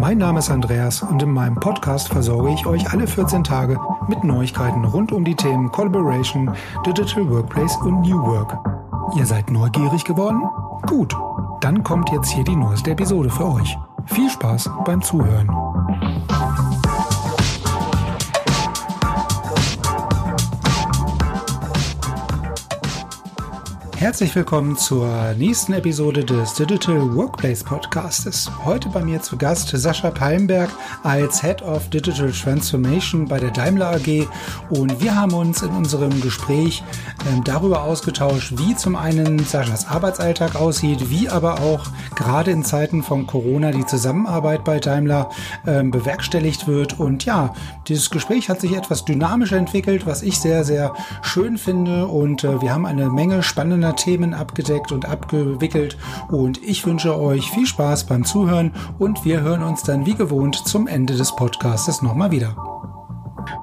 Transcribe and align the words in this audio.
Mein 0.00 0.16
Name 0.16 0.38
ist 0.38 0.48
Andreas 0.48 1.02
und 1.02 1.22
in 1.22 1.30
meinem 1.30 1.56
Podcast 1.56 2.08
versorge 2.08 2.54
ich 2.54 2.64
euch 2.64 2.90
alle 2.90 3.06
14 3.06 3.44
Tage 3.44 3.78
mit 4.08 4.24
Neuigkeiten 4.24 4.82
rund 4.86 5.12
um 5.12 5.26
die 5.26 5.34
Themen 5.34 5.70
Collaboration, 5.70 6.50
Digital 6.86 7.28
Workplace 7.28 7.76
und 7.82 8.00
New 8.00 8.18
Work. 8.22 8.56
Ihr 9.18 9.26
seid 9.26 9.50
neugierig 9.50 10.02
geworden? 10.04 10.40
Gut, 10.86 11.14
dann 11.60 11.84
kommt 11.84 12.10
jetzt 12.12 12.30
hier 12.30 12.44
die 12.44 12.56
neueste 12.56 12.92
Episode 12.92 13.28
für 13.28 13.52
euch. 13.52 13.76
Viel 14.06 14.30
Spaß 14.30 14.70
beim 14.86 15.02
Zuhören. 15.02 15.69
Herzlich 24.00 24.34
willkommen 24.34 24.78
zur 24.78 25.34
nächsten 25.36 25.74
Episode 25.74 26.24
des 26.24 26.54
Digital 26.54 27.14
Workplace 27.14 27.62
Podcastes. 27.62 28.50
Heute 28.64 28.88
bei 28.88 29.04
mir 29.04 29.20
zu 29.20 29.36
Gast 29.36 29.68
Sascha 29.68 30.10
Palmberg 30.10 30.70
als 31.02 31.42
Head 31.42 31.60
of 31.60 31.90
Digital 31.90 32.32
Transformation 32.32 33.28
bei 33.28 33.38
der 33.38 33.50
Daimler 33.50 33.90
AG 33.90 34.26
und 34.70 35.02
wir 35.02 35.14
haben 35.14 35.34
uns 35.34 35.60
in 35.60 35.68
unserem 35.68 36.18
Gespräch 36.22 36.82
äh, 37.26 37.42
darüber 37.44 37.82
ausgetauscht, 37.82 38.54
wie 38.56 38.74
zum 38.74 38.96
einen 38.96 39.38
Saschas 39.40 39.86
Arbeitsalltag 39.86 40.56
aussieht, 40.56 41.10
wie 41.10 41.28
aber 41.28 41.60
auch 41.60 41.84
gerade 42.16 42.52
in 42.52 42.64
Zeiten 42.64 43.02
von 43.02 43.26
Corona 43.26 43.70
die 43.70 43.84
Zusammenarbeit 43.84 44.64
bei 44.64 44.80
Daimler 44.80 45.28
äh, 45.66 45.82
bewerkstelligt 45.82 46.66
wird. 46.66 46.98
Und 46.98 47.26
ja, 47.26 47.52
dieses 47.86 48.08
Gespräch 48.08 48.48
hat 48.48 48.62
sich 48.62 48.74
etwas 48.74 49.04
dynamisch 49.04 49.52
entwickelt, 49.52 50.06
was 50.06 50.22
ich 50.22 50.40
sehr, 50.40 50.64
sehr 50.64 50.94
schön 51.20 51.58
finde. 51.58 52.06
Und 52.06 52.44
äh, 52.44 52.62
wir 52.62 52.72
haben 52.72 52.86
eine 52.86 53.10
Menge 53.10 53.42
spannender 53.42 53.89
Themen 53.96 54.34
abgedeckt 54.34 54.92
und 54.92 55.06
abgewickelt. 55.06 55.96
Und 56.28 56.62
ich 56.62 56.86
wünsche 56.86 57.18
euch 57.18 57.50
viel 57.50 57.66
Spaß 57.66 58.04
beim 58.04 58.24
Zuhören 58.24 58.72
und 58.98 59.24
wir 59.24 59.40
hören 59.40 59.62
uns 59.62 59.82
dann 59.82 60.06
wie 60.06 60.14
gewohnt 60.14 60.56
zum 60.56 60.86
Ende 60.86 61.16
des 61.16 61.34
Podcastes 61.36 62.02
nochmal 62.02 62.30
wieder. 62.30 62.56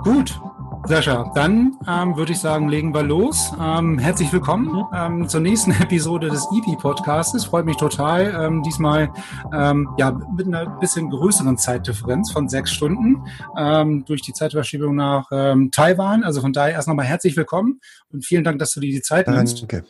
Gut, 0.04 0.40
Sascha, 0.88 1.30
dann 1.36 1.76
ähm, 1.86 2.16
würde 2.16 2.32
ich 2.32 2.40
sagen, 2.40 2.70
legen 2.70 2.94
wir 2.94 3.04
los. 3.04 3.52
Ähm, 3.60 4.00
herzlich 4.00 4.32
willkommen 4.32 4.68
mhm. 4.68 4.86
ähm, 4.94 5.30
zur 5.30 5.42
nächsten 5.42 5.72
Episode 5.82 6.30
des 6.30 6.48
EP-Podcastes. 6.56 7.44
Freut 7.44 7.66
mich 7.66 7.76
total. 7.76 8.34
Ähm, 8.40 8.64
diesmal 8.64 9.12
ähm, 9.54 9.90
ja 9.98 10.12
mit 10.12 10.48
einer 10.48 10.66
bisschen 10.80 11.10
größeren 11.10 11.58
Zeitdifferenz 11.58 12.32
von 12.32 12.48
sechs 12.48 12.72
Stunden 12.72 13.22
ähm, 13.58 14.06
durch 14.06 14.22
die 14.22 14.32
Zeitverschiebung 14.32 14.96
nach 14.96 15.28
ähm, 15.32 15.72
Taiwan. 15.72 16.24
Also 16.24 16.40
von 16.40 16.54
daher 16.54 16.76
erst 16.76 16.88
nochmal 16.88 17.06
herzlich 17.06 17.36
willkommen 17.36 17.82
und 18.14 18.26
vielen 18.26 18.46
Dank, 18.46 18.60
dass 18.60 18.72
du 18.72 18.80
dir 18.80 18.92
die 18.92 19.02
Zeit 19.02 19.28
nimmst. 19.28 19.62
Danke. 19.64 19.84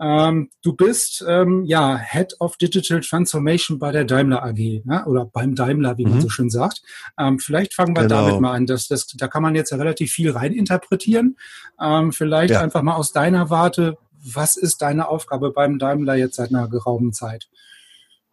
Ähm, 0.00 0.50
du 0.62 0.74
bist 0.74 1.24
ähm, 1.26 1.64
ja 1.64 1.98
Head 1.98 2.34
of 2.38 2.56
Digital 2.56 3.00
Transformation 3.00 3.78
bei 3.78 3.90
der 3.90 4.04
Daimler 4.04 4.44
AG 4.44 4.82
ne? 4.84 5.04
oder 5.06 5.24
beim 5.26 5.54
Daimler, 5.54 5.98
wie 5.98 6.04
mhm. 6.04 6.12
man 6.12 6.20
so 6.20 6.28
schön 6.28 6.50
sagt. 6.50 6.82
Ähm, 7.18 7.38
vielleicht 7.38 7.74
fangen 7.74 7.96
wir 7.96 8.02
genau. 8.02 8.26
damit 8.26 8.40
mal 8.40 8.52
an. 8.52 8.66
Das, 8.66 8.86
das, 8.86 9.08
da 9.08 9.26
kann 9.26 9.42
man 9.42 9.54
jetzt 9.54 9.70
ja 9.70 9.76
relativ 9.76 10.12
viel 10.12 10.30
reininterpretieren. 10.30 11.36
Ähm, 11.80 12.12
vielleicht 12.12 12.54
ja. 12.54 12.60
einfach 12.60 12.82
mal 12.82 12.94
aus 12.94 13.12
deiner 13.12 13.50
Warte, 13.50 13.98
was 14.20 14.56
ist 14.56 14.82
deine 14.82 15.08
Aufgabe 15.08 15.52
beim 15.52 15.78
Daimler 15.78 16.14
jetzt 16.14 16.36
seit 16.36 16.50
einer 16.50 16.68
geraumen 16.68 17.12
Zeit? 17.12 17.48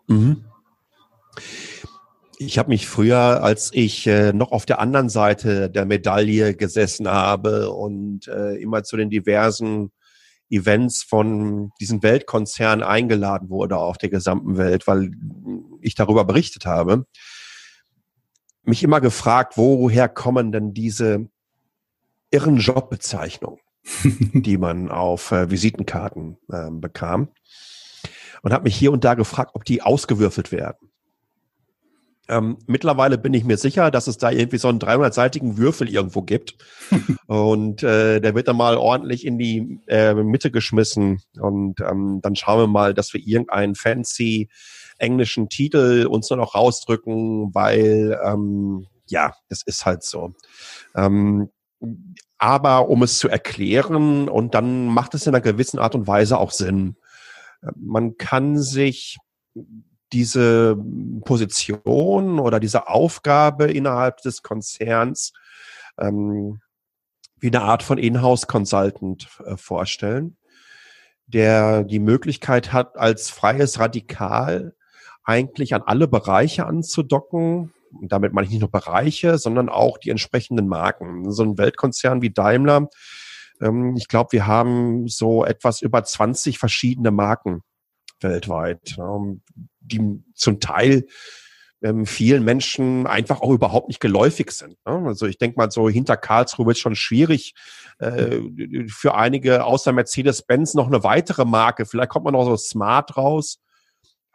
Mhm. 0.07 0.45
Ich 2.37 2.57
habe 2.57 2.69
mich 2.69 2.87
früher, 2.87 3.43
als 3.43 3.71
ich 3.73 4.05
äh, 4.07 4.33
noch 4.33 4.51
auf 4.51 4.65
der 4.65 4.79
anderen 4.79 5.09
Seite 5.09 5.69
der 5.69 5.85
Medaille 5.85 6.53
gesessen 6.53 7.07
habe 7.07 7.71
und 7.71 8.27
äh, 8.27 8.55
immer 8.55 8.83
zu 8.83 8.97
den 8.97 9.09
diversen 9.09 9.91
Events 10.49 11.03
von 11.03 11.71
diesen 11.79 12.03
Weltkonzernen 12.03 12.83
eingeladen 12.83 13.49
wurde 13.49 13.77
auf 13.77 13.97
der 13.97 14.09
gesamten 14.09 14.57
Welt, 14.57 14.87
weil 14.87 15.11
ich 15.81 15.95
darüber 15.95 16.25
berichtet 16.25 16.65
habe, 16.65 17.05
mich 18.63 18.83
immer 18.83 19.01
gefragt, 19.01 19.57
woher 19.57 20.09
kommen 20.09 20.51
denn 20.51 20.73
diese 20.73 21.29
irren 22.31 22.57
Jobbezeichnungen, 22.57 23.59
die 24.03 24.57
man 24.57 24.89
auf 24.89 25.31
äh, 25.31 25.49
Visitenkarten 25.49 26.37
äh, 26.51 26.69
bekam. 26.71 27.29
Und 28.41 28.53
habe 28.53 28.65
mich 28.65 28.75
hier 28.75 28.91
und 28.91 29.03
da 29.03 29.15
gefragt, 29.15 29.51
ob 29.53 29.65
die 29.65 29.81
ausgewürfelt 29.81 30.51
werden. 30.51 30.84
Ähm, 32.27 32.57
mittlerweile 32.65 33.17
bin 33.17 33.33
ich 33.33 33.43
mir 33.43 33.57
sicher, 33.57 33.91
dass 33.91 34.07
es 34.07 34.17
da 34.17 34.31
irgendwie 34.31 34.57
so 34.57 34.67
einen 34.67 34.79
300-seitigen 34.79 35.57
Würfel 35.57 35.89
irgendwo 35.89 36.21
gibt. 36.21 36.55
und 37.27 37.83
äh, 37.83 38.19
der 38.19 38.35
wird 38.35 38.47
dann 38.47 38.57
mal 38.57 38.77
ordentlich 38.77 39.25
in 39.25 39.37
die 39.37 39.79
äh, 39.87 40.13
Mitte 40.13 40.51
geschmissen. 40.51 41.21
Und 41.39 41.81
ähm, 41.81 42.19
dann 42.21 42.35
schauen 42.35 42.59
wir 42.59 42.67
mal, 42.67 42.93
dass 42.93 43.13
wir 43.13 43.21
irgendeinen 43.21 43.75
fancy 43.75 44.49
englischen 44.97 45.49
Titel 45.49 46.07
uns 46.09 46.29
nur 46.29 46.37
noch 46.37 46.55
rausdrücken, 46.55 47.53
weil 47.53 48.19
ähm, 48.23 48.87
ja, 49.07 49.33
es 49.49 49.61
ist 49.63 49.85
halt 49.85 50.03
so. 50.03 50.33
Ähm, 50.95 51.49
aber 52.37 52.89
um 52.89 53.03
es 53.03 53.17
zu 53.17 53.29
erklären, 53.29 54.29
und 54.29 54.55
dann 54.55 54.87
macht 54.87 55.13
es 55.13 55.27
in 55.27 55.33
einer 55.33 55.41
gewissen 55.41 55.79
Art 55.79 55.95
und 55.95 56.07
Weise 56.07 56.37
auch 56.37 56.51
Sinn. 56.51 56.95
Man 57.75 58.17
kann 58.17 58.57
sich 58.57 59.17
diese 60.15 60.77
Position 61.25 62.39
oder 62.39 62.61
diese 62.61 62.87
Aufgabe 62.87 63.65
innerhalb 63.65 64.21
des 64.21 64.43
Konzerns 64.43 65.33
ähm, 65.99 66.61
wie 67.37 67.47
eine 67.47 67.61
Art 67.61 67.83
von 67.83 67.97
Inhouse-Consultant 67.97 69.27
äh, 69.45 69.57
vorstellen, 69.57 70.37
der 71.27 71.83
die 71.83 71.99
Möglichkeit 71.99 72.71
hat, 72.71 72.97
als 72.97 73.29
freies 73.29 73.77
Radikal 73.77 74.73
eigentlich 75.25 75.75
an 75.75 75.81
alle 75.85 76.07
Bereiche 76.07 76.65
anzudocken. 76.65 77.73
Und 77.91 78.11
damit 78.13 78.31
meine 78.31 78.45
ich 78.45 78.51
nicht 78.51 78.61
nur 78.61 78.71
Bereiche, 78.71 79.37
sondern 79.37 79.67
auch 79.67 79.97
die 79.97 80.11
entsprechenden 80.11 80.67
Marken. 80.69 81.29
So 81.31 81.43
ein 81.43 81.57
Weltkonzern 81.57 82.21
wie 82.21 82.29
Daimler, 82.29 82.87
ähm, 83.61 83.97
ich 83.97 84.07
glaube, 84.07 84.31
wir 84.31 84.47
haben 84.47 85.09
so 85.09 85.43
etwas 85.43 85.81
über 85.81 86.05
20 86.05 86.57
verschiedene 86.57 87.11
Marken 87.11 87.63
weltweit, 88.21 88.95
die 89.85 90.23
zum 90.33 90.59
Teil 90.59 91.05
ähm, 91.81 92.05
vielen 92.05 92.43
Menschen 92.43 93.05
einfach 93.05 93.41
auch 93.41 93.51
überhaupt 93.51 93.89
nicht 93.89 93.99
geläufig 93.99 94.51
sind. 94.51 94.77
Ne? 94.85 95.03
Also 95.05 95.27
ich 95.27 95.37
denke 95.37 95.57
mal, 95.57 95.69
so 95.71 95.89
hinter 95.89 96.17
Karlsruhe 96.17 96.67
wird 96.67 96.77
schon 96.77 96.95
schwierig 96.95 97.53
äh, 97.99 98.39
für 98.87 99.15
einige 99.15 99.65
außer 99.65 99.91
Mercedes-Benz 99.91 100.73
noch 100.73 100.87
eine 100.87 101.03
weitere 101.03 101.45
Marke. 101.45 101.85
Vielleicht 101.85 102.09
kommt 102.09 102.25
man 102.25 102.33
noch 102.33 102.45
so 102.45 102.57
smart 102.57 103.17
raus. 103.17 103.59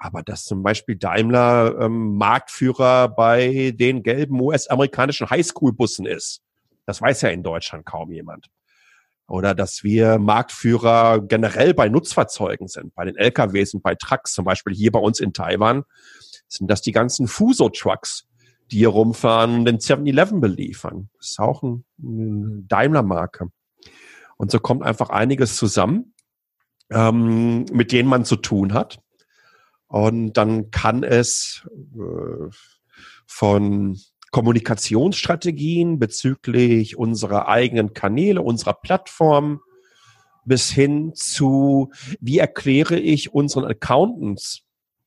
Aber 0.03 0.23
dass 0.23 0.45
zum 0.45 0.63
Beispiel 0.63 0.97
Daimler 0.97 1.77
ähm, 1.79 2.17
Marktführer 2.17 3.09
bei 3.09 3.73
den 3.75 4.03
gelben 4.03 4.41
US-amerikanischen 4.41 5.29
Highschool-Bussen 5.29 6.07
ist, 6.07 6.41
das 6.87 7.03
weiß 7.03 7.21
ja 7.23 7.29
in 7.29 7.43
Deutschland 7.43 7.85
kaum 7.85 8.11
jemand 8.11 8.47
oder 9.31 9.55
dass 9.55 9.85
wir 9.85 10.19
Marktführer 10.19 11.21
generell 11.21 11.73
bei 11.73 11.89
Nutzfahrzeugen 11.89 12.67
sind, 12.67 12.95
bei 12.97 13.05
den 13.05 13.17
LKWs 13.17 13.75
und 13.75 13.83
bei 13.83 13.95
Trucks, 13.95 14.33
zum 14.33 14.45
Beispiel 14.45 14.75
hier 14.75 14.91
bei 14.91 14.99
uns 14.99 15.21
in 15.21 15.33
Taiwan, 15.33 15.85
sind 16.49 16.69
das 16.69 16.83
die 16.83 16.91
ganzen 16.91 17.29
Fuso-Trucks, 17.29 18.27
die 18.73 18.79
hier 18.79 18.89
rumfahren 18.89 19.61
und 19.61 19.65
den 19.67 19.79
7-Eleven 19.79 20.41
beliefern. 20.41 21.11
Das 21.17 21.31
ist 21.31 21.39
auch 21.39 21.63
ein, 21.63 21.85
ein 22.01 22.67
Daimler-Marke. 22.67 23.53
Und 24.37 24.51
so 24.51 24.59
kommt 24.59 24.83
einfach 24.83 25.11
einiges 25.11 25.57
zusammen, 25.57 26.13
ähm, 26.91 27.67
mit 27.73 27.93
denen 27.93 28.09
man 28.09 28.25
zu 28.25 28.35
tun 28.35 28.75
hat. 28.75 29.01
Und 29.87 30.33
dann 30.33 30.73
kann 30.73 31.05
es 31.05 31.69
äh, 31.95 32.51
von 33.27 33.97
Kommunikationsstrategien 34.31 35.99
bezüglich 35.99 36.97
unserer 36.97 37.49
eigenen 37.49 37.95
Kanäle, 37.95 38.43
unserer 38.43 38.75
Plattform 38.75 39.61
bis 40.45 40.71
hin 40.71 41.13
zu, 41.15 41.91
wie 42.21 42.39
erkläre 42.39 42.99
ich 42.99 43.35
unseren 43.35 43.65
Accountants 43.65 44.63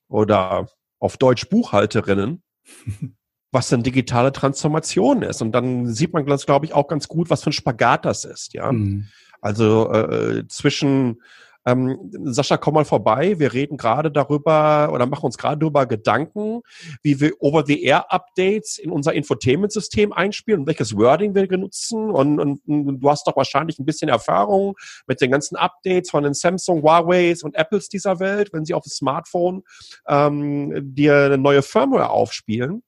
oder 0.08 0.68
auf 1.00 1.18
Deutsch 1.18 1.50
Buchhalterinnen, 1.50 2.44
was 3.52 3.70
denn 3.70 3.84
digitale 3.84 4.32
Transformation 4.32 5.22
ist. 5.22 5.42
Und 5.42 5.52
dann 5.52 5.88
sieht 5.88 6.14
man, 6.14 6.26
glaube 6.26 6.66
ich, 6.66 6.74
auch 6.74 6.88
ganz 6.88 7.08
gut, 7.08 7.30
was 7.30 7.44
für 7.44 7.50
ein 7.50 7.54
Spagat 7.54 8.06
das 8.06 8.26
ist, 8.26 8.54
ja. 8.54 8.72
Mhm. 8.72 9.08
Also 9.42 9.92
äh, 9.92 10.48
zwischen 10.48 11.22
Ähm, 11.66 12.12
Sascha, 12.26 12.58
komm 12.58 12.76
mal 12.76 12.86
vorbei. 12.86 13.40
Wir 13.40 13.54
reden 13.54 13.78
gerade 13.78 14.12
darüber 14.12 14.92
oder 14.94 15.06
machen 15.06 15.26
uns 15.26 15.38
gerade 15.38 15.60
darüber 15.60 15.86
Gedanken, 15.86 16.62
wie 17.02 17.20
wir 17.20 17.34
Over-the-Air-Updates 17.40 18.78
in 18.78 18.92
unser 18.92 19.14
Infotainment-System 19.14 20.14
einspielen 20.14 20.62
und 20.62 20.68
welches 20.68 20.96
Wording 20.96 21.36
wir 21.36 21.48
benutzen. 21.48 22.10
Und, 22.12 22.40
und, 22.40 22.62
und, 22.68 23.00
du 23.00 23.10
hast 23.10 23.28
doch 23.28 23.36
wahrscheinlich 23.36 23.80
ein 23.80 23.86
bisschen 23.86 24.10
Erfahrung 24.10 24.76
mit 25.08 25.22
den 25.22 25.32
ganzen 25.32 25.56
Updates 25.56 26.10
von 26.10 26.24
den 26.24 26.34
Samsung, 26.34 26.82
Huawei's 26.82 27.44
und 27.44 27.56
Apples 27.56 27.90
dieser 27.90 28.20
Welt, 28.20 28.52
wenn 28.54 28.66
sie 28.66 28.74
auf 28.74 28.84
dem 28.84 28.92
Smartphone 28.92 29.64
ähm, 30.08 30.94
dir 30.96 31.26
eine 31.26 31.38
neue 31.38 31.62
Firmware 31.62 32.10
aufspielen. 32.10 32.84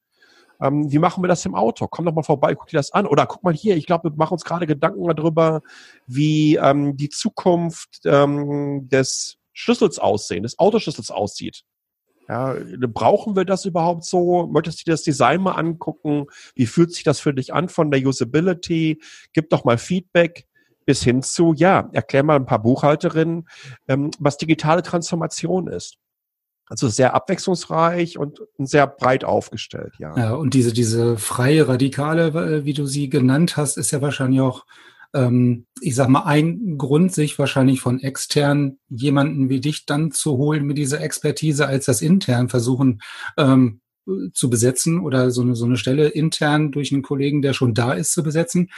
Ähm, 0.61 0.91
wie 0.91 0.99
machen 0.99 1.23
wir 1.23 1.27
das 1.27 1.45
im 1.45 1.55
Auto? 1.55 1.87
Komm 1.87 2.05
doch 2.05 2.13
mal 2.13 2.23
vorbei, 2.23 2.55
guck 2.55 2.67
dir 2.67 2.77
das 2.77 2.91
an. 2.91 3.05
Oder 3.05 3.25
guck 3.25 3.43
mal 3.43 3.53
hier, 3.53 3.75
ich 3.75 3.85
glaube, 3.85 4.09
wir 4.09 4.17
machen 4.17 4.33
uns 4.33 4.43
gerade 4.43 4.67
Gedanken 4.67 5.07
darüber, 5.07 5.61
wie 6.07 6.55
ähm, 6.55 6.97
die 6.97 7.09
Zukunft 7.09 8.01
ähm, 8.05 8.87
des 8.89 9.37
Schlüssels 9.53 9.99
aussehen, 9.99 10.43
des 10.43 10.59
Autoschlüssels 10.59 11.11
aussieht. 11.11 11.63
Ja, 12.27 12.55
brauchen 12.87 13.35
wir 13.35 13.45
das 13.45 13.65
überhaupt 13.65 14.03
so? 14.03 14.47
Möchtest 14.47 14.79
du 14.79 14.83
dir 14.85 14.93
das 14.93 15.03
Design 15.03 15.41
mal 15.41 15.51
angucken? 15.51 16.25
Wie 16.55 16.65
fühlt 16.65 16.91
sich 16.91 17.03
das 17.03 17.19
für 17.19 17.33
dich 17.33 17.53
an 17.53 17.69
von 17.69 17.91
der 17.91 18.05
Usability? 18.05 18.99
Gib 19.33 19.51
doch 19.51 19.63
mal 19.63 19.77
Feedback 19.77 20.47
bis 20.85 21.03
hin 21.03 21.21
zu, 21.21 21.53
ja, 21.53 21.89
erklär 21.93 22.23
mal 22.23 22.35
ein 22.35 22.45
paar 22.45 22.61
Buchhalterinnen, 22.61 23.47
ähm, 23.87 24.11
was 24.19 24.37
digitale 24.37 24.83
Transformation 24.83 25.67
ist. 25.67 25.97
Also 26.67 26.87
sehr 26.87 27.13
abwechslungsreich 27.13 28.17
und 28.17 28.41
sehr 28.57 28.87
breit 28.87 29.23
aufgestellt, 29.23 29.93
ja. 29.99 30.17
Ja, 30.17 30.33
und 30.33 30.53
diese, 30.53 30.73
diese 30.73 31.17
freie 31.17 31.67
Radikale, 31.67 32.65
wie 32.65 32.73
du 32.73 32.87
sie 32.87 33.09
genannt 33.09 33.55
hast, 33.55 33.77
ist 33.77 33.91
ja 33.91 34.01
wahrscheinlich 34.01 34.41
auch, 34.41 34.65
ähm, 35.13 35.67
ich 35.79 35.93
sag 35.93 36.09
mal, 36.09 36.23
ein 36.23 36.77
Grund, 36.77 37.13
sich 37.13 37.37
wahrscheinlich 37.37 37.81
von 37.81 37.99
extern 37.99 38.77
jemanden 38.89 39.49
wie 39.49 39.61
dich 39.61 39.85
dann 39.85 40.11
zu 40.11 40.37
holen 40.37 40.65
mit 40.65 40.77
dieser 40.77 41.01
Expertise, 41.01 41.67
als 41.67 41.85
das 41.85 42.01
intern 42.01 42.49
versuchen, 42.49 43.01
ähm, 43.37 43.81
zu 44.33 44.49
besetzen 44.49 44.99
oder 44.99 45.31
so 45.31 45.41
eine, 45.41 45.55
so 45.55 45.65
eine 45.65 45.77
Stelle 45.77 46.09
intern 46.09 46.71
durch 46.71 46.91
einen 46.91 47.01
Kollegen, 47.01 47.41
der 47.41 47.53
schon 47.53 47.73
da 47.73 47.93
ist, 47.93 48.13
zu 48.13 48.23
besetzen. 48.23 48.69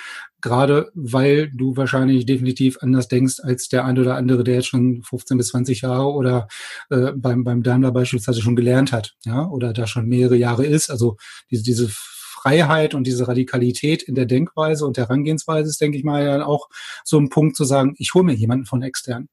Gerade 0.41 0.91
weil 0.93 1.51
du 1.51 1.75
wahrscheinlich 1.75 2.25
definitiv 2.25 2.77
anders 2.81 3.07
denkst 3.07 3.39
als 3.41 3.67
der 3.67 3.85
ein 3.85 3.99
oder 3.99 4.15
andere, 4.15 4.43
der 4.43 4.55
jetzt 4.55 4.67
schon 4.67 5.01
15 5.03 5.37
bis 5.37 5.49
20 5.49 5.81
Jahre 5.81 6.11
oder 6.11 6.47
äh, 6.89 7.11
beim, 7.15 7.43
beim 7.43 7.63
Daimler 7.63 7.91
beispielsweise 7.91 8.41
schon 8.41 8.55
gelernt 8.55 8.91
hat, 8.91 9.15
ja, 9.25 9.47
oder 9.47 9.73
da 9.73 9.87
schon 9.87 10.07
mehrere 10.07 10.37
Jahre 10.37 10.65
ist. 10.65 10.89
Also 10.89 11.17
diese, 11.51 11.63
diese 11.63 11.89
Freiheit 11.89 12.93
und 12.93 13.05
diese 13.05 13.27
Radikalität 13.27 14.03
in 14.03 14.15
der 14.15 14.25
Denkweise 14.25 14.85
und 14.85 14.97
der 14.97 15.05
Herangehensweise 15.05 15.69
ist, 15.69 15.81
denke 15.81 15.97
ich 15.97 16.03
mal, 16.03 16.23
ja 16.23 16.45
auch 16.45 16.69
so 17.03 17.19
ein 17.19 17.29
Punkt 17.29 17.55
zu 17.55 17.65
sagen, 17.65 17.95
ich 17.97 18.13
hole 18.13 18.25
mir 18.25 18.35
jemanden 18.35 18.65
von 18.65 18.81
extern 18.83 19.27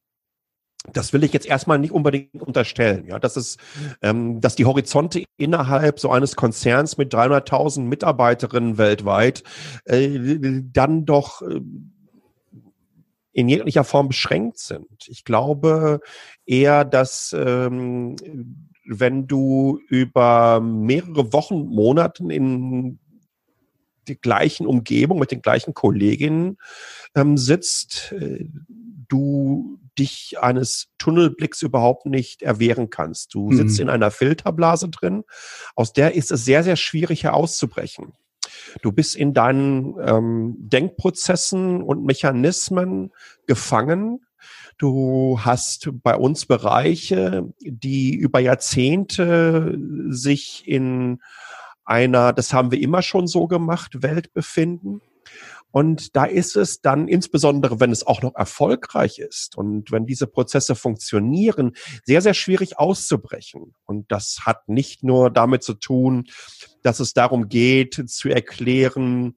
das 0.92 1.12
will 1.12 1.24
ich 1.24 1.32
jetzt 1.32 1.46
erstmal 1.46 1.78
nicht 1.78 1.92
unbedingt 1.92 2.42
unterstellen. 2.42 3.06
Ja, 3.06 3.18
das 3.18 3.36
ist, 3.36 3.58
ähm, 4.02 4.40
dass 4.40 4.54
die 4.54 4.66
Horizonte 4.66 5.24
innerhalb 5.36 5.98
so 5.98 6.10
eines 6.10 6.36
Konzerns 6.36 6.98
mit 6.98 7.14
300.000 7.14 7.82
Mitarbeiterinnen 7.82 8.76
weltweit 8.78 9.42
äh, 9.84 10.60
dann 10.72 11.06
doch 11.06 11.42
äh, 11.42 11.60
in 13.32 13.48
jeglicher 13.48 13.84
Form 13.84 14.08
beschränkt 14.08 14.58
sind. 14.58 15.08
Ich 15.08 15.24
glaube 15.24 16.00
eher, 16.46 16.84
dass 16.84 17.34
ähm, 17.36 18.16
wenn 18.86 19.26
du 19.26 19.80
über 19.88 20.60
mehrere 20.60 21.32
Wochen, 21.32 21.66
Monaten 21.66 22.30
in 22.30 22.98
die 24.08 24.20
gleichen 24.20 24.66
Umgebung 24.66 25.18
mit 25.18 25.30
den 25.30 25.42
gleichen 25.42 25.74
Kolleginnen 25.74 26.58
ähm, 27.14 27.36
sitzt, 27.36 28.12
äh, 28.12 28.46
du 29.08 29.78
dich 29.98 30.36
eines 30.40 30.88
Tunnelblicks 30.98 31.62
überhaupt 31.62 32.06
nicht 32.06 32.42
erwehren 32.42 32.90
kannst. 32.90 33.34
Du 33.34 33.50
mhm. 33.50 33.56
sitzt 33.56 33.80
in 33.80 33.88
einer 33.88 34.10
Filterblase 34.10 34.88
drin, 34.88 35.24
aus 35.74 35.92
der 35.92 36.14
ist 36.14 36.32
es 36.32 36.44
sehr, 36.44 36.64
sehr 36.64 36.76
schwierig 36.76 37.24
herauszubrechen. 37.24 38.12
Du 38.82 38.92
bist 38.92 39.16
in 39.16 39.32
deinen 39.34 39.94
ähm, 40.04 40.56
Denkprozessen 40.58 41.82
und 41.82 42.04
Mechanismen 42.04 43.12
gefangen. 43.46 44.20
Du 44.78 45.38
hast 45.40 45.90
bei 46.02 46.16
uns 46.16 46.46
Bereiche, 46.46 47.52
die 47.60 48.14
über 48.14 48.40
Jahrzehnte 48.40 49.78
sich 50.08 50.66
in 50.66 51.20
einer, 51.84 52.32
das 52.32 52.52
haben 52.52 52.70
wir 52.70 52.80
immer 52.80 53.02
schon 53.02 53.26
so 53.26 53.46
gemacht, 53.46 54.02
Welt 54.02 54.32
befinden. 54.32 55.00
Und 55.74 56.14
da 56.14 56.24
ist 56.24 56.54
es 56.54 56.82
dann, 56.82 57.08
insbesondere 57.08 57.80
wenn 57.80 57.90
es 57.90 58.06
auch 58.06 58.22
noch 58.22 58.36
erfolgreich 58.36 59.18
ist 59.18 59.58
und 59.58 59.90
wenn 59.90 60.06
diese 60.06 60.28
Prozesse 60.28 60.76
funktionieren, 60.76 61.72
sehr, 62.04 62.22
sehr 62.22 62.34
schwierig 62.34 62.78
auszubrechen. 62.78 63.74
Und 63.84 64.12
das 64.12 64.42
hat 64.42 64.68
nicht 64.68 65.02
nur 65.02 65.32
damit 65.32 65.64
zu 65.64 65.74
tun, 65.74 66.26
dass 66.84 67.00
es 67.00 67.12
darum 67.12 67.48
geht, 67.48 68.08
zu 68.08 68.28
erklären, 68.28 69.34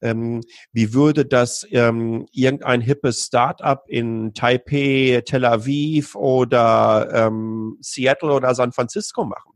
ähm, 0.00 0.42
wie 0.70 0.94
würde 0.94 1.26
das 1.26 1.66
ähm, 1.72 2.24
irgendein 2.30 2.82
hippes 2.82 3.24
Startup 3.24 3.82
in 3.88 4.32
Taipei, 4.32 5.24
Tel 5.26 5.44
Aviv 5.44 6.14
oder 6.14 7.08
ähm, 7.12 7.78
Seattle 7.80 8.30
oder 8.30 8.54
San 8.54 8.70
Francisco 8.70 9.24
machen 9.24 9.54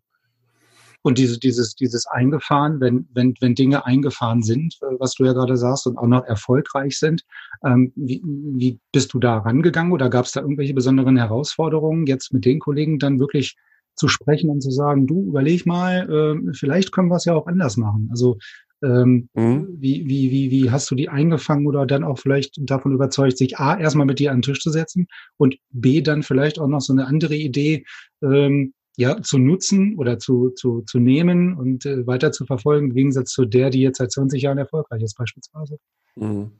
und 1.04 1.18
diese, 1.18 1.38
dieses, 1.38 1.74
dieses 1.74 2.06
eingefahren, 2.06 2.80
wenn, 2.80 3.06
wenn, 3.12 3.34
wenn 3.40 3.54
Dinge 3.54 3.84
eingefahren 3.84 4.42
sind, 4.42 4.78
äh, 4.80 4.86
was 4.98 5.14
du 5.14 5.24
ja 5.24 5.34
gerade 5.34 5.56
sagst, 5.56 5.86
und 5.86 5.98
auch 5.98 6.06
noch 6.06 6.24
erfolgreich 6.24 6.98
sind, 6.98 7.22
ähm, 7.64 7.92
wie, 7.94 8.22
wie 8.24 8.80
bist 8.90 9.12
du 9.12 9.18
da 9.18 9.36
rangegangen 9.36 9.92
oder 9.92 10.08
gab 10.08 10.24
es 10.24 10.32
da 10.32 10.40
irgendwelche 10.40 10.72
besonderen 10.72 11.18
Herausforderungen, 11.18 12.06
jetzt 12.06 12.32
mit 12.32 12.46
den 12.46 12.58
Kollegen 12.58 12.98
dann 12.98 13.20
wirklich 13.20 13.54
zu 13.96 14.08
sprechen 14.08 14.48
und 14.48 14.62
zu 14.62 14.70
sagen, 14.70 15.06
du 15.06 15.28
überleg 15.28 15.66
mal, 15.66 16.08
äh, 16.10 16.52
vielleicht 16.54 16.90
können 16.92 17.08
wir 17.08 17.16
es 17.16 17.26
ja 17.26 17.34
auch 17.34 17.46
anders 17.46 17.76
machen. 17.76 18.08
Also 18.10 18.38
ähm, 18.82 19.28
mhm. 19.34 19.68
wie, 19.78 20.06
wie, 20.06 20.30
wie, 20.30 20.50
wie 20.50 20.70
hast 20.70 20.90
du 20.90 20.94
die 20.94 21.10
eingefangen 21.10 21.66
oder 21.66 21.84
dann 21.84 22.02
auch 22.02 22.18
vielleicht 22.18 22.54
davon 22.58 22.92
überzeugt, 22.92 23.36
sich 23.36 23.58
A, 23.58 23.78
erstmal 23.78 24.06
mit 24.06 24.18
dir 24.20 24.30
an 24.30 24.38
den 24.38 24.42
Tisch 24.42 24.60
zu 24.60 24.70
setzen 24.70 25.06
und 25.36 25.56
B, 25.70 26.00
dann 26.00 26.22
vielleicht 26.22 26.58
auch 26.58 26.66
noch 26.66 26.80
so 26.80 26.94
eine 26.94 27.06
andere 27.06 27.34
Idee 27.34 27.84
ähm, 28.22 28.72
ja, 28.96 29.20
zu 29.20 29.38
nutzen 29.38 29.96
oder 29.98 30.18
zu, 30.18 30.50
zu, 30.50 30.82
zu 30.82 30.98
nehmen 30.98 31.54
und 31.54 31.84
äh, 31.86 32.06
weiter 32.06 32.32
zu 32.32 32.46
verfolgen, 32.46 32.88
im 32.88 32.94
Gegensatz 32.94 33.30
zu 33.30 33.44
der, 33.44 33.70
die 33.70 33.80
jetzt 33.80 33.98
seit 33.98 34.12
20 34.12 34.42
Jahren 34.42 34.58
erfolgreich 34.58 35.02
ist, 35.02 35.16
beispielsweise. 35.16 35.78
Mhm. 36.16 36.52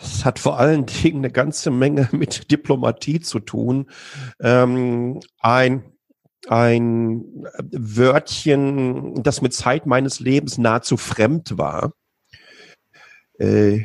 Es 0.00 0.24
hat 0.24 0.38
vor 0.38 0.58
allen 0.58 0.86
Dingen 0.86 1.18
eine 1.18 1.30
ganze 1.30 1.70
Menge 1.70 2.08
mit 2.12 2.50
Diplomatie 2.50 3.20
zu 3.20 3.40
tun. 3.40 3.86
Ähm, 4.40 5.20
ein, 5.38 5.84
ein 6.48 7.24
Wörtchen, 7.70 9.22
das 9.22 9.42
mit 9.42 9.52
Zeit 9.54 9.86
meines 9.86 10.18
Lebens 10.20 10.58
nahezu 10.58 10.96
fremd 10.96 11.56
war. 11.58 11.92
Äh, 13.38 13.84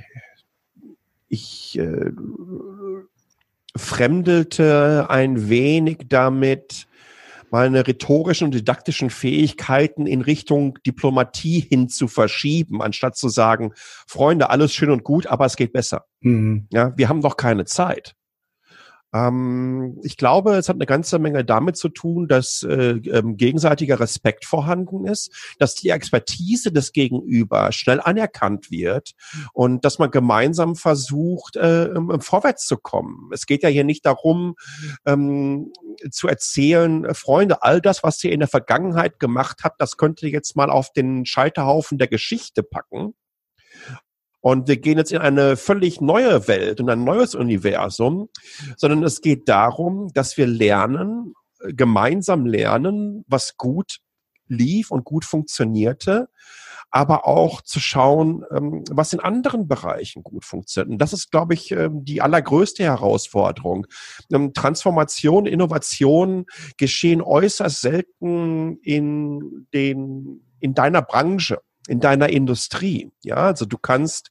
ich 1.28 1.78
äh, 1.80 2.12
fremdelte 3.76 5.08
ein 5.10 5.50
wenig 5.50 6.06
damit, 6.08 6.88
meine 7.54 7.86
rhetorischen 7.86 8.46
und 8.46 8.56
didaktischen 8.56 9.12
Fähigkeiten 9.12 10.08
in 10.08 10.22
Richtung 10.22 10.80
Diplomatie 10.88 11.60
hin 11.60 11.88
zu 11.88 12.08
verschieben, 12.08 12.82
anstatt 12.82 13.16
zu 13.16 13.30
sagen, 13.30 13.74
Freunde, 14.08 14.50
alles 14.50 14.74
schön 14.74 14.90
und 14.90 15.04
gut, 15.04 15.28
aber 15.28 15.46
es 15.46 15.56
geht 15.56 15.72
besser. 15.72 16.06
Mhm. 16.22 16.68
Ja, 16.72 16.94
wir 16.98 17.10
haben 17.10 17.22
doch 17.22 17.38
keine 17.38 17.66
Zeit. 17.66 18.16
Ähm, 19.14 20.00
ich 20.04 20.18
glaube, 20.18 20.56
es 20.56 20.70
hat 20.70 20.76
eine 20.76 20.86
ganze 20.86 21.20
Menge 21.20 21.46
damit 21.46 21.78
zu 21.78 21.90
tun, 21.90 22.28
dass 22.28 22.64
äh, 22.64 22.98
ähm, 23.10 23.38
gegenseitiger 23.38 24.00
Respekt 24.00 24.46
vorhanden 24.46 25.06
ist, 25.06 25.56
dass 25.60 25.76
die 25.76 25.90
Expertise 25.90 26.72
des 26.72 26.92
Gegenüber 26.92 27.72
schnell 27.72 28.02
anerkannt 28.02 28.72
wird 28.72 29.14
und 29.54 29.86
dass 29.86 30.00
man 30.00 30.12
gemeinsam 30.12 30.76
versucht, 30.76 31.56
äh, 31.56 31.86
ähm, 31.86 32.20
vorwärts 32.22 32.66
zu 32.66 32.78
kommen. 32.78 33.30
Es 33.32 33.46
geht 33.46 33.64
ja 33.64 33.70
hier 33.70 33.84
nicht 33.84 34.06
darum, 34.06 34.56
ähm, 35.06 35.72
zu 36.12 36.28
erzählen, 36.28 37.06
äh, 37.06 37.14
Freunde, 37.14 37.62
all 37.62 37.82
das, 37.82 38.04
was 38.04 38.24
ihr 38.24 38.32
in 38.32 38.40
der 38.40 38.50
Vergangenheit 38.50 39.20
gemacht 39.20 39.62
habt, 39.64 39.80
das 39.80 39.98
könnt 39.98 40.24
ihr 40.24 40.30
jetzt 40.30 40.56
mal 40.56 40.70
auf 40.70 40.92
den 40.92 41.26
Scheiterhaufen 41.26 41.98
der 41.98 42.08
Geschichte 42.08 42.64
packen 42.64 43.14
und 44.44 44.68
wir 44.68 44.76
gehen 44.76 44.98
jetzt 44.98 45.14
in 45.14 45.20
eine 45.20 45.56
völlig 45.56 46.02
neue 46.02 46.50
Welt 46.50 46.82
und 46.82 46.90
ein 46.90 47.06
neues 47.06 47.34
Universum, 47.34 48.28
sondern 48.76 49.02
es 49.04 49.22
geht 49.22 49.48
darum, 49.48 50.10
dass 50.14 50.36
wir 50.36 50.48
lernen, 50.48 51.34
gemeinsam 51.70 52.46
lernen, 52.46 53.24
was 53.30 53.56
gut 53.56 54.00
lief 54.50 54.92
und 54.92 55.06
gut 55.06 55.24
funktionierte, 55.24 56.28
aber 56.92 57.26
auch 57.26 57.62
zu 57.62 57.80
schauen, 57.80 58.44
ähm, 58.52 58.84
was 58.92 59.14
in 59.14 59.22
anderen 59.22 59.70
Bereichen 59.70 60.24
gut 60.24 60.44
funktioniert. 60.44 60.92
Und 60.92 60.98
das 60.98 61.14
ist, 61.14 61.32
glaube 61.32 61.54
ich, 61.54 61.72
ähm, 61.72 62.04
die 62.04 62.22
allergrößte 62.22 62.84
Herausforderung. 62.84 63.88
Ähm, 64.30 64.54
Transformation, 64.54 65.46
Innovation 65.46 66.48
geschehen 66.76 67.22
äußerst 67.22 67.80
selten 67.80 68.78
in 68.82 69.70
den, 69.74 70.42
in 70.60 70.74
deiner 70.74 71.02
Branche 71.02 71.62
in 71.88 72.00
deiner 72.00 72.30
Industrie. 72.30 73.12
Ja, 73.24 73.38
also 73.38 73.66
du 73.66 73.78
kannst, 73.78 74.30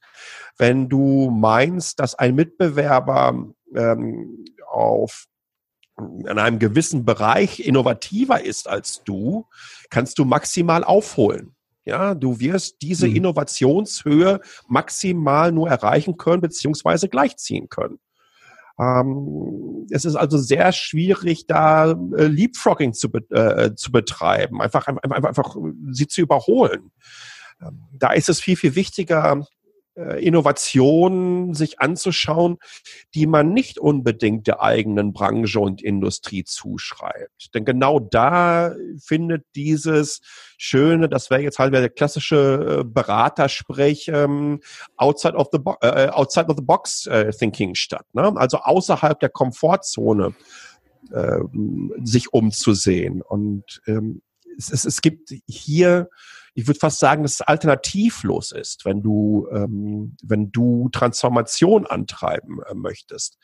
wenn 0.57 0.89
du 0.89 1.29
meinst, 1.29 1.99
dass 1.99 2.15
ein 2.15 2.35
Mitbewerber 2.35 3.45
ähm, 3.75 4.45
auf 4.67 5.27
in 5.97 6.39
einem 6.39 6.57
gewissen 6.57 7.05
Bereich 7.05 7.59
innovativer 7.59 8.43
ist 8.43 8.67
als 8.67 9.03
du, 9.03 9.45
kannst 9.91 10.17
du 10.17 10.25
maximal 10.25 10.83
aufholen. 10.83 11.55
Ja, 11.85 12.15
du 12.15 12.39
wirst 12.39 12.81
diese 12.81 13.07
mhm. 13.07 13.17
Innovationshöhe 13.17 14.39
maximal 14.67 15.51
nur 15.51 15.69
erreichen 15.69 16.17
können, 16.17 16.41
beziehungsweise 16.41 17.09
gleichziehen 17.09 17.67
können. 17.69 17.99
Ähm, 18.79 19.85
es 19.91 20.05
ist 20.05 20.15
also 20.15 20.37
sehr 20.37 20.71
schwierig, 20.71 21.45
da 21.45 21.91
äh, 21.91 22.25
Leapfrogging 22.25 22.93
zu, 22.93 23.11
be 23.11 23.19
äh, 23.29 23.75
zu 23.75 23.91
betreiben, 23.91 24.61
einfach, 24.61 24.87
einfach, 24.87 25.23
einfach 25.23 25.55
sie 25.91 26.07
zu 26.07 26.21
überholen. 26.21 26.91
Ähm, 27.61 27.83
da 27.93 28.11
ist 28.11 28.29
es 28.29 28.39
viel, 28.39 28.55
viel 28.55 28.75
wichtiger, 28.75 29.45
äh, 29.95 30.25
Innovationen 30.25 31.53
sich 31.53 31.79
anzuschauen, 31.79 32.57
die 33.13 33.27
man 33.27 33.53
nicht 33.53 33.77
unbedingt 33.77 34.47
der 34.47 34.61
eigenen 34.61 35.13
Branche 35.13 35.59
und 35.59 35.81
Industrie 35.83 36.43
zuschreibt. 36.43 37.53
Denn 37.53 37.63
genau 37.63 37.99
da 37.99 38.73
findet 38.99 39.45
dieses 39.55 40.21
schöne, 40.57 41.09
das 41.09 41.29
wäre 41.29 41.41
jetzt 41.41 41.59
halt 41.59 41.73
der 41.73 41.89
klassische 41.89 42.79
äh, 42.79 42.83
Beratersprech, 42.83 44.09
ähm, 44.11 44.61
outside 44.97 45.35
of 45.35 45.49
the, 45.51 45.59
bo 45.59 45.75
äh, 45.81 46.09
outside 46.09 46.47
of 46.47 46.55
the 46.57 46.63
box 46.63 47.05
äh, 47.07 47.31
thinking 47.31 47.75
statt. 47.75 48.05
Ne? 48.13 48.33
Also 48.35 48.57
außerhalb 48.57 49.19
der 49.19 49.29
Komfortzone 49.29 50.33
äh, 51.11 51.39
sich 52.03 52.33
umzusehen. 52.33 53.21
Und 53.21 53.81
ähm, 53.85 54.23
es, 54.57 54.71
es, 54.71 54.85
es 54.85 55.01
gibt 55.01 55.33
hier 55.47 56.09
ich 56.53 56.67
würde 56.67 56.79
fast 56.79 56.99
sagen, 56.99 57.23
dass 57.23 57.35
es 57.35 57.41
alternativlos 57.41 58.51
ist, 58.51 58.85
wenn 58.85 59.01
du, 59.01 59.47
ähm, 59.51 60.15
wenn 60.23 60.51
du 60.51 60.89
Transformation 60.89 61.85
antreiben 61.85 62.59
äh, 62.69 62.73
möchtest. 62.73 63.37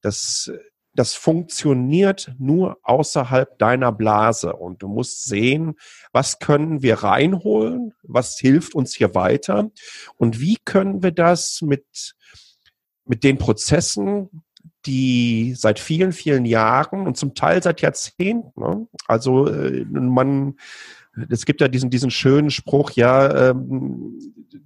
Das, 0.00 0.52
das 0.94 1.14
funktioniert 1.14 2.32
nur 2.38 2.78
außerhalb 2.82 3.58
deiner 3.58 3.90
Blase 3.90 4.54
und 4.54 4.82
du 4.82 4.88
musst 4.88 5.24
sehen, 5.24 5.74
was 6.12 6.38
können 6.38 6.82
wir 6.82 7.02
reinholen, 7.02 7.94
was 8.02 8.38
hilft 8.38 8.74
uns 8.74 8.94
hier 8.94 9.14
weiter 9.14 9.70
und 10.16 10.40
wie 10.40 10.58
können 10.64 11.02
wir 11.02 11.12
das 11.12 11.62
mit, 11.62 12.14
mit 13.04 13.24
den 13.24 13.38
Prozessen, 13.38 14.44
die 14.86 15.54
seit 15.56 15.78
vielen, 15.80 16.12
vielen 16.12 16.44
Jahren 16.44 17.06
und 17.06 17.16
zum 17.16 17.34
Teil 17.34 17.62
seit 17.62 17.80
Jahrzehnten, 17.80 18.60
ne? 18.60 18.86
also 19.06 19.48
äh, 19.48 19.84
man 19.86 20.56
es 21.30 21.44
gibt 21.44 21.60
ja 21.60 21.68
diesen, 21.68 21.90
diesen 21.90 22.10
schönen 22.10 22.50
Spruch, 22.50 22.92
ja, 22.92 23.50
ähm, 23.50 24.18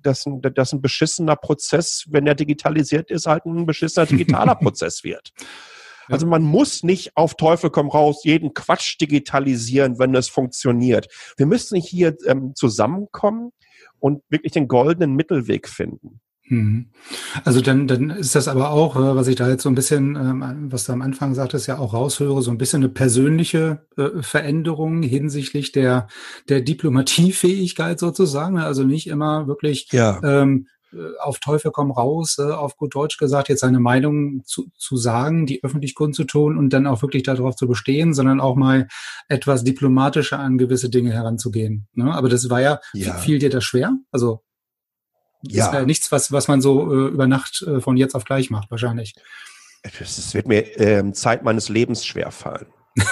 dass, 0.03 0.27
ein, 0.27 0.41
dass 0.41 0.73
ein 0.73 0.81
beschissener 0.81 1.37
Prozess, 1.37 2.07
wenn 2.09 2.27
er 2.27 2.35
digitalisiert 2.35 3.11
ist, 3.11 3.27
halt 3.27 3.45
ein 3.45 3.67
beschissener 3.67 4.07
digitaler 4.07 4.55
Prozess 4.55 5.05
wird. 5.05 5.33
Also 6.09 6.27
man 6.27 6.43
muss 6.43 6.83
nicht 6.83 7.17
auf 7.17 7.35
Teufel 7.35 7.69
komm 7.69 7.89
raus 7.89 8.25
jeden 8.25 8.55
Quatsch 8.55 8.99
digitalisieren, 8.99 9.99
wenn 9.99 10.15
es 10.15 10.29
funktioniert. 10.29 11.07
Wir 11.37 11.45
müssen 11.45 11.79
hier 11.79 12.17
ähm, 12.27 12.55
zusammenkommen 12.55 13.53
und 13.99 14.23
wirklich 14.31 14.53
den 14.53 14.69
goldenen 14.69 15.15
Mittelweg 15.15 15.69
finden. 15.69 16.21
Mhm. 16.49 16.87
Also 17.45 17.61
dann, 17.61 17.87
dann 17.87 18.11
ist 18.11 18.35
das 18.35 18.49
aber 18.49 18.71
auch, 18.71 18.97
äh, 18.97 19.17
was 19.17 19.29
ich 19.29 19.37
da 19.37 19.49
jetzt 19.49 19.63
so 19.63 19.69
ein 19.69 19.75
bisschen, 19.75 20.17
ähm, 20.17 20.69
was 20.71 20.85
du 20.85 20.93
am 20.93 21.03
Anfang 21.03 21.35
sagtest, 21.35 21.67
ja 21.67 21.79
auch 21.79 21.95
raushöre, 21.95 22.43
so 22.43 22.51
ein 22.51 22.59
bisschen 22.59 22.83
eine 22.83 22.89
persönliche 22.89 23.87
äh, 23.97 24.23
Veränderung 24.23 25.03
hinsichtlich 25.03 25.73
der, 25.73 26.09
der 26.49 26.61
Diplomatiefähigkeit 26.61 27.99
sozusagen. 27.99 28.57
Ne? 28.57 28.65
Also 28.65 28.85
nicht 28.85 29.09
immer 29.09 29.47
wirklich 29.47 29.89
ja. 29.93 30.21
ähm, 30.23 30.69
äh, 30.93 30.97
auf 31.21 31.39
Teufel 31.39 31.71
komm 31.71 31.91
raus, 31.91 32.39
auf 32.39 32.77
gut 32.77 32.95
Deutsch 32.95 33.19
gesagt, 33.19 33.49
jetzt 33.49 33.61
seine 33.61 33.81
Meinung 33.81 34.43
zu, 34.45 34.71
zu 34.77 34.97
sagen, 34.97 35.47
die 35.47 35.63
öffentlich 35.63 35.95
kundzutun 35.95 36.57
und 36.57 36.73
dann 36.73 36.87
auch 36.87 37.03
wirklich 37.03 37.25
darauf 37.25 37.57
zu 37.57 37.69
bestehen, 37.69 38.15
sondern 38.15 38.41
auch 38.41 38.57
mal 38.57 38.89
etwas 39.29 39.65
diplomatischer 39.65 40.39
an 40.39 40.57
gewisse 40.57 40.89
Dinge 40.89 41.13
heranzugehen. 41.13 41.89
Ne? 41.95 42.15
Aber 42.15 42.29
das 42.29 42.49
war 42.49 42.61
ja, 42.61 42.81
ja. 42.95 43.15
fiel 43.15 43.39
dir 43.39 43.51
das 43.51 43.65
schwer? 43.65 43.93
Also 44.11 44.43
ja. 45.43 45.65
Das 45.65 45.73
wäre 45.73 45.87
nichts, 45.87 46.11
was, 46.13 46.33
was 46.33 46.49
man 46.49 46.61
so 46.61 46.93
äh, 46.93 47.09
über 47.09 47.27
Nacht 47.27 47.63
äh, 47.63 47.81
von 47.81 47.97
jetzt 47.97 48.15
auf 48.15 48.25
gleich 48.25 48.51
macht, 48.51 48.71
wahrscheinlich. 48.71 49.15
Es 49.83 50.35
wird 50.35 50.49
mir 50.49 50.79
ähm, 50.79 51.15
Zeit 51.15 51.45
meines 51.45 51.69
Lebens 51.69 52.05
schwerfallen. 52.05 52.67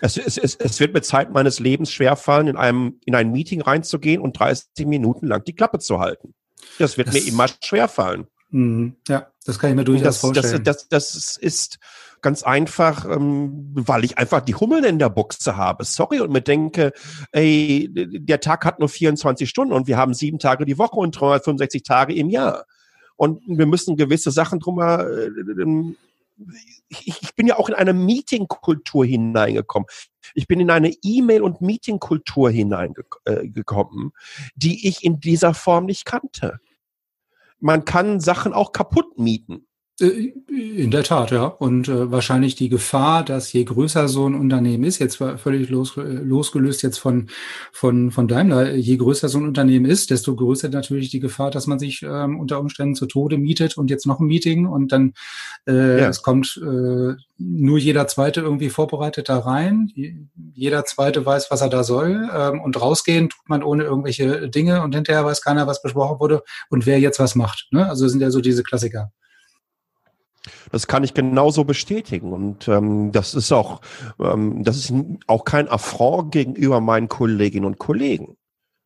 es, 0.00 0.16
es, 0.18 0.36
es, 0.36 0.54
es 0.56 0.80
wird 0.80 0.92
mir 0.92 1.00
Zeit 1.00 1.32
meines 1.32 1.58
Lebens 1.58 1.90
schwerfallen, 1.90 2.46
in 2.46 2.56
einem 2.56 3.00
in 3.04 3.14
ein 3.14 3.32
Meeting 3.32 3.62
reinzugehen 3.62 4.20
und 4.20 4.38
30 4.38 4.86
Minuten 4.86 5.26
lang 5.26 5.44
die 5.44 5.54
Klappe 5.54 5.78
zu 5.78 5.98
halten. 5.98 6.34
Das 6.78 6.98
wird 6.98 7.08
das, 7.08 7.14
mir 7.14 7.26
immer 7.26 7.46
schwerfallen. 7.62 8.26
Mhm. 8.50 8.96
Ja, 9.08 9.32
das 9.44 9.58
kann 9.58 9.70
ich 9.70 9.76
mir 9.76 9.84
durchaus 9.84 10.04
das, 10.04 10.18
vorstellen. 10.18 10.64
Das, 10.64 10.88
das, 10.88 11.12
das 11.12 11.36
ist 11.36 11.78
ganz 12.24 12.42
einfach, 12.42 13.04
ähm, 13.04 13.70
weil 13.74 14.04
ich 14.04 14.18
einfach 14.18 14.40
die 14.40 14.56
Hummeln 14.56 14.82
in 14.82 14.98
der 14.98 15.10
Buchse 15.10 15.56
habe. 15.56 15.84
Sorry 15.84 16.18
und 16.20 16.32
mir 16.32 16.40
denke, 16.40 16.92
ey, 17.30 17.88
der 17.92 18.40
Tag 18.40 18.64
hat 18.64 18.80
nur 18.80 18.88
24 18.88 19.48
Stunden 19.48 19.72
und 19.72 19.86
wir 19.86 19.96
haben 19.96 20.12
sieben 20.12 20.40
Tage 20.40 20.64
die 20.64 20.78
Woche 20.78 20.96
und 20.96 21.12
365 21.12 21.84
Tage 21.84 22.14
im 22.14 22.28
Jahr. 22.28 22.64
Und 23.14 23.42
wir 23.46 23.66
müssen 23.66 23.96
gewisse 23.96 24.32
Sachen 24.32 24.58
drüber, 24.58 25.08
äh, 25.08 25.26
ähm, 25.62 25.96
ich, 26.88 27.36
bin 27.36 27.46
ja 27.46 27.56
auch 27.56 27.68
in 27.68 27.76
eine 27.76 27.92
Meetingkultur 27.92 29.06
hineingekommen. 29.06 29.86
Ich 30.34 30.48
bin 30.48 30.58
in 30.58 30.70
eine 30.70 30.92
E-Mail- 31.02 31.42
und 31.42 31.60
Meetingkultur 31.60 32.50
hineingekommen, 32.50 34.08
äh, 34.08 34.50
die 34.56 34.88
ich 34.88 35.04
in 35.04 35.20
dieser 35.20 35.54
Form 35.54 35.86
nicht 35.86 36.04
kannte 36.04 36.58
man 37.64 37.86
kann 37.86 38.20
Sachen 38.20 38.52
auch 38.52 38.72
kaputt 38.72 39.18
mieten. 39.18 39.66
Äh, 40.00 40.32
in 40.48 40.90
der 40.90 41.04
Tat, 41.04 41.30
ja. 41.30 41.44
Und 41.44 41.88
äh, 41.88 42.10
wahrscheinlich 42.10 42.56
die 42.56 42.68
Gefahr, 42.68 43.24
dass 43.24 43.52
je 43.52 43.64
größer 43.64 44.08
so 44.08 44.28
ein 44.28 44.34
Unternehmen 44.34 44.84
ist, 44.84 44.98
jetzt 44.98 45.16
völlig 45.16 45.68
los, 45.68 45.92
losgelöst 45.96 46.82
jetzt 46.82 46.98
von, 46.98 47.28
von, 47.72 48.10
von 48.10 48.28
Daimler, 48.28 48.74
je 48.74 48.96
größer 48.96 49.28
so 49.28 49.38
ein 49.38 49.44
Unternehmen 49.44 49.84
ist, 49.84 50.10
desto 50.10 50.34
größer 50.34 50.68
natürlich 50.68 51.10
die 51.10 51.20
Gefahr, 51.20 51.50
dass 51.50 51.66
man 51.66 51.78
sich 51.78 52.02
ähm, 52.02 52.40
unter 52.40 52.60
Umständen 52.60 52.94
zu 52.94 53.06
Tode 53.06 53.38
mietet 53.38 53.76
und 53.76 53.90
jetzt 53.90 54.06
noch 54.06 54.20
ein 54.20 54.26
Meeting 54.26 54.66
und 54.66 54.90
dann 54.90 55.12
äh, 55.66 56.00
ja. 56.00 56.08
es 56.08 56.22
kommt 56.22 56.60
äh, 56.62 57.14
nur 57.38 57.78
jeder 57.78 58.06
Zweite 58.06 58.40
irgendwie 58.40 58.70
vorbereitet 58.70 59.28
da 59.28 59.38
rein. 59.38 59.92
Jeder 60.54 60.84
Zweite 60.84 61.24
weiß, 61.24 61.50
was 61.50 61.60
er 61.60 61.68
da 61.68 61.84
soll. 61.84 62.28
Ähm, 62.32 62.60
und 62.60 62.80
rausgehen 62.80 63.28
tut 63.28 63.48
man 63.48 63.62
ohne 63.62 63.84
irgendwelche 63.84 64.48
Dinge 64.48 64.82
und 64.82 64.94
hinterher 64.94 65.24
weiß 65.24 65.42
keiner, 65.42 65.66
was 65.66 65.82
besprochen 65.82 66.20
wurde 66.20 66.42
und 66.70 66.86
wer 66.86 66.98
jetzt 66.98 67.18
was 67.18 67.34
macht. 67.34 67.68
Ne? 67.70 67.88
Also 67.88 68.08
sind 68.08 68.20
ja 68.20 68.30
so 68.30 68.40
diese 68.40 68.62
Klassiker. 68.62 69.12
Das 70.70 70.86
kann 70.86 71.04
ich 71.04 71.14
genauso 71.14 71.64
bestätigen. 71.64 72.32
Und 72.32 72.68
ähm, 72.68 73.12
das 73.12 73.34
ist 73.34 73.52
auch, 73.52 73.80
ähm, 74.20 74.62
das 74.64 74.76
ist 74.76 74.92
auch 75.26 75.44
kein 75.44 75.68
Affront 75.68 76.32
gegenüber 76.32 76.80
meinen 76.80 77.08
Kolleginnen 77.08 77.66
und 77.66 77.78
Kollegen, 77.78 78.36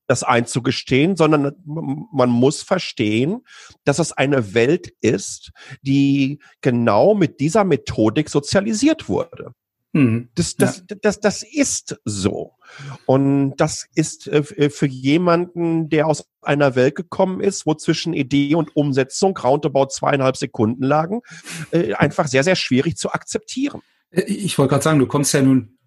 das 0.06 0.22
einzugestehen, 0.22 1.16
sondern 1.16 1.54
man 1.64 2.30
muss 2.30 2.62
verstehen, 2.62 3.44
dass 3.84 3.98
es 3.98 4.12
eine 4.12 4.54
Welt 4.54 4.92
ist, 5.00 5.50
die 5.82 6.40
genau 6.60 7.14
mit 7.14 7.40
dieser 7.40 7.64
Methodik 7.64 8.28
sozialisiert 8.30 9.08
wurde. 9.08 9.52
Mhm. 9.92 10.28
Das, 10.34 10.56
das, 10.56 10.84
ja. 10.88 10.96
das, 11.02 11.20
das 11.20 11.42
ist 11.42 11.96
so. 12.04 12.52
Und 13.06 13.56
das 13.56 13.86
ist 13.94 14.26
äh, 14.28 14.38
äh, 14.56 14.70
für 14.70 14.86
jemanden, 14.86 15.88
der 15.88 16.06
aus 16.06 16.24
einer 16.42 16.74
Welt 16.74 16.94
gekommen 16.94 17.40
ist, 17.40 17.66
wo 17.66 17.74
zwischen 17.74 18.12
Idee 18.12 18.54
und 18.54 18.76
Umsetzung 18.76 19.36
roundabout 19.36 19.88
zweieinhalb 19.88 20.36
Sekunden 20.36 20.84
lagen, 20.84 21.22
äh, 21.70 21.92
einfach 21.94 22.26
sehr, 22.28 22.44
sehr 22.44 22.56
schwierig 22.56 22.96
zu 22.96 23.10
akzeptieren. 23.10 23.80
Ich 24.10 24.56
wollte 24.58 24.70
gerade 24.70 24.84
sagen, 24.84 24.98
du 24.98 25.06
kommst 25.06 25.34
ja 25.34 25.42
nun 25.42 25.77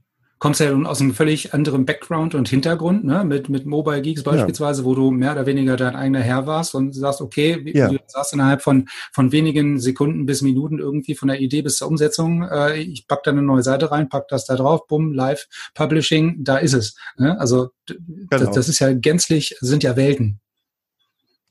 kommst 0.41 0.60
ja 0.60 0.71
nun 0.71 0.88
aus 0.88 1.00
einem 1.00 1.13
völlig 1.13 1.53
anderen 1.53 1.86
Background 1.86 2.33
und 2.33 2.50
Hintergrund, 2.50 3.03
ne? 3.03 3.24
mit, 3.24 3.48
mit 3.48 3.67
Mobile 3.67 4.01
Geeks 4.01 4.24
beispielsweise, 4.24 4.81
ja. 4.81 4.86
wo 4.86 4.95
du 4.95 5.12
mehr 5.12 5.33
oder 5.33 5.45
weniger 5.45 5.77
dein 5.77 5.95
eigener 5.95 6.19
Herr 6.19 6.48
warst 6.48 6.74
und 6.74 6.93
sagst, 6.93 7.21
okay, 7.21 7.62
ja. 7.75 7.89
du 7.89 8.00
sagst 8.07 8.33
innerhalb 8.33 8.63
von, 8.63 8.89
von 9.13 9.31
wenigen 9.31 9.79
Sekunden 9.79 10.25
bis 10.25 10.41
Minuten 10.41 10.79
irgendwie 10.79 11.13
von 11.13 11.27
der 11.27 11.39
Idee 11.39 11.62
bis 11.62 11.77
zur 11.77 11.89
Umsetzung, 11.89 12.41
äh, 12.41 12.81
ich 12.81 13.07
pack 13.07 13.21
da 13.21 13.29
eine 13.29 13.43
neue 13.43 13.62
Seite 13.62 13.91
rein, 13.91 14.10
pack 14.10 14.29
das 14.29 14.45
da 14.45 14.55
drauf, 14.55 14.88
bumm, 14.88 15.13
live, 15.13 15.45
Publishing, 15.75 16.43
da 16.43 16.57
ist 16.57 16.74
es. 16.74 16.95
Ne? 17.17 17.39
Also 17.39 17.69
genau. 17.86 18.25
das, 18.31 18.50
das 18.50 18.67
ist 18.67 18.79
ja 18.79 18.93
gänzlich, 18.93 19.55
sind 19.60 19.83
ja 19.83 19.95
Welten. 19.95 20.41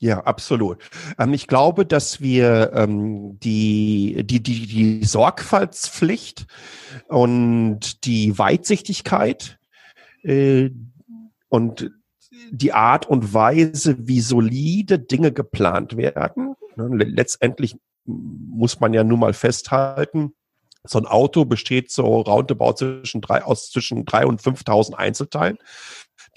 Ja, 0.01 0.21
absolut. 0.21 0.79
Ähm, 1.19 1.31
ich 1.33 1.45
glaube, 1.45 1.85
dass 1.85 2.21
wir 2.21 2.71
ähm, 2.73 3.39
die, 3.39 4.23
die, 4.25 4.41
die, 4.41 4.65
die 4.65 5.05
Sorgfaltspflicht 5.05 6.47
und 7.07 8.03
die 8.05 8.35
Weitsichtigkeit 8.35 9.59
äh, 10.23 10.71
und 11.49 11.91
die 12.49 12.73
Art 12.73 13.07
und 13.07 13.35
Weise, 13.35 13.95
wie 13.99 14.21
solide 14.21 14.97
Dinge 14.97 15.31
geplant 15.31 15.95
werden. 15.97 16.55
Ne, 16.75 16.87
letztendlich 17.05 17.75
muss 18.05 18.79
man 18.79 18.93
ja 18.93 19.03
nun 19.03 19.19
mal 19.19 19.33
festhalten, 19.33 20.33
so 20.83 20.97
ein 20.97 21.05
Auto 21.05 21.45
besteht 21.45 21.91
so 21.91 22.21
roundabout 22.21 22.73
zwischen 22.73 23.21
drei, 23.21 23.43
aus 23.43 23.69
zwischen 23.69 24.05
drei 24.05 24.25
und 24.25 24.41
5.000 24.41 24.95
Einzelteilen. 24.95 25.57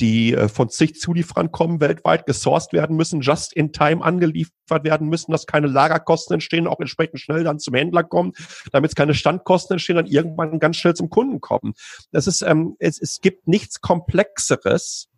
Die 0.01 0.35
äh, 0.35 0.49
von 0.49 0.69
zig 0.69 0.97
Zulieferern 1.01 1.53
kommen, 1.53 1.81
weltweit 1.81 2.27
gesourced 2.27 2.73
werden 2.73 2.97
müssen, 2.97 3.21
just 3.21 3.53
in 3.53 3.73
time 3.73 4.05
angeliefert 4.05 4.85
werden 4.85 5.09
müssen, 5.09 5.33
dass 5.33 5.47
keine 5.47 5.69
Lagerkosten 5.69 6.35
entstehen, 6.35 6.67
auch 6.67 6.81
entsprechend 6.81 7.21
schnell 7.21 7.45
dann 7.45 7.59
zum 7.59 7.75
Händler 7.75 8.03
kommen, 8.03 8.33
damit 8.73 8.91
es 8.91 8.95
keine 8.95 9.15
Standkosten 9.15 9.75
entstehen, 9.75 9.97
dann 9.97 10.07
irgendwann 10.07 10.59
ganz 10.59 10.77
schnell 10.77 10.95
zum 10.95 11.11
Kunden 11.11 11.41
kommen. 11.41 11.75
Das 12.11 12.27
ist, 12.27 12.43
ähm, 12.43 12.77
es, 12.79 13.01
es 13.01 13.21
gibt 13.21 13.47
nichts 13.47 13.81
Komplexeres, 13.81 15.09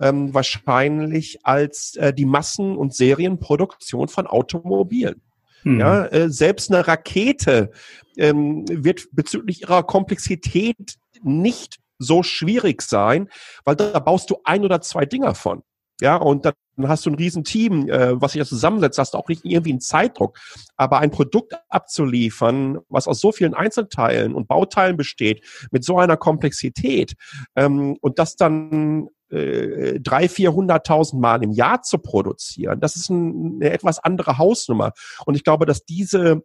ähm, 0.00 0.34
wahrscheinlich 0.34 1.38
als 1.44 1.96
äh, 1.96 2.12
die 2.12 2.26
Massen- 2.26 2.76
und 2.76 2.94
Serienproduktion 2.94 4.08
von 4.08 4.26
Automobilen. 4.26 5.22
Mhm. 5.64 5.80
Ja, 5.80 6.06
äh, 6.06 6.30
selbst 6.30 6.70
eine 6.70 6.86
Rakete 6.86 7.72
ähm, 8.16 8.64
wird 8.68 9.08
bezüglich 9.12 9.62
ihrer 9.62 9.82
Komplexität 9.82 10.96
nicht 11.22 11.78
so 11.98 12.22
schwierig 12.22 12.82
sein, 12.82 13.28
weil 13.64 13.76
da 13.76 13.98
baust 13.98 14.30
du 14.30 14.38
ein 14.44 14.64
oder 14.64 14.80
zwei 14.80 15.06
Dinger 15.06 15.34
von. 15.34 15.62
Ja, 16.00 16.16
und 16.16 16.44
dann 16.44 16.54
hast 16.82 17.06
du 17.06 17.10
ein 17.10 17.14
Riesenteam, 17.14 17.88
äh, 17.88 18.20
was 18.20 18.32
sich 18.32 18.40
da 18.40 18.46
zusammensetzt, 18.46 18.98
hast 18.98 19.14
du 19.14 19.18
auch 19.18 19.28
nicht 19.28 19.44
irgendwie 19.44 19.70
einen 19.70 19.80
Zeitdruck. 19.80 20.38
Aber 20.76 20.98
ein 20.98 21.10
Produkt 21.10 21.54
abzuliefern, 21.70 22.80
was 22.88 23.08
aus 23.08 23.20
so 23.20 23.32
vielen 23.32 23.54
Einzelteilen 23.54 24.34
und 24.34 24.46
Bauteilen 24.46 24.98
besteht, 24.98 25.42
mit 25.70 25.84
so 25.84 25.98
einer 25.98 26.18
Komplexität 26.18 27.14
ähm, 27.54 27.96
und 28.02 28.18
das 28.18 28.36
dann 28.36 29.08
äh, 29.30 29.98
drei, 30.00 30.28
vierhunderttausend 30.28 31.20
Mal 31.20 31.42
im 31.42 31.50
Jahr 31.50 31.82
zu 31.82 31.98
produzieren, 31.98 32.78
das 32.78 32.96
ist 32.96 33.08
ein, 33.08 33.56
eine 33.60 33.70
etwas 33.70 33.98
andere 33.98 34.38
Hausnummer. 34.38 34.92
Und 35.24 35.34
ich 35.34 35.44
glaube, 35.44 35.64
dass 35.64 35.84
diese, 35.84 36.42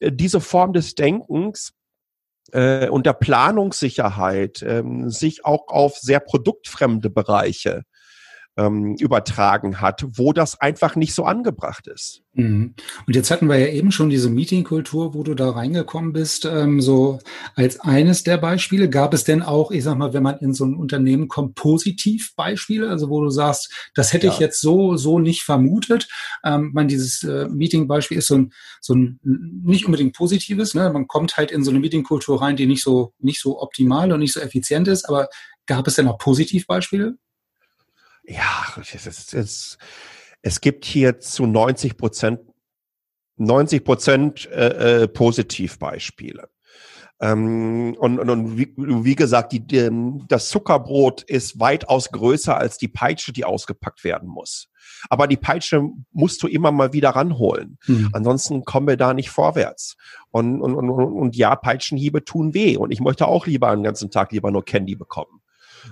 äh, 0.00 0.10
diese 0.12 0.40
Form 0.40 0.72
des 0.72 0.96
Denkens 0.96 1.72
äh, 2.52 2.88
und 2.88 3.06
der 3.06 3.12
Planungssicherheit 3.12 4.62
ähm, 4.62 5.10
sich 5.10 5.44
auch 5.44 5.68
auf 5.68 5.98
sehr 5.98 6.20
produktfremde 6.20 7.10
Bereiche 7.10 7.84
ähm, 8.56 8.96
übertragen 8.96 9.80
hat, 9.80 10.04
wo 10.14 10.32
das 10.32 10.60
einfach 10.60 10.96
nicht 10.96 11.14
so 11.14 11.24
angebracht 11.24 11.86
ist. 11.86 12.22
Mhm. 12.34 12.74
Und 13.06 13.16
jetzt 13.16 13.30
hatten 13.30 13.48
wir 13.48 13.58
ja 13.58 13.68
eben 13.68 13.92
schon 13.92 14.10
diese 14.10 14.28
Meetingkultur, 14.28 15.14
wo 15.14 15.22
du 15.22 15.34
da 15.34 15.50
reingekommen 15.50 16.12
bist, 16.12 16.44
ähm, 16.44 16.80
so 16.80 17.20
als 17.54 17.80
eines 17.80 18.22
der 18.22 18.38
Beispiele. 18.38 18.90
Gab 18.90 19.14
es 19.14 19.24
denn 19.24 19.42
auch, 19.42 19.70
ich 19.70 19.84
sag 19.84 19.96
mal, 19.96 20.12
wenn 20.12 20.22
man 20.22 20.38
in 20.38 20.52
so 20.52 20.64
ein 20.64 20.74
Unternehmen 20.74 21.28
kommt, 21.28 21.54
positiv 21.54 22.34
Beispiele, 22.36 22.88
also 22.88 23.08
wo 23.08 23.22
du 23.22 23.30
sagst, 23.30 23.72
das 23.94 24.12
hätte 24.12 24.26
ja. 24.26 24.32
ich 24.32 24.38
jetzt 24.40 24.60
so, 24.60 24.96
so 24.96 25.18
nicht 25.18 25.42
vermutet. 25.42 26.08
Ähm, 26.44 26.70
man, 26.74 26.88
dieses 26.88 27.22
äh, 27.22 27.48
Meeting-Beispiel 27.48 28.18
ist 28.18 28.26
so 28.26 28.36
ein, 28.36 28.52
so 28.80 28.94
ein 28.94 29.20
nicht 29.22 29.86
unbedingt 29.86 30.14
positives, 30.14 30.74
ne? 30.74 30.90
Man 30.92 31.06
kommt 31.06 31.36
halt 31.36 31.50
in 31.50 31.64
so 31.64 31.70
eine 31.70 31.80
Meetingkultur 31.80 32.42
rein, 32.42 32.56
die 32.56 32.66
nicht 32.66 32.82
so, 32.82 33.12
nicht 33.18 33.40
so 33.40 33.60
optimal 33.60 34.12
und 34.12 34.20
nicht 34.20 34.32
so 34.32 34.40
effizient 34.40 34.88
ist, 34.88 35.08
aber 35.08 35.28
gab 35.66 35.86
es 35.86 35.94
denn 35.94 36.08
auch 36.08 36.18
Positivbeispiele? 36.18 37.16
Ja, 38.30 38.66
es, 38.80 39.06
ist, 39.06 39.34
es, 39.34 39.78
es 40.42 40.60
gibt 40.60 40.84
hier 40.84 41.18
zu 41.20 41.46
90 41.46 41.96
Prozent 41.96 42.40
90 43.36 43.84
Prozent 43.84 44.50
äh, 44.50 45.02
äh, 45.02 45.08
Positivbeispiele. 45.08 46.50
Ähm, 47.22 47.96
und, 47.98 48.18
und, 48.18 48.30
und 48.30 48.58
wie, 48.58 48.72
wie 48.76 49.14
gesagt, 49.14 49.52
die, 49.52 49.66
die, 49.66 49.88
das 50.28 50.48
Zuckerbrot 50.50 51.22
ist 51.22 51.58
weitaus 51.58 52.10
größer 52.10 52.56
als 52.56 52.78
die 52.78 52.88
Peitsche, 52.88 53.32
die 53.32 53.44
ausgepackt 53.44 54.04
werden 54.04 54.28
muss. 54.28 54.68
Aber 55.08 55.26
die 55.26 55.36
Peitsche 55.36 55.82
musst 56.12 56.42
du 56.42 56.48
immer 56.48 56.70
mal 56.70 56.92
wieder 56.92 57.10
ranholen. 57.10 57.78
Hm. 57.84 58.10
Ansonsten 58.12 58.64
kommen 58.64 58.88
wir 58.88 58.96
da 58.96 59.14
nicht 59.14 59.30
vorwärts. 59.30 59.96
Und, 60.30 60.60
und, 60.60 60.74
und, 60.74 60.90
und 60.90 61.36
ja, 61.36 61.56
Peitschenhiebe 61.56 62.24
tun 62.24 62.54
weh. 62.54 62.76
Und 62.76 62.90
ich 62.90 63.00
möchte 63.00 63.26
auch 63.26 63.46
lieber 63.46 63.70
einen 63.70 63.82
ganzen 63.82 64.10
Tag 64.10 64.32
lieber 64.32 64.50
nur 64.50 64.64
Candy 64.64 64.96
bekommen. 64.96 65.39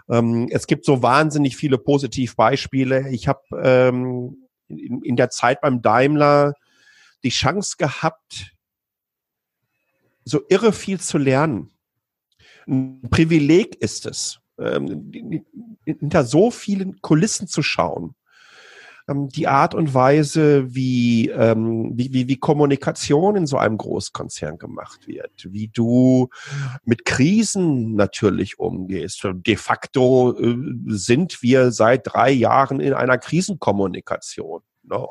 Ähm, 0.09 0.49
es 0.51 0.67
gibt 0.67 0.85
so 0.85 1.03
wahnsinnig 1.03 1.57
viele 1.57 1.79
Positivbeispiele. 1.79 3.11
Ich 3.11 3.29
habe 3.29 3.43
ähm, 3.63 4.49
in, 4.69 5.03
in 5.03 5.17
der 5.17 5.31
Zeit 5.31 5.61
beim 5.61 5.83
Daimler 5.83 6.55
die 7.25 7.31
Chance 7.31 7.77
gehabt, 7.79 8.55
so 10.25 10.43
irre 10.49 10.73
viel 10.73 11.01
zu 11.01 11.19
lernen. 11.19 11.71
Ein 12.67 13.09
Privileg 13.11 13.77
ist 13.77 14.05
es, 14.07 14.41
ähm, 14.59 15.11
hinter 15.85 16.25
so 16.25 16.51
vielen 16.51 17.01
Kulissen 17.01 17.49
zu 17.49 17.63
schauen 17.63 18.15
ähm, 19.09 19.29
die 19.29 19.49
Art 19.49 19.75
und 19.75 19.95
Weise, 19.95 20.75
wie, 20.75 21.29
ähm, 21.31 21.93
wie, 21.95 22.13
wie, 22.13 22.29
wie 22.29 22.37
Kommunikation 22.37 23.37
in 23.37 23.47
so 23.47 23.57
einem 23.57 23.79
Großkonzern 23.79 24.59
gemacht 24.59 25.07
wird, 25.07 25.33
wie 25.49 25.69
du 25.69 26.29
mit 26.85 27.05
Krisen 27.05 27.95
natürlich 27.95 28.59
umgehst. 28.59 29.23
De 29.25 29.57
facto 29.57 30.39
äh, 30.39 30.57
sind 30.87 31.43
wir 31.43 31.73
seit 31.73 32.03
drei 32.05 32.31
Jahren 32.31 32.81
in 32.81 32.93
einer 32.93 33.19
Krisenkommunikation. 33.19 34.63
Das 34.89 35.01
ne? 35.01 35.07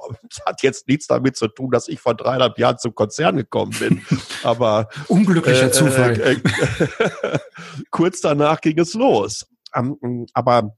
hat 0.45 0.63
jetzt 0.63 0.87
nichts 0.87 1.07
damit 1.07 1.35
zu 1.35 1.47
tun, 1.47 1.71
dass 1.71 1.87
ich 1.87 1.99
vor 1.99 2.15
dreieinhalb 2.15 2.57
Jahren 2.57 2.77
zum 2.77 2.95
Konzern 2.95 3.37
gekommen 3.37 3.75
bin. 3.79 4.01
Aber 4.43 4.89
unglücklicher 5.07 5.67
äh, 5.67 5.71
Zufall. 5.71 6.19
Äh, 6.19 6.33
äh, 6.33 7.39
kurz 7.91 8.21
danach 8.21 8.61
ging 8.61 8.79
es 8.79 8.93
los. 8.93 9.45
Ähm, 9.75 10.27
aber 10.33 10.73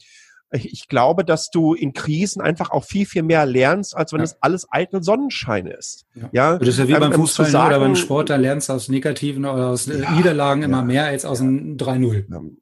ich 0.52 0.88
glaube, 0.88 1.24
dass 1.24 1.52
du 1.52 1.74
in 1.74 1.94
Krisen 1.94 2.42
einfach 2.42 2.72
auch 2.72 2.84
viel, 2.84 3.06
viel 3.06 3.24
mehr 3.24 3.46
lernst, 3.46 3.96
als 3.96 4.14
wenn 4.14 4.20
ja. 4.20 4.26
es 4.26 4.38
alles 4.42 4.68
eitel 4.72 5.04
Sonnenschein 5.04 5.68
ist. 5.68 6.06
Ja. 6.16 6.30
ja? 6.32 6.58
Das 6.58 6.70
ist 6.70 6.80
ja 6.80 6.88
wie 6.88 6.94
ähm, 6.94 7.00
beim 7.00 7.14
Fußball 7.14 7.46
sagen, 7.48 7.68
oder 7.68 7.80
beim 7.80 7.96
Sport, 7.96 8.30
da 8.30 8.36
lernst 8.36 8.70
du 8.70 8.74
aus 8.74 8.90
negativen 8.90 9.46
oder 9.46 9.68
aus 9.68 9.88
äh, 9.88 10.02
ja, 10.02 10.12
Niederlagen 10.12 10.64
immer 10.64 10.84
mehr 10.84 11.06
als 11.06 11.26
aus 11.26 11.42
einem 11.42 11.78
3-0. 11.78 12.56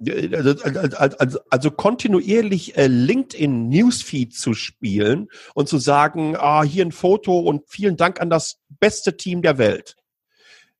Also, 0.00 0.54
also, 0.62 1.16
also, 1.18 1.38
also 1.50 1.70
kontinuierlich 1.72 2.76
äh, 2.76 2.86
LinkedIn 2.86 3.68
Newsfeed 3.68 4.32
zu 4.32 4.54
spielen 4.54 5.28
und 5.54 5.68
zu 5.68 5.78
sagen, 5.78 6.36
ah, 6.36 6.62
hier 6.62 6.86
ein 6.86 6.92
Foto 6.92 7.40
und 7.40 7.64
vielen 7.68 7.96
Dank 7.96 8.20
an 8.20 8.30
das 8.30 8.60
beste 8.68 9.16
Team 9.16 9.42
der 9.42 9.58
Welt. 9.58 9.96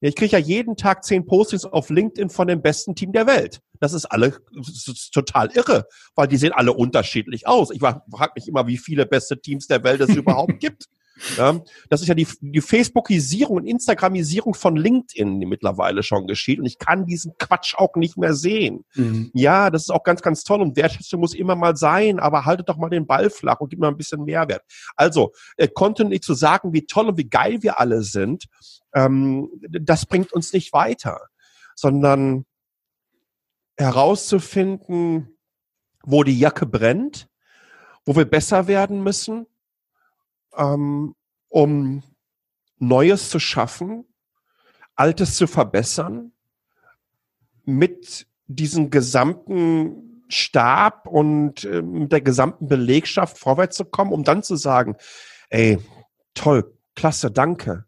Ich 0.01 0.14
kriege 0.14 0.33
ja 0.33 0.38
jeden 0.38 0.77
Tag 0.77 1.05
zehn 1.05 1.27
Postings 1.27 1.64
auf 1.64 1.90
LinkedIn 1.90 2.31
von 2.31 2.47
dem 2.47 2.62
besten 2.62 2.94
Team 2.94 3.11
der 3.11 3.27
Welt. 3.27 3.61
Das 3.81 3.93
ist 3.93 4.07
alle 4.07 4.38
das 4.53 4.88
ist 4.88 5.12
total 5.12 5.51
irre, 5.53 5.87
weil 6.14 6.29
die 6.29 6.37
sehen 6.37 6.53
alle 6.53 6.73
unterschiedlich 6.73 7.47
aus. 7.47 7.71
Ich 7.71 7.81
frage 7.81 8.33
mich 8.35 8.49
immer, 8.49 8.67
wie 8.67 8.79
viele 8.79 9.07
beste 9.07 9.41
Teams 9.41 9.67
der 9.67 9.85
Welt 9.85 10.01
es 10.01 10.14
überhaupt 10.14 10.59
gibt. 10.61 10.88
Ja, 11.37 11.61
das 11.88 12.01
ist 12.01 12.09
ja 12.09 12.14
die, 12.14 12.27
die 12.41 12.61
Facebookisierung 12.61 13.57
und 13.57 13.67
Instagramisierung 13.67 14.55
von 14.55 14.77
LinkedIn, 14.77 15.41
die 15.41 15.47
mittlerweile 15.47 16.03
schon 16.03 16.27
geschieht. 16.27 16.59
Und 16.59 16.67
ich 16.67 16.79
kann 16.79 17.07
diesen 17.07 17.33
Quatsch 17.38 17.75
auch 17.77 17.97
nicht 17.97 18.17
mehr 18.17 18.35
sehen. 18.35 18.85
Mhm. 18.95 19.31
Ja, 19.35 19.71
das 19.71 19.83
ist 19.83 19.91
auch 19.91 20.05
ganz, 20.05 20.23
ganz 20.23 20.45
toll. 20.45 20.61
Und 20.61 20.77
Wertschätzung 20.77 21.21
muss 21.21 21.35
immer 21.35 21.57
mal 21.57 21.77
sein, 21.77 22.21
aber 22.21 22.45
haltet 22.45 22.69
doch 22.69 22.77
mal 22.77 22.88
den 22.88 23.07
Ball 23.07 23.31
flach 23.31 23.61
und 23.61 23.71
gib 23.71 23.81
mal 23.81 23.88
ein 23.88 23.97
bisschen 23.97 24.25
Mehrwert. 24.25 24.62
Also, 24.97 25.33
äh, 25.57 25.69
kontinuierlich 25.69 26.23
zu 26.23 26.35
sagen, 26.35 26.73
wie 26.73 26.87
toll 26.87 27.09
und 27.09 27.19
wie 27.19 27.29
geil 27.29 27.62
wir 27.62 27.81
alle 27.81 28.03
sind, 28.03 28.45
ähm, 28.95 29.51
das 29.61 30.07
bringt 30.07 30.33
uns 30.33 30.53
nicht 30.53 30.73
weiter, 30.73 31.21
sondern 31.75 32.45
herauszufinden, 33.79 35.38
wo 36.03 36.25
die 36.25 36.38
Jacke 36.38 36.67
brennt, 36.67 37.29
wo 38.05 38.17
wir 38.17 38.25
besser 38.25 38.67
werden 38.67 39.03
müssen, 39.03 39.47
ähm, 40.57 41.14
um 41.49 42.03
Neues 42.79 43.31
zu 43.31 43.38
schaffen, 43.38 44.05
Altes 44.95 45.37
zu 45.37 45.47
verbessern, 45.47 46.33
mit 47.64 48.27
diesem 48.47 48.91
gesamten 48.91 50.25
Stab 50.29 51.07
und 51.07 51.64
äh, 51.64 51.83
mit 51.83 52.12
der 52.12 52.21
gesamten 52.21 52.67
Belegschaft 52.67 53.38
vorwärts 53.38 53.77
zu 53.77 53.85
kommen, 53.85 54.12
um 54.12 54.25
dann 54.25 54.43
zu 54.43 54.57
sagen, 54.57 54.97
ey, 55.51 55.79
toll, 56.35 56.77
klasse, 56.95 57.31
danke. 57.31 57.88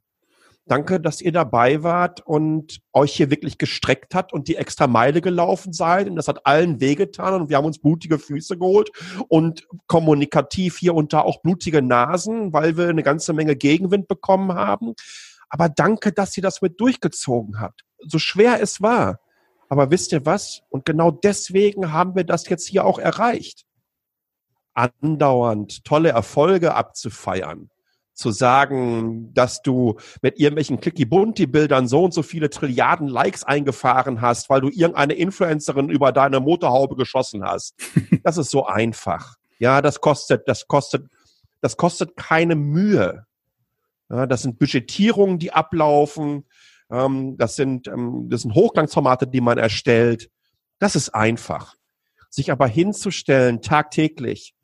Danke, 0.67 1.01
dass 1.01 1.21
ihr 1.21 1.33
dabei 1.33 1.83
wart 1.83 2.25
und 2.25 2.81
euch 2.93 3.15
hier 3.15 3.31
wirklich 3.31 3.59
gestreckt 3.59 4.15
hat 4.15 4.33
und 4.33 4.47
die 4.47 4.57
extra 4.57 4.87
Meile 4.87 5.21
gelaufen 5.21 5.73
seid. 5.73 6.09
Und 6.09 6.17
das 6.17 6.29
hat 6.29 6.47
allen 6.47 6.81
wehgetan 6.81 7.35
und 7.35 7.49
wir 7.49 7.57
haben 7.57 7.65
uns 7.65 7.81
blutige 7.81 8.19
Füße 8.19 8.57
geholt 8.57 8.91
und 9.29 9.67
kommunikativ 9.89 10.79
hier 10.79 10.95
und 10.95 11.13
da 11.13 11.23
auch 11.23 11.43
blutige 11.43 11.83
Nasen, 11.83 12.53
weil 12.53 12.77
wir 12.77 12.89
eine 12.89 13.03
ganze 13.03 13.33
Menge 13.33 13.57
Gegenwind 13.57 14.07
bekommen 14.07 14.55
haben. 14.55 14.95
Aber 15.49 15.69
danke, 15.69 16.13
dass 16.13 16.37
ihr 16.37 16.43
das 16.43 16.63
mit 16.63 16.81
durchgezogen 16.81 17.59
habt. 17.59 17.85
So 18.07 18.19
schwer 18.19 18.63
es 18.63 18.81
war. 18.81 19.19
Aber 19.69 19.91
wisst 19.91 20.13
ihr 20.13 20.25
was? 20.27 20.63
Und 20.69 20.85
genau 20.85 21.11
deswegen 21.11 21.93
haben 21.93 22.15
wir 22.15 22.25
das 22.25 22.49
jetzt 22.49 22.69
hier 22.69 22.85
auch 22.85 22.99
erreicht. 22.99 23.65
Andauernd 24.75 25.85
tolle 25.85 26.11
Erfolge 26.11 26.75
abzufeiern 26.75 27.71
zu 28.21 28.31
sagen, 28.31 29.33
dass 29.35 29.63
du 29.63 29.97
mit 30.23 30.39
irgendwelchen 30.39 30.81
Clicky-Bunty-Bildern 30.81 31.89
so 31.89 32.05
und 32.05 32.15
so 32.15 32.23
viele 32.23 32.51
Trilliarden 32.51 33.09
Likes 33.09 33.43
eingefahren 33.43 34.21
hast, 34.21 34.51
weil 34.51 34.61
du 34.61 34.69
irgendeine 34.69 35.15
Influencerin 35.15 35.89
über 35.89 36.13
deine 36.13 36.41
Motorhaube 36.41 36.97
geschossen 36.97 37.45
hast. 37.45 37.75
Das 38.23 38.37
ist 38.37 38.51
so 38.51 38.67
einfach. 38.67 39.37
Ja, 39.59 39.81
das 39.81 40.01
kostet, 40.01 40.47
das 40.47 40.69
kostet, 40.69 41.07
das 41.63 41.77
kostet 41.79 42.17
keine 42.17 42.55
Mühe. 42.55 43.25
Ja, 44.11 44.27
das 44.27 44.43
sind 44.43 44.59
Budgetierungen, 44.59 45.39
die 45.39 45.53
ablaufen. 45.53 46.45
Ähm, 46.91 47.37
das 47.39 47.57
sind, 47.57 47.89
ähm, 47.89 48.29
das 48.29 48.43
sind 48.43 48.55
Hochglanzformate, 48.55 49.27
die 49.27 49.41
man 49.41 49.57
erstellt. 49.59 50.31
Das 50.79 50.97
ist 50.97 51.11
einfach. 51.15 51.77
sich 52.29 52.53
aber 52.53 52.67
hinzustellen 52.69 53.61
tagtäglich, 53.61 54.55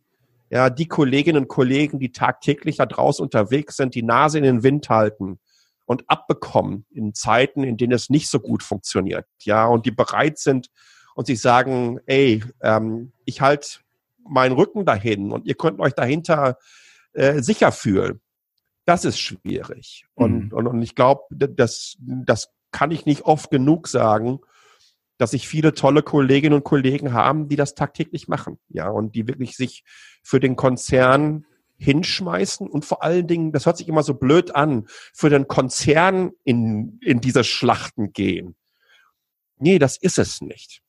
ja, 0.50 0.70
die 0.70 0.86
Kolleginnen 0.86 1.42
und 1.42 1.48
Kollegen, 1.48 1.98
die 1.98 2.12
tagtäglich 2.12 2.76
da 2.76 2.86
draußen 2.86 3.22
unterwegs 3.22 3.76
sind, 3.76 3.94
die 3.94 4.02
Nase 4.02 4.38
in 4.38 4.44
den 4.44 4.62
Wind 4.62 4.88
halten 4.88 5.38
und 5.84 6.04
abbekommen 6.08 6.86
in 6.90 7.14
Zeiten, 7.14 7.64
in 7.64 7.76
denen 7.76 7.92
es 7.92 8.10
nicht 8.10 8.28
so 8.28 8.40
gut 8.40 8.62
funktioniert, 8.62 9.26
ja, 9.42 9.66
und 9.66 9.86
die 9.86 9.90
bereit 9.90 10.38
sind 10.38 10.68
und 11.14 11.26
sich 11.26 11.40
sagen, 11.40 11.98
ey, 12.06 12.44
ähm, 12.62 13.12
ich 13.24 13.40
halte 13.40 13.78
meinen 14.28 14.52
Rücken 14.52 14.84
dahin 14.84 15.32
und 15.32 15.46
ihr 15.46 15.54
könnt 15.54 15.80
euch 15.80 15.94
dahinter 15.94 16.58
äh, 17.12 17.40
sicher 17.40 17.72
fühlen. 17.72 18.20
Das 18.84 19.04
ist 19.04 19.18
schwierig. 19.18 20.06
Und, 20.14 20.46
mhm. 20.46 20.52
und, 20.52 20.66
und 20.66 20.82
ich 20.82 20.94
glaube, 20.94 21.22
das, 21.30 21.96
das 22.00 22.52
kann 22.70 22.90
ich 22.90 23.06
nicht 23.06 23.22
oft 23.22 23.50
genug 23.50 23.88
sagen, 23.88 24.40
dass 25.18 25.30
sich 25.30 25.48
viele 25.48 25.74
tolle 25.74 26.02
Kolleginnen 26.02 26.54
und 26.54 26.64
Kollegen 26.64 27.12
haben, 27.12 27.48
die 27.48 27.56
das 27.56 27.74
tagtäglich 27.74 28.28
machen. 28.28 28.58
Ja, 28.68 28.88
und 28.88 29.14
die 29.14 29.26
wirklich 29.26 29.56
sich 29.56 29.84
für 30.22 30.40
den 30.40 30.56
Konzern 30.56 31.46
hinschmeißen 31.78 32.68
und 32.68 32.84
vor 32.84 33.02
allen 33.02 33.26
Dingen, 33.26 33.52
das 33.52 33.66
hört 33.66 33.76
sich 33.76 33.88
immer 33.88 34.02
so 34.02 34.14
blöd 34.14 34.54
an, 34.54 34.86
für 34.88 35.28
den 35.28 35.46
Konzern 35.46 36.32
in, 36.44 36.98
in 37.02 37.20
diese 37.20 37.44
Schlachten 37.44 38.12
gehen. 38.12 38.56
Nee, 39.58 39.78
das 39.78 39.96
ist 39.96 40.18
es 40.18 40.40
nicht. 40.40 40.82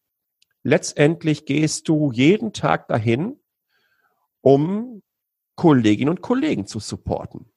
Letztendlich 0.64 1.46
gehst 1.46 1.88
du 1.88 2.12
jeden 2.12 2.54
Tag 2.54 2.88
dahin, 2.88 3.40
um 4.42 5.02
Kolleginnen 5.56 6.10
und 6.10 6.22
Kollegen 6.22 6.68
zu 6.68 6.80
supporten 6.80 7.52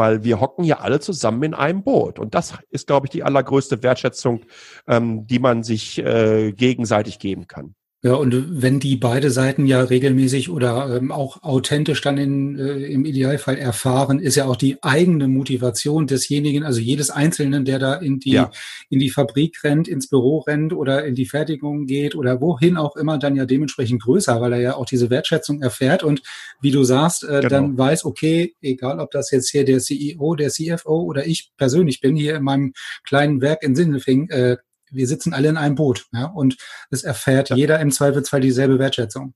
weil 0.00 0.24
wir 0.24 0.40
hocken 0.40 0.64
hier 0.64 0.80
alle 0.80 0.98
zusammen 0.98 1.42
in 1.42 1.52
einem 1.52 1.82
Boot. 1.82 2.18
Und 2.18 2.34
das 2.34 2.54
ist, 2.70 2.86
glaube 2.86 3.04
ich, 3.04 3.10
die 3.10 3.22
allergrößte 3.22 3.82
Wertschätzung, 3.82 4.46
ähm, 4.88 5.26
die 5.26 5.38
man 5.38 5.62
sich 5.62 5.98
äh, 5.98 6.52
gegenseitig 6.52 7.18
geben 7.18 7.46
kann. 7.46 7.74
Ja, 8.02 8.14
und 8.14 8.62
wenn 8.62 8.80
die 8.80 8.96
beide 8.96 9.30
Seiten 9.30 9.66
ja 9.66 9.82
regelmäßig 9.82 10.48
oder 10.48 10.96
ähm, 10.96 11.12
auch 11.12 11.42
authentisch 11.42 12.00
dann 12.00 12.16
in, 12.16 12.58
äh, 12.58 12.86
im 12.86 13.04
Idealfall 13.04 13.58
erfahren, 13.58 14.20
ist 14.20 14.36
ja 14.36 14.46
auch 14.46 14.56
die 14.56 14.82
eigene 14.82 15.28
Motivation 15.28 16.06
desjenigen, 16.06 16.64
also 16.64 16.80
jedes 16.80 17.10
Einzelnen, 17.10 17.66
der 17.66 17.78
da 17.78 17.94
in 17.96 18.18
die, 18.18 18.30
ja. 18.30 18.50
in 18.88 19.00
die 19.00 19.10
Fabrik 19.10 19.62
rennt, 19.64 19.86
ins 19.86 20.08
Büro 20.08 20.38
rennt 20.38 20.72
oder 20.72 21.04
in 21.04 21.14
die 21.14 21.26
Fertigung 21.26 21.84
geht 21.84 22.14
oder 22.14 22.40
wohin 22.40 22.78
auch 22.78 22.96
immer, 22.96 23.18
dann 23.18 23.36
ja 23.36 23.44
dementsprechend 23.44 24.02
größer, 24.02 24.40
weil 24.40 24.54
er 24.54 24.60
ja 24.60 24.76
auch 24.76 24.86
diese 24.86 25.10
Wertschätzung 25.10 25.60
erfährt 25.60 26.02
und 26.02 26.22
wie 26.62 26.70
du 26.70 26.84
sagst, 26.84 27.24
äh, 27.24 27.40
genau. 27.40 27.48
dann 27.48 27.76
weiß, 27.76 28.06
okay, 28.06 28.54
egal 28.62 28.98
ob 28.98 29.10
das 29.10 29.30
jetzt 29.30 29.50
hier 29.50 29.66
der 29.66 29.80
CEO, 29.80 30.36
der 30.36 30.48
CFO 30.48 31.02
oder 31.02 31.26
ich 31.26 31.50
persönlich 31.58 32.00
bin, 32.00 32.16
hier 32.16 32.36
in 32.36 32.44
meinem 32.44 32.72
kleinen 33.04 33.42
Werk 33.42 33.62
in 33.62 33.76
Sindelfing, 33.76 34.30
äh, 34.30 34.56
wir 34.90 35.06
sitzen 35.06 35.32
alle 35.34 35.48
in 35.48 35.56
einem 35.56 35.74
Boot. 35.74 36.06
Ja? 36.12 36.26
Und 36.26 36.56
es 36.90 37.02
erfährt 37.04 37.50
ja. 37.50 37.56
jeder 37.56 37.80
im 37.80 37.90
Zweifelsfall 37.90 38.40
dieselbe 38.40 38.78
Wertschätzung. 38.78 39.34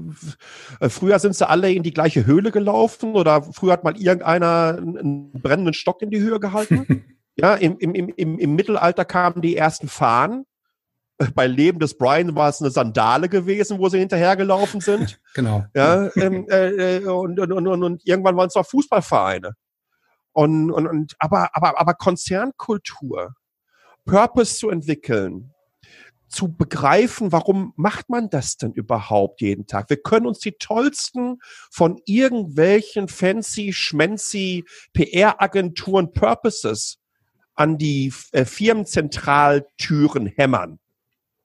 äh, 0.80 0.88
früher 0.88 1.18
sind 1.18 1.36
sie 1.36 1.48
alle 1.48 1.72
in 1.72 1.82
die 1.82 1.92
gleiche 1.92 2.26
Höhle 2.26 2.50
gelaufen 2.50 3.14
oder 3.14 3.42
früher 3.42 3.72
hat 3.72 3.84
mal 3.84 3.96
irgendeiner 3.96 4.76
einen 4.78 5.32
brennenden 5.32 5.74
Stock 5.74 6.02
in 6.02 6.10
die 6.10 6.20
Höhe 6.20 6.40
gehalten. 6.40 7.04
ja, 7.36 7.54
im, 7.54 7.78
im, 7.78 7.94
im, 7.94 8.38
im 8.38 8.54
Mittelalter 8.56 9.04
kamen 9.04 9.40
die 9.40 9.56
ersten 9.56 9.88
Fahnen. 9.88 10.46
Bei 11.34 11.46
Leben 11.46 11.78
des 11.78 11.98
Brian 11.98 12.34
war 12.34 12.48
es 12.48 12.60
eine 12.60 12.70
Sandale 12.70 13.28
gewesen, 13.28 13.78
wo 13.78 13.88
sie 13.88 13.98
hinterhergelaufen 13.98 14.80
sind. 14.80 15.20
genau. 15.34 15.64
Ja, 15.74 16.10
ähm, 16.16 16.46
äh, 16.48 16.96
äh, 16.96 17.04
und, 17.06 17.38
und, 17.38 17.52
und, 17.52 17.82
und 17.82 18.06
irgendwann 18.06 18.36
waren 18.36 18.48
es 18.48 18.56
auch 18.56 18.66
Fußballvereine. 18.66 19.52
Und, 20.32 20.70
und, 20.70 20.86
und 20.86 21.16
aber, 21.18 21.54
aber, 21.54 21.80
aber 21.80 21.94
Konzernkultur, 21.94 23.34
Purpose 24.04 24.56
zu 24.56 24.70
entwickeln, 24.70 25.52
zu 26.30 26.52
begreifen, 26.56 27.32
warum 27.32 27.72
macht 27.76 28.08
man 28.08 28.30
das 28.30 28.56
denn 28.56 28.72
überhaupt 28.72 29.40
jeden 29.40 29.66
Tag? 29.66 29.90
Wir 29.90 29.96
können 29.96 30.26
uns 30.26 30.38
die 30.38 30.52
tollsten 30.52 31.38
von 31.70 32.00
irgendwelchen 32.06 33.08
fancy, 33.08 33.72
schmency 33.72 34.64
PR-Agenturen 34.94 36.12
Purposes 36.12 36.98
an 37.54 37.78
die 37.78 38.12
äh, 38.30 38.44
Firmenzentraltüren 38.44 40.26
hämmern, 40.26 40.78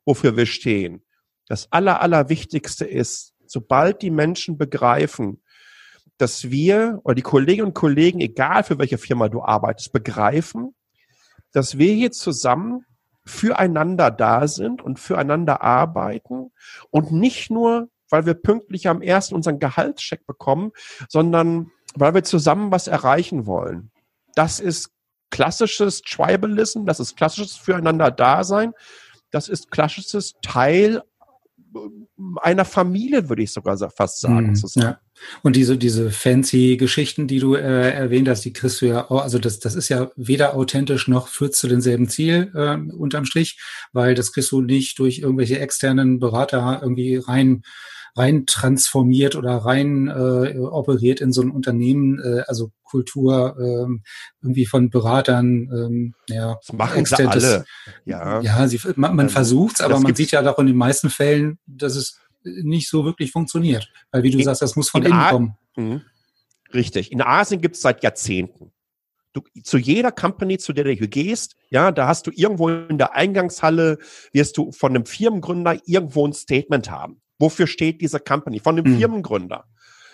wofür 0.05 0.37
wir 0.37 0.45
stehen. 0.45 1.03
Das 1.47 1.71
aller, 1.71 2.01
allerwichtigste 2.01 2.85
ist, 2.85 3.33
sobald 3.47 4.01
die 4.01 4.11
Menschen 4.11 4.57
begreifen, 4.57 5.41
dass 6.17 6.49
wir 6.49 6.99
oder 7.03 7.15
die 7.15 7.21
Kolleginnen 7.21 7.67
und 7.67 7.73
Kollegen, 7.73 8.21
egal 8.21 8.63
für 8.63 8.79
welche 8.79 8.97
Firma 8.97 9.29
du 9.29 9.43
arbeitest, 9.43 9.91
begreifen, 9.91 10.73
dass 11.51 11.77
wir 11.77 11.93
hier 11.93 12.11
zusammen 12.11 12.85
füreinander 13.25 14.11
da 14.11 14.47
sind 14.47 14.81
und 14.81 14.99
füreinander 14.99 15.61
arbeiten 15.61 16.51
und 16.91 17.11
nicht 17.11 17.49
nur, 17.49 17.89
weil 18.09 18.25
wir 18.25 18.35
pünktlich 18.35 18.87
am 18.87 19.01
ersten 19.01 19.35
unseren 19.35 19.59
Gehaltscheck 19.59 20.25
bekommen, 20.27 20.71
sondern 21.09 21.71
weil 21.95 22.13
wir 22.13 22.23
zusammen 22.23 22.71
was 22.71 22.87
erreichen 22.87 23.45
wollen. 23.45 23.91
Das 24.35 24.59
ist 24.59 24.91
klassisches 25.31 26.01
Tribalism, 26.01 26.85
das 26.85 26.99
ist 26.99 27.17
klassisches 27.17 27.57
füreinander 27.57 28.11
Dasein, 28.11 28.73
das 29.31 29.49
ist 29.49 29.71
klassisches 29.71 30.33
Teil 30.41 31.01
einer 32.41 32.65
Familie, 32.65 33.29
würde 33.29 33.43
ich 33.43 33.51
sogar 33.51 33.77
fast 33.89 34.21
sagen. 34.21 34.51
Mhm, 34.51 34.81
ja. 34.81 34.99
Und 35.43 35.55
diese, 35.55 35.77
diese 35.77 36.11
fancy 36.11 36.77
Geschichten, 36.77 37.27
die 37.27 37.39
du 37.39 37.55
äh, 37.55 37.91
erwähnt 37.91 38.27
hast, 38.29 38.45
die 38.45 38.53
kriegst 38.53 38.81
du 38.81 38.85
ja 38.85 39.09
auch, 39.09 39.21
also 39.21 39.39
das, 39.39 39.59
das 39.59 39.75
ist 39.75 39.89
ja 39.89 40.11
weder 40.15 40.55
authentisch 40.55 41.07
noch 41.07 41.27
führt 41.27 41.55
zu 41.55 41.67
denselben 41.67 42.07
Ziel 42.07 42.51
äh, 42.53 42.77
unterm 42.93 43.25
Strich, 43.25 43.59
weil 43.91 44.15
das 44.15 44.31
kriegst 44.31 44.51
du 44.51 44.61
nicht 44.61 44.99
durch 44.99 45.19
irgendwelche 45.19 45.59
externen 45.59 46.19
Berater 46.19 46.79
irgendwie 46.81 47.17
rein 47.17 47.63
rein 48.15 48.45
transformiert 48.45 49.35
oder 49.35 49.57
rein 49.57 50.07
äh, 50.07 50.57
operiert 50.57 51.19
in 51.21 51.33
so 51.33 51.41
ein 51.41 51.51
Unternehmen, 51.51 52.19
äh, 52.19 52.43
also 52.47 52.71
Kultur 52.83 53.57
ähm, 53.59 54.03
irgendwie 54.41 54.65
von 54.65 54.89
Beratern. 54.89 55.69
Ähm, 55.71 56.15
ja, 56.29 56.55
das 56.55 56.73
machen 56.73 57.05
sie 57.05 57.27
alle. 57.27 57.65
Ja, 58.05 58.41
ja 58.41 58.67
sie, 58.67 58.79
man, 58.95 59.15
man 59.15 59.25
ähm, 59.27 59.29
versucht's, 59.29 59.81
aber 59.81 59.99
man 59.99 60.15
sieht 60.15 60.31
ja 60.31 60.41
doch 60.41 60.57
in 60.59 60.67
den 60.67 60.77
meisten 60.77 61.09
Fällen, 61.09 61.59
dass 61.65 61.95
es 61.95 62.19
nicht 62.43 62.89
so 62.89 63.05
wirklich 63.05 63.31
funktioniert. 63.31 63.91
Weil 64.11 64.23
wie 64.23 64.31
du 64.31 64.37
in, 64.37 64.45
sagst, 64.45 64.61
das 64.61 64.75
muss 64.75 64.89
von 64.89 65.01
in 65.01 65.07
innen 65.07 65.19
A 65.19 65.29
kommen. 65.31 65.57
Mh. 65.75 66.01
Richtig. 66.73 67.11
In 67.11 67.21
Asien 67.21 67.61
gibt 67.61 67.75
es 67.75 67.81
seit 67.81 68.03
Jahrzehnten. 68.03 68.71
Du, 69.33 69.41
zu 69.63 69.77
jeder 69.77 70.13
Company, 70.13 70.57
zu 70.57 70.71
der 70.71 70.85
du 70.85 70.95
gehst, 70.95 71.57
ja, 71.69 71.91
da 71.91 72.07
hast 72.07 72.27
du 72.27 72.31
irgendwo 72.33 72.69
in 72.69 72.97
der 72.97 73.15
Eingangshalle, 73.15 73.97
wirst 74.31 74.57
du 74.57 74.71
von 74.71 74.95
einem 74.95 75.05
Firmengründer 75.05 75.77
irgendwo 75.85 76.25
ein 76.25 76.31
Statement 76.31 76.89
haben. 76.89 77.21
Wofür 77.39 77.67
steht 77.67 78.01
diese 78.01 78.19
Company? 78.19 78.59
Von 78.59 78.75
dem 78.75 78.85
mhm. 78.85 78.97
Firmengründer. 78.97 79.65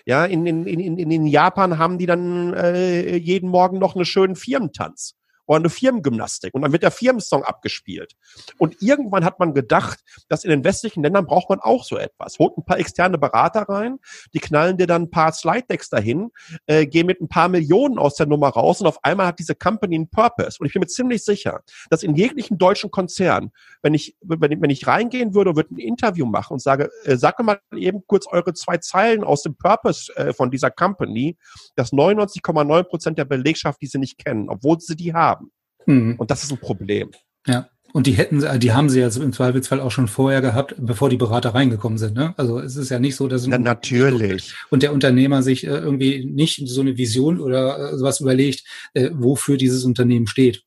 Ja, 0.05 0.25
in, 0.25 0.45
in, 0.47 0.65
in, 0.65 0.97
in 0.97 1.27
Japan 1.27 1.77
haben 1.77 1.99
die 1.99 2.07
dann 2.07 2.53
äh, 2.53 3.15
jeden 3.17 3.49
Morgen 3.49 3.77
noch 3.77 3.95
einen 3.95 4.05
schönen 4.05 4.35
Firmentanz 4.35 5.15
oder 5.51 5.59
eine 5.59 5.69
Firmengymnastik 5.69 6.53
und 6.53 6.61
dann 6.61 6.71
wird 6.71 6.83
der 6.83 6.91
Firmensong 6.91 7.43
abgespielt. 7.43 8.13
Und 8.57 8.81
irgendwann 8.81 9.25
hat 9.25 9.39
man 9.39 9.53
gedacht, 9.53 9.99
dass 10.29 10.45
in 10.45 10.49
den 10.49 10.63
westlichen 10.63 11.03
Ländern 11.03 11.25
braucht 11.25 11.49
man 11.49 11.59
auch 11.59 11.83
so 11.83 11.97
etwas. 11.97 12.39
Holt 12.39 12.57
ein 12.57 12.63
paar 12.63 12.79
externe 12.79 13.17
Berater 13.17 13.63
rein, 13.63 13.99
die 14.33 14.39
knallen 14.39 14.77
dir 14.77 14.87
dann 14.87 15.03
ein 15.03 15.09
paar 15.11 15.33
Slide-Decks 15.33 15.89
dahin, 15.89 16.31
äh, 16.67 16.85
gehen 16.85 17.05
mit 17.05 17.19
ein 17.19 17.27
paar 17.27 17.49
Millionen 17.49 17.99
aus 17.99 18.15
der 18.15 18.27
Nummer 18.27 18.47
raus 18.47 18.79
und 18.79 18.87
auf 18.87 19.03
einmal 19.03 19.27
hat 19.27 19.39
diese 19.39 19.53
Company 19.53 19.95
einen 19.95 20.09
Purpose. 20.09 20.57
Und 20.59 20.67
ich 20.67 20.73
bin 20.73 20.79
mir 20.79 20.87
ziemlich 20.87 21.25
sicher, 21.25 21.61
dass 21.89 22.03
in 22.03 22.15
jeglichen 22.15 22.57
deutschen 22.57 22.89
Konzern, 22.89 23.51
wenn 23.81 23.93
ich, 23.93 24.15
wenn 24.21 24.51
ich, 24.53 24.61
wenn 24.61 24.69
ich 24.69 24.87
reingehen 24.87 25.33
würde 25.33 25.49
und 25.49 25.55
würde 25.57 25.75
ein 25.75 25.79
Interview 25.79 26.25
machen 26.25 26.53
und 26.53 26.61
sage, 26.61 26.89
äh, 27.03 27.17
sag 27.17 27.37
mir 27.39 27.45
mal 27.45 27.59
eben 27.75 28.07
kurz 28.07 28.25
eure 28.27 28.53
zwei 28.53 28.77
Zeilen 28.77 29.25
aus 29.25 29.43
dem 29.43 29.57
Purpose 29.57 30.15
äh, 30.15 30.31
von 30.31 30.49
dieser 30.49 30.71
Company, 30.71 31.37
dass 31.75 31.91
99,9 31.91 32.83
Prozent 32.83 33.17
der 33.17 33.25
Belegschaft 33.25 33.81
diese 33.81 33.99
nicht 33.99 34.17
kennen, 34.17 34.47
obwohl 34.47 34.79
sie 34.79 34.95
die 34.95 35.13
haben. 35.13 35.40
Mhm. 35.85 36.15
Und 36.17 36.31
das 36.31 36.43
ist 36.43 36.51
ein 36.51 36.59
Problem. 36.59 37.11
Ja. 37.47 37.67
Und 37.93 38.07
die 38.07 38.13
hätten, 38.13 38.41
die 38.59 38.71
haben 38.71 38.89
sie 38.89 39.01
ja 39.01 39.07
im 39.07 39.33
Zweifelsfall 39.33 39.81
auch 39.81 39.91
schon 39.91 40.07
vorher 40.07 40.41
gehabt, 40.41 40.75
bevor 40.77 41.09
die 41.09 41.17
Berater 41.17 41.53
reingekommen 41.53 41.97
sind. 41.97 42.15
Ne? 42.15 42.33
Also 42.37 42.59
es 42.59 42.77
ist 42.77 42.89
ja 42.89 42.99
nicht 42.99 43.17
so, 43.17 43.27
dass 43.27 43.45
Na, 43.47 43.57
natürlich 43.57 44.53
und 44.69 44.81
der 44.81 44.93
Unternehmer 44.93 45.43
sich 45.43 45.65
äh, 45.65 45.71
irgendwie 45.71 46.25
nicht 46.25 46.67
so 46.69 46.81
eine 46.81 46.97
Vision 46.97 47.41
oder 47.41 47.91
äh, 47.91 47.97
sowas 47.97 48.21
überlegt, 48.21 48.63
äh, 48.93 49.09
wofür 49.13 49.57
dieses 49.57 49.83
Unternehmen 49.83 50.27
steht. 50.27 50.63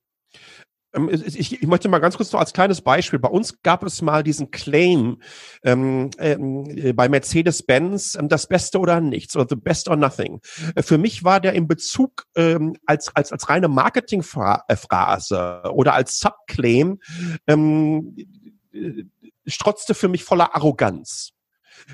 Ähm, 0.95 1.09
ich, 1.11 1.63
ich 1.63 1.67
möchte 1.67 1.89
mal 1.89 1.99
ganz 1.99 2.17
kurz 2.17 2.33
noch 2.33 2.41
als 2.41 2.53
kleines 2.53 2.81
Beispiel. 2.81 3.19
Bei 3.19 3.29
uns 3.29 3.63
gab 3.63 3.83
es 3.83 4.03
mal 4.03 4.23
diesen 4.23 4.51
Claim 4.51 5.21
ähm, 5.63 6.11
äh, 6.19 6.93
bei 6.93 7.09
Mercedes-Benz, 7.09 8.17
ähm, 8.17 8.29
das 8.29 8.47
Beste 8.47 8.79
oder 8.79 9.01
nichts 9.01 9.37
oder 9.37 9.47
the 9.49 9.57
best 9.57 9.89
or 9.89 9.97
nothing. 9.97 10.41
Äh, 10.75 10.83
für 10.83 10.99
mich 10.99 11.25
war 11.25 11.41
der 11.41 11.55
in 11.55 11.67
Bezug 11.69 12.25
ähm, 12.37 12.77
als, 12.87 13.15
als, 13.15 13.33
als 13.33 13.49
reine 13.49 13.69
Marketingphrase 13.69 15.63
oder 15.73 15.95
als 15.95 16.19
Subclaim 16.19 17.01
ähm, 17.47 18.17
äh, 18.73 19.05
strotzte 19.47 19.95
für 19.95 20.09
mich 20.09 20.25
voller 20.25 20.57
Arroganz. 20.57 21.34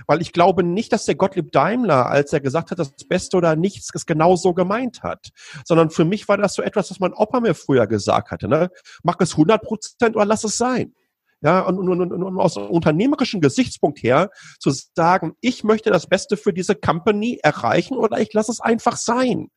Weil 0.06 0.20
ich 0.20 0.32
glaube 0.32 0.62
nicht, 0.62 0.92
dass 0.92 1.04
der 1.04 1.14
Gottlieb 1.14 1.52
Daimler, 1.52 2.06
als 2.06 2.32
er 2.32 2.40
gesagt 2.40 2.70
hat, 2.70 2.78
das 2.78 2.92
Beste 3.08 3.36
oder 3.36 3.56
nichts, 3.56 3.90
es 3.94 4.06
genau 4.06 4.36
so 4.36 4.54
gemeint 4.54 5.02
hat, 5.02 5.30
sondern 5.64 5.90
für 5.90 6.04
mich 6.04 6.28
war 6.28 6.36
das 6.36 6.54
so 6.54 6.62
etwas, 6.62 6.90
was 6.90 7.00
mein 7.00 7.12
Opa 7.12 7.40
mir 7.40 7.54
früher 7.54 7.86
gesagt 7.86 8.30
hatte. 8.30 8.48
Ne? 8.48 8.70
Mach 9.02 9.16
es 9.20 9.32
100 9.32 9.62
Prozent 9.62 10.16
oder 10.16 10.24
lass 10.24 10.44
es 10.44 10.56
sein. 10.56 10.94
Ja, 11.42 11.60
und, 11.60 11.78
und, 11.78 11.88
und, 11.88 12.12
und 12.12 12.38
aus 12.38 12.58
unternehmerischen 12.58 13.40
Gesichtspunkt 13.40 14.02
her 14.02 14.30
zu 14.58 14.70
sagen, 14.94 15.36
ich 15.40 15.64
möchte 15.64 15.88
das 15.90 16.06
Beste 16.06 16.36
für 16.36 16.52
diese 16.52 16.74
Company 16.74 17.38
erreichen 17.42 17.96
oder 17.96 18.20
ich 18.20 18.30
lasse 18.34 18.52
es 18.52 18.60
einfach 18.60 18.98
sein. 18.98 19.48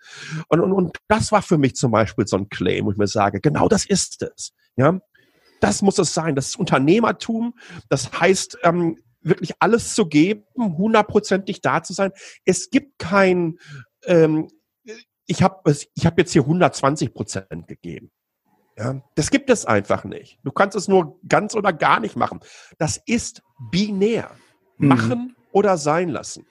Und, 0.48 0.62
und, 0.62 0.72
und 0.72 0.98
das 1.10 1.34
war 1.34 1.41
für 1.41 1.58
mich 1.58 1.76
zum 1.76 1.91
Beispiel 1.91 2.26
so 2.26 2.38
ein 2.38 2.48
Claim, 2.48 2.86
wo 2.86 2.91
ich 2.91 2.98
mir 2.98 3.08
sage, 3.08 3.41
genau 3.41 3.67
das 3.67 3.86
ist 3.86 4.22
es. 4.22 4.54
Ja, 4.78 5.00
das 5.60 5.82
muss 5.82 5.98
es 5.98 6.13
sein. 6.13 6.36
Das 6.36 6.48
ist 6.48 6.56
Unternehmertum. 6.58 7.54
Das 7.89 8.17
heißt, 8.17 8.60
ähm, 8.63 8.98
wirklich 9.23 9.53
alles 9.59 9.95
zu 9.95 10.05
geben, 10.05 10.45
hundertprozentig 10.55 11.62
da 11.62 11.83
zu 11.83 11.93
sein. 11.93 12.12
Es 12.45 12.69
gibt 12.69 12.99
kein, 12.99 13.57
ähm, 14.05 14.49
ich 15.25 15.41
habe 15.41 15.71
ich 15.71 16.05
hab 16.05 16.17
jetzt 16.17 16.33
hier 16.33 16.43
120 16.43 17.13
Prozent 17.13 17.67
gegeben. 17.67 18.12
Ja, 18.77 19.01
das 19.15 19.29
gibt 19.29 19.49
es 19.49 19.65
einfach 19.65 20.03
nicht. 20.03 20.39
Du 20.43 20.51
kannst 20.51 20.75
es 20.75 20.88
nur 20.88 21.19
ganz 21.27 21.55
oder 21.55 21.71
gar 21.73 21.99
nicht 21.99 22.15
machen. 22.15 22.39
Das 22.79 22.99
ist 23.05 23.43
binär. 23.71 24.31
Mhm. 24.77 24.88
Machen 24.88 25.36
oder 25.54 25.78
sein 25.78 26.10
lassen. 26.10 26.46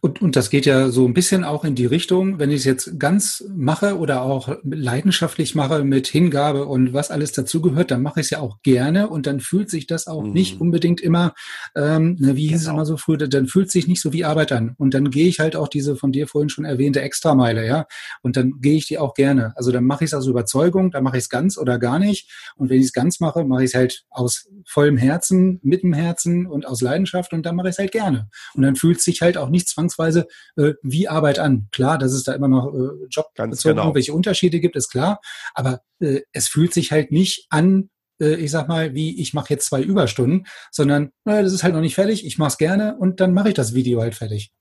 Und, 0.00 0.20
und 0.20 0.34
das 0.34 0.50
geht 0.50 0.66
ja 0.66 0.88
so 0.88 1.06
ein 1.06 1.14
bisschen 1.14 1.44
auch 1.44 1.64
in 1.64 1.76
die 1.76 1.86
Richtung, 1.86 2.40
wenn 2.40 2.50
ich 2.50 2.58
es 2.58 2.64
jetzt 2.64 2.98
ganz 2.98 3.44
mache 3.54 3.96
oder 3.98 4.22
auch 4.22 4.56
leidenschaftlich 4.64 5.54
mache 5.54 5.84
mit 5.84 6.08
Hingabe 6.08 6.66
und 6.66 6.92
was 6.92 7.12
alles 7.12 7.30
dazugehört, 7.30 7.92
dann 7.92 8.02
mache 8.02 8.18
ich 8.18 8.26
es 8.26 8.30
ja 8.30 8.40
auch 8.40 8.62
gerne 8.62 9.08
und 9.08 9.28
dann 9.28 9.38
fühlt 9.38 9.70
sich 9.70 9.86
das 9.86 10.08
auch 10.08 10.24
mhm. 10.24 10.32
nicht 10.32 10.60
unbedingt 10.60 11.00
immer, 11.00 11.34
ähm, 11.76 12.16
ne, 12.18 12.36
wie 12.36 12.48
hieß 12.48 12.62
genau. 12.62 12.70
es 12.70 12.74
immer 12.74 12.86
so 12.86 12.96
früher, 12.96 13.16
dann 13.18 13.46
fühlt 13.46 13.70
sich 13.70 13.86
nicht 13.86 14.02
so 14.02 14.12
wie 14.12 14.24
Arbeit 14.24 14.50
an. 14.50 14.74
Und 14.76 14.92
dann 14.94 15.10
gehe 15.10 15.28
ich 15.28 15.38
halt 15.38 15.54
auch 15.54 15.68
diese 15.68 15.94
von 15.94 16.10
dir 16.10 16.26
vorhin 16.26 16.48
schon 16.48 16.64
erwähnte 16.64 17.00
Extrameile, 17.00 17.64
ja. 17.64 17.86
Und 18.22 18.36
dann 18.36 18.54
gehe 18.60 18.74
ich 18.74 18.86
die 18.86 18.98
auch 18.98 19.14
gerne. 19.14 19.52
Also 19.56 19.70
dann 19.70 19.84
mache 19.84 20.04
ich 20.04 20.10
es 20.10 20.14
aus 20.14 20.26
Überzeugung, 20.26 20.90
dann 20.90 21.04
mache 21.04 21.16
ich 21.16 21.24
es 21.24 21.28
ganz 21.28 21.56
oder 21.56 21.78
gar 21.78 22.00
nicht. 22.00 22.28
Und 22.56 22.70
wenn 22.70 22.78
ich 22.80 22.86
es 22.86 22.92
ganz 22.92 23.20
mache, 23.20 23.44
mache 23.44 23.62
ich 23.62 23.70
es 23.70 23.74
halt 23.74 24.04
aus 24.10 24.48
vollem 24.66 24.96
Herzen, 24.96 25.60
mit 25.62 25.84
dem 25.84 25.92
Herzen 25.92 26.46
und 26.46 26.66
aus 26.66 26.80
Leidenschaft 26.80 27.32
und 27.32 27.46
dann 27.46 27.54
mache 27.54 27.68
ich 27.68 27.74
es 27.74 27.78
halt 27.78 27.92
gerne. 27.92 28.28
Und 28.54 28.62
dann 28.62 28.76
fühlt 28.76 29.00
sich 29.00 29.22
halt 29.22 29.36
auch 29.36 29.48
nicht 29.48 29.68
zwangsweise 29.68 30.26
äh, 30.56 30.74
wie 30.82 31.08
Arbeit 31.08 31.38
an. 31.38 31.68
Klar, 31.72 31.98
dass 31.98 32.12
es 32.12 32.24
da 32.24 32.32
immer 32.32 32.48
noch 32.48 32.74
äh, 32.74 33.06
jobbezogen 33.10 33.76
genau. 33.76 33.82
irgendwelche 33.82 34.12
Unterschiede 34.12 34.60
gibt, 34.60 34.76
ist 34.76 34.90
klar. 34.90 35.20
Aber 35.54 35.82
äh, 36.00 36.20
es 36.32 36.48
fühlt 36.48 36.72
sich 36.72 36.92
halt 36.92 37.12
nicht 37.12 37.46
an, 37.50 37.90
äh, 38.20 38.34
ich 38.34 38.50
sag 38.50 38.68
mal, 38.68 38.94
wie 38.94 39.20
ich 39.20 39.34
mache 39.34 39.52
jetzt 39.52 39.66
zwei 39.66 39.82
Überstunden, 39.82 40.46
sondern 40.70 41.12
naja, 41.24 41.42
das 41.42 41.52
ist 41.52 41.62
halt 41.62 41.74
noch 41.74 41.80
nicht 41.80 41.94
fertig, 41.94 42.24
ich 42.24 42.38
mache 42.38 42.48
es 42.48 42.58
gerne 42.58 42.96
und 42.96 43.20
dann 43.20 43.34
mache 43.34 43.48
ich 43.48 43.54
das 43.54 43.74
Video 43.74 44.00
halt 44.00 44.14
fertig. 44.14 44.52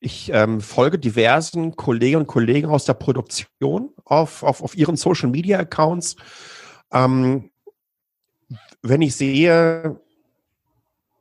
Ich 0.00 0.30
ähm, 0.34 0.60
folge 0.60 0.98
diversen 0.98 1.76
Kolleginnen 1.76 2.22
und 2.22 2.26
Kollegen 2.26 2.68
aus 2.68 2.84
der 2.84 2.92
Produktion 2.92 3.90
auf, 4.04 4.42
auf, 4.42 4.62
auf 4.62 4.76
ihren 4.76 4.96
Social 4.96 5.30
Media 5.30 5.58
Accounts. 5.58 6.16
Ähm, 6.92 7.50
wenn 8.82 9.00
ich 9.00 9.16
sehe, 9.16 9.98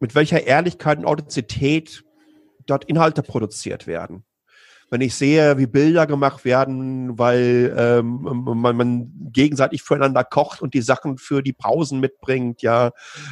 mit 0.03 0.15
welcher 0.15 0.45
Ehrlichkeit 0.45 0.97
und 0.97 1.05
Authentizität 1.05 2.03
dort 2.65 2.83
Inhalte 2.83 3.23
produziert 3.23 3.87
werden. 3.87 4.25
Wenn 4.89 4.99
ich 4.99 5.15
sehe, 5.15 5.57
wie 5.57 5.65
Bilder 5.65 6.05
gemacht 6.07 6.43
werden, 6.43 7.17
weil 7.17 7.73
ähm, 7.77 8.19
man, 8.43 8.75
man 8.75 9.13
gegenseitig 9.31 9.81
füreinander 9.81 10.25
kocht 10.25 10.61
und 10.61 10.73
die 10.73 10.81
Sachen 10.81 11.17
für 11.17 11.41
die 11.41 11.53
Pausen 11.53 12.01
mitbringt, 12.01 12.61
ja, 12.61 12.91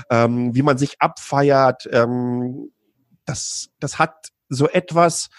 ähm, 0.10 0.56
wie 0.56 0.62
man 0.62 0.78
sich 0.78 1.02
abfeiert, 1.02 1.90
ähm, 1.92 2.72
das, 3.26 3.70
das 3.82 4.00
hat 4.00 4.30
so 4.48 4.70
etwas, 4.70 5.30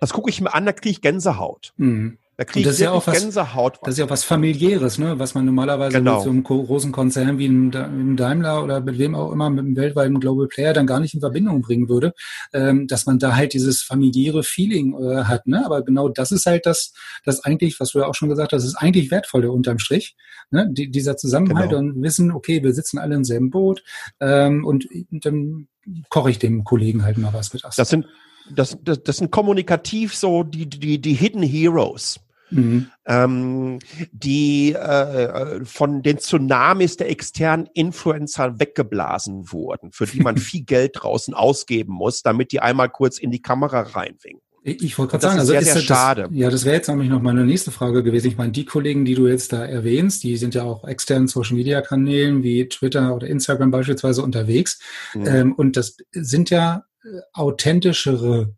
das 0.00 0.12
gucke 0.12 0.30
ich 0.30 0.40
mir 0.40 0.52
an, 0.52 0.66
da 0.66 0.72
kriege 0.72 0.90
ich 0.90 1.00
Gänsehaut. 1.00 1.74
Mhm. 1.76 2.18
Da 2.38 2.44
kriege 2.44 2.70
ich 2.70 2.78
ja 2.78 2.92
auch 2.92 3.06
was, 3.06 3.20
Gänsehaut. 3.20 3.78
Das 3.82 3.92
ist 3.92 3.98
ja 3.98 4.08
was 4.08 4.24
familiäres, 4.24 4.96
ne? 4.96 5.18
was 5.18 5.34
man 5.34 5.44
normalerweise 5.44 5.98
genau. 5.98 6.14
mit 6.14 6.24
so 6.24 6.30
einem 6.30 6.42
großen 6.42 6.90
Konzern 6.90 7.38
wie 7.38 7.44
einem, 7.46 8.16
Daimler 8.16 8.64
oder 8.64 8.80
mit 8.80 8.98
wem 8.98 9.14
auch 9.14 9.32
immer, 9.32 9.50
mit 9.50 9.66
einem 9.66 9.76
weltweiten 9.76 10.18
Global 10.18 10.48
Player 10.48 10.72
dann 10.72 10.86
gar 10.86 10.98
nicht 10.98 11.12
in 11.12 11.20
Verbindung 11.20 11.60
bringen 11.60 11.90
würde, 11.90 12.14
ähm, 12.54 12.86
dass 12.86 13.04
man 13.04 13.18
da 13.18 13.36
halt 13.36 13.52
dieses 13.52 13.82
familiäre 13.82 14.44
Feeling 14.44 14.94
äh, 14.94 15.24
hat. 15.24 15.46
Ne? 15.46 15.62
Aber 15.64 15.82
genau 15.82 16.08
das 16.08 16.32
ist 16.32 16.46
halt 16.46 16.64
das, 16.64 16.94
das 17.26 17.44
eigentlich, 17.44 17.78
was 17.80 17.90
du 17.90 17.98
ja 17.98 18.06
auch 18.06 18.14
schon 18.14 18.30
gesagt 18.30 18.54
hast, 18.54 18.64
ist 18.64 18.76
eigentlich 18.76 19.10
wertvolle 19.10 19.52
unterm 19.52 19.78
Strich. 19.78 20.16
Ne? 20.50 20.68
Die, 20.70 20.90
dieser 20.90 21.18
Zusammenhalt 21.18 21.70
genau. 21.70 21.80
und 21.80 22.02
wissen, 22.02 22.32
okay, 22.32 22.62
wir 22.62 22.72
sitzen 22.72 22.98
alle 22.98 23.14
im 23.14 23.24
selben 23.24 23.50
Boot 23.50 23.84
ähm, 24.20 24.64
und, 24.64 24.86
und 25.10 25.26
dann 25.26 25.68
koche 26.08 26.30
ich 26.30 26.38
dem 26.38 26.64
Kollegen 26.64 27.04
halt 27.04 27.18
mal 27.18 27.34
was 27.34 27.52
mit 27.52 27.62
Das 27.76 27.88
sind 27.88 28.06
das, 28.54 28.76
das, 28.82 29.02
das 29.02 29.16
sind 29.18 29.30
kommunikativ 29.30 30.14
so 30.14 30.42
die, 30.42 30.68
die, 30.68 31.00
die 31.00 31.14
Hidden 31.14 31.42
Heroes. 31.42 32.20
Mhm. 32.50 32.88
Ähm, 33.06 33.78
die 34.12 34.74
äh, 34.74 35.64
von 35.64 36.02
den 36.02 36.18
Tsunamis 36.18 36.98
der 36.98 37.10
externen 37.10 37.66
Influencer 37.72 38.60
weggeblasen 38.60 39.50
wurden, 39.50 39.90
für 39.90 40.06
die 40.06 40.20
man 40.20 40.36
viel 40.38 40.62
Geld 40.62 40.92
draußen 40.96 41.32
ausgeben 41.32 41.94
muss, 41.94 42.22
damit 42.22 42.52
die 42.52 42.60
einmal 42.60 42.90
kurz 42.90 43.18
in 43.18 43.30
die 43.30 43.40
Kamera 43.40 43.80
reinwinken. 43.80 44.42
Ich 44.64 44.96
wollte 44.96 45.12
gerade 45.12 45.22
sagen, 45.22 45.38
also 45.40 45.50
sehr, 45.50 45.60
ist 45.60 45.66
sehr 45.66 45.74
das, 45.74 45.84
schade. 45.84 46.28
ja, 46.30 46.48
das 46.48 46.64
wäre 46.64 46.76
jetzt 46.76 46.88
nämlich 46.88 47.08
noch 47.08 47.20
meine 47.20 47.44
nächste 47.44 47.72
Frage 47.72 48.04
gewesen. 48.04 48.28
Ich 48.28 48.36
meine, 48.36 48.52
die 48.52 48.64
Kollegen, 48.64 49.04
die 49.04 49.14
du 49.14 49.26
jetzt 49.26 49.52
da 49.52 49.64
erwähnst, 49.64 50.22
die 50.22 50.36
sind 50.36 50.54
ja 50.54 50.62
auch 50.62 50.86
externen 50.86 51.26
Social 51.26 51.56
Media 51.56 51.80
Kanälen 51.80 52.44
wie 52.44 52.68
Twitter 52.68 53.12
oder 53.12 53.26
Instagram 53.26 53.72
beispielsweise 53.72 54.22
unterwegs. 54.22 54.78
Mhm. 55.14 55.26
Ähm, 55.26 55.52
und 55.54 55.76
das 55.76 55.96
sind 56.12 56.50
ja 56.50 56.84
authentischere, 57.32 58.54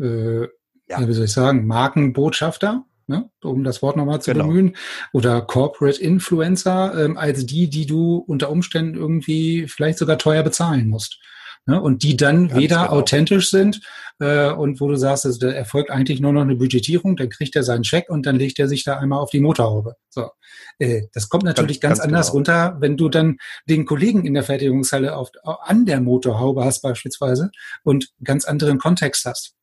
äh, 0.00 0.42
ja. 0.42 1.08
wie 1.08 1.12
soll 1.12 1.26
ich 1.26 1.32
sagen, 1.32 1.66
Markenbotschafter 1.66 2.84
ne, 3.06 3.30
um 3.42 3.64
das 3.64 3.82
Wort 3.82 3.96
nochmal 3.96 4.20
zu 4.20 4.32
genau. 4.32 4.46
bemühen, 4.46 4.76
oder 5.12 5.40
Corporate 5.42 6.00
Influencer, 6.00 7.04
ähm, 7.04 7.16
als 7.16 7.46
die, 7.46 7.68
die 7.68 7.86
du 7.86 8.16
unter 8.16 8.50
Umständen 8.50 8.96
irgendwie 8.96 9.66
vielleicht 9.68 9.98
sogar 9.98 10.18
teuer 10.18 10.42
bezahlen 10.42 10.88
musst. 10.88 11.18
Ne, 11.64 11.80
und 11.80 12.02
die 12.02 12.16
dann 12.16 12.48
Ganz 12.48 12.60
weder 12.60 12.82
genau. 12.82 12.90
authentisch 12.90 13.50
sind 13.50 13.82
äh, 14.22 14.52
und 14.52 14.80
wo 14.80 14.88
du 14.88 14.94
sagst, 14.94 15.26
also 15.26 15.38
da 15.40 15.52
erfolgt 15.52 15.90
eigentlich 15.90 16.20
nur 16.20 16.32
noch 16.32 16.42
eine 16.42 16.54
Budgetierung, 16.54 17.16
dann 17.16 17.28
kriegt 17.28 17.56
er 17.56 17.64
seinen 17.64 17.82
Scheck 17.82 18.08
und 18.08 18.24
dann 18.24 18.36
legt 18.36 18.58
er 18.60 18.68
sich 18.68 18.84
da 18.84 18.98
einmal 18.98 19.18
auf 19.18 19.30
die 19.30 19.40
Motorhaube. 19.40 19.96
So, 20.10 20.30
äh, 20.78 21.02
das 21.12 21.28
kommt 21.28 21.42
natürlich 21.42 21.80
ganz, 21.80 21.98
ganz, 21.98 21.98
ganz 21.98 22.08
anders 22.08 22.26
genau. 22.28 22.36
runter, 22.36 22.76
wenn 22.80 22.96
du 22.96 23.08
dann 23.08 23.38
den 23.68 23.84
Kollegen 23.84 24.24
in 24.24 24.34
der 24.34 24.44
Fertigungshalle 24.44 25.16
auf, 25.16 25.30
an 25.42 25.86
der 25.86 26.00
Motorhaube 26.00 26.64
hast 26.64 26.82
beispielsweise 26.82 27.50
und 27.82 28.12
ganz 28.22 28.44
anderen 28.44 28.78
Kontext 28.78 29.24
hast. 29.24 29.56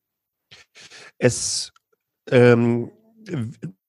Es 1.18 1.72
ähm, 2.30 2.92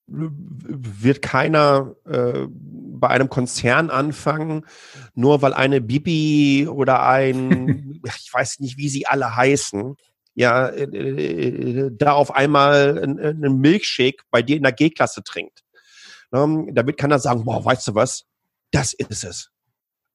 wird 0.07 1.23
keiner 1.23 1.97
äh, 2.05 2.47
bei 2.49 3.09
einem 3.09 3.29
Konzern 3.29 3.91
anfangen, 3.91 4.67
nur 5.15 5.43
weil 5.43 5.55
eine 5.55 5.81
Bibi 5.81 6.69
oder 6.69 7.07
ein, 7.07 8.01
ich 8.05 8.33
weiß 8.33 8.61
nicht, 8.61 8.77
wie 8.77 8.89
sie 8.89 9.07
alle 9.07 9.35
heißen, 9.35 9.97
ja, 10.35 10.69
äh, 10.69 10.85
äh, 10.85 11.91
da 11.93 12.13
auf 12.13 12.35
einmal 12.35 12.99
einen 12.99 13.61
Milkshake 13.61 14.25
bei 14.31 14.43
dir 14.43 14.57
in 14.57 14.63
der 14.63 14.73
G-Klasse 14.73 15.23
trinkt. 15.23 15.63
Ähm, 16.33 16.71
damit 16.75 16.97
kann 16.97 17.11
er 17.11 17.19
sagen, 17.19 17.45
boah, 17.45 17.65
weißt 17.65 17.89
du 17.89 17.95
was, 17.95 18.25
das 18.71 18.93
ist 18.93 19.25
es. 19.25 19.51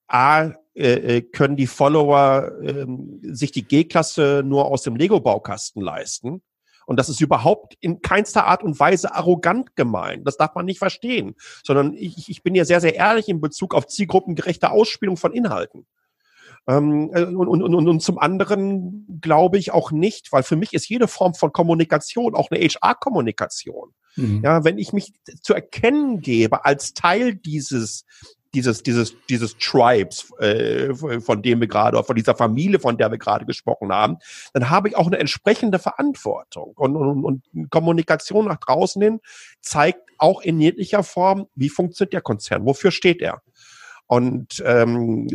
A, 0.08 0.52
äh, 0.76 1.18
äh 1.18 1.22
können 1.22 1.56
die 1.56 1.68
Follower 1.68 2.52
äh, 2.62 2.86
sich 3.24 3.52
die 3.52 3.68
G-Klasse 3.68 4.44
nur 4.46 4.66
aus 4.66 4.84
dem 4.84 4.96
Lego-Baukasten 4.96 5.82
leisten 5.82 6.42
und 6.86 6.98
das 6.98 7.10
ist 7.10 7.22
überhaupt 7.22 7.76
in 7.80 8.02
keinster 8.02 8.46
Art 8.46 8.64
und 8.64 8.80
Weise 8.80 9.14
arrogant 9.14 9.76
gemeint. 9.76 10.28
Das 10.28 10.38
darf 10.38 10.56
man 10.56 10.66
nicht 10.66 10.80
verstehen. 10.80 11.36
Sondern 11.64 11.94
ich, 11.94 12.30
ich 12.30 12.44
bin 12.44 12.56
ja 12.56 12.66
sehr, 12.66 12.82
sehr 12.82 12.96
ehrlich 12.96 13.28
in 13.28 13.42
Bezug 13.42 13.74
auf 13.74 13.88
zielgruppengerechte 13.88 14.70
Ausspielung 14.70 15.18
von 15.18 15.34
Inhalten. 15.34 15.86
Ähm, 16.68 17.12
äh, 17.14 17.24
und, 17.24 17.48
und, 17.48 17.62
und, 17.62 17.88
und 17.88 18.00
zum 18.02 18.18
anderen 18.18 19.20
glaube 19.22 19.58
ich 19.58 19.72
auch 19.72 19.92
nicht, 19.92 20.32
weil 20.32 20.44
für 20.44 20.56
mich 20.56 20.74
ist 20.74 20.90
jede 20.90 21.08
Form 21.08 21.34
von 21.34 21.52
Kommunikation 21.52 22.36
auch 22.36 22.50
eine 22.50 22.60
HR-Kommunikation. 22.60 23.92
Mhm. 24.16 24.42
Ja, 24.44 24.64
wenn 24.64 24.78
ich 24.78 24.94
mich 24.94 25.14
zu 25.42 25.54
erkennen 25.54 26.22
gebe 26.22 26.66
als 26.66 26.94
Teil 26.94 27.36
dieses 27.36 28.06
dieses, 28.56 28.82
dieses, 28.84 29.16
dieses 29.30 29.58
Tribes, 29.58 30.32
äh, 30.40 30.94
von 31.20 31.42
dem 31.42 31.60
wir 31.60 31.68
gerade, 31.68 32.02
von 32.04 32.16
dieser 32.16 32.36
Familie, 32.36 32.80
von 32.80 32.98
der 32.98 33.12
wir 33.12 33.18
gerade 33.18 33.46
gesprochen 33.46 33.92
haben, 33.92 34.18
dann 34.54 34.70
habe 34.70 34.88
ich 34.88 34.96
auch 34.96 35.08
eine 35.08 35.20
entsprechende 35.20 35.78
Verantwortung. 35.78 36.72
Und, 36.78 36.96
und, 36.96 37.26
und 37.26 37.70
Kommunikation 37.70 38.46
nach 38.48 38.60
draußen 38.60 39.02
hin 39.02 39.20
zeigt 39.62 40.10
auch 40.18 40.42
in 40.42 40.60
jeglicher 40.60 41.04
Form, 41.04 41.48
wie 41.56 41.70
funktioniert 41.70 42.14
der 42.14 42.22
Konzern, 42.22 42.66
wofür 42.66 42.92
steht 42.92 43.22
er. 43.22 43.42
Und 44.08 44.62
ähm, 44.66 45.28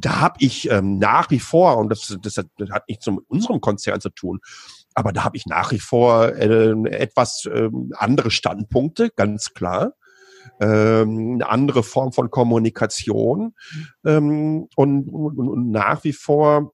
da 0.00 0.20
habe 0.20 0.36
ich 0.38 0.70
ähm, 0.70 0.98
nach 0.98 1.30
wie 1.30 1.40
vor, 1.40 1.78
und 1.78 1.88
das, 1.88 2.16
das, 2.22 2.34
das 2.34 2.70
hat 2.70 2.88
nichts 2.88 3.06
mit 3.06 3.24
unserem 3.28 3.60
Konzern 3.60 4.00
zu 4.00 4.10
tun, 4.10 4.40
aber 4.94 5.12
da 5.12 5.24
habe 5.24 5.36
ich 5.36 5.46
nach 5.46 5.72
wie 5.72 5.80
vor 5.80 6.28
äh, 6.28 6.70
etwas 6.90 7.46
äh, 7.46 7.68
andere 7.96 8.30
Standpunkte, 8.30 9.10
ganz 9.10 9.52
klar. 9.52 9.94
Ähm, 10.60 11.34
eine 11.34 11.48
andere 11.48 11.82
Form 11.82 12.12
von 12.12 12.30
Kommunikation. 12.30 13.54
Ähm, 14.04 14.68
und, 14.76 15.08
und, 15.08 15.38
und 15.38 15.70
nach 15.70 16.04
wie 16.04 16.12
vor 16.12 16.72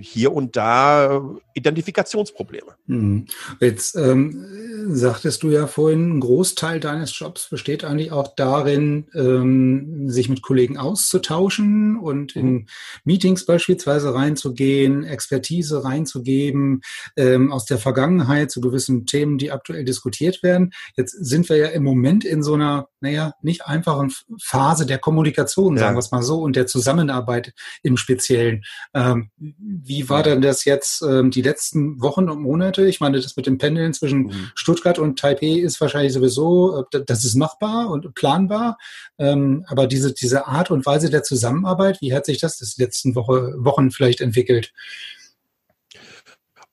hier 0.00 0.32
und 0.32 0.56
da 0.56 1.22
Identifikationsprobleme. 1.54 2.76
Hm. 2.86 3.26
Jetzt 3.60 3.96
ähm, 3.96 4.46
sagtest 4.88 5.42
du 5.42 5.50
ja 5.50 5.66
vorhin, 5.66 6.16
ein 6.16 6.20
Großteil 6.20 6.80
deines 6.80 7.18
Jobs 7.18 7.48
besteht 7.50 7.84
eigentlich 7.84 8.12
auch 8.12 8.34
darin, 8.36 9.06
ähm, 9.14 10.08
sich 10.08 10.28
mit 10.28 10.42
Kollegen 10.42 10.78
auszutauschen 10.78 11.98
und 11.98 12.36
in 12.36 12.52
mhm. 12.52 12.66
Meetings 13.04 13.44
beispielsweise 13.44 14.14
reinzugehen, 14.14 15.04
Expertise 15.04 15.84
reinzugeben, 15.84 16.82
ähm, 17.16 17.52
aus 17.52 17.66
der 17.66 17.78
Vergangenheit 17.78 18.50
zu 18.50 18.60
gewissen 18.60 19.06
Themen, 19.06 19.38
die 19.38 19.50
aktuell 19.50 19.84
diskutiert 19.84 20.42
werden. 20.42 20.70
Jetzt 20.96 21.12
sind 21.12 21.48
wir 21.48 21.56
ja 21.56 21.66
im 21.68 21.82
Moment 21.82 22.24
in 22.24 22.42
so 22.42 22.54
einer, 22.54 22.88
naja, 23.00 23.32
nicht 23.42 23.66
einfachen 23.66 24.12
Phase 24.40 24.86
der 24.86 24.98
Kommunikation, 24.98 25.74
ja. 25.76 25.80
sagen 25.80 25.96
wir 25.96 26.00
es 26.00 26.12
mal 26.12 26.22
so, 26.22 26.40
und 26.40 26.56
der 26.56 26.66
Zusammenarbeit 26.66 27.52
im 27.82 27.96
Speziellen. 27.96 28.62
Ähm, 28.94 29.17
wie 29.36 30.08
war 30.08 30.22
denn 30.22 30.40
das 30.40 30.64
jetzt 30.64 31.02
ähm, 31.02 31.30
die 31.30 31.42
letzten 31.42 32.00
Wochen 32.00 32.28
und 32.28 32.40
Monate? 32.40 32.86
Ich 32.86 33.00
meine, 33.00 33.20
das 33.20 33.36
mit 33.36 33.46
dem 33.46 33.58
Pendeln 33.58 33.92
zwischen 33.92 34.24
mhm. 34.24 34.50
Stuttgart 34.54 34.98
und 34.98 35.18
Taipei 35.18 35.58
ist 35.58 35.80
wahrscheinlich 35.80 36.12
sowieso, 36.12 36.84
äh, 36.92 37.04
das 37.06 37.24
ist 37.24 37.34
machbar 37.34 37.90
und 37.90 38.14
planbar. 38.14 38.78
Ähm, 39.18 39.64
aber 39.68 39.86
diese, 39.86 40.12
diese 40.12 40.46
Art 40.46 40.70
und 40.70 40.86
Weise 40.86 41.10
der 41.10 41.22
Zusammenarbeit, 41.22 42.00
wie 42.00 42.14
hat 42.14 42.26
sich 42.26 42.38
das 42.38 42.58
das 42.58 42.76
letzten 42.78 43.14
Woche, 43.14 43.54
Wochen 43.58 43.90
vielleicht 43.90 44.20
entwickelt? 44.20 44.72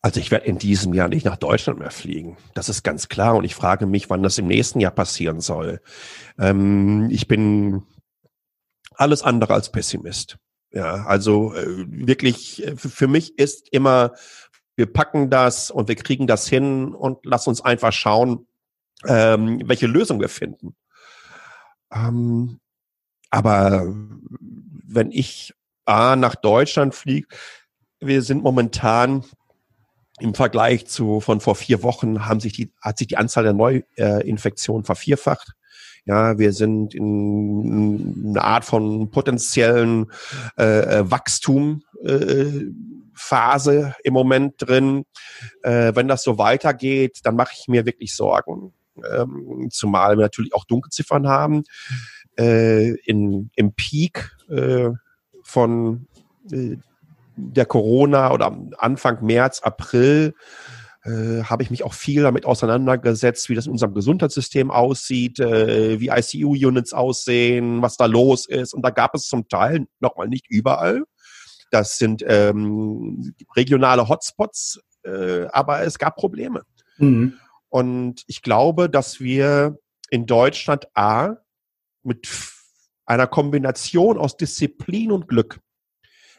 Also 0.05 0.19
ich 0.19 0.29
werde 0.29 0.45
in 0.45 0.59
diesem 0.59 0.93
Jahr 0.93 1.07
nicht 1.07 1.25
nach 1.25 1.37
Deutschland 1.37 1.79
mehr 1.79 1.89
fliegen. 1.89 2.37
Das 2.53 2.69
ist 2.69 2.83
ganz 2.83 3.07
klar. 3.07 3.35
Und 3.35 3.43
ich 3.43 3.55
frage 3.55 3.87
mich, 3.87 4.07
wann 4.07 4.21
das 4.21 4.37
im 4.37 4.45
nächsten 4.45 4.79
Jahr 4.79 4.91
passieren 4.91 5.41
soll. 5.41 5.81
Ähm, 6.37 7.09
ich 7.09 7.27
bin 7.27 7.81
alles 8.93 9.23
andere 9.23 9.55
als 9.55 9.71
Pessimist. 9.71 10.37
Ja, 10.71 11.05
also 11.05 11.53
äh, 11.53 11.85
wirklich, 11.87 12.65
äh, 12.65 12.75
für 12.75 13.07
mich 13.07 13.37
ist 13.39 13.69
immer, 13.71 14.13
wir 14.75 14.91
packen 14.91 15.29
das 15.29 15.71
und 15.71 15.87
wir 15.87 15.95
kriegen 15.95 16.27
das 16.27 16.47
hin 16.47 16.93
und 16.93 17.19
lass 17.23 17.47
uns 17.47 17.61
einfach 17.61 17.93
schauen, 17.93 18.47
ähm, 19.05 19.61
welche 19.65 19.87
Lösung 19.87 20.19
wir 20.19 20.29
finden. 20.29 20.75
Ähm, 21.93 22.59
aber 23.29 23.85
wenn 24.87 25.11
ich 25.11 25.53
A 25.85 26.15
nach 26.15 26.35
Deutschland 26.35 26.95
fliege, 26.95 27.27
wir 27.99 28.21
sind 28.21 28.43
momentan 28.43 29.23
im 30.19 30.33
Vergleich 30.33 30.87
zu 30.87 31.19
von 31.19 31.41
vor 31.41 31.55
vier 31.55 31.83
Wochen 31.83 32.25
haben 32.25 32.39
sich 32.39 32.53
die, 32.53 32.71
hat 32.81 32.97
sich 32.97 33.07
die 33.07 33.17
Anzahl 33.17 33.43
der 33.43 33.53
Neuinfektionen 33.53 34.85
vervierfacht. 34.85 35.53
Ja, 36.05 36.37
wir 36.37 36.53
sind 36.53 36.93
in 36.93 38.29
einer 38.29 38.43
Art 38.43 38.65
von 38.65 39.09
potenziellen 39.09 40.11
äh, 40.57 40.99
äh 40.99 41.11
Wachstum 41.11 41.81
äh, 42.03 42.65
im 44.03 44.13
Moment 44.13 44.53
drin. 44.57 45.05
Äh, 45.63 45.95
wenn 45.95 46.07
das 46.07 46.23
so 46.23 46.37
weitergeht, 46.37 47.19
dann 47.23 47.35
mache 47.35 47.53
ich 47.59 47.67
mir 47.67 47.85
wirklich 47.85 48.15
Sorgen. 48.15 48.73
Ähm, 48.97 49.69
zumal 49.71 50.17
wir 50.17 50.23
natürlich 50.23 50.53
auch 50.53 50.65
Dunkelziffern 50.65 51.27
haben. 51.27 51.63
Äh, 52.37 52.91
in, 53.05 53.49
Im 53.55 53.73
Peak 53.73 54.31
äh, 54.49 54.89
von 55.43 56.07
äh, 56.51 56.77
der 57.35 57.65
Corona 57.65 58.31
oder 58.31 58.57
Anfang 58.77 59.25
März, 59.25 59.61
April 59.61 60.35
äh, 61.05 61.43
habe 61.43 61.61
ich 61.61 61.69
mich 61.69 61.83
auch 61.83 61.93
viel 61.93 62.23
damit 62.23 62.45
auseinandergesetzt, 62.45 63.47
wie 63.49 63.55
das 63.55 63.67
in 63.67 63.71
unserem 63.71 63.93
Gesundheitssystem 63.93 64.71
aussieht, 64.71 65.39
äh, 65.39 65.99
wie 65.99 66.09
ICU-Units 66.09 66.93
aussehen, 66.93 67.81
was 67.81 67.95
da 67.95 68.07
los 68.07 68.47
ist. 68.47 68.73
Und 68.73 68.81
da 68.81 68.89
gab 68.89 69.13
es 69.13 69.27
zum 69.27 69.47
Teil, 69.47 69.85
nochmal 69.99 70.27
nicht 70.27 70.49
überall, 70.49 71.03
das 71.71 71.97
sind 71.97 72.23
ähm, 72.27 73.35
regionale 73.55 74.07
Hotspots, 74.07 74.79
äh, 75.03 75.45
aber 75.47 75.81
es 75.81 75.99
gab 75.99 76.15
Probleme. 76.15 76.63
Mhm. 76.97 77.37
Und 77.69 78.23
ich 78.27 78.41
glaube, 78.41 78.89
dass 78.89 79.19
wir 79.19 79.77
in 80.09 80.25
Deutschland 80.25 80.87
A 80.95 81.35
mit 82.03 82.27
einer 83.05 83.27
Kombination 83.27 84.17
aus 84.17 84.37
Disziplin 84.37 85.11
und 85.11 85.27
Glück 85.27 85.59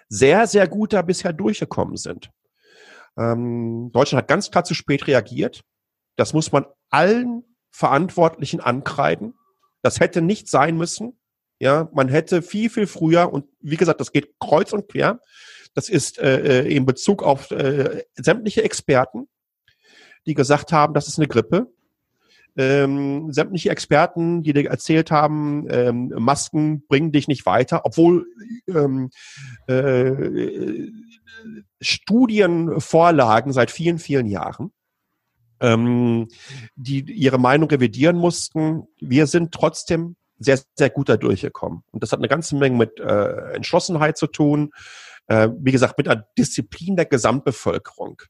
sehr, 0.08 0.46
sehr 0.46 0.66
gut 0.68 0.92
da 0.92 1.02
bisher 1.02 1.32
durchgekommen 1.32 1.96
sind. 1.96 2.30
Ähm, 3.18 3.90
Deutschland 3.92 4.22
hat 4.22 4.28
ganz 4.28 4.50
klar 4.50 4.64
zu 4.64 4.74
spät 4.74 5.06
reagiert. 5.06 5.62
Das 6.16 6.32
muss 6.32 6.52
man 6.52 6.66
allen 6.90 7.44
Verantwortlichen 7.70 8.60
ankreiden. 8.60 9.34
Das 9.82 10.00
hätte 10.00 10.22
nicht 10.22 10.48
sein 10.48 10.76
müssen. 10.76 11.18
Ja, 11.58 11.88
man 11.92 12.08
hätte 12.08 12.42
viel, 12.42 12.68
viel 12.68 12.86
früher, 12.86 13.32
und 13.32 13.46
wie 13.60 13.76
gesagt, 13.76 14.00
das 14.00 14.12
geht 14.12 14.38
kreuz 14.38 14.72
und 14.72 14.88
quer. 14.88 15.20
Das 15.74 15.88
ist 15.88 16.18
äh, 16.18 16.62
äh 16.64 16.74
in 16.74 16.84
Bezug 16.84 17.22
auf 17.22 17.50
äh, 17.50 18.04
sämtliche 18.14 18.62
Experten, 18.62 19.28
die 20.26 20.34
gesagt 20.34 20.72
haben, 20.72 20.92
das 20.92 21.08
ist 21.08 21.18
eine 21.18 21.28
Grippe. 21.28 21.72
Ähm, 22.56 23.32
sämtliche 23.32 23.70
Experten, 23.70 24.42
die 24.42 24.52
dir 24.52 24.70
erzählt 24.70 25.10
haben, 25.10 25.66
ähm, 25.68 26.12
Masken 26.16 26.86
bringen 26.88 27.12
dich 27.12 27.28
nicht 27.28 27.44
weiter, 27.44 27.82
obwohl 27.84 28.26
ähm, 28.68 29.10
äh, 29.66 30.88
Studien 31.80 32.80
vorlagen 32.80 33.52
seit 33.52 33.70
vielen, 33.70 33.98
vielen 33.98 34.26
Jahren, 34.26 34.72
ähm, 35.60 36.28
die 36.76 37.00
ihre 37.00 37.38
Meinung 37.38 37.68
revidieren 37.68 38.16
mussten. 38.16 38.84
Wir 39.00 39.26
sind 39.26 39.52
trotzdem 39.52 40.16
sehr, 40.38 40.58
sehr 40.74 40.90
gut 40.90 41.08
da 41.08 41.16
durchgekommen. 41.16 41.82
Und 41.90 42.02
das 42.02 42.12
hat 42.12 42.20
eine 42.20 42.28
ganze 42.28 42.56
Menge 42.56 42.76
mit 42.76 43.00
äh, 43.00 43.52
Entschlossenheit 43.54 44.16
zu 44.16 44.26
tun, 44.26 44.70
äh, 45.28 45.48
wie 45.58 45.72
gesagt, 45.72 45.98
mit 45.98 46.06
der 46.06 46.26
Disziplin 46.38 46.96
der 46.96 47.06
Gesamtbevölkerung. 47.06 48.20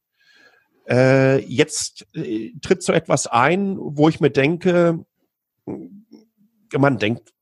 Äh, 0.88 1.40
jetzt 1.44 2.06
äh, 2.14 2.52
tritt 2.62 2.82
so 2.82 2.92
etwas 2.92 3.26
ein, 3.26 3.76
wo 3.78 4.08
ich 4.08 4.20
mir 4.20 4.30
denke, 4.30 5.04
man 6.76 6.98
denkt, 6.98 7.32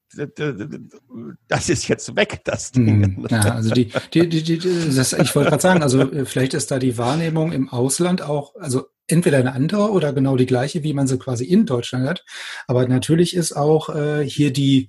das 1.48 1.68
ist 1.68 1.88
jetzt 1.88 2.16
weg, 2.16 2.40
das 2.44 2.72
Ding. 2.72 3.04
Hm, 3.04 3.26
ja, 3.30 3.54
also 3.54 3.70
die, 3.70 3.90
die, 4.12 4.28
die, 4.28 4.42
die 4.42 4.58
das, 4.94 5.12
ich 5.12 5.34
wollte 5.34 5.50
gerade 5.50 5.62
sagen, 5.62 5.82
also 5.82 6.00
äh, 6.00 6.24
vielleicht 6.24 6.54
ist 6.54 6.70
da 6.70 6.78
die 6.78 6.96
Wahrnehmung 6.98 7.52
im 7.52 7.68
Ausland 7.68 8.22
auch, 8.22 8.54
also 8.56 8.86
entweder 9.06 9.38
eine 9.38 9.52
andere 9.52 9.90
oder 9.90 10.12
genau 10.12 10.36
die 10.36 10.46
gleiche, 10.46 10.82
wie 10.82 10.94
man 10.94 11.06
sie 11.06 11.18
quasi 11.18 11.44
in 11.44 11.66
Deutschland 11.66 12.08
hat. 12.08 12.24
Aber 12.66 12.86
natürlich 12.88 13.34
ist 13.34 13.52
auch 13.52 13.94
äh, 13.94 14.26
hier 14.26 14.52
die 14.52 14.88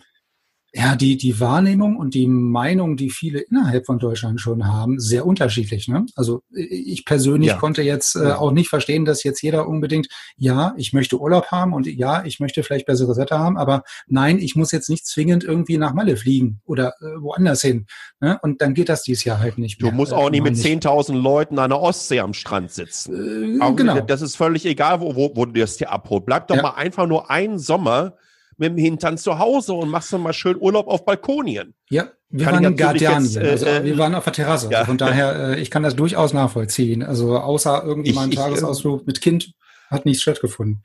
ja, 0.77 0.97
die, 0.97 1.15
die 1.15 1.39
Wahrnehmung 1.39 1.95
und 1.95 2.13
die 2.15 2.27
Meinung, 2.27 2.97
die 2.97 3.09
viele 3.09 3.39
innerhalb 3.39 3.85
von 3.85 3.97
Deutschland 3.97 4.41
schon 4.41 4.67
haben, 4.67 4.99
sehr 4.99 5.25
unterschiedlich. 5.25 5.87
Ne? 5.87 6.05
Also 6.17 6.43
ich 6.51 7.05
persönlich 7.05 7.51
ja. 7.51 7.57
konnte 7.57 7.81
jetzt 7.81 8.17
äh, 8.17 8.33
auch 8.33 8.51
nicht 8.51 8.67
verstehen, 8.67 9.05
dass 9.05 9.23
jetzt 9.23 9.41
jeder 9.41 9.69
unbedingt, 9.69 10.09
ja, 10.35 10.73
ich 10.75 10.91
möchte 10.91 11.17
Urlaub 11.21 11.45
haben 11.47 11.71
und 11.71 11.87
ja, 11.87 12.25
ich 12.25 12.41
möchte 12.41 12.61
vielleicht 12.61 12.87
bessere 12.87 13.15
Wetter 13.15 13.39
haben, 13.39 13.57
aber 13.57 13.83
nein, 14.07 14.37
ich 14.37 14.57
muss 14.57 14.73
jetzt 14.73 14.89
nicht 14.89 15.05
zwingend 15.07 15.45
irgendwie 15.45 15.77
nach 15.77 15.93
Malle 15.93 16.17
fliegen 16.17 16.59
oder 16.65 16.89
äh, 16.99 17.21
woanders 17.21 17.61
hin. 17.61 17.85
Ne? 18.19 18.37
Und 18.41 18.61
dann 18.61 18.73
geht 18.73 18.89
das 18.89 19.03
dieses 19.03 19.23
Jahr 19.23 19.39
halt 19.39 19.57
nicht 19.57 19.81
mehr. 19.81 19.91
Du 19.91 19.95
musst 19.95 20.11
auch 20.11 20.27
äh, 20.27 20.31
nicht 20.31 20.43
mit 20.43 20.55
10.000 20.55 21.13
Leuten 21.13 21.57
an 21.57 21.69
der 21.69 21.79
Ostsee 21.79 22.19
am 22.19 22.33
Strand 22.33 22.71
sitzen. 22.71 23.61
Äh, 23.61 23.73
genau. 23.75 24.01
Das 24.01 24.21
ist 24.21 24.35
völlig 24.35 24.65
egal, 24.65 24.99
wo, 24.99 25.15
wo, 25.15 25.31
wo 25.35 25.45
du 25.45 25.53
das 25.53 25.77
hier 25.77 25.89
abholst. 25.89 26.25
Bleib 26.25 26.49
doch 26.49 26.57
ja. 26.57 26.63
mal 26.63 26.71
einfach 26.71 27.07
nur 27.07 27.31
einen 27.31 27.59
Sommer 27.59 28.17
mit 28.57 28.69
dem 28.69 28.77
Hintern 28.77 29.17
zu 29.17 29.39
Hause 29.39 29.73
und 29.73 29.89
machst 29.89 30.13
dann 30.13 30.21
mal 30.21 30.33
schön 30.33 30.57
Urlaub 30.57 30.87
auf 30.87 31.05
Balkonien. 31.05 31.73
Ja, 31.89 32.09
wir 32.29 32.45
kann 32.45 32.55
waren 32.55 32.63
in 32.65 32.75
Gardianien, 32.75 33.37
äh, 33.37 33.49
also 33.49 33.65
wir 33.65 33.97
waren 33.97 34.15
auf 34.15 34.23
der 34.23 34.33
Terrasse. 34.33 34.69
Ja. 34.71 34.79
Also 34.79 34.87
von 34.87 34.97
daher, 34.97 35.35
äh, 35.35 35.59
ich 35.59 35.71
kann 35.71 35.83
das 35.83 35.95
durchaus 35.95 36.33
nachvollziehen. 36.33 37.03
Also 37.03 37.37
außer 37.37 37.83
irgendwie 37.83 38.13
mal 38.13 38.23
ein 38.23 38.31
Tagesausflug 38.31 39.01
ich, 39.01 39.07
mit 39.07 39.21
Kind 39.21 39.53
hat 39.89 40.05
nichts 40.05 40.21
stattgefunden. 40.21 40.83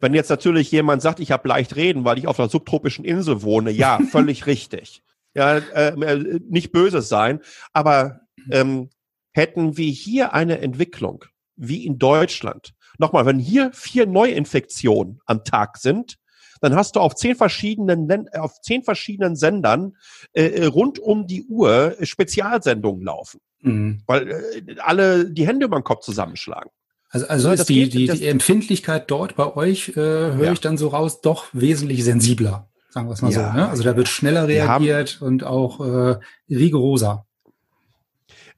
Wenn 0.00 0.14
jetzt 0.14 0.28
natürlich 0.28 0.70
jemand 0.70 1.02
sagt, 1.02 1.20
ich 1.20 1.32
habe 1.32 1.48
leicht 1.48 1.76
reden, 1.76 2.04
weil 2.04 2.18
ich 2.18 2.26
auf 2.26 2.38
einer 2.38 2.48
subtropischen 2.48 3.04
Insel 3.04 3.42
wohne, 3.42 3.70
ja, 3.70 3.98
völlig 4.10 4.46
richtig. 4.46 5.02
Ja, 5.34 5.58
äh, 5.58 5.88
äh, 5.88 6.40
nicht 6.48 6.72
böse 6.72 7.02
sein, 7.02 7.40
aber 7.72 8.20
ähm, 8.50 8.90
hätten 9.32 9.76
wir 9.76 9.90
hier 9.90 10.32
eine 10.32 10.60
Entwicklung 10.60 11.24
wie 11.56 11.84
in 11.84 11.98
Deutschland, 11.98 12.74
nochmal, 12.98 13.26
wenn 13.26 13.38
hier 13.38 13.70
vier 13.72 14.06
Neuinfektionen 14.06 15.20
am 15.26 15.44
Tag 15.44 15.76
sind, 15.78 16.18
dann 16.60 16.74
hast 16.74 16.96
du 16.96 17.00
auf 17.00 17.14
zehn 17.14 17.36
verschiedenen, 17.36 18.28
auf 18.30 18.60
zehn 18.60 18.82
verschiedenen 18.82 19.36
Sendern 19.36 19.96
äh, 20.32 20.46
äh, 20.46 20.66
rund 20.66 20.98
um 20.98 21.26
die 21.26 21.44
Uhr 21.44 21.96
Spezialsendungen 22.02 23.04
laufen. 23.04 23.40
Mhm. 23.60 24.02
Weil 24.06 24.28
äh, 24.30 24.76
alle 24.80 25.30
die 25.30 25.46
Hände 25.46 25.66
über 25.66 25.78
den 25.78 25.84
Kopf 25.84 26.04
zusammenschlagen. 26.04 26.70
Also, 27.10 27.26
also 27.26 27.50
ist 27.50 27.68
die, 27.68 27.88
geht, 27.88 27.94
die, 27.94 28.06
die 28.06 28.26
Empfindlichkeit 28.26 29.10
dort 29.10 29.34
bei 29.34 29.56
euch, 29.56 29.90
äh, 29.90 29.94
höre 29.94 30.44
ja. 30.44 30.52
ich 30.52 30.60
dann 30.60 30.76
so 30.76 30.88
raus, 30.88 31.22
doch 31.22 31.46
wesentlich 31.52 32.04
sensibler, 32.04 32.68
sagen 32.90 33.08
wir 33.08 33.14
es 33.14 33.22
mal 33.22 33.32
ja, 33.32 33.50
so. 33.50 33.56
Ne? 33.56 33.68
Also 33.68 33.82
da 33.82 33.96
wird 33.96 34.08
schneller 34.08 34.46
reagiert 34.46 35.22
und 35.22 35.42
auch 35.42 35.80
äh, 35.80 36.18
rigoroser. 36.50 37.24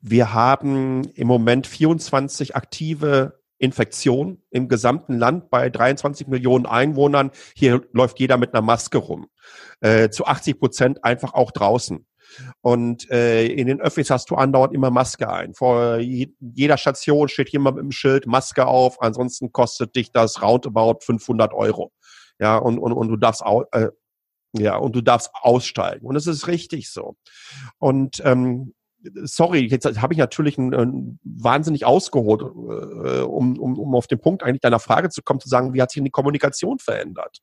Wir 0.02 0.32
haben 0.32 1.04
im 1.14 1.28
Moment 1.28 1.66
24 1.66 2.56
aktive 2.56 3.39
Infektion 3.60 4.42
im 4.50 4.68
gesamten 4.68 5.18
Land 5.18 5.50
bei 5.50 5.68
23 5.68 6.26
Millionen 6.26 6.66
Einwohnern. 6.66 7.30
Hier 7.54 7.82
läuft 7.92 8.18
jeder 8.18 8.38
mit 8.38 8.54
einer 8.54 8.62
Maske 8.62 8.98
rum. 8.98 9.28
Äh, 9.80 10.08
zu 10.08 10.26
80 10.26 10.58
Prozent 10.58 11.04
einfach 11.04 11.34
auch 11.34 11.50
draußen. 11.50 12.06
Und 12.62 13.10
äh, 13.10 13.46
in 13.46 13.66
den 13.66 13.80
Öffis 13.80 14.10
hast 14.10 14.30
du 14.30 14.36
andauernd 14.36 14.72
immer 14.72 14.90
Maske 14.90 15.30
ein. 15.30 15.54
Vor 15.54 15.98
jeder 15.98 16.78
Station 16.78 17.28
steht 17.28 17.50
jemand 17.50 17.76
mit 17.76 17.84
dem 17.84 17.92
Schild 17.92 18.26
Maske 18.26 18.66
auf. 18.66 19.02
Ansonsten 19.02 19.52
kostet 19.52 19.94
dich 19.94 20.10
das 20.10 20.40
roundabout 20.42 21.00
500 21.02 21.52
Euro. 21.52 21.92
Ja, 22.38 22.56
und, 22.56 22.78
und, 22.78 22.92
und 22.92 23.08
du 23.08 23.16
darfst 23.16 23.42
auch, 23.42 23.64
äh, 23.72 23.88
ja, 24.52 24.76
und 24.76 24.96
du 24.96 25.02
darfst 25.02 25.30
aussteigen. 25.34 26.06
Und 26.06 26.16
es 26.16 26.26
ist 26.26 26.46
richtig 26.46 26.90
so. 26.90 27.16
Und 27.78 28.22
ähm, 28.24 28.74
sorry, 29.24 29.66
jetzt 29.66 30.00
habe 30.00 30.14
ich 30.14 30.18
natürlich 30.18 30.58
ein, 30.58 30.74
ein 30.74 31.18
wahnsinnig 31.22 31.84
ausgeholt, 31.84 32.42
äh, 32.42 33.20
um, 33.22 33.58
um, 33.58 33.78
um 33.78 33.94
auf 33.94 34.06
den 34.06 34.20
Punkt 34.20 34.42
eigentlich 34.42 34.60
deiner 34.60 34.78
Frage 34.78 35.10
zu 35.10 35.22
kommen, 35.22 35.40
zu 35.40 35.48
sagen, 35.48 35.74
wie 35.74 35.82
hat 35.82 35.90
sich 35.90 36.02
die 36.02 36.10
Kommunikation 36.10 36.78
verändert? 36.78 37.40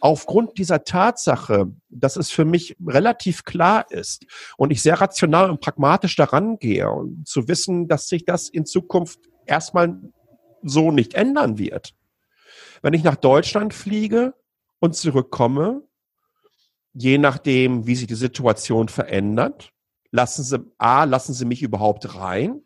Aufgrund 0.00 0.58
dieser 0.58 0.84
Tatsache, 0.84 1.72
dass 1.88 2.16
es 2.16 2.30
für 2.30 2.44
mich 2.44 2.76
relativ 2.86 3.44
klar 3.44 3.90
ist 3.90 4.24
und 4.56 4.70
ich 4.70 4.80
sehr 4.80 5.00
rational 5.00 5.50
und 5.50 5.60
pragmatisch 5.60 6.14
daran 6.14 6.58
gehe 6.58 6.88
und 6.88 7.26
zu 7.26 7.48
wissen, 7.48 7.88
dass 7.88 8.06
sich 8.06 8.24
das 8.24 8.48
in 8.48 8.64
Zukunft 8.64 9.18
erstmal 9.44 9.98
so 10.62 10.92
nicht 10.92 11.14
ändern 11.14 11.58
wird. 11.58 11.94
Wenn 12.80 12.94
ich 12.94 13.02
nach 13.02 13.16
Deutschland 13.16 13.74
fliege 13.74 14.34
und 14.78 14.94
zurückkomme, 14.94 15.82
je 16.92 17.18
nachdem, 17.18 17.86
wie 17.86 17.96
sich 17.96 18.06
die 18.06 18.14
Situation 18.14 18.88
verändert, 18.88 19.72
lassen 20.10 20.42
Sie, 20.42 20.58
A, 20.78 21.04
lassen 21.04 21.34
Sie 21.34 21.44
mich 21.44 21.62
überhaupt 21.62 22.14
rein? 22.14 22.62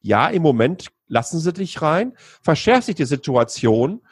Ja, 0.00 0.28
im 0.28 0.42
Moment 0.42 0.88
lassen 1.08 1.40
Sie 1.40 1.52
dich 1.52 1.82
rein. 1.82 2.12
Verschärft 2.42 2.86
sich 2.86 2.94
die 2.94 3.04
Situation, 3.04 4.02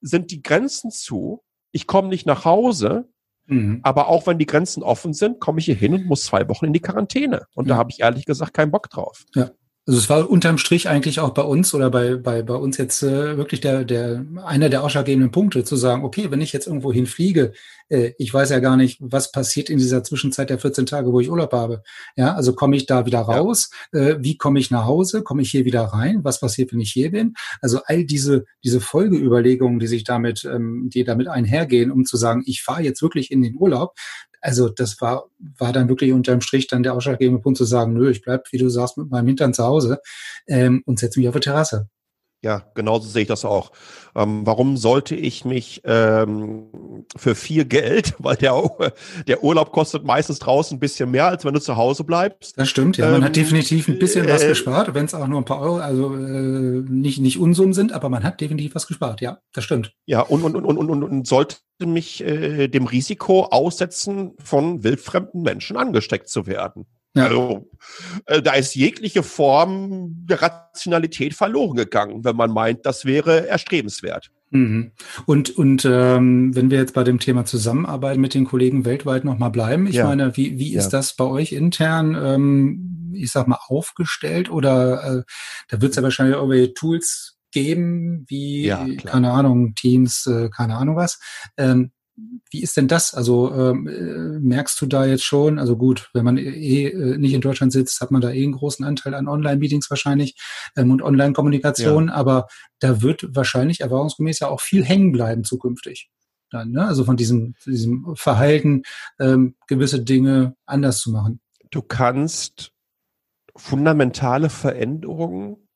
sind 0.00 0.30
die 0.30 0.42
Grenzen 0.42 0.90
zu, 0.90 1.42
ich 1.72 1.86
komme 1.86 2.08
nicht 2.08 2.26
nach 2.26 2.44
Hause, 2.44 3.08
mhm. 3.46 3.80
aber 3.82 4.08
auch 4.08 4.26
wenn 4.26 4.38
die 4.38 4.46
Grenzen 4.46 4.82
offen 4.82 5.12
sind, 5.12 5.40
komme 5.40 5.60
ich 5.60 5.66
hier 5.66 5.74
hin 5.74 5.94
und 5.94 6.06
muss 6.06 6.24
zwei 6.24 6.48
Wochen 6.48 6.66
in 6.66 6.72
die 6.72 6.80
Quarantäne. 6.80 7.46
Und 7.54 7.66
ja. 7.66 7.74
da 7.74 7.78
habe 7.78 7.90
ich 7.90 8.00
ehrlich 8.00 8.24
gesagt 8.24 8.54
keinen 8.54 8.70
Bock 8.70 8.90
drauf. 8.90 9.24
Ja. 9.34 9.50
Also 9.90 9.98
es 9.98 10.08
war 10.08 10.30
unterm 10.30 10.56
Strich 10.56 10.88
eigentlich 10.88 11.18
auch 11.18 11.30
bei 11.30 11.42
uns 11.42 11.74
oder 11.74 11.90
bei, 11.90 12.14
bei, 12.14 12.42
bei 12.42 12.54
uns 12.54 12.76
jetzt 12.76 13.02
äh, 13.02 13.36
wirklich 13.36 13.60
der, 13.60 13.84
der, 13.84 14.24
einer 14.44 14.68
der 14.68 14.84
ausschlaggebenden 14.84 15.32
Punkte 15.32 15.64
zu 15.64 15.74
sagen, 15.74 16.04
okay, 16.04 16.30
wenn 16.30 16.40
ich 16.40 16.52
jetzt 16.52 16.68
irgendwo 16.68 16.92
hinfliege, 16.92 17.54
äh, 17.88 18.12
ich 18.16 18.32
weiß 18.32 18.50
ja 18.50 18.60
gar 18.60 18.76
nicht, 18.76 18.98
was 19.00 19.32
passiert 19.32 19.68
in 19.68 19.78
dieser 19.78 20.04
Zwischenzeit 20.04 20.48
der 20.48 20.60
14 20.60 20.86
Tage, 20.86 21.12
wo 21.12 21.18
ich 21.18 21.28
Urlaub 21.28 21.52
habe. 21.52 21.82
Ja, 22.14 22.34
also 22.34 22.52
komme 22.52 22.76
ich 22.76 22.86
da 22.86 23.04
wieder 23.04 23.18
raus? 23.18 23.70
Ja. 23.92 24.00
Äh, 24.00 24.22
wie 24.22 24.36
komme 24.36 24.60
ich 24.60 24.70
nach 24.70 24.84
Hause? 24.84 25.22
Komme 25.22 25.42
ich 25.42 25.50
hier 25.50 25.64
wieder 25.64 25.82
rein? 25.82 26.20
Was 26.22 26.38
passiert, 26.38 26.72
wenn 26.72 26.78
ich 26.78 26.92
hier 26.92 27.10
bin? 27.10 27.34
Also 27.60 27.80
all 27.86 28.04
diese, 28.04 28.44
diese 28.62 28.80
Folgeüberlegungen, 28.80 29.80
die 29.80 29.88
sich 29.88 30.04
damit, 30.04 30.44
ähm, 30.44 30.88
die 30.94 31.02
damit 31.02 31.26
einhergehen, 31.26 31.90
um 31.90 32.04
zu 32.04 32.16
sagen, 32.16 32.44
ich 32.46 32.62
fahre 32.62 32.82
jetzt 32.82 33.02
wirklich 33.02 33.32
in 33.32 33.42
den 33.42 33.56
Urlaub, 33.56 33.96
also 34.40 34.68
das 34.68 35.00
war, 35.00 35.26
war 35.58 35.72
dann 35.72 35.88
wirklich 35.88 36.12
unterm 36.12 36.40
Strich 36.40 36.66
dann 36.66 36.82
der 36.82 36.94
ausschlaggebende 36.94 37.42
Punkt 37.42 37.58
zu 37.58 37.64
sagen, 37.64 37.92
nö, 37.94 38.10
ich 38.10 38.22
bleib, 38.22 38.50
wie 38.52 38.58
du 38.58 38.68
sagst, 38.68 38.96
mit 38.96 39.10
meinem 39.10 39.28
Hintern 39.28 39.54
zu 39.54 39.64
Hause 39.64 40.00
ähm, 40.46 40.82
und 40.86 40.98
setze 40.98 41.18
mich 41.18 41.28
auf 41.28 41.34
die 41.34 41.40
Terrasse. 41.40 41.88
Ja, 42.42 42.62
genauso 42.74 43.06
sehe 43.06 43.22
ich 43.22 43.28
das 43.28 43.44
auch. 43.44 43.70
Ähm, 44.16 44.46
warum 44.46 44.78
sollte 44.78 45.14
ich 45.14 45.44
mich 45.44 45.82
ähm, 45.84 47.04
für 47.14 47.34
viel 47.34 47.66
Geld, 47.66 48.14
weil 48.18 48.36
der, 48.36 48.70
der 49.26 49.44
Urlaub 49.44 49.72
kostet 49.72 50.04
meistens 50.04 50.38
draußen 50.38 50.76
ein 50.76 50.80
bisschen 50.80 51.10
mehr, 51.10 51.26
als 51.26 51.44
wenn 51.44 51.52
du 51.52 51.60
zu 51.60 51.76
Hause 51.76 52.02
bleibst. 52.02 52.58
Das 52.58 52.68
stimmt, 52.68 52.96
ja. 52.96 53.06
Man 53.06 53.16
ähm, 53.16 53.24
hat 53.24 53.36
definitiv 53.36 53.88
ein 53.88 53.98
bisschen 53.98 54.26
äh, 54.26 54.32
was 54.32 54.46
gespart, 54.46 54.94
wenn 54.94 55.04
es 55.04 55.14
auch 55.14 55.26
nur 55.26 55.40
ein 55.40 55.44
paar 55.44 55.60
Euro, 55.60 55.76
also 55.78 56.14
äh, 56.14 56.18
nicht, 56.18 57.20
nicht 57.20 57.38
Unsummen 57.38 57.74
sind, 57.74 57.92
aber 57.92 58.08
man 58.08 58.24
hat 58.24 58.40
definitiv 58.40 58.74
was 58.74 58.86
gespart, 58.86 59.20
ja, 59.20 59.38
das 59.52 59.64
stimmt. 59.64 59.92
Ja, 60.06 60.22
und, 60.22 60.42
und, 60.42 60.56
und, 60.56 60.64
und, 60.64 60.78
und, 60.78 61.02
und 61.02 61.26
sollte 61.26 61.58
mich 61.84 62.22
äh, 62.22 62.68
dem 62.68 62.86
Risiko 62.86 63.44
aussetzen, 63.44 64.32
von 64.42 64.82
wildfremden 64.82 65.42
Menschen 65.42 65.76
angesteckt 65.76 66.28
zu 66.28 66.46
werden. 66.46 66.86
Ja. 67.14 67.24
Also, 67.24 67.68
äh, 68.26 68.40
da 68.40 68.52
ist 68.54 68.74
jegliche 68.74 69.22
Form 69.22 70.26
der 70.26 70.42
Rationalität 70.42 71.34
verloren 71.34 71.76
gegangen, 71.76 72.24
wenn 72.24 72.36
man 72.36 72.52
meint, 72.52 72.86
das 72.86 73.04
wäre 73.04 73.48
erstrebenswert. 73.48 74.30
Mhm. 74.50 74.92
Und, 75.26 75.56
und 75.56 75.84
ähm, 75.84 76.54
wenn 76.54 76.70
wir 76.70 76.78
jetzt 76.78 76.94
bei 76.94 77.04
dem 77.04 77.18
Thema 77.18 77.44
Zusammenarbeit 77.44 78.18
mit 78.18 78.34
den 78.34 78.44
Kollegen 78.44 78.84
weltweit 78.84 79.24
nochmal 79.24 79.50
bleiben, 79.50 79.86
ich 79.86 79.96
ja. 79.96 80.06
meine, 80.06 80.36
wie, 80.36 80.58
wie 80.58 80.74
ist 80.74 80.92
ja. 80.92 80.98
das 80.98 81.14
bei 81.16 81.24
euch 81.24 81.52
intern, 81.52 82.16
ähm, 82.20 83.12
ich 83.14 83.30
sag 83.30 83.48
mal, 83.48 83.58
aufgestellt? 83.66 84.50
Oder 84.50 85.04
äh, 85.04 85.22
da 85.68 85.80
wird 85.80 85.90
es 85.90 85.96
ja 85.96 86.02
wahrscheinlich 86.02 86.36
irgendwelche 86.36 86.74
Tools 86.74 87.38
geben, 87.52 88.24
wie, 88.28 88.68
keine 89.04 89.32
Ahnung, 89.32 89.74
Teams, 89.74 90.26
äh, 90.26 90.48
keine 90.50 90.76
Ahnung 90.76 90.96
was. 90.96 91.18
Ähm, 91.56 91.90
wie 92.50 92.62
ist 92.62 92.76
denn 92.76 92.88
das? 92.88 93.14
Also 93.14 93.52
ähm, 93.54 93.86
äh, 93.86 94.38
merkst 94.40 94.80
du 94.80 94.86
da 94.86 95.04
jetzt 95.06 95.24
schon, 95.24 95.58
also 95.58 95.76
gut, 95.76 96.10
wenn 96.14 96.24
man 96.24 96.36
eh 96.36 96.86
äh, 96.86 97.16
nicht 97.18 97.32
in 97.32 97.40
Deutschland 97.40 97.72
sitzt, 97.72 98.00
hat 98.00 98.10
man 98.10 98.20
da 98.20 98.30
eh 98.30 98.42
einen 98.42 98.52
großen 98.52 98.84
Anteil 98.84 99.14
an 99.14 99.28
Online-Meetings 99.28 99.88
wahrscheinlich 99.90 100.36
ähm, 100.76 100.90
und 100.90 101.02
Online-Kommunikation, 101.02 102.08
ja. 102.08 102.14
aber 102.14 102.48
da 102.80 103.02
wird 103.02 103.34
wahrscheinlich 103.34 103.80
erfahrungsgemäß 103.80 104.40
ja 104.40 104.48
auch 104.48 104.60
viel 104.60 104.84
hängen 104.84 105.12
bleiben 105.12 105.44
zukünftig. 105.44 106.10
Dann, 106.50 106.72
ne? 106.72 106.86
Also 106.86 107.04
von 107.04 107.16
diesem, 107.16 107.54
diesem 107.64 108.16
Verhalten, 108.16 108.82
ähm, 109.20 109.54
gewisse 109.68 110.02
Dinge 110.02 110.56
anders 110.66 110.98
zu 110.98 111.12
machen. 111.12 111.40
Du 111.70 111.82
kannst 111.82 112.72
fundamentale 113.54 114.50
Veränderungen 114.50 115.68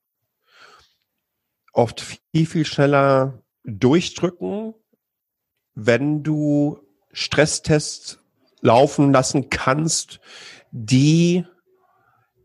oft 1.72 2.01
viel, 2.01 2.47
viel 2.47 2.64
schneller 2.64 3.42
durchdrücken, 3.64 4.74
wenn 5.75 6.22
du 6.22 6.79
Stresstests 7.12 8.18
laufen 8.61 9.12
lassen 9.12 9.51
kannst, 9.51 10.20
die 10.70 11.45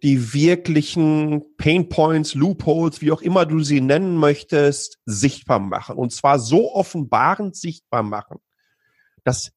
die 0.03 0.33
wirklichen 0.33 1.43
Pain 1.57 1.89
Points, 1.89 2.33
Loopholes, 2.33 3.01
wie 3.01 3.11
auch 3.11 3.21
immer 3.21 3.45
du 3.45 3.59
sie 3.59 3.81
nennen 3.81 4.15
möchtest, 4.15 4.99
sichtbar 5.05 5.59
machen. 5.59 5.97
Und 5.97 6.13
zwar 6.13 6.39
so 6.39 6.73
offenbarend 6.73 7.55
sichtbar 7.55 8.03
machen, 8.03 8.39
dass 9.23 9.51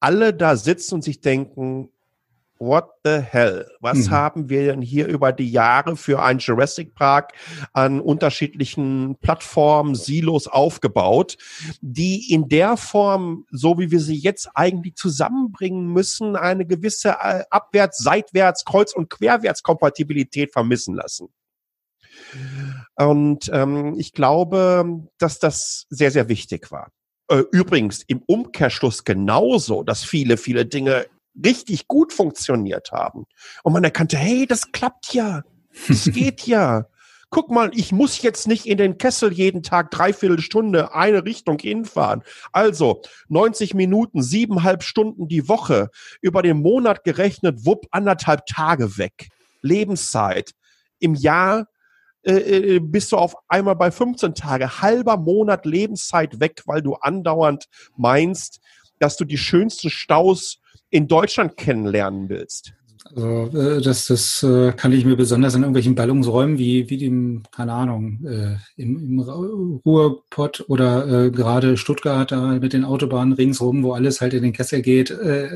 alle 0.00 0.34
da 0.34 0.56
sitzen 0.56 0.96
und 0.96 1.02
sich 1.02 1.20
denken, 1.20 1.88
What 2.58 2.88
the 3.04 3.18
hell? 3.20 3.66
Was 3.80 4.06
mhm. 4.06 4.10
haben 4.10 4.48
wir 4.48 4.66
denn 4.66 4.80
hier 4.80 5.06
über 5.06 5.32
die 5.32 5.50
Jahre 5.50 5.96
für 5.96 6.22
ein 6.22 6.38
Jurassic 6.38 6.94
Park 6.94 7.34
an 7.72 8.00
unterschiedlichen 8.00 9.16
Plattformen, 9.20 9.94
Silos 9.94 10.48
aufgebaut, 10.48 11.36
die 11.80 12.32
in 12.32 12.48
der 12.48 12.76
Form, 12.76 13.44
so 13.50 13.78
wie 13.78 13.90
wir 13.90 14.00
sie 14.00 14.16
jetzt 14.16 14.48
eigentlich 14.54 14.94
zusammenbringen 14.94 15.92
müssen, 15.92 16.36
eine 16.36 16.66
gewisse 16.66 17.16
äh, 17.20 17.44
Abwärts-, 17.50 18.02
Seitwärts-, 18.02 18.64
Kreuz- 18.64 18.94
und 18.94 19.10
Querwärtskompatibilität 19.10 20.52
vermissen 20.52 20.94
lassen? 20.94 21.28
Und 22.96 23.50
ähm, 23.52 23.94
ich 23.98 24.12
glaube, 24.12 25.06
dass 25.18 25.38
das 25.38 25.86
sehr, 25.90 26.10
sehr 26.10 26.28
wichtig 26.28 26.70
war. 26.70 26.90
Äh, 27.28 27.42
übrigens 27.50 28.02
im 28.06 28.22
Umkehrschluss 28.26 29.04
genauso, 29.04 29.82
dass 29.82 30.04
viele, 30.04 30.36
viele 30.36 30.64
Dinge 30.64 31.06
richtig 31.44 31.88
gut 31.88 32.12
funktioniert 32.12 32.92
haben. 32.92 33.26
Und 33.62 33.72
man 33.72 33.84
erkannte, 33.84 34.16
hey, 34.16 34.46
das 34.46 34.72
klappt 34.72 35.14
ja. 35.14 35.42
Das 35.88 36.04
geht 36.12 36.46
ja. 36.46 36.86
Guck 37.30 37.50
mal, 37.50 37.70
ich 37.74 37.90
muss 37.90 38.22
jetzt 38.22 38.46
nicht 38.46 38.66
in 38.66 38.78
den 38.78 38.98
Kessel 38.98 39.32
jeden 39.32 39.62
Tag 39.62 39.90
dreiviertel 39.90 40.40
Stunde 40.40 40.94
eine 40.94 41.24
Richtung 41.24 41.58
hinfahren. 41.58 42.22
Also 42.52 43.02
90 43.28 43.74
Minuten, 43.74 44.22
siebeneinhalb 44.22 44.84
Stunden 44.84 45.26
die 45.26 45.48
Woche, 45.48 45.90
über 46.20 46.42
den 46.42 46.62
Monat 46.62 47.02
gerechnet, 47.02 47.66
wupp, 47.66 47.86
anderthalb 47.90 48.46
Tage 48.46 48.96
weg. 48.96 49.28
Lebenszeit. 49.60 50.52
Im 51.00 51.14
Jahr 51.14 51.66
äh, 52.22 52.76
äh 52.76 52.78
bist 52.78 53.10
du 53.10 53.16
auf 53.16 53.34
einmal 53.48 53.74
bei 53.74 53.90
15 53.90 54.34
Tage, 54.34 54.80
halber 54.80 55.16
Monat 55.16 55.66
Lebenszeit 55.66 56.38
weg, 56.38 56.62
weil 56.66 56.80
du 56.80 56.94
andauernd 56.94 57.66
meinst, 57.96 58.60
dass 59.00 59.16
du 59.16 59.24
die 59.24 59.38
schönsten 59.38 59.90
Staus 59.90 60.60
in 60.90 61.08
Deutschland 61.08 61.56
kennenlernen 61.56 62.28
willst? 62.28 62.72
Also 63.14 63.46
äh, 63.56 63.80
das, 63.80 64.06
das 64.06 64.42
äh, 64.42 64.72
kann 64.72 64.92
ich 64.92 65.04
mir 65.04 65.16
besonders 65.16 65.54
in 65.54 65.62
irgendwelchen 65.62 65.94
Ballungsräumen 65.94 66.58
wie, 66.58 66.90
wie 66.90 66.96
dem, 66.96 67.42
keine 67.50 67.72
Ahnung, 67.72 68.24
äh, 68.26 68.56
im, 68.76 68.98
im 68.98 69.20
Ruhrpott 69.20 70.64
oder 70.68 71.06
äh, 71.06 71.30
gerade 71.30 71.76
Stuttgart 71.76 72.30
da 72.32 72.58
mit 72.58 72.72
den 72.72 72.84
Autobahnen 72.84 73.32
ringsrum, 73.34 73.82
wo 73.82 73.92
alles 73.92 74.20
halt 74.20 74.34
in 74.34 74.42
den 74.42 74.52
Kessel 74.52 74.82
geht, 74.82 75.10
äh, 75.10 75.48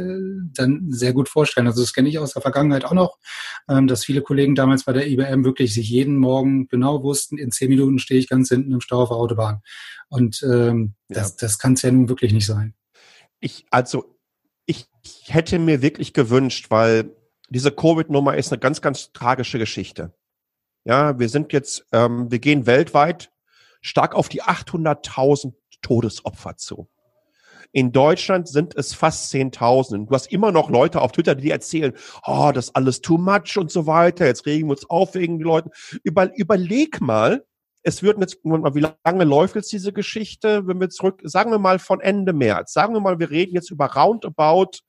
dann 0.55 0.87
sehr 0.91 1.13
gut 1.13 1.29
vorstellen. 1.29 1.67
Also 1.67 1.81
das 1.83 1.93
kenne 1.93 2.09
ich 2.09 2.19
aus 2.19 2.33
der 2.33 2.43
Vergangenheit 2.43 2.85
auch 2.85 2.93
noch, 2.95 3.19
ähm, 3.69 3.87
dass 3.87 4.05
viele 4.05 4.23
Kollegen 4.23 4.55
damals 4.55 4.85
bei 4.85 4.93
der 4.93 5.09
IBM 5.09 5.45
wirklich 5.45 5.75
sich 5.75 5.89
jeden 5.91 6.17
Morgen 6.17 6.69
genau 6.69 7.03
wussten, 7.03 7.39
in 7.39 7.51
zehn 7.51 7.69
Minuten 7.69 7.99
stehe 7.99 8.21
ich 8.21 8.29
ganz 8.29 8.49
hinten 8.49 8.73
im 8.73 8.81
Stau 8.81 9.03
auf 9.03 9.09
der 9.09 9.19
Autobahn. 9.19 9.61
Und 10.09 10.43
ähm, 10.43 10.95
ja. 11.09 11.17
das, 11.21 11.37
das 11.37 11.59
kann 11.59 11.75
es 11.75 11.83
ja 11.83 11.91
nun 11.91 12.09
wirklich 12.09 12.33
nicht 12.33 12.47
sein. 12.47 12.75
Ich, 13.41 13.65
also 13.71 14.20
ich 15.03 15.35
hätte 15.35 15.59
mir 15.59 15.83
wirklich 15.83 16.13
gewünscht, 16.13 16.71
weil 16.71 17.15
diese 17.49 17.73
Covid-Nummer 17.73 18.37
ist 18.37 18.53
eine 18.53 18.61
ganz, 18.61 18.81
ganz 18.81 19.13
tragische 19.13 19.59
Geschichte. 19.59 20.15
Ja, 20.85 21.19
wir 21.19 21.29
sind 21.29 21.53
jetzt, 21.53 21.87
ähm, 21.93 22.31
wir 22.31 22.39
gehen 22.39 22.67
weltweit 22.67 23.31
stark 23.83 24.15
auf 24.15 24.29
die 24.29 24.43
800.000 24.43 25.55
Todesopfer 25.83 26.57
zu. 26.57 26.89
In 27.73 27.93
Deutschland 27.93 28.49
sind 28.49 28.75
es 28.77 28.95
fast 28.95 29.33
10.000. 29.33 30.07
Du 30.07 30.15
hast 30.15 30.33
immer 30.33 30.51
noch 30.51 30.71
Leute 30.71 31.01
auf 31.01 31.13
Twitter, 31.13 31.35
die 31.35 31.51
erzählen, 31.51 31.93
oh, 32.27 32.51
das 32.53 32.67
ist 32.69 32.77
alles 32.77 33.01
too 33.01 33.17
much 33.17 33.57
und 33.57 33.71
so 33.71 33.87
weiter. 33.87 34.27
Jetzt 34.27 34.45
regen 34.47 34.69
wir 34.69 34.73
uns 34.73 34.91
auf 34.91 35.15
wegen 35.15 35.39
den 35.39 35.47
Leuten. 35.47 35.71
Über, 36.03 36.37
überleg 36.37 37.01
mal, 37.01 37.45
es 37.83 38.03
wird 38.03 38.19
jetzt, 38.19 38.39
wie 38.45 38.87
lange 39.05 39.25
läuft 39.25 39.55
jetzt 39.55 39.73
diese 39.73 39.93
Geschichte, 39.93 40.67
wenn 40.67 40.81
wir 40.81 40.91
zurück, 40.91 41.21
sagen 41.25 41.51
wir 41.51 41.59
mal 41.59 41.79
von 41.79 42.01
Ende 42.01 42.33
März, 42.33 42.73
sagen 42.73 42.93
wir 42.93 43.01
mal, 43.01 43.19
wir 43.19 43.31
reden 43.31 43.55
jetzt 43.55 43.71
über 43.71 43.87
roundabout 43.87 44.81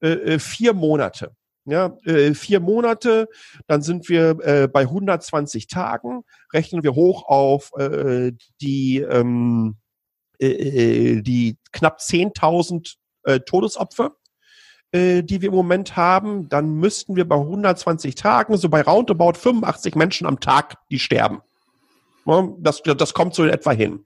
äh, 0.00 0.08
äh 0.08 0.38
vier 0.38 0.74
Monate. 0.74 1.34
Ja, 1.66 1.96
äh, 2.04 2.34
vier 2.34 2.58
Monate, 2.58 3.28
dann 3.66 3.82
sind 3.82 4.08
wir 4.08 4.38
äh, 4.40 4.66
bei 4.66 4.82
120 4.82 5.66
Tagen, 5.66 6.22
rechnen 6.52 6.82
wir 6.82 6.94
hoch 6.94 7.28
auf 7.28 7.70
äh, 7.76 8.32
die, 8.62 8.98
ähm, 8.98 9.76
äh, 10.40 10.48
äh 10.48 11.22
die 11.22 11.58
knapp 11.70 11.98
10.000 12.00 12.94
äh, 13.24 13.40
Todesopfer, 13.40 14.16
äh, 14.92 15.22
die 15.22 15.42
wir 15.42 15.50
im 15.50 15.54
Moment 15.54 15.96
haben, 15.96 16.48
dann 16.48 16.74
müssten 16.74 17.14
wir 17.14 17.28
bei 17.28 17.36
120 17.36 18.14
Tagen, 18.14 18.56
so 18.56 18.68
bei 18.68 18.82
roundabout 18.82 19.34
85 19.34 19.94
Menschen 19.94 20.26
am 20.26 20.40
Tag, 20.40 20.76
die 20.90 20.98
sterben. 20.98 21.42
Das, 22.58 22.82
das 22.82 23.14
kommt 23.14 23.34
so 23.34 23.44
in 23.44 23.50
etwa 23.50 23.72
hin. 23.72 24.04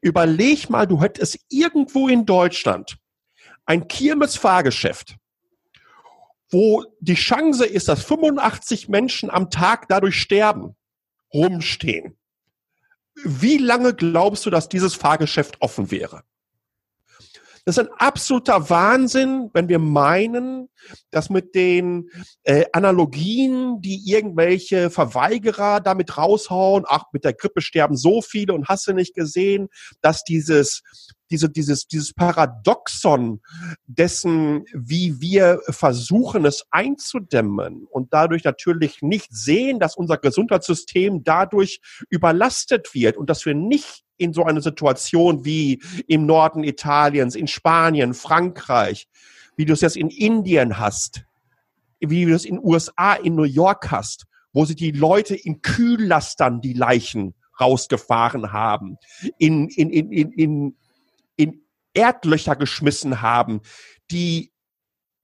Überleg 0.00 0.70
mal, 0.70 0.86
du 0.86 1.00
hättest 1.00 1.38
irgendwo 1.48 2.08
in 2.08 2.24
Deutschland 2.24 2.98
ein 3.66 3.88
Kirmes-Fahrgeschäft, 3.88 5.16
wo 6.50 6.84
die 7.00 7.14
Chance 7.14 7.66
ist, 7.66 7.88
dass 7.88 8.02
85 8.04 8.88
Menschen 8.88 9.30
am 9.30 9.50
Tag 9.50 9.88
dadurch 9.88 10.16
sterben, 10.16 10.76
rumstehen. 11.32 12.16
Wie 13.24 13.58
lange 13.58 13.94
glaubst 13.94 14.46
du, 14.46 14.50
dass 14.50 14.68
dieses 14.68 14.94
Fahrgeschäft 14.94 15.60
offen 15.60 15.90
wäre? 15.90 16.22
Das 17.64 17.76
ist 17.76 17.84
ein 17.84 17.92
absoluter 17.98 18.70
Wahnsinn, 18.70 19.50
wenn 19.52 19.68
wir 19.68 19.78
meinen, 19.78 20.70
dass 21.10 21.28
mit 21.28 21.54
den 21.54 22.08
äh, 22.44 22.64
Analogien, 22.72 23.82
die 23.82 24.10
irgendwelche 24.10 24.88
Verweigerer 24.88 25.80
damit 25.80 26.16
raushauen, 26.16 26.84
ach, 26.88 27.04
mit 27.12 27.24
der 27.24 27.34
Grippe 27.34 27.60
sterben 27.60 27.94
so 27.94 28.22
viele 28.22 28.54
und 28.54 28.68
hast 28.68 28.86
du 28.86 28.94
nicht 28.94 29.14
gesehen, 29.14 29.68
dass 30.00 30.24
dieses 30.24 30.82
diese, 31.30 31.48
dieses, 31.48 31.86
dieses 31.86 32.12
Paradoxon 32.12 33.40
dessen, 33.86 34.64
wie 34.74 35.20
wir 35.20 35.60
versuchen, 35.68 36.44
es 36.44 36.66
einzudämmen 36.70 37.86
und 37.90 38.12
dadurch 38.12 38.44
natürlich 38.44 39.02
nicht 39.02 39.28
sehen, 39.30 39.78
dass 39.78 39.96
unser 39.96 40.16
Gesundheitssystem 40.16 41.24
dadurch 41.24 41.80
überlastet 42.08 42.94
wird 42.94 43.16
und 43.16 43.28
dass 43.30 43.44
wir 43.46 43.54
nicht 43.54 44.04
in 44.16 44.32
so 44.32 44.44
eine 44.44 44.60
Situation 44.60 45.44
wie 45.44 45.80
im 46.06 46.26
Norden 46.26 46.64
Italiens, 46.64 47.34
in 47.34 47.46
Spanien, 47.46 48.14
Frankreich, 48.14 49.08
wie 49.56 49.64
du 49.64 49.72
es 49.72 49.80
jetzt 49.80 49.96
in 49.96 50.10
Indien 50.10 50.78
hast, 50.78 51.24
wie 52.00 52.24
du 52.24 52.34
es 52.34 52.44
in 52.44 52.58
USA, 52.58 53.14
in 53.14 53.34
New 53.34 53.44
York 53.44 53.90
hast, 53.90 54.26
wo 54.52 54.64
sie 54.64 54.74
die 54.74 54.92
Leute 54.92 55.34
in 55.34 55.62
Kühllastern 55.62 56.60
die 56.60 56.72
Leichen 56.72 57.34
rausgefahren 57.60 58.52
haben, 58.52 58.96
in, 59.38 59.68
in, 59.68 59.90
in, 59.90 60.12
in, 60.12 60.32
in, 60.32 60.76
Erdlöcher 61.98 62.56
geschmissen 62.56 63.22
haben, 63.22 63.60
die 64.10 64.52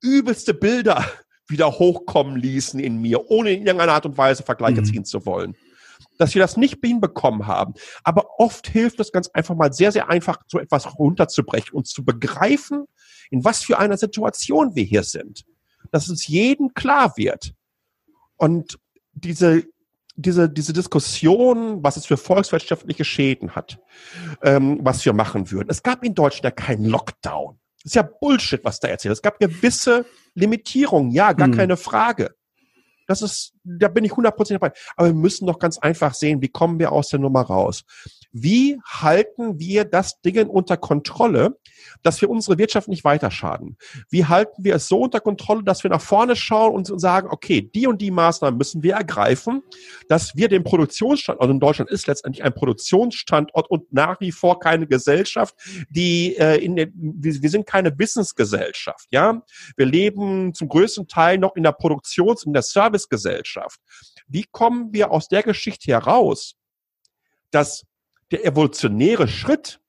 übelste 0.02 0.54
Bilder 0.54 1.04
wieder 1.48 1.70
hochkommen 1.72 2.36
ließen 2.36 2.80
in 2.80 3.00
mir, 3.00 3.30
ohne 3.30 3.52
in 3.52 3.66
irgendeiner 3.66 3.92
Art 3.92 4.06
und 4.06 4.16
Weise 4.16 4.42
Vergleiche 4.42 4.80
mhm. 4.80 4.84
ziehen 4.86 5.04
zu 5.04 5.24
wollen 5.26 5.54
dass 6.18 6.34
wir 6.34 6.42
das 6.42 6.56
nicht 6.56 6.78
hinbekommen 6.84 7.46
haben. 7.46 7.74
Aber 8.02 8.38
oft 8.38 8.68
hilft 8.68 9.00
es 9.00 9.12
ganz 9.12 9.28
einfach 9.28 9.54
mal 9.54 9.72
sehr, 9.72 9.92
sehr 9.92 10.08
einfach, 10.08 10.38
so 10.46 10.58
etwas 10.58 10.98
runterzubrechen 10.98 11.72
und 11.72 11.86
zu 11.86 12.04
begreifen, 12.04 12.84
in 13.30 13.44
was 13.44 13.62
für 13.62 13.78
einer 13.78 13.96
Situation 13.96 14.74
wir 14.74 14.84
hier 14.84 15.02
sind. 15.02 15.44
Dass 15.90 16.08
es 16.08 16.26
jedem 16.26 16.74
klar 16.74 17.16
wird. 17.16 17.54
Und 18.36 18.78
diese, 19.12 19.64
diese, 20.16 20.48
diese 20.48 20.72
Diskussion, 20.72 21.82
was 21.82 21.96
es 21.96 22.06
für 22.06 22.16
volkswirtschaftliche 22.16 23.04
Schäden 23.04 23.54
hat, 23.54 23.78
ähm, 24.42 24.78
was 24.82 25.04
wir 25.04 25.12
machen 25.12 25.50
würden. 25.50 25.70
Es 25.70 25.82
gab 25.82 26.04
in 26.04 26.14
Deutschland 26.14 26.44
ja 26.44 26.50
keinen 26.50 26.84
Lockdown. 26.84 27.58
Das 27.82 27.90
ist 27.90 27.94
ja 27.96 28.02
Bullshit, 28.02 28.64
was 28.64 28.80
da 28.80 28.88
erzählt. 28.88 29.12
Es 29.12 29.22
gab 29.22 29.38
gewisse 29.38 30.06
Limitierungen, 30.34 31.10
ja, 31.10 31.32
gar 31.32 31.48
hm. 31.48 31.54
keine 31.54 31.76
Frage. 31.76 32.34
Das 33.06 33.22
ist, 33.22 33.53
da 33.64 33.88
bin 33.88 34.04
ich 34.04 34.12
hundertprozentig 34.12 34.60
dabei. 34.60 34.74
Aber 34.96 35.08
wir 35.08 35.14
müssen 35.14 35.46
doch 35.46 35.58
ganz 35.58 35.78
einfach 35.78 36.14
sehen, 36.14 36.42
wie 36.42 36.48
kommen 36.48 36.78
wir 36.78 36.92
aus 36.92 37.08
der 37.08 37.18
Nummer 37.18 37.42
raus? 37.42 37.84
Wie 38.32 38.80
halten 38.84 39.58
wir 39.60 39.84
das 39.84 40.20
Ding 40.20 40.48
unter 40.48 40.76
Kontrolle, 40.76 41.56
dass 42.02 42.20
wir 42.20 42.28
unsere 42.28 42.58
Wirtschaft 42.58 42.88
nicht 42.88 43.04
weiter 43.04 43.30
schaden? 43.30 43.76
Wie 44.10 44.24
halten 44.24 44.64
wir 44.64 44.74
es 44.74 44.88
so 44.88 45.00
unter 45.00 45.20
Kontrolle, 45.20 45.62
dass 45.62 45.84
wir 45.84 45.90
nach 45.90 46.00
vorne 46.00 46.34
schauen 46.34 46.74
und 46.74 47.00
sagen, 47.00 47.28
okay, 47.30 47.62
die 47.74 47.86
und 47.86 48.02
die 48.02 48.10
Maßnahmen 48.10 48.58
müssen 48.58 48.82
wir 48.82 48.94
ergreifen, 48.94 49.62
dass 50.08 50.34
wir 50.36 50.48
den 50.48 50.64
Produktionsstandort, 50.64 51.42
also 51.42 51.52
in 51.52 51.60
Deutschland 51.60 51.90
ist 51.90 52.06
letztendlich 52.06 52.44
ein 52.44 52.52
Produktionsstandort 52.52 53.70
und 53.70 53.92
nach 53.92 54.20
wie 54.20 54.32
vor 54.32 54.58
keine 54.58 54.86
Gesellschaft, 54.86 55.54
die 55.88 56.36
äh, 56.36 56.56
in 56.56 56.76
der, 56.76 56.88
wir, 56.92 57.40
wir 57.40 57.50
sind 57.50 57.66
keine 57.66 57.92
Businessgesellschaft, 57.92 59.06
ja? 59.10 59.42
Wir 59.76 59.86
leben 59.86 60.54
zum 60.54 60.68
größten 60.68 61.06
Teil 61.06 61.38
noch 61.38 61.54
in 61.56 61.62
der 61.62 61.72
Produktions- 61.72 62.44
und 62.44 62.52
der 62.52 62.62
Servicegesellschaft. 62.62 63.53
Wie 64.26 64.44
kommen 64.44 64.92
wir 64.92 65.11
aus 65.11 65.28
der 65.28 65.42
Geschichte 65.42 65.92
heraus, 65.92 66.57
dass 67.50 67.84
der 68.30 68.44
evolutionäre 68.44 69.28
Schritt 69.28 69.80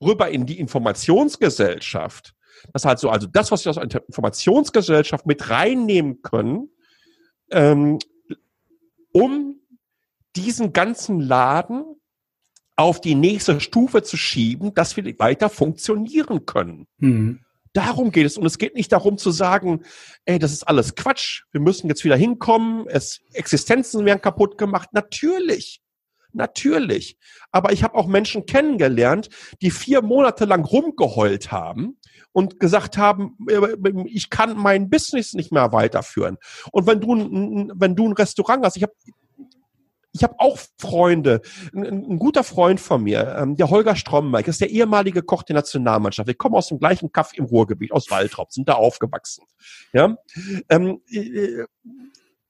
rüber 0.00 0.30
in 0.30 0.46
die 0.46 0.58
Informationsgesellschaft, 0.58 2.34
das 2.72 2.84
heißt 2.84 3.02
so, 3.02 3.10
also 3.10 3.26
das, 3.26 3.50
was 3.50 3.64
wir 3.64 3.70
aus 3.70 3.78
einer 3.78 4.04
Informationsgesellschaft 4.06 5.26
mit 5.26 5.50
reinnehmen 5.50 6.22
können, 6.22 6.70
ähm, 7.50 7.98
um 9.12 9.60
diesen 10.36 10.72
ganzen 10.72 11.20
Laden 11.20 11.84
auf 12.76 13.00
die 13.00 13.14
nächste 13.14 13.60
Stufe 13.60 14.02
zu 14.02 14.16
schieben, 14.16 14.74
dass 14.74 14.96
wir 14.96 15.18
weiter 15.18 15.48
funktionieren 15.48 16.44
können. 16.46 16.86
Mhm. 16.98 17.43
Darum 17.74 18.12
geht 18.12 18.24
es. 18.24 18.38
Und 18.38 18.46
es 18.46 18.56
geht 18.56 18.74
nicht 18.74 18.92
darum 18.92 19.18
zu 19.18 19.30
sagen, 19.30 19.82
ey, 20.24 20.38
das 20.38 20.52
ist 20.52 20.62
alles 20.62 20.94
Quatsch. 20.94 21.42
Wir 21.52 21.60
müssen 21.60 21.88
jetzt 21.88 22.04
wieder 22.04 22.16
hinkommen. 22.16 22.86
Es, 22.88 23.20
Existenzen 23.32 24.04
werden 24.06 24.22
kaputt 24.22 24.56
gemacht. 24.56 24.90
Natürlich. 24.92 25.82
Natürlich. 26.32 27.18
Aber 27.50 27.72
ich 27.72 27.82
habe 27.82 27.96
auch 27.96 28.06
Menschen 28.06 28.46
kennengelernt, 28.46 29.28
die 29.60 29.70
vier 29.70 30.02
Monate 30.02 30.44
lang 30.44 30.64
rumgeheult 30.64 31.52
haben 31.52 31.98
und 32.32 32.58
gesagt 32.58 32.96
haben, 32.96 33.36
äh, 33.48 33.76
ich 34.06 34.30
kann 34.30 34.56
mein 34.56 34.88
Business 34.88 35.34
nicht 35.34 35.52
mehr 35.52 35.72
weiterführen. 35.72 36.38
Und 36.72 36.86
wenn 36.86 37.00
du, 37.00 37.08
wenn 37.74 37.96
du 37.96 38.08
ein 38.08 38.14
Restaurant 38.14 38.64
hast, 38.64 38.76
ich 38.76 38.82
habe 38.82 38.94
ich 40.14 40.22
habe 40.22 40.36
auch 40.38 40.58
Freunde, 40.78 41.42
ein, 41.74 41.84
ein, 41.84 42.18
guter 42.18 42.44
Freund 42.44 42.80
von 42.80 43.02
mir, 43.02 43.36
ähm, 43.36 43.56
der 43.56 43.68
Holger 43.68 43.96
Stromberg, 43.96 44.46
ist 44.46 44.60
der 44.60 44.70
ehemalige 44.70 45.22
Koch 45.22 45.42
der 45.42 45.56
Nationalmannschaft. 45.56 46.28
Wir 46.28 46.36
kommen 46.36 46.54
aus 46.54 46.68
dem 46.68 46.78
gleichen 46.78 47.10
Kaff 47.10 47.32
im 47.34 47.44
Ruhrgebiet, 47.44 47.90
aus 47.90 48.10
Waldrop, 48.10 48.52
sind 48.52 48.68
da 48.68 48.74
aufgewachsen. 48.74 49.44
Ja, 49.92 50.16
ähm, 50.68 51.02
äh, 51.10 51.64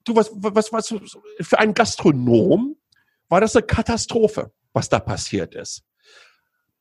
du 0.05 0.15
was, 0.15 0.31
was, 0.35 0.73
was 0.73 0.95
für 1.41 1.59
einen 1.59 1.73
Gastronom 1.73 2.77
war 3.31 3.41
das 3.41 3.57
eine 3.57 3.65
Katastrophe, 3.65 4.53
was 4.75 4.91
da 4.91 5.01
passiert 5.01 5.55
ist. 5.55 5.85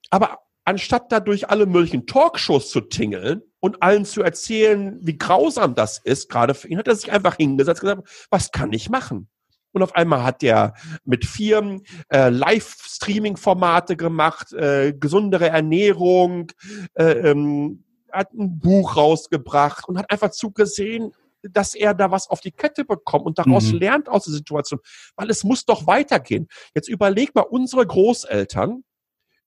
Aber 0.09 0.39
anstatt 0.65 1.11
dadurch 1.13 1.49
alle 1.49 1.65
möglichen 1.65 2.05
Talkshows 2.07 2.69
zu 2.69 2.81
tingeln 2.81 3.41
und 3.61 3.81
allen 3.81 4.03
zu 4.03 4.21
erzählen, 4.21 4.99
wie 5.01 5.17
grausam 5.17 5.75
das 5.75 5.99
ist, 5.99 6.29
gerade 6.29 6.53
für 6.53 6.67
ihn, 6.67 6.77
hat 6.77 6.89
er 6.89 6.95
sich 6.95 7.11
einfach 7.11 7.38
hingesetzt 7.38 7.84
und 7.84 7.89
gesagt, 7.89 8.27
was 8.29 8.51
kann 8.51 8.73
ich 8.73 8.89
machen? 8.89 9.29
Und 9.74 9.84
auf 9.84 9.95
einmal 9.95 10.24
hat 10.24 10.43
er 10.43 10.76
mit 11.03 11.26
Firmen 11.26 11.84
äh, 12.09 12.30
Live-Streaming-Formate 12.30 13.97
gemacht, 13.97 14.53
äh, 14.53 14.93
gesundere 14.93 15.49
Ernährung, 15.49 16.51
äh, 16.93 17.32
ähm, 17.32 17.84
hat 18.11 18.32
ein 18.34 18.59
Buch 18.59 18.95
rausgebracht 18.95 19.88
und 19.89 19.97
hat 19.97 20.09
einfach 20.11 20.30
zugesehen, 20.30 21.11
dass 21.41 21.76
er 21.76 21.93
da 21.93 22.11
was 22.11 22.30
auf 22.30 22.39
die 22.39 22.51
Kette 22.51 22.86
bekommt 22.86 23.26
und 23.26 23.38
daraus 23.38 23.71
mhm. 23.71 23.80
lernt 23.80 24.09
aus 24.09 24.26
der 24.26 24.34
Situation. 24.34 24.80
Weil 25.15 25.30
es 25.30 25.43
muss 25.43 25.65
doch 25.65 25.88
weitergehen. 25.88 26.47
Jetzt 26.74 26.88
überleg 26.88 27.36
mal 27.36 27.41
unsere 27.41 27.86
Großeltern, 27.86 28.84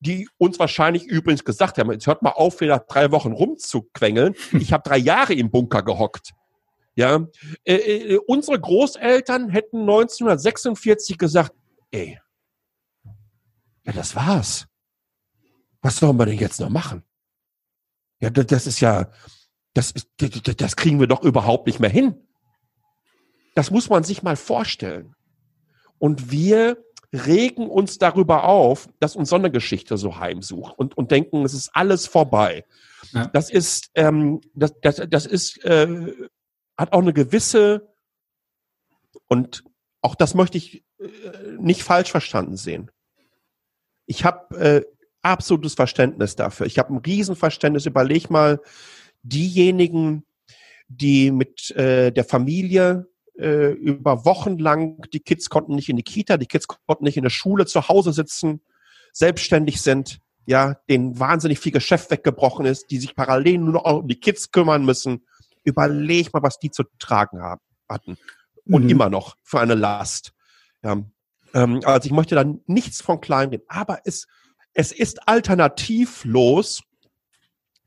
die 0.01 0.29
uns 0.37 0.59
wahrscheinlich 0.59 1.05
übrigens 1.05 1.45
gesagt 1.45 1.79
haben, 1.79 1.91
jetzt 1.91 2.07
hört 2.07 2.23
mal 2.23 2.31
auf, 2.31 2.61
wieder 2.61 2.81
drei 2.81 3.11
Wochen 3.13 3.33
rumzuquengeln. 3.33 4.35
Ich 4.61 4.73
habe 4.73 4.83
drei 4.87 4.99
Jahre 4.99 5.35
im 5.35 5.51
Bunker 5.51 5.83
gehockt. 5.83 6.33
Ja, 6.97 7.27
äh, 7.65 7.75
äh, 7.75 8.19
unsere 8.27 8.59
Großeltern 8.59 9.51
hätten 9.51 9.81
1946 9.81 11.19
gesagt, 11.19 11.53
ey, 11.91 12.19
ja, 13.85 13.93
das 13.93 14.17
war's. 14.17 14.67
Was 15.83 15.99
sollen 15.99 16.17
wir 16.17 16.27
denn 16.27 16.39
jetzt 16.39 16.59
noch 16.59 16.71
machen? 16.71 17.05
Ja, 18.19 18.31
das 18.31 18.67
ist 18.67 18.81
ja, 18.81 19.11
das, 19.75 19.91
ist, 19.91 20.09
das 20.61 20.77
kriegen 20.77 20.99
wir 20.99 21.07
doch 21.07 21.23
überhaupt 21.23 21.67
nicht 21.67 21.81
mehr 21.81 21.91
hin. 21.91 22.17
Das 23.55 23.71
muss 23.71 23.91
man 23.91 24.03
sich 24.03 24.23
mal 24.23 24.37
vorstellen. 24.37 25.15
Und 25.99 26.31
wir 26.31 26.83
regen 27.13 27.69
uns 27.69 27.99
darüber 27.99 28.45
auf, 28.45 28.89
dass 29.01 29.17
uns 29.17 29.29
Sondergeschichte 29.29 29.99
so 29.99 30.19
heimsucht 30.19 30.79
und, 30.79 30.97
und 30.97 31.11
denken, 31.11 31.45
es 31.45 31.55
ist 31.55 31.71
alles 31.75 32.07
vorbei. 32.07 32.65
Ja. 33.13 33.27
Das 33.29 33.51
ist, 33.51 33.91
ähm, 33.95 34.41
das, 34.55 34.75
das, 34.81 35.03
das 35.09 35.27
ist, 35.27 35.63
äh, 35.65 36.13
hat 36.77 36.93
auch 36.93 37.01
eine 37.01 37.13
gewisse, 37.13 37.95
und 39.29 39.65
auch 40.01 40.15
das 40.15 40.35
möchte 40.35 40.59
ich 40.59 40.85
äh, 40.99 41.09
nicht 41.59 41.83
falsch 41.83 42.11
verstanden 42.11 42.57
sehen. 42.57 42.91
Ich 44.07 44.25
habe 44.25 44.57
äh, 44.59 44.85
absolutes 45.23 45.75
Verständnis 45.75 46.37
dafür. 46.37 46.67
Ich 46.67 46.79
habe 46.79 46.95
ein 46.95 46.99
Riesenverständnis. 46.99 47.87
Überleg 47.87 48.31
mal, 48.31 48.61
diejenigen, 49.23 50.25
die 50.89 51.33
mit 51.33 51.73
äh, 51.73 52.13
der 52.13 52.25
Familie 52.25 53.09
äh, 53.39 53.73
über 53.73 54.25
Wochen 54.25 54.59
lang, 54.59 55.03
die 55.13 55.21
Kids 55.21 55.49
konnten 55.49 55.75
nicht 55.75 55.89
in 55.89 55.97
die 55.97 56.05
Kita, 56.05 56.37
die 56.37 56.47
Kids 56.47 56.69
konnten 56.69 57.05
nicht 57.05 57.17
in 57.17 57.25
der 57.25 57.31
Schule 57.31 57.67
zu 57.67 57.89
Hause 57.89 58.13
sitzen, 58.13 58.61
selbstständig 59.13 59.81
sind, 59.81 60.21
ja, 60.47 60.75
denen 60.89 61.19
wahnsinnig 61.19 61.59
viel 61.59 61.73
Geschäft 61.73 62.11
weggebrochen 62.11 62.67
ist, 62.67 62.91
die 62.91 62.99
sich 62.99 63.17
parallel 63.17 63.59
nur 63.59 63.73
noch 63.73 63.85
um 63.85 64.07
die 64.07 64.21
Kids 64.21 64.53
kümmern 64.53 64.85
müssen. 64.85 65.27
Überleg 65.67 66.33
mal, 66.33 66.43
was 66.43 66.59
die 66.59 66.71
zu 66.71 66.85
tragen 66.99 67.43
haben, 67.43 67.61
hatten. 67.89 68.17
Und 68.65 68.85
mhm. 68.85 68.89
immer 68.89 69.11
noch 69.11 69.37
für 69.43 69.61
eine 69.61 69.75
Last. 69.75 70.33
Ja. 70.83 71.03
Ähm, 71.55 71.81
also 71.85 72.07
ich 72.07 72.13
möchte 72.13 72.35
da 72.35 72.45
nichts 72.67 73.03
von 73.03 73.21
klein 73.21 73.51
reden. 73.51 73.65
Aber 73.69 74.01
es, 74.05 74.27
es 74.73 74.93
ist 74.93 75.29
alternativlos, 75.29 76.83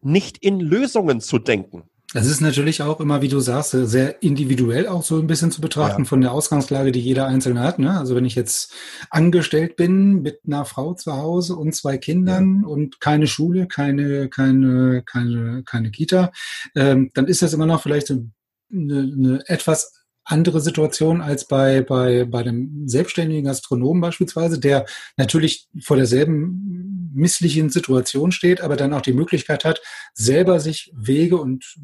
nicht 0.01 0.37
in 0.37 0.59
Lösungen 0.59 1.21
zu 1.21 1.39
denken. 1.39 1.89
Es 2.15 2.25
ist 2.25 2.41
natürlich 2.41 2.81
auch 2.81 2.99
immer, 2.99 3.21
wie 3.21 3.27
du 3.27 3.39
sagst, 3.39 3.71
sehr 3.71 4.23
individuell 4.23 4.87
auch 4.87 5.03
so 5.03 5.19
ein 5.19 5.27
bisschen 5.27 5.51
zu 5.51 5.61
betrachten 5.61 6.03
ja. 6.03 6.07
von 6.07 6.21
der 6.21 6.31
Ausgangslage, 6.31 6.91
die 6.91 6.99
jeder 6.99 7.27
Einzelne 7.27 7.61
hat. 7.61 7.77
Ne? 7.77 7.97
Also 7.97 8.15
wenn 8.15 8.25
ich 8.25 8.33
jetzt 8.33 8.73
angestellt 9.11 9.75
bin 9.75 10.23
mit 10.23 10.39
einer 10.47 10.65
Frau 10.65 10.95
zu 10.95 11.13
Hause 11.13 11.55
und 11.55 11.75
zwei 11.75 11.99
Kindern 11.99 12.61
ja. 12.63 12.67
und 12.67 12.99
keine 12.99 13.27
Schule, 13.27 13.67
keine, 13.67 14.27
keine, 14.27 15.03
keine, 15.05 15.61
keine 15.63 15.91
Kita, 15.91 16.31
ähm, 16.75 17.11
dann 17.13 17.27
ist 17.27 17.43
das 17.43 17.53
immer 17.53 17.67
noch 17.67 17.83
vielleicht 17.83 18.09
eine, 18.09 18.31
eine 18.71 19.43
etwas 19.45 19.93
andere 20.23 20.61
Situation 20.61 21.21
als 21.21 21.47
bei, 21.47 21.81
bei, 21.81 22.25
bei 22.25 22.43
dem 22.43 22.87
selbstständigen 22.87 23.45
Gastronomen 23.45 24.01
beispielsweise, 24.01 24.59
der 24.59 24.85
natürlich 25.17 25.67
vor 25.81 25.97
derselben 25.97 26.98
misslichen 27.11 27.69
Situation 27.69 28.31
steht, 28.31 28.61
aber 28.61 28.75
dann 28.75 28.93
auch 28.93 29.01
die 29.01 29.13
Möglichkeit 29.13 29.65
hat, 29.65 29.81
selber 30.13 30.59
sich 30.59 30.91
Wege 30.95 31.37
und 31.37 31.75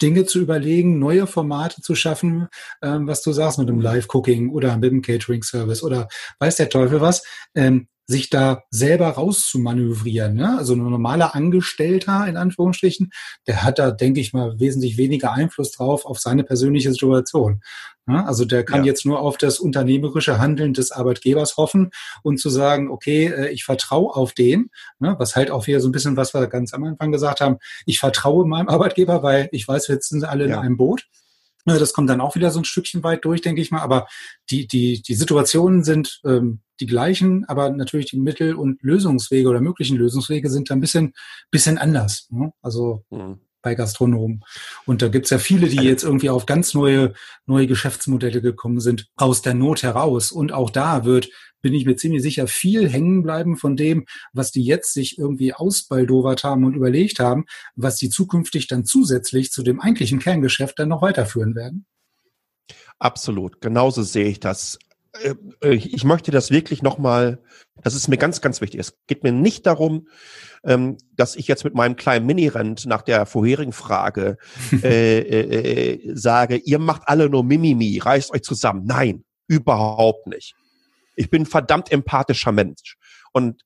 Dinge 0.00 0.26
zu 0.26 0.40
überlegen, 0.40 0.98
neue 0.98 1.26
Formate 1.26 1.82
zu 1.82 1.94
schaffen, 1.94 2.48
ähm, 2.82 3.06
was 3.06 3.22
du 3.22 3.32
sagst 3.32 3.58
mit 3.58 3.68
dem 3.68 3.80
Live-Cooking 3.80 4.50
oder 4.50 4.76
mit 4.76 4.92
dem 4.92 5.02
Catering-Service 5.02 5.82
oder 5.82 6.08
weiß 6.38 6.56
der 6.56 6.68
Teufel 6.68 7.00
was. 7.00 7.24
Ähm, 7.54 7.88
sich 8.08 8.30
da 8.30 8.62
selber 8.70 9.08
rauszumanövrieren. 9.10 10.34
Ne? 10.34 10.56
Also 10.56 10.74
ein 10.74 10.78
normaler 10.78 11.34
Angestellter 11.34 12.26
in 12.26 12.38
Anführungsstrichen, 12.38 13.10
der 13.46 13.62
hat 13.62 13.78
da, 13.78 13.90
denke 13.90 14.20
ich 14.20 14.32
mal, 14.32 14.58
wesentlich 14.58 14.96
weniger 14.96 15.32
Einfluss 15.32 15.72
drauf 15.72 16.06
auf 16.06 16.18
seine 16.18 16.42
persönliche 16.42 16.90
Situation. 16.90 17.60
Ne? 18.06 18.26
Also 18.26 18.46
der 18.46 18.64
kann 18.64 18.80
ja. 18.80 18.86
jetzt 18.86 19.04
nur 19.04 19.20
auf 19.20 19.36
das 19.36 19.58
unternehmerische 19.58 20.38
Handeln 20.38 20.72
des 20.72 20.90
Arbeitgebers 20.90 21.58
hoffen 21.58 21.90
und 22.22 22.40
zu 22.40 22.48
sagen, 22.48 22.90
okay, 22.90 23.26
äh, 23.26 23.48
ich 23.50 23.64
vertraue 23.64 24.16
auf 24.16 24.32
den, 24.32 24.70
ne? 24.98 25.14
was 25.18 25.36
halt 25.36 25.50
auch 25.50 25.66
wieder 25.66 25.80
so 25.80 25.88
ein 25.90 25.92
bisschen, 25.92 26.16
was 26.16 26.32
wir 26.32 26.46
ganz 26.46 26.72
am 26.72 26.84
Anfang 26.84 27.12
gesagt 27.12 27.42
haben, 27.42 27.58
ich 27.84 27.98
vertraue 27.98 28.46
meinem 28.46 28.70
Arbeitgeber, 28.70 29.22
weil 29.22 29.50
ich 29.52 29.68
weiß, 29.68 29.90
wir 29.90 29.98
sind 30.00 30.24
alle 30.24 30.48
ja. 30.48 30.54
in 30.54 30.60
einem 30.60 30.76
Boot. 30.78 31.06
Das 31.66 31.92
kommt 31.92 32.08
dann 32.08 32.22
auch 32.22 32.34
wieder 32.34 32.50
so 32.50 32.60
ein 32.60 32.64
Stückchen 32.64 33.02
weit 33.02 33.26
durch, 33.26 33.42
denke 33.42 33.60
ich 33.60 33.70
mal. 33.70 33.82
Aber 33.82 34.06
die, 34.48 34.66
die, 34.66 35.02
die 35.02 35.14
Situationen 35.14 35.84
sind 35.84 36.22
ähm, 36.24 36.60
die 36.80 36.86
gleichen, 36.86 37.44
aber 37.46 37.70
natürlich 37.70 38.06
die 38.06 38.18
Mittel- 38.18 38.54
und 38.54 38.82
Lösungswege 38.82 39.48
oder 39.48 39.60
möglichen 39.60 39.96
Lösungswege 39.96 40.50
sind 40.50 40.70
da 40.70 40.74
ein 40.74 40.80
bisschen, 40.80 41.12
bisschen 41.50 41.78
anders. 41.78 42.28
Ne? 42.30 42.52
Also 42.62 43.04
mhm. 43.10 43.40
bei 43.62 43.74
Gastronomen. 43.74 44.44
Und 44.86 45.02
da 45.02 45.08
gibt's 45.08 45.30
ja 45.30 45.38
viele, 45.38 45.68
die 45.68 45.82
jetzt 45.82 46.04
irgendwie 46.04 46.30
auf 46.30 46.46
ganz 46.46 46.74
neue, 46.74 47.12
neue 47.46 47.66
Geschäftsmodelle 47.66 48.40
gekommen 48.40 48.80
sind, 48.80 49.08
aus 49.16 49.42
der 49.42 49.54
Not 49.54 49.82
heraus. 49.82 50.32
Und 50.32 50.52
auch 50.52 50.70
da 50.70 51.04
wird, 51.04 51.28
bin 51.60 51.74
ich 51.74 51.84
mir 51.84 51.96
ziemlich 51.96 52.22
sicher, 52.22 52.46
viel 52.46 52.88
hängen 52.88 53.22
bleiben 53.22 53.56
von 53.56 53.76
dem, 53.76 54.04
was 54.32 54.52
die 54.52 54.62
jetzt 54.62 54.92
sich 54.92 55.18
irgendwie 55.18 55.54
ausbaldowert 55.54 56.44
haben 56.44 56.64
und 56.64 56.74
überlegt 56.74 57.18
haben, 57.18 57.46
was 57.74 57.96
die 57.96 58.10
zukünftig 58.10 58.68
dann 58.68 58.84
zusätzlich 58.84 59.50
zu 59.50 59.62
dem 59.62 59.80
eigentlichen 59.80 60.18
Kerngeschäft 60.18 60.78
dann 60.78 60.88
noch 60.88 61.02
weiterführen 61.02 61.54
werden. 61.54 61.86
Absolut, 62.98 63.60
genauso 63.60 64.02
sehe 64.02 64.26
ich 64.26 64.40
das. 64.40 64.78
Äh, 65.22 65.34
äh, 65.62 65.74
ich 65.74 66.04
möchte 66.04 66.30
das 66.30 66.50
wirklich 66.50 66.82
nochmal, 66.82 67.42
das 67.82 67.94
ist 67.94 68.08
mir 68.08 68.16
ganz, 68.16 68.40
ganz 68.40 68.60
wichtig. 68.60 68.80
Es 68.80 68.98
geht 69.06 69.22
mir 69.22 69.32
nicht 69.32 69.66
darum, 69.66 70.08
ähm, 70.64 70.96
dass 71.14 71.36
ich 71.36 71.48
jetzt 71.48 71.64
mit 71.64 71.74
meinem 71.74 71.96
kleinen 71.96 72.26
Mini-Rent 72.26 72.86
nach 72.86 73.02
der 73.02 73.26
vorherigen 73.26 73.72
Frage 73.72 74.38
äh, 74.82 75.18
äh, 75.20 75.94
äh, 75.94 76.14
sage, 76.14 76.56
ihr 76.56 76.78
macht 76.78 77.02
alle 77.06 77.28
nur 77.28 77.44
Mimimi, 77.44 77.98
reißt 77.98 78.32
euch 78.32 78.42
zusammen. 78.42 78.84
Nein, 78.86 79.24
überhaupt 79.46 80.26
nicht. 80.26 80.54
Ich 81.16 81.30
bin 81.30 81.42
ein 81.42 81.46
verdammt 81.46 81.90
empathischer 81.90 82.52
Mensch. 82.52 82.96
Und 83.32 83.62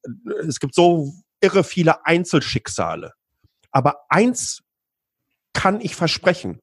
es 0.46 0.58
gibt 0.58 0.74
so 0.74 1.12
irre 1.40 1.64
viele 1.64 2.06
Einzelschicksale. 2.06 3.12
Aber 3.70 4.00
eins 4.08 4.62
kann 5.52 5.80
ich 5.80 5.94
versprechen 5.94 6.60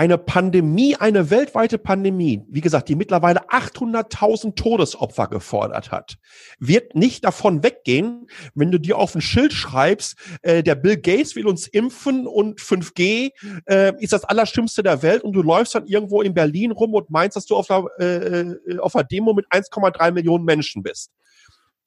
eine 0.00 0.16
Pandemie, 0.16 0.96
eine 0.96 1.28
weltweite 1.28 1.76
Pandemie, 1.76 2.42
wie 2.48 2.62
gesagt, 2.62 2.88
die 2.88 2.94
mittlerweile 2.94 3.50
800.000 3.50 4.54
Todesopfer 4.54 5.26
gefordert 5.26 5.92
hat, 5.92 6.16
wird 6.58 6.94
nicht 6.94 7.22
davon 7.22 7.62
weggehen, 7.62 8.26
wenn 8.54 8.70
du 8.70 8.80
dir 8.80 8.96
auf 8.96 9.14
ein 9.14 9.20
Schild 9.20 9.52
schreibst, 9.52 10.16
äh, 10.40 10.62
der 10.62 10.76
Bill 10.76 10.96
Gates 10.96 11.36
will 11.36 11.46
uns 11.46 11.66
impfen 11.66 12.26
und 12.26 12.60
5G 12.60 13.32
äh, 13.66 13.92
ist 14.02 14.14
das 14.14 14.24
Allerschlimmste 14.24 14.82
der 14.82 15.02
Welt 15.02 15.22
und 15.22 15.34
du 15.34 15.42
läufst 15.42 15.74
dann 15.74 15.84
irgendwo 15.84 16.22
in 16.22 16.32
Berlin 16.32 16.70
rum 16.70 16.94
und 16.94 17.10
meinst, 17.10 17.36
dass 17.36 17.44
du 17.44 17.56
auf 17.56 17.70
einer, 17.70 17.84
äh, 17.98 18.78
auf 18.78 18.96
einer 18.96 19.04
Demo 19.04 19.34
mit 19.34 19.48
1,3 19.50 20.12
Millionen 20.12 20.46
Menschen 20.46 20.82
bist. 20.82 21.10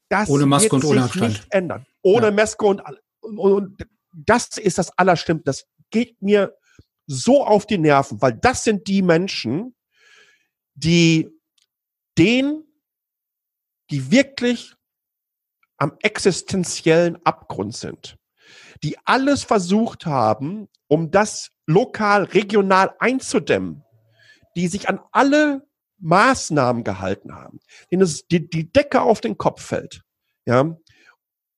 Das 0.10 0.30
ohne 0.30 0.46
Maske 0.46 0.76
und 0.76 0.86
ohne 0.86 1.06
Abstand. 1.06 1.30
nicht 1.30 1.48
ändern. 1.50 1.88
Ohne 2.04 2.28
ja. 2.28 2.32
Maske 2.32 2.64
und, 2.64 2.80
und, 3.22 3.40
und 3.40 3.88
das 4.14 4.60
ist 4.60 4.78
das 4.78 4.96
Allerschlimmste. 5.00 5.46
Das 5.46 5.66
geht 5.90 6.22
mir 6.22 6.54
so 7.08 7.46
auf 7.46 7.66
die 7.66 7.78
Nerven, 7.78 8.22
weil 8.22 8.34
das 8.34 8.64
sind 8.64 8.88
die 8.88 9.02
Menschen, 9.02 9.76
die 10.76 11.30
den, 12.18 12.64
die 13.90 14.12
wirklich 14.12 14.76
am 15.78 15.98
existenziellen 16.02 17.24
Abgrund 17.26 17.76
sind, 17.76 18.18
die 18.84 18.98
alles 19.06 19.44
versucht 19.44 20.06
haben, 20.06 20.70
um 20.88 21.12
das 21.12 21.52
lokal, 21.66 22.24
regional 22.24 22.96
einzudämmen, 23.00 23.84
die 24.56 24.68
sich 24.68 24.88
an 24.88 25.00
alle 25.12 25.68
Maßnahmen 26.00 26.84
gehalten 26.84 27.34
haben, 27.34 27.60
denen 27.92 28.04
es 28.04 28.28
die, 28.28 28.50
die 28.50 28.72
Decke 28.72 29.02
auf 29.02 29.22
den 29.22 29.38
Kopf 29.38 29.62
fällt, 29.62 30.04
ja, 30.46 30.78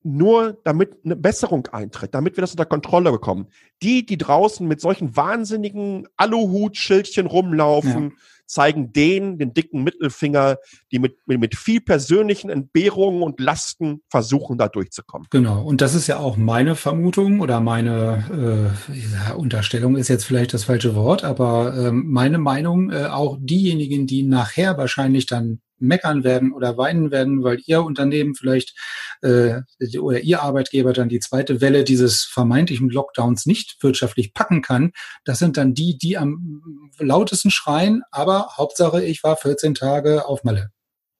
nur 0.05 0.59
damit 0.63 0.99
eine 1.03 1.15
Besserung 1.15 1.65
eintritt, 1.67 2.13
damit 2.13 2.37
wir 2.37 2.41
das 2.41 2.51
unter 2.51 2.65
Kontrolle 2.65 3.11
bekommen. 3.11 3.47
Die, 3.81 4.05
die 4.05 4.19
draußen 4.19 4.65
mit 4.65 4.79
solchen 4.79 5.17
wahnsinnigen 5.17 6.07
Aluhut-Schildchen 6.15 7.25
rumlaufen, 7.25 8.03
ja. 8.03 8.15
zeigen 8.45 8.93
denen 8.93 9.39
den 9.39 9.55
dicken 9.55 9.83
Mittelfinger, 9.83 10.57
die 10.91 10.99
mit, 10.99 11.17
mit, 11.25 11.39
mit 11.39 11.55
viel 11.55 11.81
persönlichen 11.81 12.51
Entbehrungen 12.51 13.23
und 13.23 13.39
Lasten 13.39 14.03
versuchen, 14.07 14.59
da 14.59 14.67
durchzukommen. 14.67 15.27
Genau. 15.31 15.63
Und 15.63 15.81
das 15.81 15.95
ist 15.95 16.05
ja 16.05 16.19
auch 16.19 16.37
meine 16.37 16.75
Vermutung 16.75 17.39
oder 17.39 17.59
meine 17.59 18.75
äh, 18.91 19.33
Unterstellung 19.33 19.95
ist 19.95 20.09
jetzt 20.09 20.25
vielleicht 20.25 20.53
das 20.53 20.65
falsche 20.65 20.93
Wort, 20.93 21.23
aber 21.23 21.75
äh, 21.75 21.91
meine 21.91 22.37
Meinung, 22.37 22.91
äh, 22.91 23.05
auch 23.05 23.37
diejenigen, 23.39 24.05
die 24.05 24.21
nachher 24.21 24.77
wahrscheinlich 24.77 25.25
dann 25.25 25.61
meckern 25.79 26.23
werden 26.23 26.53
oder 26.53 26.77
weinen 26.77 27.11
werden, 27.11 27.43
weil 27.43 27.59
ihr 27.65 27.83
Unternehmen 27.83 28.35
vielleicht 28.35 28.75
äh, 29.21 29.61
oder 29.99 30.19
ihr 30.19 30.41
Arbeitgeber 30.41 30.93
dann 30.93 31.09
die 31.09 31.19
zweite 31.19 31.61
Welle 31.61 31.83
dieses 31.83 32.23
vermeintlichen 32.23 32.89
Lockdowns 32.89 33.45
nicht 33.45 33.77
wirtschaftlich 33.81 34.33
packen 34.33 34.61
kann, 34.61 34.91
das 35.23 35.39
sind 35.39 35.57
dann 35.57 35.73
die, 35.73 35.97
die 35.97 36.17
am 36.17 36.61
lautesten 36.99 37.51
schreien, 37.51 38.03
aber 38.11 38.49
Hauptsache, 38.57 39.03
ich 39.03 39.23
war 39.23 39.37
14 39.37 39.75
Tage 39.75 40.25
auf 40.27 40.43
Malle. 40.43 40.71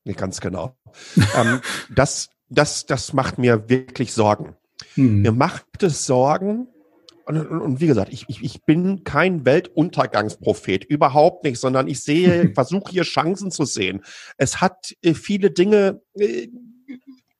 Nee, 0.04 0.14
ganz 0.14 0.40
genau. 0.40 0.78
ähm, 1.36 1.62
das, 1.94 2.30
das, 2.50 2.86
das 2.86 3.14
macht 3.14 3.38
mir 3.38 3.70
wirklich 3.70 4.14
Sorgen. 4.14 4.56
Hm. 4.94 5.22
Mir 5.22 5.32
macht 5.32 5.84
es 5.84 6.06
Sorgen, 6.06 6.68
und, 7.26 7.38
und, 7.38 7.62
und, 7.62 7.82
wie 7.82 7.88
gesagt, 7.88 8.14
ich, 8.14 8.26
ich, 8.28 8.44
ich 8.44 8.64
bin 8.66 9.04
kein 9.04 9.46
Weltuntergangsprophet, 9.46 10.86
überhaupt 10.86 11.44
nicht, 11.44 11.60
sondern 11.60 11.88
ich 11.88 12.04
sehe, 12.04 12.52
versuche 12.54 12.92
hier 12.92 13.04
Chancen 13.04 13.52
zu 13.52 13.66
sehen. 13.66 14.04
Es 14.38 14.62
hat 14.62 14.94
äh, 15.02 15.14
viele 15.14 15.50
Dinge, 15.52 16.02
äh, 16.14 16.48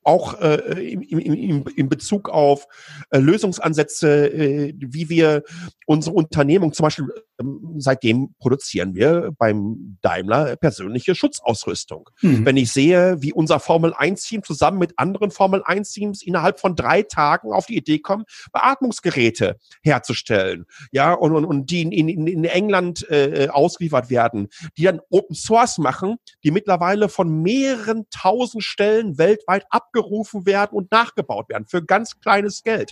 auch 0.06 0.40
äh, 0.40 0.56
im, 0.94 1.02
im, 1.02 1.66
im 1.76 1.90
Bezug 1.90 2.30
auf 2.30 2.68
äh, 3.10 3.18
Lösungsansätze, 3.18 4.32
äh, 4.32 4.74
wie 4.78 5.10
wir 5.10 5.44
unsere 5.88 6.16
Unternehmung 6.16 6.74
zum 6.74 6.84
Beispiel 6.84 7.08
ähm, 7.40 7.76
seitdem 7.78 8.34
produzieren 8.40 8.96
wir 8.96 9.32
beim 9.38 9.98
Daimler 10.02 10.56
persönliche 10.56 11.16
Schutzausrüstung. 11.16 12.10
Mhm. 12.22 12.46
Wenn 12.46 12.58
ich 12.58 12.72
sehe, 12.72 13.22
wie 13.22 13.34
unser 13.34 13.60
Formel 13.60 13.94
1 13.94 14.24
Team 14.24 14.44
zusammen 14.44 14.78
mit 14.78 14.98
anderen 14.98 15.32
Formel 15.32 15.62
1 15.66 15.92
Teams 15.92 16.22
innerhalb 16.22 16.60
von 16.60 16.76
drei 16.76 17.02
Tagen 17.02 17.52
auf 17.52 17.66
die 17.66 17.78
Idee 17.78 18.00
kommen, 18.00 18.24
Beatmungsgeräte 18.54 19.58
herzustellen, 19.84 20.66
ja, 20.92 21.14
und, 21.14 21.36
und, 21.36 21.46
und 21.46 21.70
die 21.70 21.82
in, 21.82 21.92
in, 21.92 22.28
in 22.28 22.44
England 22.46 23.10
äh, 23.10 23.50
ausgeliefert 23.50 24.10
werden, 24.10 24.48
die 24.78 24.84
dann 24.84 25.02
Open 25.10 25.36
Source 25.36 25.78
machen, 25.78 26.18
die 26.44 26.52
mittlerweile 26.52 27.10
von 27.10 27.42
mehreren 27.42 28.06
tausend 28.12 28.64
Stellen 28.64 29.18
weltweit 29.18 29.66
abgerufen 29.96 30.46
werden 30.46 30.72
und 30.74 30.92
nachgebaut 30.92 31.50
werden 31.50 31.66
für 31.66 31.84
ganz 31.84 32.20
kleines 32.20 32.64
Geld. 32.64 32.92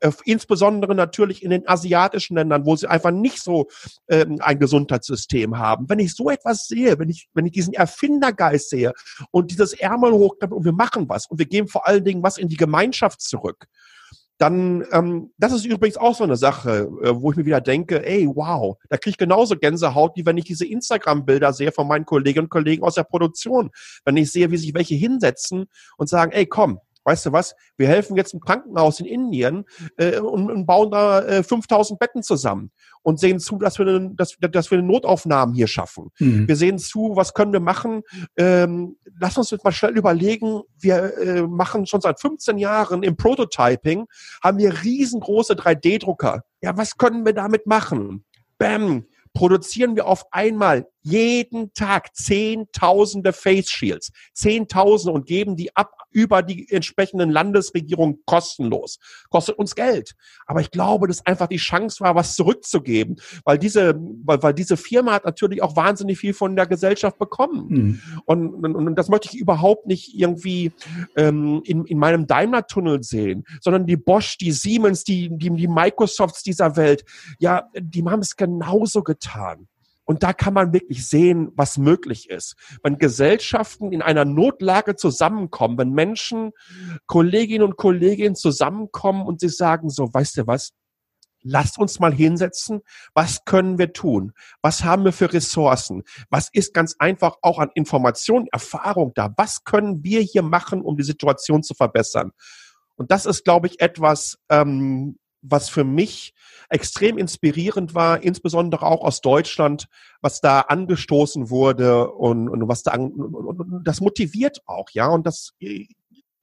Äh, 0.00 0.10
insbesondere 0.24 0.94
natürlich 0.94 1.42
in 1.42 1.50
den 1.50 1.68
asiatischen 1.68 2.36
Ländern, 2.36 2.66
wo 2.66 2.76
sie 2.76 2.88
einfach 2.88 3.10
nicht 3.10 3.42
so 3.42 3.68
ähm, 4.08 4.38
ein 4.40 4.58
Gesundheitssystem 4.58 5.58
haben. 5.58 5.88
Wenn 5.88 5.98
ich 5.98 6.14
so 6.14 6.30
etwas 6.30 6.66
sehe, 6.66 6.98
wenn 6.98 7.08
ich, 7.08 7.28
wenn 7.34 7.46
ich 7.46 7.52
diesen 7.52 7.74
Erfindergeist 7.74 8.70
sehe 8.70 8.92
und 9.30 9.50
dieses 9.50 9.72
Ärmel 9.72 10.12
hochklappen 10.12 10.56
und 10.56 10.64
wir 10.64 10.72
machen 10.72 11.08
was 11.08 11.26
und 11.26 11.38
wir 11.38 11.46
geben 11.46 11.68
vor 11.68 11.86
allen 11.86 12.04
Dingen 12.04 12.22
was 12.22 12.38
in 12.38 12.48
die 12.48 12.56
Gemeinschaft 12.56 13.20
zurück, 13.20 13.66
dann, 14.38 14.84
ähm, 14.90 15.32
das 15.38 15.52
ist 15.52 15.64
übrigens 15.64 15.96
auch 15.96 16.14
so 16.14 16.24
eine 16.24 16.36
Sache, 16.36 16.88
äh, 17.02 17.14
wo 17.14 17.30
ich 17.30 17.36
mir 17.36 17.46
wieder 17.46 17.60
denke, 17.60 18.04
ey, 18.04 18.26
wow, 18.26 18.76
da 18.88 18.96
kriege 18.96 19.10
ich 19.10 19.18
genauso 19.18 19.56
Gänsehaut, 19.56 20.16
wie 20.16 20.26
wenn 20.26 20.36
ich 20.36 20.44
diese 20.44 20.66
Instagram-Bilder 20.66 21.52
sehe 21.52 21.70
von 21.70 21.86
meinen 21.86 22.04
Kolleginnen 22.04 22.46
und 22.46 22.50
Kollegen 22.50 22.82
aus 22.82 22.96
der 22.96 23.04
Produktion. 23.04 23.70
Wenn 24.04 24.16
ich 24.16 24.32
sehe, 24.32 24.50
wie 24.50 24.56
sich 24.56 24.74
welche 24.74 24.96
hinsetzen 24.96 25.66
und 25.96 26.08
sagen, 26.08 26.32
ey, 26.32 26.46
komm, 26.46 26.80
weißt 27.04 27.26
du 27.26 27.32
was, 27.32 27.54
wir 27.76 27.88
helfen 27.88 28.16
jetzt 28.16 28.34
im 28.34 28.40
Krankenhaus 28.40 29.00
in 29.00 29.06
Indien 29.06 29.64
äh, 29.96 30.18
und, 30.18 30.50
und 30.50 30.66
bauen 30.66 30.90
da 30.90 31.22
äh, 31.22 31.42
5000 31.42 31.98
Betten 31.98 32.22
zusammen 32.22 32.70
und 33.02 33.20
sehen 33.20 33.38
zu, 33.38 33.58
dass 33.58 33.78
wir, 33.78 34.10
dass, 34.14 34.36
dass 34.40 34.70
wir 34.70 34.82
Notaufnahmen 34.82 35.54
hier 35.54 35.66
schaffen. 35.66 36.10
Mhm. 36.18 36.48
Wir 36.48 36.56
sehen 36.56 36.78
zu, 36.78 37.12
was 37.14 37.34
können 37.34 37.52
wir 37.52 37.60
machen. 37.60 38.02
Ähm, 38.36 38.96
lass 39.18 39.38
uns 39.38 39.50
jetzt 39.50 39.64
mal 39.64 39.72
schnell 39.72 39.96
überlegen, 39.96 40.62
wir 40.78 41.18
äh, 41.18 41.42
machen 41.42 41.86
schon 41.86 42.00
seit 42.00 42.20
15 42.20 42.58
Jahren 42.58 43.02
im 43.02 43.16
Prototyping, 43.16 44.06
haben 44.42 44.58
wir 44.58 44.82
riesengroße 44.82 45.54
3D-Drucker. 45.54 46.42
Ja, 46.62 46.76
was 46.76 46.96
können 46.96 47.24
wir 47.24 47.34
damit 47.34 47.66
machen? 47.66 48.24
Bam, 48.58 49.04
produzieren 49.34 49.96
wir 49.96 50.06
auf 50.06 50.24
einmal 50.32 50.86
jeden 51.04 51.72
Tag 51.74 52.16
Zehntausende 52.16 53.32
Face 53.32 53.70
Shields, 53.70 54.10
Zehntausende 54.32 55.12
und 55.12 55.26
geben 55.26 55.54
die 55.54 55.76
ab 55.76 55.92
über 56.10 56.42
die 56.42 56.70
entsprechenden 56.70 57.30
Landesregierungen 57.30 58.20
kostenlos. 58.24 58.98
Kostet 59.28 59.58
uns 59.58 59.74
Geld. 59.74 60.14
Aber 60.46 60.60
ich 60.60 60.70
glaube, 60.70 61.08
dass 61.08 61.26
einfach 61.26 61.48
die 61.48 61.56
Chance 61.56 62.00
war, 62.00 62.14
was 62.14 62.36
zurückzugeben, 62.36 63.16
weil 63.44 63.58
diese, 63.58 63.94
weil, 64.24 64.42
weil 64.42 64.54
diese 64.54 64.76
Firma 64.76 65.12
hat 65.12 65.24
natürlich 65.24 65.60
auch 65.62 65.76
wahnsinnig 65.76 66.18
viel 66.18 66.32
von 66.32 66.56
der 66.56 66.66
Gesellschaft 66.66 67.18
bekommen. 67.18 67.66
Mhm. 67.68 68.00
Und, 68.24 68.54
und, 68.54 68.76
und 68.76 68.94
das 68.94 69.08
möchte 69.08 69.28
ich 69.30 69.38
überhaupt 69.38 69.86
nicht 69.86 70.14
irgendwie 70.14 70.72
ähm, 71.16 71.60
in, 71.64 71.84
in 71.84 71.98
meinem 71.98 72.26
Daimler-Tunnel 72.26 73.02
sehen, 73.02 73.44
sondern 73.60 73.86
die 73.86 73.96
Bosch, 73.96 74.38
die 74.38 74.52
Siemens, 74.52 75.04
die, 75.04 75.28
die, 75.30 75.50
die 75.50 75.68
Microsofts 75.68 76.42
dieser 76.42 76.76
Welt, 76.76 77.04
ja, 77.38 77.68
die 77.78 78.04
haben 78.04 78.20
es 78.20 78.36
genauso 78.36 79.02
getan. 79.02 79.68
Und 80.04 80.22
da 80.22 80.32
kann 80.32 80.54
man 80.54 80.72
wirklich 80.72 81.06
sehen, 81.06 81.50
was 81.56 81.78
möglich 81.78 82.28
ist. 82.28 82.56
Wenn 82.82 82.98
Gesellschaften 82.98 83.92
in 83.92 84.02
einer 84.02 84.24
Notlage 84.24 84.96
zusammenkommen, 84.96 85.78
wenn 85.78 85.90
Menschen, 85.92 86.52
Kolleginnen 87.06 87.64
und 87.64 87.76
Kollegen 87.76 88.34
zusammenkommen 88.34 89.26
und 89.26 89.40
sie 89.40 89.48
sagen 89.48 89.88
so, 89.88 90.12
weißt 90.12 90.38
du 90.38 90.46
was? 90.46 90.70
Lasst 91.46 91.78
uns 91.78 92.00
mal 92.00 92.12
hinsetzen. 92.12 92.80
Was 93.12 93.44
können 93.44 93.78
wir 93.78 93.92
tun? 93.92 94.32
Was 94.62 94.82
haben 94.82 95.04
wir 95.04 95.12
für 95.12 95.30
Ressourcen? 95.32 96.02
Was 96.30 96.48
ist 96.52 96.72
ganz 96.72 96.96
einfach 96.98 97.36
auch 97.42 97.58
an 97.58 97.70
Information, 97.74 98.46
Erfahrung 98.50 99.12
da? 99.14 99.32
Was 99.36 99.64
können 99.64 100.02
wir 100.02 100.20
hier 100.20 100.42
machen, 100.42 100.80
um 100.80 100.96
die 100.96 101.02
Situation 101.02 101.62
zu 101.62 101.74
verbessern? 101.74 102.32
Und 102.96 103.10
das 103.10 103.26
ist, 103.26 103.44
glaube 103.44 103.66
ich, 103.66 103.80
etwas, 103.80 104.38
ähm, 104.48 105.18
was 105.44 105.68
für 105.68 105.84
mich 105.84 106.34
extrem 106.70 107.18
inspirierend 107.18 107.94
war, 107.94 108.22
insbesondere 108.22 108.86
auch 108.86 109.02
aus 109.02 109.20
Deutschland, 109.20 109.86
was 110.20 110.40
da 110.40 110.60
angestoßen 110.60 111.50
wurde 111.50 112.10
und, 112.10 112.48
und 112.48 112.66
was 112.68 112.82
da 112.82 112.92
an, 112.92 113.12
und 113.12 113.86
das 113.86 114.00
motiviert 114.00 114.60
auch, 114.66 114.88
ja, 114.92 115.08
und 115.08 115.26
das 115.26 115.52
äh, 115.60 115.86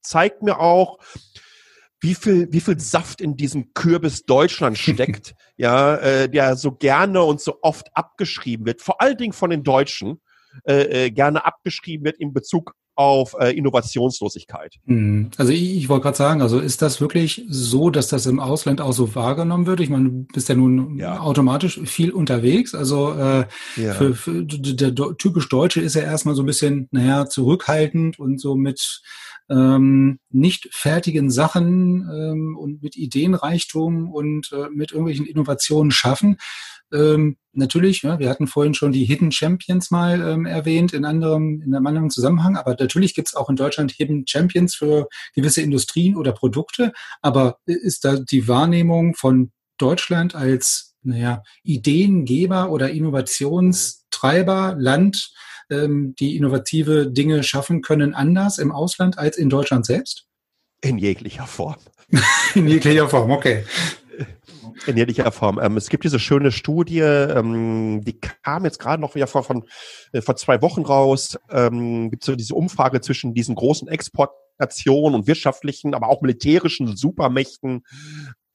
zeigt 0.01 0.43
mir 0.43 0.59
auch, 0.59 0.99
wie 1.99 2.15
viel, 2.15 2.51
wie 2.51 2.61
viel 2.61 2.79
Saft 2.79 3.21
in 3.21 3.37
diesem 3.37 3.73
Kürbis 3.73 4.23
Deutschland 4.23 4.77
steckt, 4.77 5.33
ja, 5.57 5.95
äh, 5.97 6.29
der 6.29 6.55
so 6.55 6.71
gerne 6.71 7.23
und 7.23 7.41
so 7.41 7.59
oft 7.61 7.87
abgeschrieben 7.95 8.65
wird, 8.65 8.81
vor 8.81 9.01
allen 9.01 9.17
Dingen 9.17 9.33
von 9.33 9.49
den 9.49 9.63
Deutschen, 9.63 10.21
äh, 10.65 11.05
äh 11.05 11.11
gerne 11.11 11.45
abgeschrieben 11.45 12.05
wird 12.05 12.17
in 12.19 12.33
Bezug 12.33 12.75
auf 13.01 13.35
äh, 13.39 13.55
Innovationslosigkeit. 13.55 14.75
Hm. 14.85 15.31
Also 15.37 15.51
ich, 15.51 15.75
ich 15.75 15.89
wollte 15.89 16.03
gerade 16.03 16.17
sagen, 16.17 16.41
also 16.41 16.59
ist 16.59 16.81
das 16.81 17.01
wirklich 17.01 17.45
so, 17.49 17.89
dass 17.89 18.07
das 18.07 18.25
im 18.25 18.39
Ausland 18.39 18.81
auch 18.81 18.93
so 18.93 19.15
wahrgenommen 19.15 19.65
wird? 19.65 19.79
Ich 19.79 19.89
meine, 19.89 20.09
du 20.09 20.25
bist 20.33 20.49
ja 20.49 20.55
nun 20.55 20.97
ja. 20.97 21.19
automatisch 21.19 21.79
viel 21.85 22.11
unterwegs. 22.11 22.73
Also 22.75 23.13
äh, 23.13 23.45
ja. 23.75 23.93
für, 23.93 24.13
für, 24.13 24.43
der, 24.43 24.91
der 24.91 25.17
typisch 25.17 25.49
Deutsche 25.49 25.81
ist 25.81 25.95
ja 25.95 26.01
erstmal 26.01 26.35
so 26.35 26.43
ein 26.43 26.47
bisschen, 26.47 26.87
naja, 26.91 27.27
zurückhaltend 27.27 28.19
und 28.19 28.39
so 28.39 28.55
mit 28.55 29.01
ähm, 29.49 30.19
nicht 30.29 30.69
fertigen 30.71 31.29
Sachen 31.29 32.09
ähm, 32.09 32.57
und 32.57 32.81
mit 32.81 32.95
Ideenreichtum 32.95 34.11
und 34.11 34.51
äh, 34.53 34.69
mit 34.73 34.91
irgendwelchen 34.91 35.25
Innovationen 35.25 35.91
schaffen. 35.91 36.37
Ähm, 36.93 37.37
natürlich, 37.53 38.01
ja, 38.01 38.19
wir 38.19 38.29
hatten 38.29 38.47
vorhin 38.47 38.73
schon 38.73 38.91
die 38.91 39.05
Hidden 39.05 39.31
Champions 39.31 39.91
mal 39.91 40.21
ähm, 40.21 40.45
erwähnt 40.45 40.93
in 40.93 41.05
anderem, 41.05 41.61
in 41.61 41.73
einem 41.73 41.87
anderen 41.87 42.09
Zusammenhang, 42.09 42.57
aber 42.57 42.75
natürlich 42.79 43.13
gibt 43.13 43.29
es 43.29 43.35
auch 43.35 43.49
in 43.49 43.55
Deutschland 43.55 43.91
Hidden 43.91 44.25
Champions 44.27 44.75
für 44.75 45.07
gewisse 45.33 45.61
Industrien 45.61 46.15
oder 46.15 46.31
Produkte, 46.31 46.93
aber 47.21 47.57
ist 47.65 48.05
da 48.05 48.17
die 48.17 48.47
Wahrnehmung 48.47 49.15
von 49.15 49.51
Deutschland 49.77 50.35
als 50.35 50.95
naja, 51.03 51.43
Ideengeber 51.63 52.69
oder 52.69 52.91
Innovationstreiber, 52.91 54.75
Land, 54.77 55.33
ähm, 55.69 56.15
die 56.19 56.35
innovative 56.35 57.07
Dinge 57.07 57.43
schaffen 57.43 57.81
können, 57.81 58.13
anders 58.13 58.59
im 58.59 58.71
Ausland 58.71 59.17
als 59.17 59.37
in 59.37 59.49
Deutschland 59.49 59.85
selbst? 59.85 60.27
In 60.81 60.97
jeglicher 60.97 61.47
Form. 61.47 61.77
in 62.55 62.67
jeglicher 62.67 63.07
Form, 63.09 63.31
okay. 63.31 63.63
In 64.87 64.97
jeglicher 64.97 65.31
Form. 65.31 65.59
Ähm, 65.61 65.77
es 65.77 65.89
gibt 65.89 66.03
diese 66.03 66.19
schöne 66.19 66.51
Studie, 66.51 66.99
ähm, 66.99 68.01
die 68.03 68.19
kam 68.19 68.65
jetzt 68.65 68.79
gerade 68.79 69.01
noch 69.01 69.15
ja 69.15 69.27
vor, 69.27 69.43
von, 69.43 69.65
äh, 70.11 70.21
vor 70.21 70.35
zwei 70.35 70.61
Wochen 70.61 70.81
raus. 70.81 71.37
Ähm, 71.49 72.09
gibt 72.09 72.23
so 72.23 72.35
diese 72.35 72.55
Umfrage 72.55 73.01
zwischen 73.01 73.33
diesen 73.33 73.55
großen 73.55 73.87
Exportnationen 73.87 75.15
und 75.15 75.27
wirtschaftlichen, 75.27 75.93
aber 75.93 76.09
auch 76.09 76.21
militärischen 76.21 76.95
Supermächten 76.95 77.83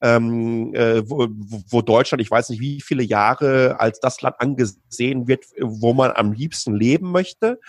ähm, 0.01 0.73
äh, 0.75 1.01
wo, 1.09 1.27
wo 1.69 1.81
Deutschland, 1.81 2.21
ich 2.21 2.29
weiß 2.29 2.49
nicht 2.49 2.59
wie 2.59 2.81
viele 2.81 3.03
Jahre 3.03 3.79
als 3.79 3.99
das 3.99 4.21
Land 4.21 4.35
angesehen 4.39 5.27
wird, 5.27 5.45
wo 5.59 5.93
man 5.93 6.11
am 6.11 6.33
liebsten 6.33 6.75
leben 6.75 7.11
möchte. 7.11 7.59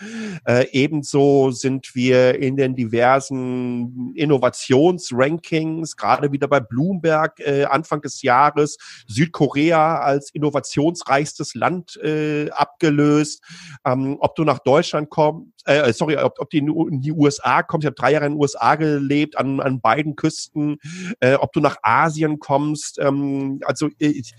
Äh, 0.45 0.67
ebenso 0.71 1.51
sind 1.51 1.95
wir 1.95 2.39
in 2.39 2.55
den 2.57 2.75
diversen 2.75 4.13
Innovationsrankings, 4.15 5.95
gerade 5.95 6.31
wieder 6.31 6.47
bei 6.47 6.59
Bloomberg 6.59 7.39
äh, 7.39 7.65
Anfang 7.65 8.01
des 8.01 8.21
Jahres, 8.21 8.77
Südkorea 9.07 9.99
als 9.99 10.29
innovationsreichstes 10.31 11.55
Land 11.55 11.97
äh, 11.97 12.49
abgelöst. 12.51 13.43
Ähm, 13.85 14.17
ob 14.19 14.35
du 14.35 14.43
nach 14.43 14.59
Deutschland 14.59 15.09
kommst, 15.09 15.58
äh, 15.65 15.91
sorry, 15.93 16.17
ob, 16.17 16.39
ob 16.39 16.49
du 16.49 16.87
in 16.87 17.01
die 17.01 17.11
USA 17.11 17.63
kommst, 17.63 17.83
ich 17.83 17.87
habe 17.87 17.95
drei 17.95 18.11
Jahre 18.11 18.25
in 18.25 18.33
den 18.33 18.39
USA 18.39 18.75
gelebt, 18.75 19.37
an, 19.37 19.59
an 19.59 19.81
beiden 19.81 20.15
Küsten, 20.15 20.77
äh, 21.19 21.35
ob 21.35 21.51
du 21.53 21.59
nach 21.59 21.77
Asien 21.81 22.39
kommst, 22.39 22.99
ähm, 22.99 23.59
also 23.65 23.87
äh, 23.99 24.07
ich, 24.07 24.33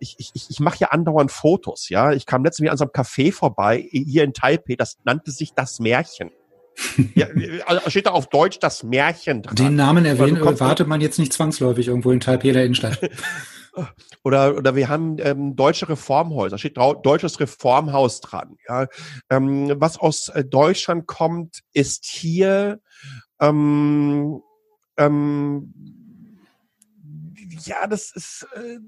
ich, 0.00 0.16
ich, 0.34 0.50
ich 0.50 0.60
mache 0.60 0.78
ja 0.80 0.88
andauernd 0.88 1.32
Fotos, 1.32 1.88
ja. 1.88 2.12
Ich 2.12 2.26
kam 2.26 2.44
letztens 2.44 2.70
an 2.70 2.76
so 2.76 2.84
einem 2.84 2.92
Café 2.92 3.32
vorbei, 3.32 3.86
hier 3.90 4.24
in 4.24 4.32
Taipei, 4.32 4.74
das 4.76 4.98
nannte 5.04 5.30
sich 5.30 5.54
das 5.54 5.78
Märchen. 5.78 6.30
ja, 7.14 7.28
also 7.66 7.88
steht 7.88 8.06
da 8.06 8.10
auf 8.10 8.28
Deutsch 8.28 8.58
das 8.58 8.82
Märchen 8.82 9.42
dran. 9.42 9.54
Den 9.54 9.76
Namen 9.76 10.04
erwähnen, 10.04 10.40
wartet 10.58 10.88
man 10.88 11.00
jetzt 11.00 11.18
nicht 11.18 11.32
zwangsläufig 11.32 11.86
irgendwo 11.86 12.10
in 12.10 12.20
Taipei 12.20 12.50
der 12.50 12.64
Innenstadt. 12.64 12.98
Oder, 14.22 14.56
oder 14.56 14.76
wir 14.76 14.88
haben 14.88 15.16
ähm, 15.18 15.56
deutsche 15.56 15.88
Reformhäuser, 15.88 16.58
steht 16.58 16.76
deutsches 16.76 17.40
Reformhaus 17.40 18.20
dran. 18.20 18.56
Ja? 18.68 18.86
Ähm, 19.30 19.74
was 19.76 19.98
aus 19.98 20.28
äh, 20.28 20.44
Deutschland 20.44 21.06
kommt, 21.06 21.60
ist 21.72 22.04
hier 22.04 22.80
ähm, 23.40 24.40
ähm, 24.96 25.74
ja, 27.64 27.86
das 27.86 28.12
ist 28.14 28.46
äh, 28.54 28.78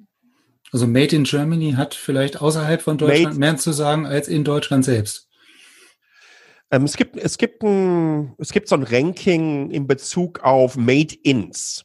also 0.72 0.86
Made 0.86 1.14
in 1.14 1.24
Germany 1.24 1.72
hat 1.72 1.94
vielleicht 1.94 2.40
außerhalb 2.40 2.82
von 2.82 2.98
Deutschland 2.98 3.38
mehr 3.38 3.56
zu 3.56 3.72
sagen 3.72 4.06
als 4.06 4.28
in 4.28 4.44
Deutschland 4.44 4.84
selbst. 4.84 5.28
Ähm, 6.70 6.82
es 6.84 6.96
gibt, 6.96 7.16
es 7.16 7.38
gibt 7.38 7.62
ein, 7.62 8.34
es 8.38 8.52
gibt 8.52 8.68
so 8.68 8.74
ein 8.74 8.82
Ranking 8.82 9.70
in 9.70 9.86
Bezug 9.86 10.40
auf 10.40 10.76
Made-ins. 10.76 11.84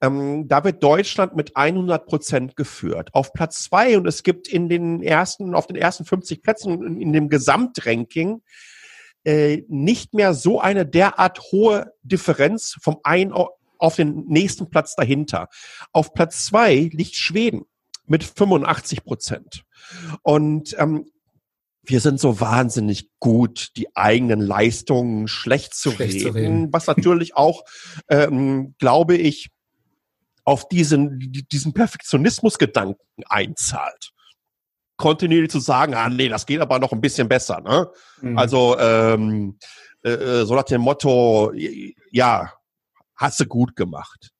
Ähm, 0.00 0.48
da 0.48 0.64
wird 0.64 0.82
Deutschland 0.82 1.36
mit 1.36 1.56
100 1.56 2.06
Prozent 2.06 2.56
geführt. 2.56 3.10
Auf 3.12 3.32
Platz 3.32 3.64
zwei 3.64 3.96
und 3.96 4.06
es 4.06 4.22
gibt 4.22 4.48
in 4.48 4.68
den 4.68 5.02
ersten, 5.02 5.54
auf 5.54 5.66
den 5.66 5.76
ersten 5.76 6.04
50 6.04 6.42
Plätzen 6.42 6.82
in, 6.82 7.00
in 7.00 7.12
dem 7.12 7.28
Gesamtranking 7.28 8.42
äh, 9.24 9.62
nicht 9.68 10.14
mehr 10.14 10.34
so 10.34 10.60
eine 10.60 10.86
derart 10.86 11.40
hohe 11.52 11.92
Differenz 12.02 12.76
vom 12.80 12.98
einen 13.02 13.32
auf 13.32 13.96
den 13.96 14.26
nächsten 14.26 14.70
Platz 14.70 14.94
dahinter. 14.96 15.48
Auf 15.92 16.14
Platz 16.14 16.46
zwei 16.46 16.90
liegt 16.92 17.16
Schweden 17.16 17.62
mit 18.06 18.24
85 18.24 19.04
Prozent. 19.04 19.64
Und 20.22 20.76
ähm, 20.78 21.06
wir 21.86 22.00
sind 22.00 22.18
so 22.18 22.40
wahnsinnig 22.40 23.10
gut, 23.18 23.70
die 23.76 23.94
eigenen 23.94 24.40
Leistungen 24.40 25.28
schlecht 25.28 25.74
zu, 25.74 25.90
schlecht 25.90 26.14
reden, 26.14 26.22
zu 26.22 26.28
reden, 26.30 26.72
was 26.72 26.86
natürlich 26.86 27.36
auch, 27.36 27.64
ähm, 28.08 28.74
glaube 28.78 29.16
ich, 29.16 29.50
auf 30.44 30.68
diesen, 30.68 31.18
diesen 31.50 31.72
Perfektionismusgedanken 31.72 33.24
einzahlt. 33.26 34.12
Kontinuierlich 34.96 35.50
zu 35.50 35.60
sagen, 35.60 35.94
ah 35.94 36.08
nee, 36.08 36.28
das 36.28 36.46
geht 36.46 36.60
aber 36.60 36.78
noch 36.78 36.92
ein 36.92 37.00
bisschen 37.00 37.28
besser. 37.28 37.60
Ne? 37.60 37.90
Mhm. 38.20 38.38
Also 38.38 38.78
ähm, 38.78 39.58
äh, 40.04 40.10
äh 40.10 40.44
so 40.44 40.54
nach 40.54 40.64
dem 40.64 40.82
Motto, 40.82 41.52
ja, 42.10 42.52
hast 43.16 43.40
du 43.40 43.46
gut 43.46 43.74
gemacht. 43.74 44.30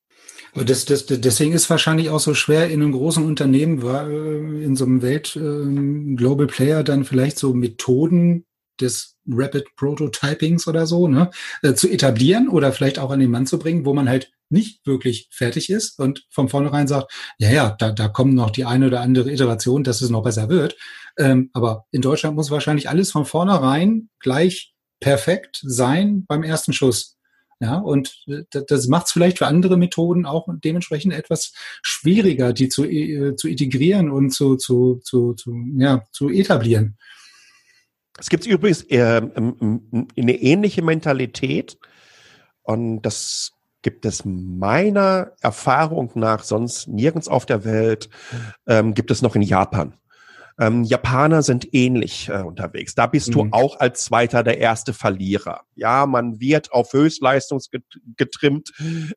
Das, 0.54 0.84
das, 0.84 1.06
deswegen 1.06 1.52
ist 1.52 1.68
wahrscheinlich 1.68 2.10
auch 2.10 2.20
so 2.20 2.32
schwer 2.32 2.70
in 2.70 2.80
einem 2.80 2.92
großen 2.92 3.24
Unternehmen, 3.24 3.82
äh, 3.82 4.64
in 4.64 4.76
so 4.76 4.84
einem 4.84 5.02
Welt 5.02 5.34
äh, 5.34 6.14
Global 6.14 6.46
Player 6.46 6.84
dann 6.84 7.04
vielleicht 7.04 7.38
so 7.38 7.54
Methoden 7.54 8.44
des 8.80 9.13
Rapid 9.26 9.76
Prototypings 9.76 10.66
oder 10.66 10.86
so, 10.86 11.08
ne, 11.08 11.30
äh, 11.62 11.74
zu 11.74 11.88
etablieren 11.88 12.48
oder 12.48 12.72
vielleicht 12.72 12.98
auch 12.98 13.10
an 13.10 13.20
den 13.20 13.30
Mann 13.30 13.46
zu 13.46 13.58
bringen, 13.58 13.84
wo 13.84 13.94
man 13.94 14.08
halt 14.08 14.32
nicht 14.50 14.86
wirklich 14.86 15.28
fertig 15.30 15.70
ist 15.70 15.98
und 15.98 16.26
von 16.30 16.48
vornherein 16.48 16.86
sagt, 16.86 17.12
ja, 17.38 17.50
ja, 17.50 17.76
da, 17.78 17.92
da 17.92 18.08
kommen 18.08 18.34
noch 18.34 18.50
die 18.50 18.64
eine 18.64 18.86
oder 18.86 19.00
andere 19.00 19.32
Iteration, 19.32 19.84
dass 19.84 20.00
es 20.00 20.10
noch 20.10 20.22
besser 20.22 20.48
wird. 20.48 20.76
Ähm, 21.18 21.50
aber 21.52 21.86
in 21.90 22.02
Deutschland 22.02 22.36
muss 22.36 22.50
wahrscheinlich 22.50 22.88
alles 22.88 23.10
von 23.10 23.24
vornherein 23.24 24.10
gleich 24.20 24.74
perfekt 25.00 25.60
sein 25.62 26.24
beim 26.26 26.42
ersten 26.42 26.72
Schuss. 26.72 27.16
Ja, 27.60 27.78
und 27.78 28.24
äh, 28.26 28.42
das 28.66 28.88
macht 28.88 29.06
es 29.06 29.12
vielleicht 29.12 29.38
für 29.38 29.46
andere 29.46 29.76
Methoden 29.76 30.26
auch 30.26 30.48
dementsprechend 30.62 31.14
etwas 31.14 31.52
schwieriger, 31.82 32.52
die 32.52 32.68
zu, 32.68 32.84
äh, 32.84 33.36
zu 33.36 33.48
integrieren 33.48 34.10
und 34.10 34.30
zu, 34.30 34.56
zu, 34.56 35.00
zu, 35.02 35.34
zu, 35.34 35.54
ja, 35.76 36.04
zu 36.10 36.30
etablieren. 36.30 36.96
Es 38.18 38.28
gibt 38.28 38.46
übrigens 38.46 38.82
äh, 38.90 39.22
eine 39.36 40.06
ähnliche 40.16 40.82
Mentalität 40.82 41.78
und 42.62 43.02
das 43.02 43.52
gibt 43.82 44.06
es 44.06 44.24
meiner 44.24 45.32
Erfahrung 45.40 46.10
nach 46.14 46.42
sonst 46.42 46.88
nirgends 46.88 47.28
auf 47.28 47.44
der 47.44 47.64
Welt, 47.64 48.08
ähm, 48.66 48.94
gibt 48.94 49.10
es 49.10 49.20
noch 49.20 49.36
in 49.36 49.42
Japan. 49.42 49.94
Ähm, 50.58 50.84
Japaner 50.84 51.42
sind 51.42 51.74
ähnlich 51.74 52.28
äh, 52.28 52.42
unterwegs. 52.42 52.94
Da 52.94 53.06
bist 53.06 53.28
mhm. 53.28 53.32
du 53.32 53.48
auch 53.50 53.80
als 53.80 54.04
Zweiter 54.04 54.42
der 54.44 54.58
erste 54.58 54.94
Verlierer. 54.94 55.62
Ja, 55.74 56.06
man 56.06 56.40
wird 56.40 56.72
auf 56.72 56.92
Höchstleistung 56.92 57.60
getrimmt 58.16 58.70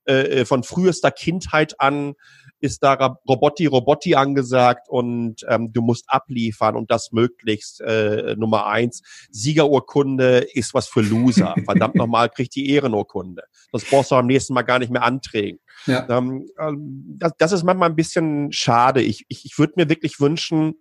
äh, 0.05 0.45
von 0.45 0.63
frühester 0.63 1.11
Kindheit 1.11 1.79
an 1.79 2.15
ist 2.59 2.83
da 2.83 2.93
Robotti 3.27 3.65
Robotti 3.65 4.15
angesagt 4.15 4.89
und 4.89 5.45
ähm, 5.47 5.71
du 5.71 5.81
musst 5.81 6.05
abliefern 6.07 6.75
und 6.75 6.91
das 6.91 7.11
möglichst 7.11 7.81
äh, 7.81 8.35
Nummer 8.37 8.67
eins. 8.67 9.01
Siegerurkunde 9.31 10.47
ist 10.53 10.73
was 10.73 10.87
für 10.87 11.01
Loser. 11.01 11.55
Verdammt 11.65 11.95
nochmal, 11.95 12.29
kriegt 12.29 12.55
die 12.55 12.69
Ehrenurkunde. 12.71 13.43
Das 13.71 13.85
brauchst 13.85 14.11
du 14.11 14.15
am 14.15 14.27
nächsten 14.27 14.53
Mal 14.53 14.63
gar 14.63 14.79
nicht 14.79 14.91
mehr 14.91 15.03
anträgen. 15.03 15.59
Ja. 15.85 16.07
Ähm, 16.09 16.47
ähm, 16.59 17.03
das, 17.17 17.33
das 17.37 17.51
ist 17.51 17.63
manchmal 17.63 17.89
ein 17.89 17.95
bisschen 17.95 18.51
schade. 18.51 19.01
Ich, 19.01 19.25
ich, 19.27 19.45
ich 19.45 19.59
würde 19.59 19.73
mir 19.75 19.89
wirklich 19.89 20.19
wünschen, 20.19 20.75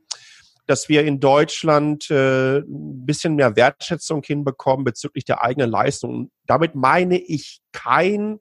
dass 0.67 0.89
wir 0.89 1.05
in 1.05 1.21
Deutschland 1.21 2.11
äh, 2.11 2.59
ein 2.59 3.07
bisschen 3.07 3.37
mehr 3.37 3.57
Wertschätzung 3.57 4.23
hinbekommen 4.23 4.85
bezüglich 4.85 5.25
der 5.25 5.43
eigenen 5.43 5.71
Leistung. 5.71 6.31
Damit 6.47 6.75
meine 6.75 7.19
ich 7.19 7.61
kein 7.73 8.41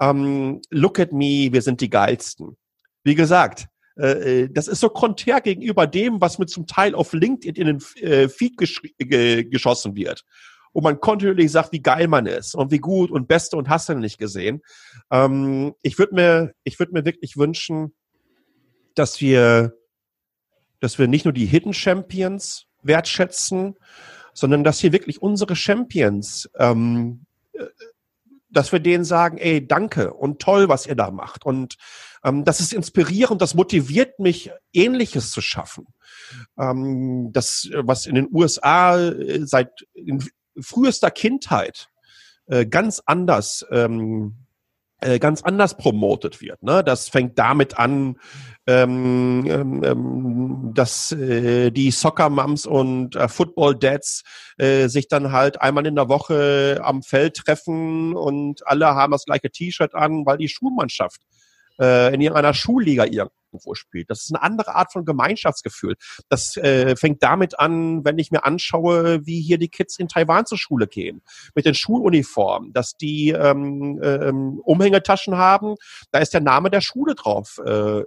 ähm, 0.00 0.60
Look 0.70 0.98
at 0.98 1.12
me, 1.12 1.48
wir 1.52 1.62
sind 1.62 1.80
die 1.80 1.90
geilsten. 1.90 2.56
Wie 3.04 3.14
gesagt, 3.14 3.66
äh, 3.98 4.42
äh 4.42 4.48
das 4.50 4.68
ist 4.68 4.80
so 4.80 4.88
konträr 4.88 5.40
gegenüber 5.40 5.86
dem, 5.86 6.20
was 6.20 6.38
mit 6.38 6.50
zum 6.50 6.66
Teil 6.66 6.94
auf 6.94 7.12
LinkedIn 7.12 7.54
in 7.54 7.66
den 7.66 8.02
äh, 8.02 8.28
Feed 8.28 8.56
gesch 8.56 8.82
ge 8.98 9.44
geschossen 9.44 9.94
wird. 9.96 10.24
Und 10.72 10.82
man 10.82 11.00
kontinuierlich 11.00 11.50
sagt, 11.50 11.72
wie 11.72 11.80
geil 11.80 12.06
man 12.06 12.26
ist 12.26 12.54
und 12.54 12.70
wie 12.70 12.78
gut 12.78 13.10
und 13.10 13.28
beste 13.28 13.56
und 13.56 13.70
hast 13.70 13.88
du 13.88 13.94
nicht 13.94 14.18
gesehen. 14.18 14.60
Ähm, 15.10 15.74
ich 15.82 15.98
würde 15.98 16.14
mir, 16.14 16.52
ich 16.64 16.78
würde 16.78 16.92
mir 16.92 17.04
wirklich 17.06 17.36
wünschen, 17.36 17.94
dass 18.94 19.20
wir 19.20 19.74
dass 20.80 20.98
wir 20.98 21.08
nicht 21.08 21.24
nur 21.24 21.32
die 21.32 21.46
Hidden 21.46 21.72
Champions 21.72 22.66
wertschätzen, 22.82 23.76
sondern 24.32 24.64
dass 24.64 24.78
hier 24.78 24.92
wirklich 24.92 25.22
unsere 25.22 25.56
Champions, 25.56 26.50
ähm, 26.58 27.24
äh, 27.52 27.64
dass 28.56 28.72
wir 28.72 28.80
denen 28.80 29.04
sagen, 29.04 29.36
ey, 29.36 29.66
danke 29.66 30.14
und 30.14 30.40
toll, 30.40 30.68
was 30.68 30.86
ihr 30.86 30.94
da 30.94 31.10
macht. 31.10 31.44
Und 31.44 31.76
ähm, 32.24 32.44
das 32.44 32.60
ist 32.60 32.72
inspirierend, 32.72 33.42
das 33.42 33.54
motiviert 33.54 34.18
mich, 34.18 34.50
Ähnliches 34.72 35.30
zu 35.30 35.40
schaffen. 35.42 35.86
Ähm, 36.58 37.30
das, 37.32 37.68
was 37.74 38.06
in 38.06 38.14
den 38.14 38.28
USA 38.32 38.98
äh, 38.98 39.44
seit 39.46 39.86
frühester 40.58 41.10
Kindheit 41.10 41.88
äh, 42.46 42.64
ganz 42.64 43.02
anders 43.04 43.66
ähm, 43.70 44.45
äh, 45.00 45.18
ganz 45.18 45.42
anders 45.42 45.76
promotet 45.76 46.40
wird. 46.40 46.62
Ne? 46.62 46.82
Das 46.82 47.08
fängt 47.08 47.38
damit 47.38 47.78
an, 47.78 48.16
ähm, 48.66 49.44
ähm, 49.46 49.84
ähm, 49.84 50.72
dass 50.74 51.12
äh, 51.12 51.70
die 51.70 51.90
Soccer 51.90 52.30
Moms 52.30 52.66
und 52.66 53.14
äh, 53.14 53.28
Football 53.28 53.76
Dads 53.76 54.22
äh, 54.58 54.88
sich 54.88 55.08
dann 55.08 55.32
halt 55.32 55.60
einmal 55.60 55.86
in 55.86 55.96
der 55.96 56.08
Woche 56.08 56.80
am 56.82 57.02
Feld 57.02 57.36
treffen 57.36 58.14
und 58.14 58.66
alle 58.66 58.86
haben 58.86 59.12
das 59.12 59.24
gleiche 59.24 59.50
T-Shirt 59.50 59.94
an, 59.94 60.24
weil 60.26 60.38
die 60.38 60.48
Schulmannschaft 60.48 61.20
äh, 61.78 62.14
in 62.14 62.20
irgendeiner 62.20 62.54
Schulliga 62.54 63.04
irgendwo 63.56 63.74
spielt. 63.74 64.10
Das 64.10 64.22
ist 64.22 64.34
eine 64.34 64.42
andere 64.42 64.74
Art 64.74 64.92
von 64.92 65.04
Gemeinschaftsgefühl. 65.04 65.96
Das 66.28 66.56
äh, 66.56 66.96
fängt 66.96 67.22
damit 67.22 67.58
an, 67.58 68.04
wenn 68.04 68.18
ich 68.18 68.30
mir 68.30 68.44
anschaue, 68.44 69.24
wie 69.26 69.40
hier 69.40 69.58
die 69.58 69.68
Kids 69.68 69.98
in 69.98 70.08
Taiwan 70.08 70.46
zur 70.46 70.58
Schule 70.58 70.86
gehen, 70.86 71.22
mit 71.54 71.64
den 71.64 71.74
Schuluniformen, 71.74 72.72
dass 72.72 72.96
die 72.96 73.30
ähm, 73.30 74.00
ähm, 74.02 74.60
Umhängetaschen 74.62 75.36
haben, 75.36 75.74
da 76.10 76.18
ist 76.18 76.34
der 76.34 76.40
Name 76.40 76.70
der 76.70 76.80
Schule 76.80 77.14
drauf 77.14 77.60
äh, 77.64 77.70
äh 77.70 78.04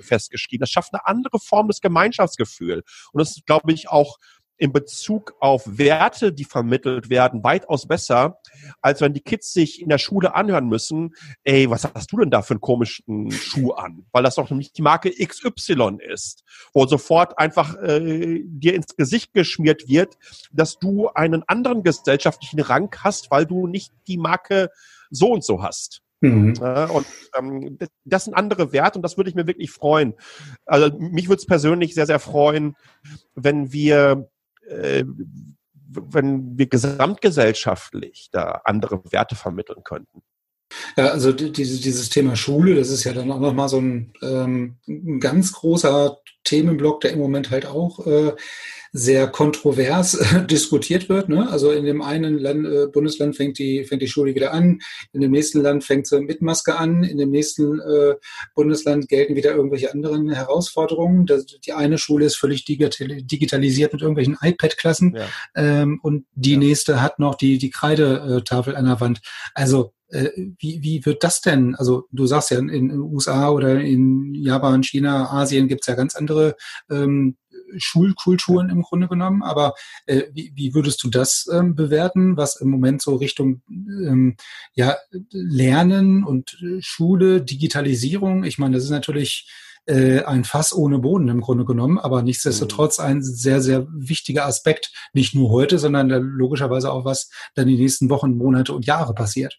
festgeschrieben. 0.00 0.62
Das 0.62 0.70
schafft 0.70 0.94
eine 0.94 1.06
andere 1.06 1.38
Form 1.40 1.68
des 1.68 1.80
Gemeinschaftsgefühls. 1.80 2.84
Und 3.12 3.20
das 3.20 3.36
ist, 3.36 3.46
glaube 3.46 3.72
ich, 3.72 3.88
auch 3.88 4.18
in 4.62 4.72
Bezug 4.72 5.34
auf 5.40 5.64
Werte, 5.66 6.32
die 6.32 6.44
vermittelt 6.44 7.10
werden, 7.10 7.42
weitaus 7.42 7.88
besser, 7.88 8.38
als 8.80 9.00
wenn 9.00 9.12
die 9.12 9.20
Kids 9.20 9.52
sich 9.52 9.82
in 9.82 9.88
der 9.88 9.98
Schule 9.98 10.36
anhören 10.36 10.68
müssen, 10.68 11.16
ey, 11.42 11.68
was 11.68 11.82
hast 11.82 12.12
du 12.12 12.18
denn 12.18 12.30
da 12.30 12.42
für 12.42 12.54
einen 12.54 12.60
komischen 12.60 13.32
Schuh 13.32 13.72
an? 13.72 14.06
Weil 14.12 14.22
das 14.22 14.36
doch 14.36 14.48
nicht 14.50 14.78
die 14.78 14.82
Marke 14.82 15.10
XY 15.10 15.98
ist, 16.08 16.44
wo 16.72 16.86
sofort 16.86 17.40
einfach 17.40 17.74
äh, 17.82 18.44
dir 18.44 18.74
ins 18.74 18.94
Gesicht 18.94 19.34
geschmiert 19.34 19.88
wird, 19.88 20.16
dass 20.52 20.78
du 20.78 21.08
einen 21.08 21.42
anderen 21.48 21.82
gesellschaftlichen 21.82 22.60
Rang 22.60 22.94
hast, 23.00 23.32
weil 23.32 23.46
du 23.46 23.66
nicht 23.66 23.90
die 24.06 24.16
Marke 24.16 24.70
so 25.10 25.32
und 25.32 25.42
so 25.42 25.60
hast. 25.60 26.02
Mhm. 26.20 26.54
Und 26.60 27.06
ähm, 27.36 27.78
das 28.04 28.26
sind 28.26 28.34
andere 28.34 28.72
Werte 28.72 28.96
und 28.96 29.02
das 29.02 29.16
würde 29.16 29.28
ich 29.28 29.34
mir 29.34 29.48
wirklich 29.48 29.72
freuen. 29.72 30.14
Also 30.66 30.96
mich 30.96 31.28
würde 31.28 31.40
es 31.40 31.46
persönlich 31.46 31.94
sehr, 31.94 32.06
sehr 32.06 32.20
freuen, 32.20 32.76
wenn 33.34 33.72
wir 33.72 34.28
äh, 34.68 35.04
wenn 35.94 36.58
wir 36.58 36.66
gesamtgesellschaftlich 36.66 38.28
da 38.32 38.62
andere 38.64 39.02
Werte 39.12 39.36
vermitteln 39.36 39.84
könnten. 39.84 40.22
Ja, 40.96 41.08
also 41.08 41.32
dieses, 41.32 41.80
dieses 41.80 42.08
Thema 42.08 42.34
Schule, 42.34 42.74
das 42.74 42.88
ist 42.88 43.04
ja 43.04 43.12
dann 43.12 43.30
auch 43.30 43.40
nochmal 43.40 43.68
so 43.68 43.78
ein, 43.78 44.12
ähm, 44.22 44.78
ein 44.88 45.20
ganz 45.20 45.52
großer 45.52 46.18
Themenblock, 46.44 47.02
der 47.02 47.12
im 47.12 47.18
Moment 47.18 47.50
halt 47.50 47.66
auch 47.66 48.06
äh, 48.06 48.32
sehr 48.92 49.26
kontrovers 49.26 50.14
äh, 50.34 50.46
diskutiert 50.46 51.08
wird. 51.08 51.28
Ne? 51.28 51.48
Also 51.50 51.70
in 51.70 51.84
dem 51.84 52.02
einen 52.02 52.38
Land, 52.38 52.66
äh, 52.66 52.86
Bundesland 52.86 53.36
fängt 53.36 53.58
die, 53.58 53.84
fängt 53.84 54.02
die 54.02 54.08
Schule 54.08 54.34
wieder 54.34 54.52
an, 54.52 54.80
in 55.12 55.22
dem 55.22 55.30
nächsten 55.30 55.62
Land 55.62 55.84
fängt 55.84 56.06
sie 56.06 56.20
mit 56.20 56.42
Maske 56.42 56.76
an, 56.76 57.02
in 57.02 57.16
dem 57.16 57.30
nächsten 57.30 57.80
äh, 57.80 58.14
Bundesland 58.54 59.08
gelten 59.08 59.34
wieder 59.34 59.54
irgendwelche 59.54 59.92
anderen 59.92 60.30
Herausforderungen. 60.30 61.26
Das, 61.26 61.46
die 61.46 61.72
eine 61.72 61.98
Schule 61.98 62.26
ist 62.26 62.36
völlig 62.36 62.64
digital, 62.64 63.22
digitalisiert 63.22 63.92
mit 63.92 64.02
irgendwelchen 64.02 64.36
iPad-Klassen 64.40 65.16
ja. 65.16 65.26
ähm, 65.56 65.98
und 66.02 66.26
die 66.34 66.52
ja. 66.52 66.58
nächste 66.58 67.00
hat 67.00 67.18
noch 67.18 67.34
die, 67.34 67.58
die 67.58 67.70
Kreidetafel 67.70 68.76
an 68.76 68.84
der 68.84 69.00
Wand. 69.00 69.20
Also 69.54 69.94
äh, 70.08 70.28
wie, 70.58 70.82
wie 70.82 71.06
wird 71.06 71.24
das 71.24 71.40
denn? 71.40 71.74
Also 71.74 72.04
du 72.12 72.26
sagst 72.26 72.50
ja, 72.50 72.58
in, 72.58 72.68
in 72.68 72.90
USA 72.92 73.48
oder 73.48 73.80
in 73.80 74.34
Japan, 74.34 74.82
China, 74.82 75.32
Asien 75.32 75.68
gibt's 75.68 75.86
ja 75.86 75.94
ganz 75.94 76.14
andere 76.14 76.56
ähm, 76.90 77.36
Schulkulturen 77.76 78.70
im 78.70 78.82
Grunde 78.82 79.08
genommen. 79.08 79.42
Aber 79.42 79.74
äh, 80.06 80.22
wie, 80.32 80.52
wie 80.54 80.74
würdest 80.74 81.02
du 81.02 81.10
das 81.10 81.48
ähm, 81.52 81.74
bewerten, 81.74 82.36
was 82.36 82.56
im 82.60 82.68
Moment 82.68 83.02
so 83.02 83.16
Richtung 83.16 83.62
ähm, 83.68 84.36
ja, 84.74 84.96
Lernen 85.30 86.24
und 86.24 86.58
äh, 86.62 86.80
Schule, 86.80 87.42
Digitalisierung, 87.42 88.44
ich 88.44 88.58
meine, 88.58 88.76
das 88.76 88.84
ist 88.84 88.90
natürlich 88.90 89.50
äh, 89.86 90.22
ein 90.22 90.44
Fass 90.44 90.72
ohne 90.72 90.98
Boden 90.98 91.28
im 91.28 91.40
Grunde 91.40 91.64
genommen, 91.64 91.98
aber 91.98 92.22
nichtsdestotrotz 92.22 92.98
mhm. 92.98 93.04
ein 93.04 93.22
sehr, 93.22 93.60
sehr 93.60 93.86
wichtiger 93.90 94.46
Aspekt, 94.46 94.92
nicht 95.12 95.34
nur 95.34 95.50
heute, 95.50 95.78
sondern 95.78 96.08
logischerweise 96.08 96.92
auch, 96.92 97.04
was 97.04 97.30
dann 97.54 97.66
die 97.66 97.76
nächsten 97.76 98.08
Wochen, 98.10 98.36
Monate 98.36 98.72
und 98.72 98.86
Jahre 98.86 99.14
passiert. 99.14 99.58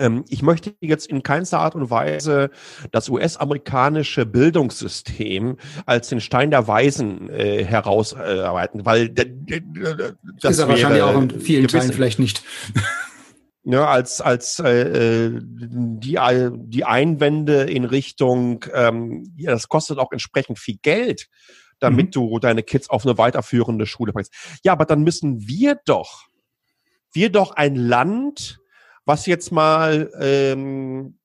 Ähm, 0.00 0.24
ich 0.28 0.42
möchte 0.42 0.74
jetzt 0.80 1.06
in 1.06 1.22
keinster 1.22 1.60
Art 1.60 1.74
und 1.74 1.90
Weise 1.90 2.50
das 2.90 3.08
US-amerikanische 3.08 4.26
Bildungssystem 4.26 5.58
als 5.86 6.08
den 6.08 6.20
Stein 6.20 6.50
der 6.50 6.66
Weisen 6.66 7.28
äh, 7.28 7.64
herausarbeiten, 7.64 8.86
weil 8.86 9.10
das 9.10 9.26
ist 10.42 10.60
ja 10.60 10.68
wahrscheinlich 10.68 11.02
auch 11.02 11.20
in 11.20 11.40
vielen 11.40 11.68
Teilen 11.68 11.92
vielleicht 11.92 12.18
nicht. 12.18 12.42
Ja, 13.62 13.88
als 13.88 14.22
als 14.22 14.58
äh, 14.58 15.26
äh, 15.26 15.40
die 15.42 16.18
die 16.48 16.84
Einwände 16.84 17.64
in 17.64 17.84
Richtung, 17.84 18.64
ähm, 18.72 19.34
ja, 19.36 19.50
das 19.50 19.68
kostet 19.68 19.98
auch 19.98 20.12
entsprechend 20.12 20.58
viel 20.58 20.78
Geld, 20.80 21.28
damit 21.78 22.06
mhm. 22.06 22.10
du 22.10 22.38
deine 22.38 22.62
Kids 22.62 22.88
auf 22.88 23.04
eine 23.04 23.18
weiterführende 23.18 23.84
Schule 23.84 24.14
bringst. 24.14 24.32
Ja, 24.64 24.72
aber 24.72 24.86
dann 24.86 25.02
müssen 25.02 25.46
wir 25.46 25.78
doch, 25.84 26.24
wir 27.12 27.30
doch 27.30 27.50
ein 27.50 27.76
Land 27.76 28.59
was 29.04 29.26
jetzt 29.26 29.50
mal 29.52 30.10
ähm, 30.20 31.18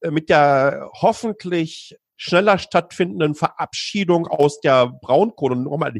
äh, 0.00 0.10
mit 0.10 0.28
der 0.28 0.90
hoffentlich 1.00 1.96
schneller 2.16 2.58
stattfindenden 2.58 3.34
Verabschiedung 3.34 4.26
aus 4.26 4.60
der 4.60 4.88
Braunkohle. 4.88 5.56
Nochmal, 5.56 5.94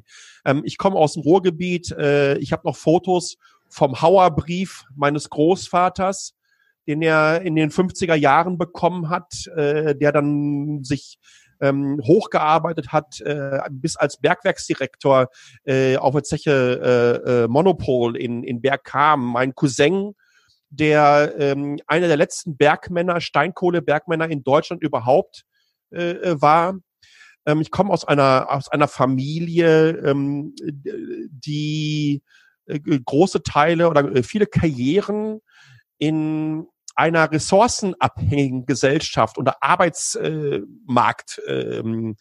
ähm, 0.44 0.62
ich 0.64 0.76
komme 0.76 0.96
aus 0.96 1.14
dem 1.14 1.22
Ruhrgebiet, 1.22 1.92
äh, 1.92 2.36
ich 2.38 2.52
habe 2.52 2.66
noch 2.66 2.76
Fotos 2.76 3.36
vom 3.68 4.02
Hauerbrief 4.02 4.84
meines 4.96 5.30
Großvaters, 5.30 6.34
den 6.88 7.02
er 7.02 7.42
in 7.42 7.54
den 7.54 7.70
50er 7.70 8.14
Jahren 8.14 8.58
bekommen 8.58 9.10
hat, 9.10 9.46
äh, 9.56 9.94
der 9.94 10.10
dann 10.10 10.82
sich 10.82 11.18
ähm, 11.60 12.00
hochgearbeitet 12.02 12.88
hat, 12.88 13.20
äh, 13.20 13.60
bis 13.70 13.96
als 13.96 14.16
Bergwerksdirektor 14.18 15.28
äh, 15.64 15.96
auf 15.96 16.14
der 16.14 16.22
Zeche 16.22 17.22
äh, 17.26 17.44
äh, 17.44 17.48
Monopol 17.48 18.16
in, 18.16 18.42
in 18.42 18.60
Berg 18.60 18.84
kam. 18.84 19.24
Mein 19.24 19.54
Cousin 19.54 20.14
der 20.70 21.34
ähm, 21.38 21.78
einer 21.86 22.08
der 22.08 22.16
letzten 22.16 22.56
Bergmänner, 22.56 23.20
Steinkohlebergmänner 23.20 24.28
in 24.28 24.42
Deutschland 24.42 24.82
überhaupt 24.82 25.44
äh, 25.90 26.10
äh, 26.10 26.40
war. 26.40 26.78
Ähm, 27.46 27.60
ich 27.60 27.70
komme 27.70 27.92
aus 27.92 28.04
einer 28.04 28.48
aus 28.50 28.68
einer 28.68 28.88
Familie, 28.88 29.90
ähm, 29.90 30.54
die 30.60 32.22
äh, 32.66 32.78
große 32.80 33.42
Teile 33.42 33.88
oder 33.88 34.04
äh, 34.14 34.22
viele 34.22 34.46
Karrieren 34.46 35.40
in 35.98 36.66
einer 36.94 37.30
ressourcenabhängigen 37.30 38.66
Gesellschaft 38.66 39.38
oder 39.38 39.62
Arbeitsmarkt 39.62 41.40
äh, 41.46 41.78
ähm, 41.78 42.16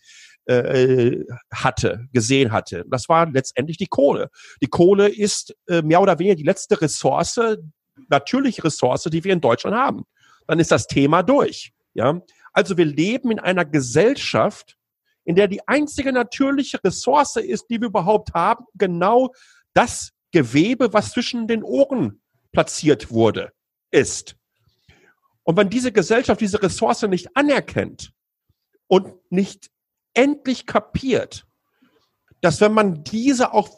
äh, 0.46 1.24
hatte, 1.52 2.08
gesehen 2.14 2.52
hatte. 2.52 2.86
Das 2.90 3.10
war 3.10 3.30
letztendlich 3.30 3.78
die 3.78 3.88
Kohle. 3.88 4.30
Die 4.62 4.68
Kohle 4.68 5.10
ist 5.10 5.56
äh, 5.68 5.82
mehr 5.82 6.02
oder 6.02 6.20
weniger 6.20 6.36
die 6.36 6.44
letzte 6.44 6.80
Ressource, 6.80 7.40
natürliche 8.10 8.64
Ressource, 8.64 9.04
die 9.04 9.24
wir 9.24 9.34
in 9.34 9.42
Deutschland 9.42 9.76
haben. 9.76 10.06
Dann 10.48 10.60
ist 10.60 10.72
das 10.72 10.88
Thema 10.88 11.24
durch. 11.24 11.74
Ja, 11.94 12.22
also 12.54 12.78
wir 12.78 12.86
leben 12.86 13.32
in 13.32 13.40
einer 13.40 13.66
Gesellschaft, 13.66 14.78
in 15.26 15.36
der 15.36 15.48
die 15.48 15.68
einzige 15.68 16.14
natürliche 16.14 16.84
Ressource 16.84 17.36
ist, 17.36 17.66
die 17.70 17.82
wir 17.82 17.88
überhaupt 17.88 18.34
haben, 18.34 18.66
genau 18.76 19.34
das 19.74 20.12
Gewebe, 20.32 20.94
was 20.94 21.12
zwischen 21.12 21.48
den 21.48 21.64
Ohren 21.64 22.22
platziert 22.52 23.12
wurde, 23.12 23.52
ist. 23.92 24.36
Und 25.44 25.58
wenn 25.58 25.70
diese 25.70 25.92
Gesellschaft 25.92 26.42
diese 26.42 26.62
Ressource 26.62 27.04
nicht 27.04 27.36
anerkennt 27.36 28.12
und 28.88 29.14
nicht 29.32 29.70
endlich 30.14 30.66
kapiert, 30.66 31.46
dass 32.42 32.60
wenn 32.62 32.74
man 32.74 33.04
diese 33.04 33.54
auch 33.54 33.70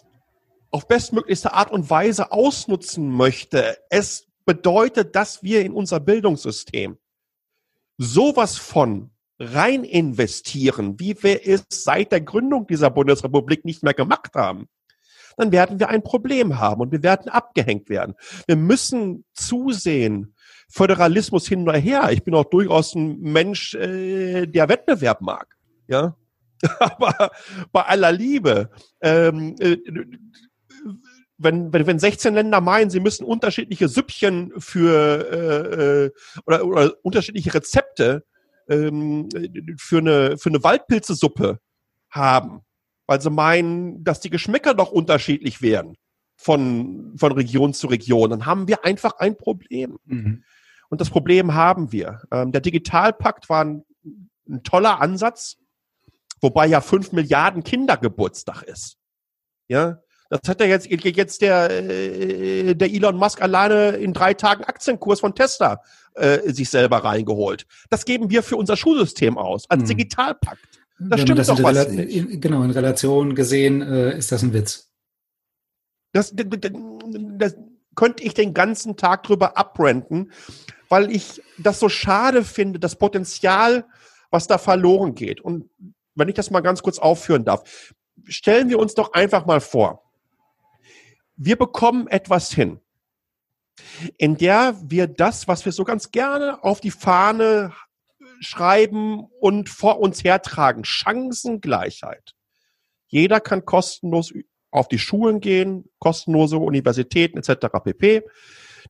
auf 0.71 0.87
bestmöglichste 0.87 1.53
Art 1.53 1.71
und 1.71 1.89
Weise 1.89 2.31
ausnutzen 2.31 3.09
möchte. 3.09 3.77
Es 3.89 4.27
bedeutet, 4.45 5.15
dass 5.15 5.43
wir 5.43 5.61
in 5.61 5.73
unser 5.73 5.99
Bildungssystem 5.99 6.97
sowas 7.97 8.57
von 8.57 9.11
rein 9.39 9.83
investieren, 9.83 10.99
wie 10.99 11.21
wir 11.23 11.47
es 11.47 11.65
seit 11.69 12.11
der 12.11 12.21
Gründung 12.21 12.67
dieser 12.67 12.89
Bundesrepublik 12.89 13.63
nicht 13.65 13.83
mehr 13.83 13.93
gemacht 13.93 14.35
haben, 14.35 14.67
dann 15.37 15.51
werden 15.53 15.79
wir 15.79 15.87
ein 15.87 16.03
Problem 16.03 16.59
haben 16.59 16.81
und 16.81 16.91
wir 16.91 17.01
werden 17.01 17.29
abgehängt 17.29 17.89
werden. 17.89 18.15
Wir 18.45 18.57
müssen 18.57 19.23
zusehen, 19.33 20.35
Föderalismus 20.67 21.47
hin 21.47 21.63
oder 21.63 21.77
her. 21.77 22.09
Ich 22.11 22.23
bin 22.23 22.35
auch 22.35 22.45
durchaus 22.45 22.93
ein 22.93 23.19
Mensch, 23.19 23.73
äh, 23.73 24.45
der 24.45 24.67
Wettbewerb 24.67 25.21
mag. 25.21 25.55
Ja, 25.87 26.17
aber 26.79 27.31
bei 27.71 27.83
aller 27.83 28.11
Liebe, 28.11 28.69
ähm, 29.01 29.55
äh, 29.59 29.77
wenn, 31.39 31.71
wenn, 31.73 31.87
wenn 31.87 31.99
16 31.99 32.33
Länder 32.33 32.61
meinen, 32.61 32.89
sie 32.89 32.99
müssen 32.99 33.23
unterschiedliche 33.23 33.87
Süppchen 33.87 34.51
für 34.57 35.31
äh, 35.31 36.05
äh, 36.05 36.11
oder, 36.45 36.65
oder 36.65 36.93
unterschiedliche 37.01 37.53
Rezepte 37.53 38.25
ähm, 38.67 39.29
für 39.77 39.99
eine 39.99 40.37
für 40.37 40.49
eine 40.49 40.63
Waldpilzesuppe 40.63 41.59
haben, 42.09 42.61
weil 43.07 43.21
sie 43.21 43.29
meinen, 43.29 44.03
dass 44.03 44.19
die 44.19 44.29
Geschmäcker 44.29 44.73
doch 44.73 44.91
unterschiedlich 44.91 45.61
werden 45.61 45.95
von 46.35 47.13
von 47.17 47.31
Region 47.31 47.73
zu 47.73 47.87
Region, 47.87 48.29
dann 48.29 48.45
haben 48.45 48.67
wir 48.67 48.85
einfach 48.85 49.17
ein 49.17 49.37
Problem. 49.37 49.97
Mhm. 50.05 50.43
Und 50.89 51.01
das 51.01 51.09
Problem 51.09 51.53
haben 51.53 51.91
wir. 51.91 52.21
Ähm, 52.31 52.51
der 52.51 52.61
Digitalpakt 52.61 53.47
war 53.47 53.63
ein, 53.63 53.85
ein 54.47 54.63
toller 54.63 54.99
Ansatz, 54.99 55.57
wobei 56.41 56.67
ja 56.67 56.81
fünf 56.81 57.13
Milliarden 57.13 57.63
Kindergeburtstag 57.63 58.63
ist. 58.63 58.97
Ja, 59.67 59.99
das 60.29 60.41
hat 60.47 60.61
ja 60.61 60.67
jetzt, 60.67 60.87
jetzt 60.89 61.41
der, 61.41 61.71
äh, 61.71 62.75
der 62.75 62.89
Elon 62.91 63.17
Musk 63.17 63.41
alleine 63.41 63.97
in 63.97 64.13
drei 64.13 64.33
Tagen 64.33 64.63
Aktienkurs 64.63 65.19
von 65.21 65.33
Tesla 65.33 65.81
äh, 66.13 66.51
sich 66.51 66.69
selber 66.69 67.03
reingeholt. 67.03 67.65
Das 67.89 68.05
geben 68.05 68.29
wir 68.29 68.43
für 68.43 68.55
unser 68.55 68.77
Schulsystem 68.77 69.37
aus, 69.37 69.69
als 69.69 69.83
mhm. 69.83 69.87
Digitalpakt. 69.87 70.59
Das 70.99 71.21
stimmt 71.21 71.39
das 71.39 71.47
doch 71.47 71.63
was 71.63 71.85
in, 71.85 72.41
Genau, 72.41 72.61
in 72.63 72.71
Relation 72.71 73.33
gesehen 73.33 73.81
äh, 73.81 74.17
ist 74.17 74.31
das 74.31 74.43
ein 74.43 74.53
Witz. 74.53 74.91
Das, 76.11 76.33
das, 76.35 76.71
das 77.37 77.55
könnte 77.95 78.23
ich 78.23 78.33
den 78.33 78.53
ganzen 78.53 78.97
Tag 78.97 79.23
drüber 79.23 79.57
abbranden, 79.57 80.31
weil 80.89 81.11
ich 81.11 81.41
das 81.57 81.79
so 81.79 81.89
schade 81.89 82.43
finde, 82.43 82.79
das 82.79 82.97
Potenzial, 82.97 83.85
was 84.29 84.47
da 84.47 84.57
verloren 84.57 85.15
geht. 85.15 85.41
Und 85.41 85.69
wenn 86.15 86.29
ich 86.29 86.35
das 86.35 86.51
mal 86.51 86.61
ganz 86.61 86.83
kurz 86.83 86.99
aufführen 86.99 87.45
darf, 87.45 87.93
stellen 88.25 88.69
wir 88.69 88.79
uns 88.79 88.93
doch 88.93 89.13
einfach 89.13 89.45
mal 89.45 89.61
vor, 89.61 90.08
wir 91.39 91.55
bekommen 91.55 92.07
etwas 92.07 92.51
hin, 92.51 92.81
in 94.17 94.35
der 94.35 94.75
wir 94.83 95.07
das, 95.07 95.47
was 95.47 95.63
wir 95.63 95.71
so 95.71 95.85
ganz 95.85 96.11
gerne 96.11 96.63
auf 96.63 96.81
die 96.81 96.91
Fahne 96.91 97.73
schreiben 98.41 99.25
und 99.39 99.69
vor 99.69 99.99
uns 99.99 100.23
hertragen, 100.23 100.83
Chancengleichheit. 100.83 102.33
Jeder 103.07 103.39
kann 103.39 103.65
kostenlos 103.65 104.33
auf 104.69 104.89
die 104.89 104.99
Schulen 104.99 105.39
gehen, 105.39 105.89
kostenlose 105.99 106.57
Universitäten 106.57 107.37
etc. 107.37 107.67
pp. 107.83 108.23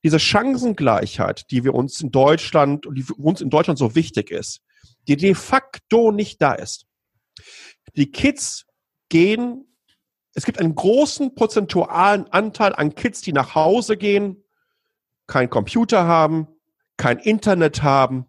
Diese 0.03 0.19
Chancengleichheit, 0.19 1.51
die 1.51 1.63
wir 1.63 1.75
uns 1.75 2.01
in 2.01 2.11
Deutschland 2.11 2.87
die 2.91 3.03
für 3.03 3.13
uns 3.13 3.41
in 3.41 3.51
Deutschland 3.51 3.77
so 3.77 3.93
wichtig 3.93 4.31
ist, 4.31 4.61
die 5.07 5.17
de 5.17 5.35
facto 5.35 6.11
nicht 6.11 6.41
da 6.41 6.53
ist. 6.53 6.87
Die 7.95 8.11
Kids 8.11 8.65
gehen 9.09 9.68
es 10.39 10.45
gibt 10.45 10.61
einen 10.61 10.73
großen 10.73 11.35
prozentualen 11.35 12.31
Anteil 12.31 12.73
an 12.73 12.95
Kids, 12.95 13.19
die 13.19 13.33
nach 13.33 13.55
Hause 13.55 13.97
gehen, 13.97 14.41
kein 15.27 15.49
Computer 15.49 16.05
haben, 16.05 16.47
kein 16.95 17.19
Internet 17.19 17.83
haben, 17.83 18.25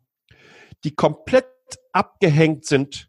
die 0.83 0.93
komplett 0.93 1.47
abgehängt 1.93 2.65
sind 2.65 3.09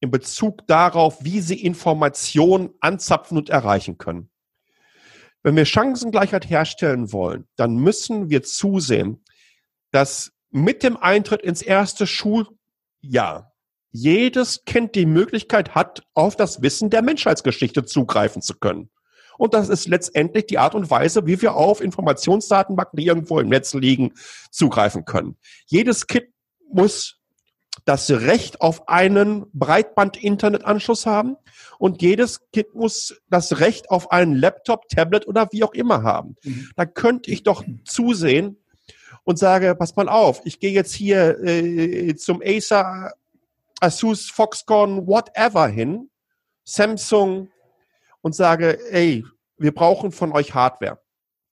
in 0.00 0.10
Bezug 0.10 0.66
darauf, 0.66 1.24
wie 1.24 1.40
sie 1.40 1.62
Informationen 1.62 2.74
anzapfen 2.80 3.38
und 3.38 3.48
erreichen 3.48 3.96
können. 3.96 4.30
Wenn 5.42 5.56
wir 5.56 5.64
Chancengleichheit 5.64 6.50
herstellen 6.50 7.10
wollen, 7.10 7.48
dann 7.56 7.76
müssen 7.76 8.28
wir 8.28 8.42
zusehen, 8.42 9.24
dass 9.92 10.30
mit 10.50 10.82
dem 10.82 10.98
Eintritt 10.98 11.40
ins 11.40 11.62
erste 11.62 12.06
Schuljahr 12.06 13.51
jedes 13.92 14.64
Kind 14.64 14.94
die 14.94 15.06
Möglichkeit 15.06 15.74
hat, 15.74 16.02
auf 16.14 16.34
das 16.34 16.62
Wissen 16.62 16.90
der 16.90 17.02
Menschheitsgeschichte 17.02 17.84
zugreifen 17.84 18.42
zu 18.42 18.54
können. 18.54 18.90
Und 19.38 19.54
das 19.54 19.68
ist 19.68 19.88
letztendlich 19.88 20.46
die 20.46 20.58
Art 20.58 20.74
und 20.74 20.90
Weise, 20.90 21.26
wie 21.26 21.40
wir 21.40 21.54
auf 21.54 21.80
Informationsdatenbanken, 21.80 22.96
die 22.96 23.06
irgendwo 23.06 23.38
im 23.38 23.48
Netz 23.48 23.74
liegen, 23.74 24.12
zugreifen 24.50 25.04
können. 25.04 25.36
Jedes 25.66 26.06
Kind 26.06 26.26
muss 26.70 27.18
das 27.84 28.10
Recht 28.10 28.60
auf 28.60 28.88
einen 28.88 29.46
Breitband-Internetanschluss 29.52 31.06
haben 31.06 31.36
und 31.78 32.02
jedes 32.02 32.48
Kind 32.52 32.74
muss 32.74 33.20
das 33.28 33.60
Recht 33.60 33.90
auf 33.90 34.12
einen 34.12 34.36
Laptop, 34.36 34.88
Tablet 34.88 35.26
oder 35.26 35.48
wie 35.52 35.64
auch 35.64 35.74
immer 35.74 36.02
haben. 36.02 36.36
Mhm. 36.44 36.70
Da 36.76 36.86
könnte 36.86 37.30
ich 37.30 37.42
doch 37.42 37.64
zusehen 37.84 38.58
und 39.24 39.38
sage, 39.38 39.74
pass 39.74 39.96
mal 39.96 40.08
auf, 40.08 40.42
ich 40.44 40.60
gehe 40.60 40.72
jetzt 40.72 40.92
hier 40.92 41.42
äh, 41.42 42.14
zum 42.14 42.42
Acer, 42.44 43.12
Asus, 43.82 44.30
Foxconn, 44.30 45.08
whatever 45.08 45.66
hin, 45.66 46.08
Samsung 46.64 47.50
und 48.20 48.34
sage, 48.34 48.78
ey, 48.90 49.24
wir 49.58 49.74
brauchen 49.74 50.12
von 50.12 50.32
euch 50.32 50.54
Hardware. 50.54 51.00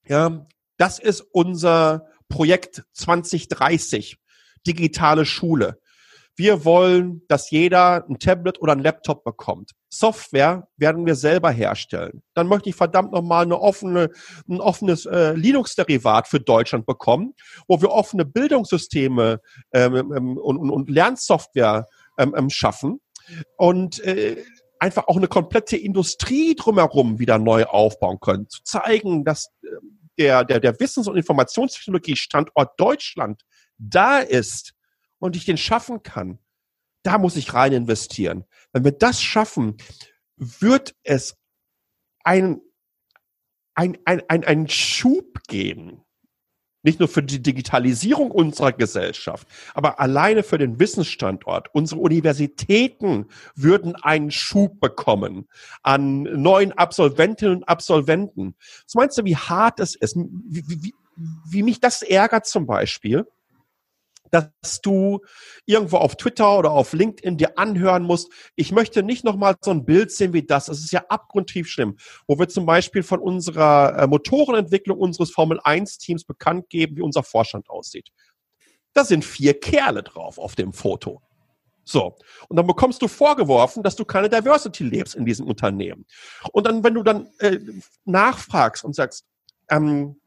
Ja, 0.07 0.47
das 0.77 0.99
ist 1.01 1.23
unser 1.33 2.07
Projekt 2.29 2.85
2030, 2.93 4.17
digitale 4.65 5.27
Schule. 5.27 5.81
Wir 6.37 6.65
wollen, 6.65 7.23
dass 7.27 7.51
jeder 7.51 8.07
ein 8.09 8.19
Tablet 8.19 8.61
oder 8.63 8.73
ein 8.73 8.79
Laptop 8.79 9.25
bekommt. 9.25 9.73
Software 9.91 10.69
werden 10.77 11.05
wir 11.05 11.17
selber 11.17 11.51
herstellen. 11.51 12.23
Dann 12.35 12.47
möchte 12.47 12.71
ich 12.71 12.77
verdammt 12.77 13.13
nochmal 13.13 13.45
eine 13.45 13.61
offene, 13.61 14.11
ein 14.49 14.61
offenes 14.61 15.05
äh, 15.05 15.33
Linux-Derivat 15.33 16.29
für 16.29 16.41
Deutschland 16.41 16.87
bekommen, 16.87 17.35
wo 17.67 17.83
wir 17.83 17.91
offene 17.91 18.25
Bildungssysteme 18.25 19.41
ähm, 19.73 19.95
ähm, 19.97 20.39
und, 20.39 20.59
und, 20.59 20.71
und 20.71 20.89
Lernsoftware 20.89 21.87
ähm, 22.21 22.35
ähm, 22.37 22.51
schaffen 22.51 23.01
und 23.57 24.01
äh, 24.01 24.43
einfach 24.79 25.09
auch 25.09 25.17
eine 25.17 25.29
komplette 25.29 25.77
Industrie 25.77 26.55
drumherum 26.55 27.19
wieder 27.19 27.39
neu 27.39 27.65
aufbauen 27.65 28.19
können. 28.21 28.49
Zu 28.49 28.63
zeigen, 28.63 29.25
dass 29.25 29.53
äh, 29.63 29.69
der, 30.19 30.45
der, 30.45 30.61
der 30.61 30.81
Wissens- 30.81 31.09
und 31.09 31.17
Informationstechnologie 31.17 32.17
Standort 32.17 32.79
Deutschland 32.79 33.43
da 33.79 34.19
ist 34.19 34.75
und 35.19 35.37
ich 35.37 35.45
den 35.45 35.57
schaffen 35.57 36.03
kann, 36.03 36.39
da 37.03 37.19
muss 37.19 37.37
ich 37.37 37.55
rein 37.55 37.73
investieren. 37.73 38.45
Wenn 38.73 38.85
wir 38.85 38.93
das 38.93 39.23
schaffen, 39.23 39.77
wird 40.37 40.95
es 41.03 41.37
einen 42.25 42.61
ein, 43.75 43.99
ein, 44.05 44.23
ein, 44.29 44.45
einen 44.45 44.69
Schub 44.69 45.43
geben. 45.49 46.03
Nicht 46.83 46.99
nur 46.99 47.09
für 47.09 47.23
die 47.23 47.43
Digitalisierung 47.43 48.31
unserer 48.31 48.73
Gesellschaft, 48.73 49.47
aber 49.75 50.01
alleine 50.01 50.43
für 50.43 50.59
den 50.59 50.79
Wissensstandort. 50.81 51.69
Unsere 51.73 52.01
Universitäten 52.01 53.27
würden 53.55 53.97
einen 53.97 54.31
Schub 54.31 54.81
bekommen 54.81 55.49
an 55.83 56.23
neuen 56.23 56.73
Absolventinnen 56.73 57.59
und 57.59 57.69
Absolventen. 57.69 58.55
Was 58.85 58.95
meinst 58.95 59.19
du, 59.19 59.25
wie 59.25 59.37
hart 59.37 59.81
es 59.81 59.95
ist? 59.95 60.17
Wie, 60.17 60.65
wie, 60.67 60.95
wie 61.51 61.63
mich 61.63 61.81
das 61.81 62.03
ärgert 62.03 62.47
zum 62.47 62.67
Beispiel, 62.67 63.27
dass 64.31 64.81
du 64.83 65.21
irgendwo 65.67 65.97
auf 65.99 66.17
Twitter 66.17 66.59
oder 66.59 66.71
auf 66.71 66.93
LinkedIn 66.93 67.37
dir 67.37 67.59
anhören 67.59 68.03
musst, 68.03 68.31
ich 68.57 68.73
möchte 68.73 69.03
nicht 69.03 69.25
nochmal 69.25 69.57
so 69.61 69.71
ein 69.71 69.85
Bild 69.85 70.11
sehen 70.13 70.33
wie 70.33 70.43
das. 70.43 70.67
Das 70.67 70.79
ist 70.79 70.93
ja 70.93 71.05
abgrundtief 71.09 71.69
schlimm, 71.69 71.97
wo 72.27 72.39
wir 72.39 72.49
zum 72.49 72.67
Beispiel 72.67 73.03
von 73.03 73.21
unserer 73.21 73.99
äh, 73.99 74.07
Motorenentwicklung 74.07 74.99
unseres 74.99 75.31
Formel-1-Teams 75.31 76.25
bekannt 76.25 76.69
geben, 76.71 76.97
wie 76.97 77.03
unser 77.03 77.23
Vorstand 77.23 77.69
aussieht. 77.71 78.11
Da 78.93 79.05
sind 79.05 79.25
vier 79.25 79.59
Kerle 79.59 80.03
drauf 80.03 80.39
auf 80.39 80.57
dem 80.57 80.73
Foto. 80.73 81.23
So. 81.85 82.17
Und 82.49 82.57
dann 82.57 82.67
bekommst 82.67 83.03
du 83.03 83.09
vorgeworfen, 83.09 83.83
dass 83.83 83.97
du 83.97 84.05
keine 84.05 84.29
Diversity 84.29 84.85
lebst 84.85 85.15
in 85.15 85.25
diesem 85.25 85.47
Unternehmen. 85.47 86.07
Und 86.53 86.67
dann, 86.67 86.85
wenn 86.85 86.95
du 86.95 87.03
dann 87.03 87.29
äh, 87.39 87.59
nachfragst 88.05 88.85
und 88.85 88.95
sagst, 88.95 89.25
ähm, 89.71 90.21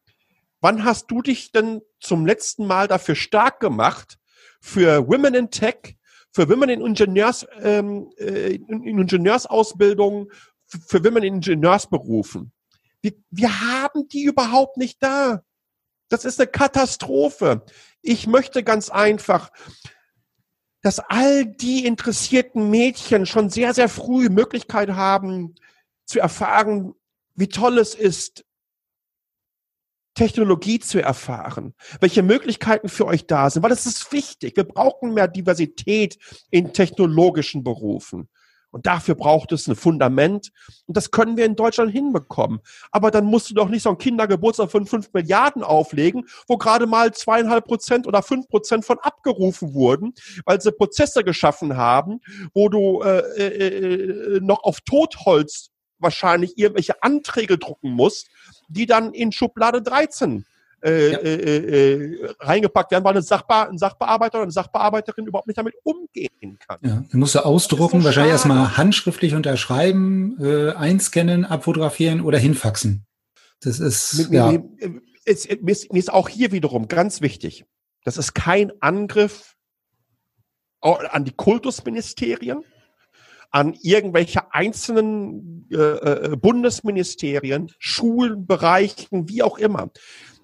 Wann 0.64 0.86
hast 0.86 1.12
du 1.12 1.22
dich 1.22 1.52
denn 1.52 1.82
zum 2.00 2.26
letzten 2.26 2.66
Mal 2.66 2.88
dafür 2.88 3.16
stark 3.16 3.60
gemacht, 3.60 4.18
für 4.62 5.10
Women 5.10 5.34
in 5.34 5.52
Tech, 5.52 5.98
für 6.32 6.48
Women 6.48 6.70
in, 6.70 6.80
Ingenieurs, 6.80 7.46
ähm, 7.60 8.10
äh, 8.18 8.56
in 8.56 8.98
Ingenieursausbildung, 8.98 10.32
für 10.66 11.04
Women 11.04 11.24
in 11.24 11.36
Ingenieursberufen? 11.36 12.54
Wir, 13.02 13.12
wir 13.30 13.60
haben 13.60 14.08
die 14.08 14.24
überhaupt 14.24 14.78
nicht 14.78 15.04
da. 15.04 15.44
Das 16.08 16.24
ist 16.24 16.40
eine 16.40 16.48
Katastrophe. 16.48 17.66
Ich 18.02 18.26
möchte 18.26 18.64
ganz 18.64 18.90
einfach, 18.90 19.52
dass 20.82 21.00
all 21.00 21.46
die 21.46 21.86
interessierten 21.86 22.70
Mädchen 22.70 23.26
schon 23.26 23.50
sehr, 23.50 23.74
sehr 23.74 23.90
früh 23.90 24.30
Möglichkeit 24.30 24.92
haben 24.92 25.56
zu 26.06 26.22
erfahren, 26.22 26.94
wie 27.36 27.50
toll 27.50 27.80
es 27.80 27.96
ist, 27.96 28.46
Technologie 30.14 30.80
zu 30.80 31.02
erfahren, 31.02 31.74
welche 32.00 32.24
Möglichkeiten 32.24 32.90
für 32.90 33.06
euch 33.06 33.26
da 33.28 33.50
sind, 33.50 33.64
weil 33.64 33.72
es 33.72 33.86
ist 33.86 34.12
wichtig. 34.12 34.56
Wir 34.56 34.64
brauchen 34.64 35.14
mehr 35.14 35.28
Diversität 35.28 36.18
in 36.50 36.74
technologischen 36.74 37.64
Berufen. 37.64 38.30
Und 38.74 38.88
dafür 38.88 39.14
braucht 39.14 39.52
es 39.52 39.68
ein 39.68 39.76
Fundament. 39.76 40.52
Und 40.88 40.98
das 40.98 41.12
können 41.12 41.38
wir 41.38 41.46
in 41.46 41.56
Deutschland 41.56 41.92
hinbekommen. 41.92 42.60
Aber 42.92 43.12
dann 43.12 43.26
musst 43.26 43.52
du 43.52 43.54
doch 43.54 43.70
nicht 43.70 43.84
so 43.84 43.90
einen 43.90 44.00
Kindergeburtstag 44.00 44.72
von 44.72 44.88
fünf 44.88 45.14
Milliarden 45.14 45.64
auflegen, 45.64 46.28
wo 46.48 46.58
gerade 46.58 46.88
mal 46.88 47.14
zweieinhalb 47.14 47.66
Prozent 47.66 48.08
oder 48.08 48.24
fünf 48.24 48.48
Prozent 48.48 48.84
von 48.84 48.98
abgerufen 48.98 49.76
wurden, 49.76 50.16
weil 50.46 50.60
sie 50.60 50.72
Prozesse 50.72 51.24
geschaffen 51.24 51.78
haben, 51.78 52.20
wo 52.56 52.68
du 52.68 53.04
äh, 53.04 53.20
äh, 53.38 54.38
äh 54.38 54.40
noch 54.42 54.64
auf 54.64 54.82
Totholz 54.82 55.70
wahrscheinlich 56.04 56.58
irgendwelche 56.58 57.02
Anträge 57.02 57.58
drucken 57.58 57.92
musst, 57.92 58.28
die 58.68 58.86
dann 58.86 59.14
in 59.14 59.32
Schublade 59.32 59.82
13 59.82 60.46
äh, 60.84 61.12
ja. 61.12 61.18
äh, 61.20 61.94
äh, 61.94 62.34
reingepackt 62.42 62.92
werden, 62.92 63.04
weil 63.06 63.16
ein, 63.16 63.24
Sachbe 63.24 63.70
ein 63.70 63.78
Sachbearbeiter 63.78 64.36
oder 64.36 64.44
eine 64.44 64.52
Sachbearbeiterin 64.52 65.26
überhaupt 65.26 65.48
nicht 65.48 65.58
damit 65.58 65.76
umgehen 65.84 66.60
kann. 66.60 66.78
Ja, 66.82 67.04
du 67.10 67.18
musst 67.18 67.36
du 67.36 67.40
ausdrucken, 67.40 68.02
so 68.02 68.06
wahrscheinlich 68.06 68.34
erstmal 68.34 68.76
handschriftlich 68.76 69.34
unterschreiben, 69.34 70.38
äh, 70.42 70.72
einscannen, 70.72 71.46
abfotografieren 71.46 72.22
oder 72.22 72.38
hinfaxen. 72.38 73.06
Das 73.62 73.80
ist, 73.80 74.30
mir, 74.30 74.38
ja. 74.38 74.52
Mir, 74.52 75.02
ist, 75.24 75.50
mir, 75.62 75.72
ist, 75.72 75.94
mir 75.94 76.00
ist 76.00 76.12
auch 76.12 76.28
hier 76.28 76.52
wiederum 76.52 76.90
ganz 76.90 77.22
wichtig, 77.22 77.64
das 78.04 78.18
ist 78.18 78.34
kein 78.34 78.74
Angriff 78.82 79.56
an 80.82 81.24
die 81.24 81.32
Kultusministerien, 81.32 82.62
an 83.54 83.78
irgendwelche 83.84 84.52
einzelnen 84.52 85.68
äh, 85.72 85.76
äh, 85.78 86.36
Bundesministerien, 86.36 87.72
Schulen, 87.78 88.48
Bereichen, 88.48 89.30
wie 89.30 89.44
auch 89.44 89.60
immer. 89.60 89.92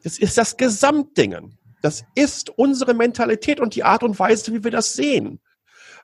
Das 0.03 0.19
ist 0.19 0.37
das 0.37 0.57
Gesamtdingen. 0.57 1.57
Das 1.81 2.05
ist 2.13 2.51
unsere 2.51 2.93
Mentalität 2.93 3.59
und 3.59 3.73
die 3.73 3.83
Art 3.83 4.03
und 4.03 4.19
Weise, 4.19 4.53
wie 4.53 4.63
wir 4.63 4.69
das 4.69 4.93
sehen. 4.93 5.41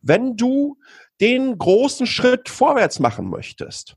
Wenn 0.01 0.36
du 0.36 0.78
den 1.22 1.58
großen 1.58 2.08
Schritt 2.08 2.49
vorwärts 2.49 2.99
machen 2.99 3.30
möchtest, 3.30 3.95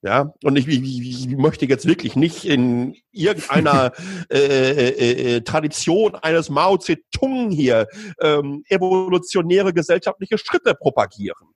ja, 0.00 0.32
und 0.42 0.56
ich, 0.56 0.66
ich, 0.66 1.26
ich 1.26 1.36
möchte 1.36 1.66
jetzt 1.66 1.86
wirklich 1.86 2.16
nicht 2.16 2.46
in 2.46 2.96
irgendeiner 3.12 3.92
äh, 4.30 4.38
äh, 4.38 5.36
äh, 5.36 5.40
Tradition 5.42 6.14
eines 6.14 6.48
Mao 6.48 6.78
Zedong 6.78 7.50
hier 7.50 7.86
ähm, 8.20 8.62
evolutionäre 8.68 9.74
gesellschaftliche 9.74 10.38
Schritte 10.38 10.74
propagieren. 10.74 11.48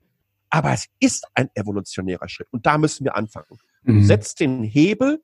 Aber 0.51 0.73
es 0.73 0.87
ist 0.99 1.27
ein 1.35 1.49
evolutionärer 1.55 2.29
Schritt 2.29 2.49
und 2.51 2.67
da 2.67 2.77
müssen 2.77 3.05
wir 3.05 3.17
anfangen. 3.17 3.59
Mhm. 3.83 4.05
Setzt 4.05 4.41
den 4.41 4.63
Hebel 4.63 5.23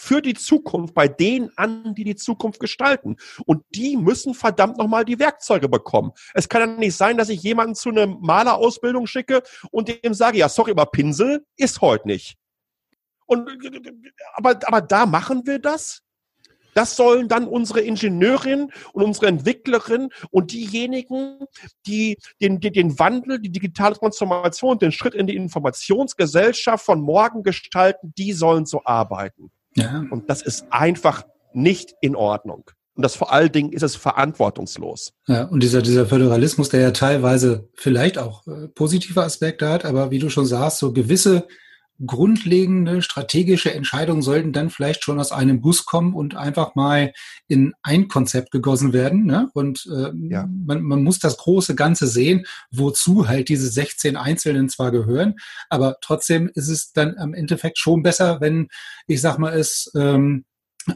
für 0.00 0.22
die 0.22 0.34
Zukunft 0.34 0.94
bei 0.94 1.08
denen 1.08 1.50
an, 1.56 1.92
die 1.96 2.04
die 2.04 2.14
Zukunft 2.14 2.60
gestalten. 2.60 3.16
Und 3.46 3.64
die 3.74 3.96
müssen 3.96 4.32
verdammt 4.32 4.78
nochmal 4.78 5.04
die 5.04 5.18
Werkzeuge 5.18 5.68
bekommen. 5.68 6.12
Es 6.34 6.48
kann 6.48 6.60
ja 6.60 6.66
nicht 6.68 6.96
sein, 6.96 7.16
dass 7.16 7.28
ich 7.28 7.42
jemanden 7.42 7.74
zu 7.74 7.88
einer 7.88 8.06
Malerausbildung 8.06 9.08
schicke 9.08 9.42
und 9.72 9.88
dem 9.88 10.14
sage, 10.14 10.38
ja, 10.38 10.48
sorry, 10.48 10.70
aber 10.70 10.86
Pinsel 10.86 11.44
ist 11.56 11.80
heute 11.80 12.06
nicht. 12.06 12.36
Und, 13.26 13.50
aber, 14.34 14.60
aber 14.62 14.80
da 14.80 15.04
machen 15.04 15.44
wir 15.46 15.58
das. 15.58 16.02
Das 16.78 16.94
sollen 16.94 17.26
dann 17.26 17.48
unsere 17.48 17.80
Ingenieurinnen 17.80 18.70
und 18.92 19.02
unsere 19.02 19.26
Entwicklerinnen 19.26 20.10
und 20.30 20.52
diejenigen, 20.52 21.40
die 21.88 22.18
den, 22.40 22.60
den, 22.60 22.72
den 22.72 22.98
Wandel, 23.00 23.40
die 23.40 23.50
digitale 23.50 23.96
Transformation, 23.96 24.78
den 24.78 24.92
Schritt 24.92 25.14
in 25.14 25.26
die 25.26 25.34
Informationsgesellschaft 25.34 26.84
von 26.84 27.00
morgen 27.00 27.42
gestalten, 27.42 28.14
die 28.16 28.32
sollen 28.32 28.64
so 28.64 28.82
arbeiten. 28.84 29.50
Ja. 29.74 30.04
Und 30.08 30.30
das 30.30 30.40
ist 30.40 30.66
einfach 30.70 31.24
nicht 31.52 31.94
in 32.00 32.14
Ordnung. 32.14 32.70
Und 32.94 33.02
das 33.02 33.16
vor 33.16 33.32
allen 33.32 33.50
Dingen 33.50 33.72
ist 33.72 33.82
es 33.82 33.96
verantwortungslos. 33.96 35.14
Ja, 35.26 35.46
und 35.46 35.64
dieser, 35.64 35.82
dieser 35.82 36.06
Föderalismus, 36.06 36.68
der 36.68 36.80
ja 36.80 36.92
teilweise 36.92 37.68
vielleicht 37.74 38.18
auch 38.18 38.46
äh, 38.46 38.68
positive 38.68 39.24
Aspekte 39.24 39.68
hat, 39.68 39.84
aber 39.84 40.12
wie 40.12 40.20
du 40.20 40.30
schon 40.30 40.46
sagst, 40.46 40.78
so 40.78 40.92
gewisse 40.92 41.48
grundlegende 42.04 43.02
strategische 43.02 43.72
Entscheidungen 43.72 44.22
sollten 44.22 44.52
dann 44.52 44.70
vielleicht 44.70 45.04
schon 45.04 45.18
aus 45.18 45.32
einem 45.32 45.60
Bus 45.60 45.84
kommen 45.84 46.14
und 46.14 46.36
einfach 46.36 46.74
mal 46.74 47.12
in 47.48 47.74
ein 47.82 48.08
Konzept 48.08 48.50
gegossen 48.50 48.92
werden. 48.92 49.24
Ne? 49.24 49.50
Und 49.54 49.86
äh, 49.86 50.12
ja. 50.28 50.48
man, 50.48 50.82
man 50.82 51.02
muss 51.02 51.18
das 51.18 51.36
große 51.38 51.74
Ganze 51.74 52.06
sehen, 52.06 52.46
wozu 52.70 53.28
halt 53.28 53.48
diese 53.48 53.68
16 53.68 54.16
Einzelnen 54.16 54.68
zwar 54.68 54.90
gehören, 54.90 55.34
aber 55.68 55.96
trotzdem 56.00 56.50
ist 56.54 56.68
es 56.68 56.92
dann 56.92 57.16
am 57.18 57.34
Endeffekt 57.34 57.78
schon 57.78 58.02
besser, 58.02 58.40
wenn, 58.40 58.68
ich 59.06 59.20
sag 59.20 59.38
mal, 59.38 59.52
es 59.52 59.90
ähm, 59.96 60.44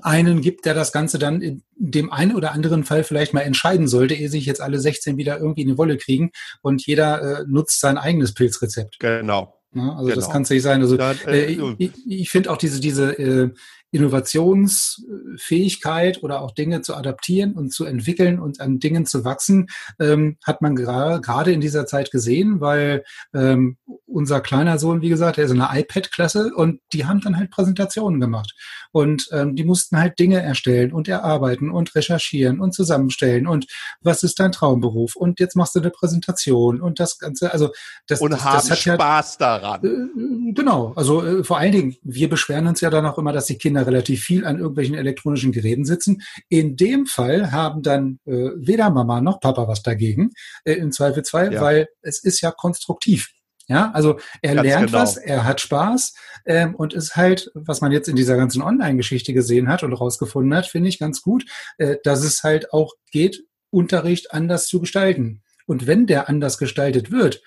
einen 0.00 0.40
gibt, 0.40 0.64
der 0.64 0.74
das 0.74 0.92
Ganze 0.92 1.18
dann 1.18 1.42
in 1.42 1.62
dem 1.76 2.10
einen 2.10 2.34
oder 2.34 2.52
anderen 2.52 2.84
Fall 2.84 3.04
vielleicht 3.04 3.34
mal 3.34 3.40
entscheiden 3.40 3.88
sollte, 3.88 4.14
ehe 4.14 4.28
sich 4.28 4.46
jetzt 4.46 4.60
alle 4.60 4.78
16 4.78 5.16
wieder 5.16 5.38
irgendwie 5.38 5.62
in 5.62 5.68
die 5.68 5.78
Wolle 5.78 5.98
kriegen 5.98 6.30
und 6.62 6.86
jeder 6.86 7.40
äh, 7.40 7.44
nutzt 7.46 7.80
sein 7.80 7.98
eigenes 7.98 8.32
Pilzrezept. 8.32 8.98
Genau. 9.00 9.61
Ja, 9.74 9.90
also 9.92 10.04
genau. 10.04 10.14
das 10.14 10.30
kann 10.30 10.42
es 10.42 10.50
nicht 10.50 10.62
sein. 10.62 10.80
Also 10.80 10.96
äh, 10.98 11.54
äh 11.54 11.74
ich, 11.78 11.92
ich 12.06 12.30
finde 12.30 12.50
auch 12.50 12.56
diese 12.56 12.80
diese 12.80 13.18
äh, 13.18 13.50
Innovationsfähigkeit 13.92 16.22
oder 16.22 16.40
auch 16.40 16.52
Dinge 16.52 16.80
zu 16.80 16.96
adaptieren 16.96 17.52
und 17.52 17.70
zu 17.72 17.84
entwickeln 17.84 18.40
und 18.40 18.60
an 18.60 18.78
Dingen 18.78 19.04
zu 19.06 19.24
wachsen, 19.24 19.68
ähm, 20.00 20.38
hat 20.44 20.62
man 20.62 20.74
gerade 20.74 21.52
in 21.52 21.60
dieser 21.60 21.86
Zeit 21.86 22.10
gesehen, 22.10 22.60
weil 22.60 23.04
ähm, 23.34 23.76
unser 24.06 24.40
kleiner 24.40 24.78
Sohn, 24.78 25.02
wie 25.02 25.10
gesagt, 25.10 25.36
der 25.36 25.44
ist 25.44 25.50
in 25.50 25.60
einer 25.60 25.78
iPad-Klasse 25.78 26.52
und 26.54 26.80
die 26.92 27.04
haben 27.04 27.20
dann 27.20 27.36
halt 27.36 27.50
Präsentationen 27.50 28.20
gemacht. 28.20 28.54
Und 28.92 29.28
ähm, 29.32 29.56
die 29.56 29.64
mussten 29.64 29.98
halt 29.98 30.18
Dinge 30.18 30.42
erstellen 30.42 30.92
und 30.92 31.08
erarbeiten 31.08 31.70
und 31.70 31.94
recherchieren 31.94 32.60
und 32.60 32.74
zusammenstellen 32.74 33.46
und 33.46 33.66
was 34.00 34.22
ist 34.22 34.40
dein 34.40 34.52
Traumberuf? 34.52 35.16
Und 35.16 35.40
jetzt 35.40 35.56
machst 35.56 35.74
du 35.74 35.80
eine 35.80 35.90
Präsentation 35.90 36.80
und 36.80 36.98
das 36.98 37.18
Ganze, 37.18 37.52
also 37.52 37.70
das, 38.06 38.20
und 38.20 38.32
das, 38.32 38.42
das 38.42 38.70
hat 38.70 38.78
Spaß 38.78 39.36
ja, 39.38 39.58
daran. 39.58 39.84
Äh, 39.84 40.52
genau, 40.52 40.92
also 40.96 41.24
äh, 41.24 41.44
vor 41.44 41.58
allen 41.58 41.72
Dingen, 41.72 41.96
wir 42.02 42.28
beschweren 42.28 42.66
uns 42.66 42.80
ja 42.80 42.90
dann 42.90 43.06
auch 43.06 43.18
immer, 43.18 43.32
dass 43.32 43.46
die 43.46 43.58
Kinder 43.58 43.81
relativ 43.82 44.22
viel 44.22 44.44
an 44.44 44.58
irgendwelchen 44.58 44.94
elektronischen 44.94 45.52
Geräten 45.52 45.84
sitzen. 45.84 46.22
In 46.48 46.76
dem 46.76 47.06
Fall 47.06 47.52
haben 47.52 47.82
dann 47.82 48.18
äh, 48.26 48.50
weder 48.56 48.90
Mama 48.90 49.20
noch 49.20 49.40
Papa 49.40 49.68
was 49.68 49.82
dagegen, 49.82 50.30
äh, 50.64 50.74
im 50.74 50.92
Zweifelsfall, 50.92 51.54
ja. 51.54 51.60
weil 51.60 51.88
es 52.02 52.22
ist 52.22 52.40
ja 52.40 52.50
konstruktiv. 52.50 53.28
Ja, 53.68 53.90
also 53.92 54.18
er 54.42 54.56
Ganz 54.56 54.66
lernt 54.66 54.86
genau. 54.88 54.98
was, 54.98 55.16
er 55.16 55.44
hat 55.44 55.60
Spaß 55.60 56.14
ähm, 56.46 56.74
und 56.74 56.94
ist 56.94 57.16
halt, 57.16 57.50
was 57.54 57.80
man 57.80 57.92
jetzt 57.92 58.08
in 58.08 58.16
dieser 58.16 58.36
ganzen 58.36 58.60
Online-Geschichte 58.60 59.32
gesehen 59.32 59.68
hat 59.68 59.82
und 59.82 59.92
rausgefunden 59.92 60.54
hat, 60.54 60.66
finde 60.66 60.88
ich 60.88 60.98
ganz 60.98 61.22
gut, 61.22 61.44
äh, 61.78 61.96
dass 62.02 62.24
es 62.24 62.42
halt 62.42 62.72
auch 62.72 62.92
geht, 63.12 63.44
Unterricht 63.70 64.34
anders 64.34 64.66
zu 64.66 64.80
gestalten. 64.80 65.42
Und 65.66 65.86
wenn 65.86 66.06
der 66.06 66.28
anders 66.28 66.58
gestaltet 66.58 67.10
wird, 67.10 67.40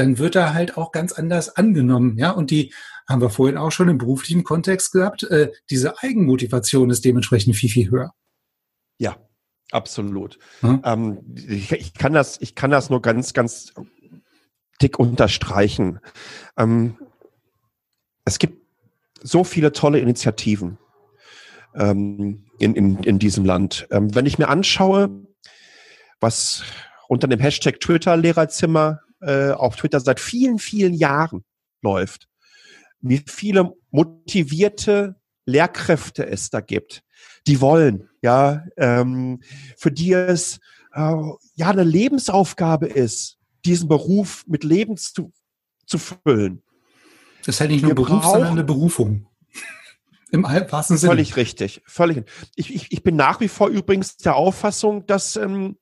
dann 0.00 0.18
wird 0.18 0.34
er 0.34 0.54
halt 0.54 0.78
auch 0.78 0.92
ganz 0.92 1.12
anders 1.12 1.56
angenommen. 1.56 2.16
Ja, 2.16 2.30
und 2.30 2.50
die 2.50 2.72
haben 3.06 3.20
wir 3.20 3.28
vorhin 3.28 3.58
auch 3.58 3.70
schon 3.70 3.90
im 3.90 3.98
beruflichen 3.98 4.44
Kontext 4.44 4.92
gehabt. 4.92 5.24
Äh, 5.24 5.52
diese 5.68 6.02
Eigenmotivation 6.02 6.88
ist 6.88 7.04
dementsprechend 7.04 7.54
viel, 7.54 7.68
viel 7.68 7.90
höher. 7.90 8.14
Ja, 8.96 9.16
absolut. 9.70 10.38
Hm? 10.60 10.80
Ähm, 10.84 11.18
ich, 11.34 11.70
ich, 11.72 11.92
kann 11.94 12.14
das, 12.14 12.40
ich 12.40 12.54
kann 12.54 12.70
das 12.70 12.88
nur 12.88 13.02
ganz, 13.02 13.34
ganz 13.34 13.74
dick 14.80 14.98
unterstreichen. 14.98 16.00
Ähm, 16.56 16.96
es 18.24 18.38
gibt 18.38 18.56
so 19.22 19.44
viele 19.44 19.72
tolle 19.72 19.98
Initiativen 19.98 20.78
ähm, 21.74 22.46
in, 22.58 22.74
in, 22.74 23.02
in 23.02 23.18
diesem 23.18 23.44
Land. 23.44 23.86
Ähm, 23.90 24.14
wenn 24.14 24.24
ich 24.24 24.38
mir 24.38 24.48
anschaue, 24.48 25.26
was 26.20 26.62
unter 27.08 27.28
dem 27.28 27.40
Hashtag 27.40 27.80
Twitter 27.80 28.16
Lehrerzimmer 28.16 29.00
äh, 29.20 29.50
auf 29.50 29.76
Twitter 29.76 30.00
seit 30.00 30.20
vielen, 30.20 30.58
vielen 30.58 30.94
Jahren 30.94 31.44
läuft, 31.82 32.28
wie 33.00 33.22
viele 33.26 33.72
motivierte 33.90 35.16
Lehrkräfte 35.46 36.26
es 36.26 36.50
da 36.50 36.60
gibt, 36.60 37.02
die 37.46 37.60
wollen, 37.60 38.08
ja, 38.22 38.64
ähm, 38.76 39.40
für 39.76 39.90
die 39.90 40.12
es 40.12 40.58
äh, 40.92 41.14
ja 41.54 41.70
eine 41.70 41.84
Lebensaufgabe 41.84 42.86
ist, 42.86 43.38
diesen 43.64 43.88
Beruf 43.88 44.44
mit 44.46 44.64
Leben 44.64 44.96
zu, 44.96 45.32
zu 45.86 45.98
füllen. 45.98 46.62
Das 47.40 47.56
ist 47.56 47.60
halt 47.60 47.70
nicht 47.70 47.82
nur 47.82 47.90
Wir 47.90 47.94
Beruf, 47.94 48.24
sondern 48.24 48.52
eine 48.52 48.64
Berufung. 48.64 49.26
Im 50.32 50.44
wahrsten 50.44 50.96
Sinne. 50.96 51.10
Völlig 51.12 51.36
richtig. 51.36 51.82
Völlig. 51.86 52.24
Ich, 52.54 52.72
ich, 52.72 52.92
ich 52.92 53.02
bin 53.02 53.16
nach 53.16 53.40
wie 53.40 53.48
vor 53.48 53.68
übrigens 53.68 54.16
der 54.16 54.36
Auffassung, 54.36 55.06
dass 55.06 55.34
ähm, 55.36 55.76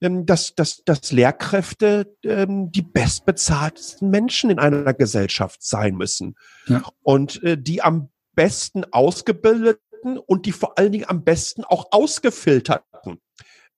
dass, 0.00 0.54
dass, 0.54 0.82
dass 0.84 1.10
Lehrkräfte 1.10 2.14
ähm, 2.22 2.70
die 2.70 2.82
bestbezahltesten 2.82 4.10
Menschen 4.10 4.50
in 4.50 4.58
einer 4.58 4.94
Gesellschaft 4.94 5.62
sein 5.62 5.96
müssen. 5.96 6.36
Ja. 6.66 6.82
Und 7.02 7.42
äh, 7.42 7.56
die 7.58 7.82
am 7.82 8.10
besten 8.34 8.84
ausgebildeten 8.92 10.18
und 10.18 10.46
die 10.46 10.52
vor 10.52 10.78
allen 10.78 10.92
Dingen 10.92 11.08
am 11.08 11.24
besten 11.24 11.64
auch 11.64 11.88
ausgefilterten 11.90 13.20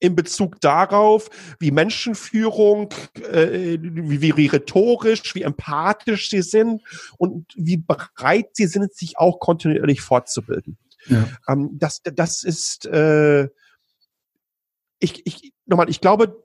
in 0.01 0.17
Bezug 0.17 0.61
darauf, 0.61 1.31
wie 1.59 1.71
Menschenführung, 1.71 2.93
äh, 3.31 3.79
wie, 3.81 4.37
wie 4.37 4.47
rhetorisch, 4.47 5.35
wie 5.35 5.43
empathisch 5.43 6.31
sie 6.31 6.43
sind 6.43 6.83
und 7.19 7.53
wie 7.55 7.77
bereit 7.77 8.49
sie 8.55 8.67
sind, 8.67 8.95
sich 8.95 9.19
auch 9.19 9.39
kontinuierlich 9.41 10.01
fortzubilden. 10.01 10.79
Ja. 11.07 11.29
Ähm, 11.49 11.79
das, 11.79 12.01
das 12.03 12.43
ist 12.43 12.87
äh, 12.87 13.49
ich, 15.01 15.27
ich, 15.27 15.53
nochmal, 15.67 15.91
ich 15.91 16.01
glaube, 16.01 16.43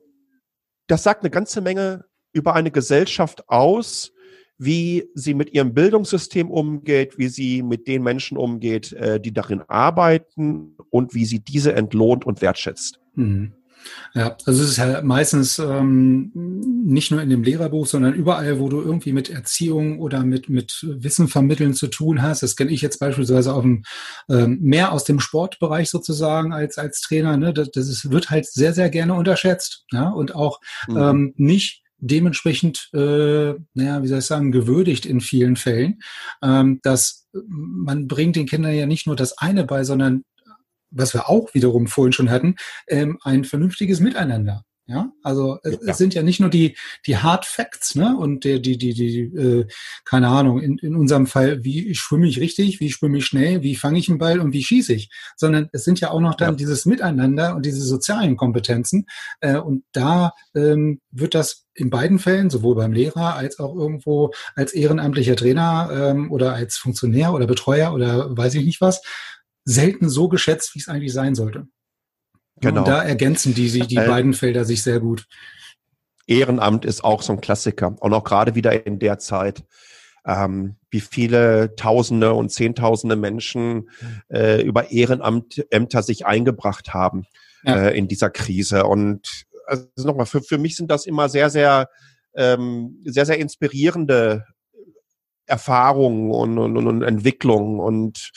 das 0.88 1.04
sagt 1.04 1.22
eine 1.22 1.30
ganze 1.30 1.62
Menge 1.62 2.06
über 2.34 2.54
eine 2.54 2.72
Gesellschaft 2.72 3.48
aus, 3.50 4.12
wie 4.58 5.10
sie 5.14 5.34
mit 5.34 5.54
ihrem 5.54 5.74
Bildungssystem 5.74 6.50
umgeht, 6.50 7.18
wie 7.18 7.28
sie 7.28 7.62
mit 7.62 7.88
den 7.88 8.04
Menschen 8.04 8.38
umgeht, 8.38 8.94
äh, 8.94 9.20
die 9.20 9.34
darin 9.34 9.62
arbeiten 9.62 10.78
und 10.90 11.14
wie 11.14 11.26
sie 11.26 11.40
diese 11.40 11.74
entlohnt 11.74 12.26
und 12.26 12.42
wertschätzt. 12.42 13.00
Mhm. 13.16 13.54
Ja, 14.14 14.38
also 14.46 14.64
es 14.64 14.72
ist 14.72 14.78
ja 14.78 15.02
meistens 15.02 15.60
ähm, 15.60 16.32
nicht 16.34 17.12
nur 17.12 17.22
in 17.22 17.30
dem 17.30 17.44
Lehrerbuch, 17.44 17.86
sondern 17.86 18.14
überall, 18.14 18.60
wo 18.60 18.70
du 18.70 18.82
irgendwie 18.82 19.14
mit 19.14 19.30
Erziehung 19.30 20.00
oder 20.00 20.24
mit, 20.24 20.50
mit 20.50 20.86
Wissen 20.88 21.28
vermitteln 21.28 21.74
zu 21.74 21.88
tun 21.88 22.22
hast. 22.22 22.44
Das 22.44 22.56
kenne 22.56 22.72
ich 22.72 22.82
jetzt 22.82 23.00
beispielsweise 23.00 23.54
auf 23.54 23.62
dem, 23.62 23.84
ähm, 24.30 24.60
mehr 24.62 24.92
aus 24.92 25.04
dem 25.04 25.20
Sportbereich 25.20 25.90
sozusagen 25.90 26.54
als, 26.54 26.78
als 26.78 27.02
Trainer. 27.02 27.38
Ne? 27.38 27.54
Das, 27.54 27.72
das 27.72 27.88
ist, 27.88 28.12
wird 28.12 28.30
halt 28.30 28.46
sehr, 28.46 28.74
sehr 28.74 28.90
gerne 28.90 29.14
unterschätzt. 29.14 29.86
Ja? 29.92 30.10
Und 30.10 30.36
auch 30.36 30.60
mhm. 30.88 30.98
ähm, 30.98 31.34
nicht 31.38 31.84
dementsprechend, 31.98 32.90
äh, 32.94 33.54
naja, 33.74 34.04
wie 34.04 34.08
soll 34.08 34.20
ich 34.20 34.26
sagen, 34.26 34.52
gewürdigt 34.52 35.06
in 35.06 35.22
vielen 35.22 35.56
Fällen, 35.56 36.02
ähm, 36.44 36.80
dass 36.84 37.28
man 37.48 38.08
bringt 38.08 38.36
den 38.36 38.46
Kindern 38.46 38.74
ja 38.74 38.86
nicht 38.86 39.08
nur 39.08 39.16
das 39.16 39.38
eine 39.38 39.64
bei, 39.64 39.84
sondern 39.84 40.24
was 40.92 41.14
wir 41.14 41.30
auch 41.30 41.54
wiederum 41.54 41.88
vorhin 41.88 42.14
schon 42.14 42.30
hatten, 42.30 42.56
ähm, 42.88 43.18
ein 43.24 43.44
vernünftiges 43.44 44.00
Miteinander. 44.00 44.64
Ja, 44.88 45.12
also 45.24 45.58
es, 45.64 45.80
ja. 45.84 45.94
sind 45.96 46.14
ja 46.14 46.22
nicht 46.22 46.40
nur 46.40 46.52
die 46.52 46.78
die 47.08 47.18
Hard 47.18 47.46
Facts, 47.46 47.96
ne? 47.96 48.16
Und 48.16 48.44
die 48.44 48.62
die 48.62 48.78
die, 48.78 48.94
die 48.94 49.20
äh, 49.36 49.68
keine 50.04 50.28
Ahnung. 50.28 50.62
In, 50.62 50.78
in 50.78 50.96
unserem 50.96 51.26
Fall, 51.26 51.64
wie 51.64 51.96
schwimme 51.96 52.28
ich 52.28 52.40
richtig, 52.40 52.80
wie 52.80 52.92
schwimme 52.92 53.18
ich 53.18 53.26
schnell, 53.26 53.64
wie 53.64 53.76
fange 53.76 53.98
ich 53.98 54.10
einen 54.10 54.20
Ball 54.20 54.40
und 54.40 54.54
wie 54.54 54.64
schieße 54.64 54.94
ich, 54.94 55.10
sondern 55.36 55.70
es 55.72 55.86
sind 55.86 56.02
ja 56.02 56.12
auch 56.12 56.20
noch 56.20 56.36
dann 56.36 56.52
ja. 56.52 56.56
dieses 56.56 56.86
Miteinander 56.86 57.56
und 57.56 57.66
diese 57.66 57.82
sozialen 57.82 58.38
Kompetenzen. 58.38 59.08
Äh, 59.40 59.58
und 59.58 59.86
da 59.92 60.34
ähm, 60.54 61.00
wird 61.10 61.34
das 61.34 61.66
in 61.74 61.90
beiden 61.90 62.20
Fällen, 62.20 62.52
sowohl 62.52 62.76
beim 62.76 62.94
Lehrer 62.94 63.36
als 63.36 63.58
auch 63.58 63.76
irgendwo 63.76 64.34
als 64.56 64.72
ehrenamtlicher 64.72 65.36
Trainer 65.36 65.90
ähm, 65.92 66.32
oder 66.32 66.54
als 66.54 66.78
Funktionär 66.78 67.34
oder 67.34 67.48
Betreuer 67.48 67.92
oder 67.92 68.38
weiß 68.38 68.54
ich 68.54 68.66
nicht 68.66 68.82
was, 68.82 69.02
selten 69.66 70.10
so 70.10 70.30
geschätzt, 70.30 70.76
wie 70.76 70.80
es 70.80 70.88
eigentlich 70.88 71.14
sein 71.14 71.36
sollte. 71.36 71.68
Genau. 72.62 72.80
Und 72.80 72.88
da 72.88 73.04
ergänzen 73.04 73.54
die, 73.54 73.70
die 73.70 73.96
äh, 73.98 74.08
beiden 74.08 74.34
Felder 74.34 74.64
sich 74.64 74.82
sehr 74.84 75.00
gut. 75.00 75.28
Ehrenamt 76.28 76.86
ist 76.86 77.04
auch 77.04 77.22
so 77.22 77.34
ein 77.34 77.42
Klassiker. 77.42 77.96
Und 78.00 78.14
auch 78.14 78.24
gerade 78.24 78.56
wieder 78.56 78.86
in 78.86 79.00
der 79.00 79.20
Zeit, 79.20 79.64
ähm, 80.26 80.76
wie 80.90 81.02
viele 81.02 81.76
Tausende 81.76 82.34
und 82.34 82.50
Zehntausende 82.50 83.16
Menschen 83.16 83.90
äh, 84.30 84.62
über 84.62 84.92
Ehrenämter 84.92 86.02
sich 86.02 86.26
eingebracht 86.26 86.94
haben 86.94 87.26
ja. 87.64 87.88
äh, 87.88 87.98
in 87.98 88.08
dieser 88.08 88.30
Krise. 88.30 88.86
Und 88.86 89.46
also 89.68 89.88
nochmal, 89.98 90.26
für, 90.26 90.42
für 90.42 90.58
mich 90.58 90.78
sind 90.78 90.90
das 90.90 91.06
immer 91.06 91.30
sehr, 91.30 91.50
sehr, 91.50 91.90
ähm, 92.36 93.02
sehr, 93.06 93.26
sehr 93.26 93.40
inspirierende 93.40 94.46
Erfahrungen 95.46 96.32
und, 96.32 96.58
und, 96.58 96.88
und 96.88 97.04
Entwicklungen. 97.04 97.80
Und 97.80 98.32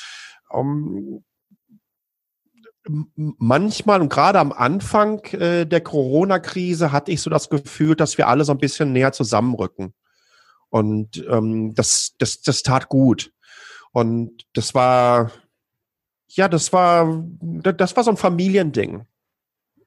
um, 0.49 1.25
manchmal 3.15 4.01
und 4.01 4.09
gerade 4.09 4.39
am 4.39 4.53
Anfang 4.53 5.23
äh, 5.33 5.67
der 5.67 5.81
Corona-Krise 5.81 6.93
hatte 6.93 7.13
ich 7.13 7.21
so 7.21 7.31
das 7.31 7.49
Gefühl, 7.49 7.97
dass 7.97 8.19
wir 8.19 8.29
alle 8.29 8.45
so 8.45 8.53
ein 8.53 8.59
bisschen 8.59 8.93
näher 8.93 9.13
zusammenrücken. 9.13 9.95
Und 10.71 11.25
ähm, 11.29 11.75
das, 11.75 12.15
das, 12.19 12.43
das 12.43 12.63
tat 12.63 12.89
gut. 12.89 13.33
Und 13.93 14.47
das 14.53 14.75
war, 14.75 15.33
ja, 16.29 16.49
das 16.49 16.73
war, 16.73 17.25
das 17.41 17.97
war 17.97 18.05
so 18.05 18.11
ein 18.11 18.17
Familiending. 18.17 19.07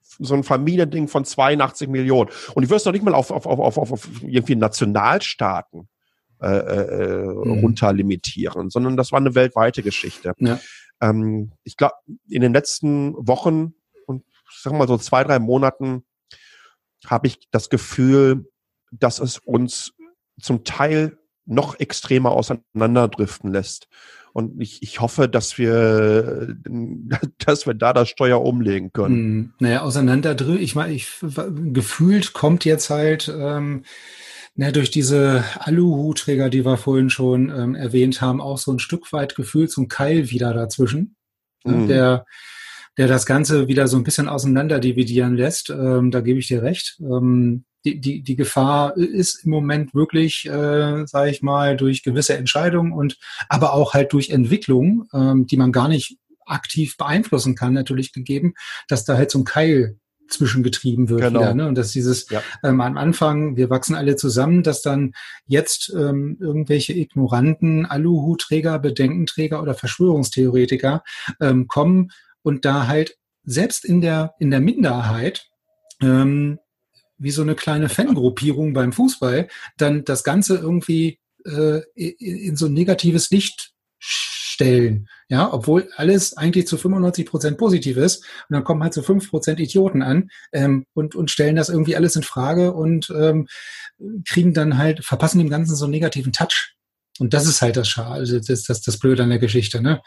So 0.01 0.33
ein 0.33 0.43
Familiending 0.43 1.07
von 1.07 1.23
82 1.23 1.87
Millionen. 1.87 2.29
Und 2.53 2.63
ich 2.63 2.69
würde 2.69 2.77
es 2.77 2.85
noch 2.85 2.91
nicht 2.91 3.03
mal 3.03 3.13
auf, 3.13 3.31
auf, 3.31 3.45
auf, 3.45 3.77
auf, 3.77 3.91
auf 3.91 4.09
irgendwie 4.21 4.55
Nationalstaaten 4.55 5.87
äh, 6.41 6.47
äh, 6.47 7.25
mhm. 7.25 7.59
runterlimitieren, 7.59 8.69
sondern 8.69 8.97
das 8.97 9.11
war 9.11 9.19
eine 9.19 9.35
weltweite 9.35 9.83
Geschichte. 9.83 10.33
Ja. 10.39 10.59
Ähm, 11.01 11.51
ich 11.63 11.77
glaube, 11.77 11.95
in 12.29 12.41
den 12.41 12.53
letzten 12.53 13.13
Wochen 13.15 13.73
und 14.07 14.23
sag 14.49 14.73
mal 14.73 14.87
so 14.87 14.97
zwei, 14.97 15.23
drei 15.23 15.39
Monaten 15.39 16.03
habe 17.05 17.27
ich 17.27 17.39
das 17.51 17.69
Gefühl, 17.69 18.45
dass 18.91 19.19
es 19.19 19.37
uns 19.39 19.93
zum 20.39 20.63
Teil 20.63 21.17
noch 21.45 21.79
extremer 21.79 22.31
auseinanderdriften 22.31 23.51
lässt 23.51 23.87
Und 24.33 24.61
ich, 24.61 24.81
ich 24.83 25.01
hoffe, 25.01 25.27
dass 25.27 25.57
wir, 25.57 26.55
dass 27.37 27.65
wir 27.65 27.73
da 27.73 27.93
das 27.93 28.09
Steuer 28.09 28.41
umlegen 28.41 28.93
können. 28.93 29.15
Hm, 29.15 29.53
naja, 29.59 29.81
auseinander 29.81 30.39
Ich 30.59 30.75
meine, 30.75 30.93
ich 30.93 31.09
gefühlt 31.73 32.33
kommt 32.33 32.65
jetzt 32.65 32.89
halt 32.89 33.33
ähm, 33.33 33.83
na, 34.55 34.71
durch 34.71 34.91
diese 34.91 35.43
Aluhutträger, 35.59 36.49
die 36.49 36.65
wir 36.65 36.77
vorhin 36.77 37.09
schon 37.09 37.49
ähm, 37.49 37.75
erwähnt 37.75 38.21
haben, 38.21 38.41
auch 38.41 38.57
so 38.57 38.71
ein 38.71 38.79
Stück 38.79 39.11
weit 39.13 39.35
gefühlt 39.35 39.71
zum 39.71 39.87
Keil 39.87 40.29
wieder 40.29 40.53
dazwischen. 40.53 41.15
Mhm. 41.63 41.87
Der 41.87 42.25
der 42.97 43.07
das 43.07 43.25
Ganze 43.25 43.67
wieder 43.67 43.87
so 43.87 43.97
ein 43.97 44.03
bisschen 44.03 44.27
auseinander 44.27 44.79
dividieren 44.79 45.35
lässt. 45.35 45.69
Ähm, 45.69 46.11
da 46.11 46.21
gebe 46.21 46.39
ich 46.39 46.47
dir 46.47 46.61
recht. 46.61 46.99
Ähm, 46.99 47.65
die, 47.83 47.99
die, 47.99 48.21
die 48.21 48.35
Gefahr 48.35 48.95
ist 48.95 49.43
im 49.45 49.51
Moment 49.51 49.95
wirklich, 49.95 50.45
äh, 50.45 51.05
sage 51.07 51.31
ich 51.31 51.41
mal, 51.41 51.77
durch 51.77 52.03
gewisse 52.03 52.37
Entscheidungen 52.37 52.91
und 52.91 53.17
aber 53.49 53.73
auch 53.73 53.93
halt 53.93 54.13
durch 54.13 54.29
Entwicklung, 54.29 55.07
ähm, 55.13 55.47
die 55.47 55.57
man 55.57 55.71
gar 55.71 55.87
nicht 55.87 56.17
aktiv 56.45 56.97
beeinflussen 56.97 57.55
kann, 57.55 57.73
natürlich 57.73 58.13
gegeben, 58.13 58.53
dass 58.87 59.05
da 59.05 59.15
halt 59.15 59.31
so 59.31 59.39
ein 59.39 59.45
Keil 59.45 59.97
zwischengetrieben 60.27 61.09
wird 61.09 61.21
genau. 61.21 61.41
wieder. 61.41 61.53
Ne? 61.53 61.67
Und 61.67 61.75
dass 61.75 61.91
dieses 61.91 62.29
ja. 62.29 62.41
ähm, 62.63 62.81
am 62.81 62.97
Anfang, 62.97 63.57
wir 63.57 63.69
wachsen 63.69 63.95
alle 63.95 64.15
zusammen, 64.15 64.63
dass 64.63 64.81
dann 64.81 65.13
jetzt 65.45 65.93
ähm, 65.95 66.37
irgendwelche 66.39 66.93
ignoranten 66.93 67.85
Aluhutträger, 67.85 68.79
Bedenkenträger 68.79 69.61
oder 69.61 69.73
Verschwörungstheoretiker 69.73 71.03
ähm, 71.39 71.67
kommen 71.67 72.11
und 72.43 72.65
da 72.65 72.87
halt 72.87 73.17
selbst 73.43 73.85
in 73.85 74.01
der 74.01 74.33
in 74.39 74.51
der 74.51 74.61
Minderheit 74.61 75.47
ähm, 76.01 76.59
wie 77.17 77.31
so 77.31 77.43
eine 77.43 77.55
kleine 77.55 77.87
Fangruppierung 77.87 78.73
beim 78.73 78.93
Fußball, 78.93 79.47
dann 79.77 80.03
das 80.03 80.23
Ganze 80.23 80.57
irgendwie 80.57 81.19
äh, 81.45 81.81
in 81.95 82.55
so 82.55 82.65
ein 82.65 82.73
negatives 82.73 83.29
Licht 83.29 83.73
stellen. 84.61 85.07
Ja, 85.29 85.51
obwohl 85.51 85.89
alles 85.95 86.37
eigentlich 86.37 86.67
zu 86.67 86.77
95 86.77 87.25
Prozent 87.25 87.57
positiv 87.57 87.97
ist. 87.97 88.23
Und 88.49 88.53
dann 88.53 88.63
kommen 88.63 88.83
halt 88.83 88.93
so 88.93 89.01
fünf 89.01 89.29
Prozent 89.29 89.59
Idioten 89.59 90.01
an 90.01 90.29
ähm, 90.51 90.85
und, 90.93 91.15
und 91.15 91.31
stellen 91.31 91.55
das 91.55 91.69
irgendwie 91.69 91.95
alles 91.95 92.15
in 92.15 92.23
Frage 92.23 92.73
und 92.73 93.11
ähm, 93.15 93.47
kriegen 94.27 94.53
dann 94.53 94.77
halt, 94.77 95.03
verpassen 95.03 95.39
dem 95.39 95.49
Ganzen 95.49 95.75
so 95.75 95.85
einen 95.85 95.91
negativen 95.91 96.33
Touch. 96.33 96.75
Und 97.19 97.33
das 97.33 97.47
ist 97.47 97.61
halt 97.61 97.77
das 97.77 97.87
Schade, 97.87 98.11
also 98.11 98.39
das, 98.39 98.63
das, 98.63 98.81
das 98.81 98.97
Blöde 98.97 99.23
an 99.23 99.29
der 99.29 99.39
Geschichte, 99.39 99.81
ne? 99.81 100.01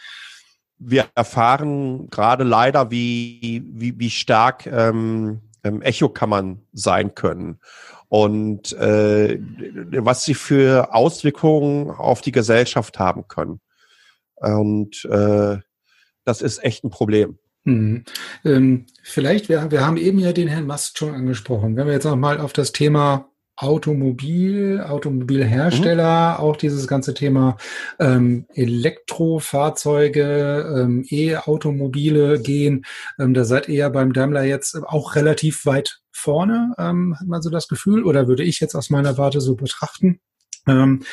Wir 0.78 1.06
erfahren 1.14 2.10
gerade 2.10 2.42
leider, 2.42 2.90
wie, 2.90 3.62
wie, 3.72 3.98
wie 3.98 4.10
stark 4.10 4.66
ähm, 4.66 5.40
ähm, 5.62 5.82
Echokammern 5.82 6.62
sein 6.72 7.14
können 7.14 7.60
und 8.08 8.72
äh, 8.72 9.38
was 9.40 10.24
sie 10.24 10.34
für 10.34 10.92
Auswirkungen 10.92 11.90
auf 11.90 12.22
die 12.22 12.32
Gesellschaft 12.32 12.98
haben 12.98 13.28
können. 13.28 13.60
Und 14.44 15.04
äh, 15.06 15.58
das 16.24 16.42
ist 16.42 16.64
echt 16.64 16.84
ein 16.84 16.90
Problem. 16.90 17.38
Hm. 17.64 18.04
Ähm, 18.44 18.86
vielleicht, 19.02 19.48
wir, 19.48 19.70
wir 19.70 19.86
haben 19.86 19.96
eben 19.96 20.18
ja 20.18 20.32
den 20.32 20.48
Herrn 20.48 20.66
Mast 20.66 20.98
schon 20.98 21.14
angesprochen. 21.14 21.76
Wenn 21.76 21.86
wir 21.86 21.94
jetzt 21.94 22.04
noch 22.04 22.16
mal 22.16 22.38
auf 22.38 22.52
das 22.52 22.72
Thema 22.72 23.30
Automobil, 23.56 24.80
Automobilhersteller, 24.80 26.32
mhm. 26.32 26.44
auch 26.44 26.56
dieses 26.56 26.88
ganze 26.88 27.14
Thema 27.14 27.56
ähm, 28.00 28.46
Elektrofahrzeuge, 28.52 30.74
ähm, 30.76 31.06
E-Automobile 31.08 32.40
gehen. 32.40 32.84
Ähm, 33.18 33.32
da 33.32 33.44
seid 33.44 33.68
ihr 33.68 33.76
ja 33.76 33.88
beim 33.90 34.12
Daimler 34.12 34.42
jetzt 34.42 34.76
auch 34.84 35.14
relativ 35.14 35.66
weit 35.66 36.00
vorne, 36.10 36.74
ähm, 36.78 37.14
hat 37.18 37.28
man 37.28 37.42
so 37.42 37.50
das 37.50 37.68
Gefühl, 37.68 38.02
oder 38.02 38.26
würde 38.26 38.42
ich 38.42 38.58
jetzt 38.58 38.74
aus 38.74 38.90
meiner 38.90 39.18
Warte 39.18 39.40
so 39.40 39.54
betrachten. 39.54 40.18
Ähm, 40.66 41.04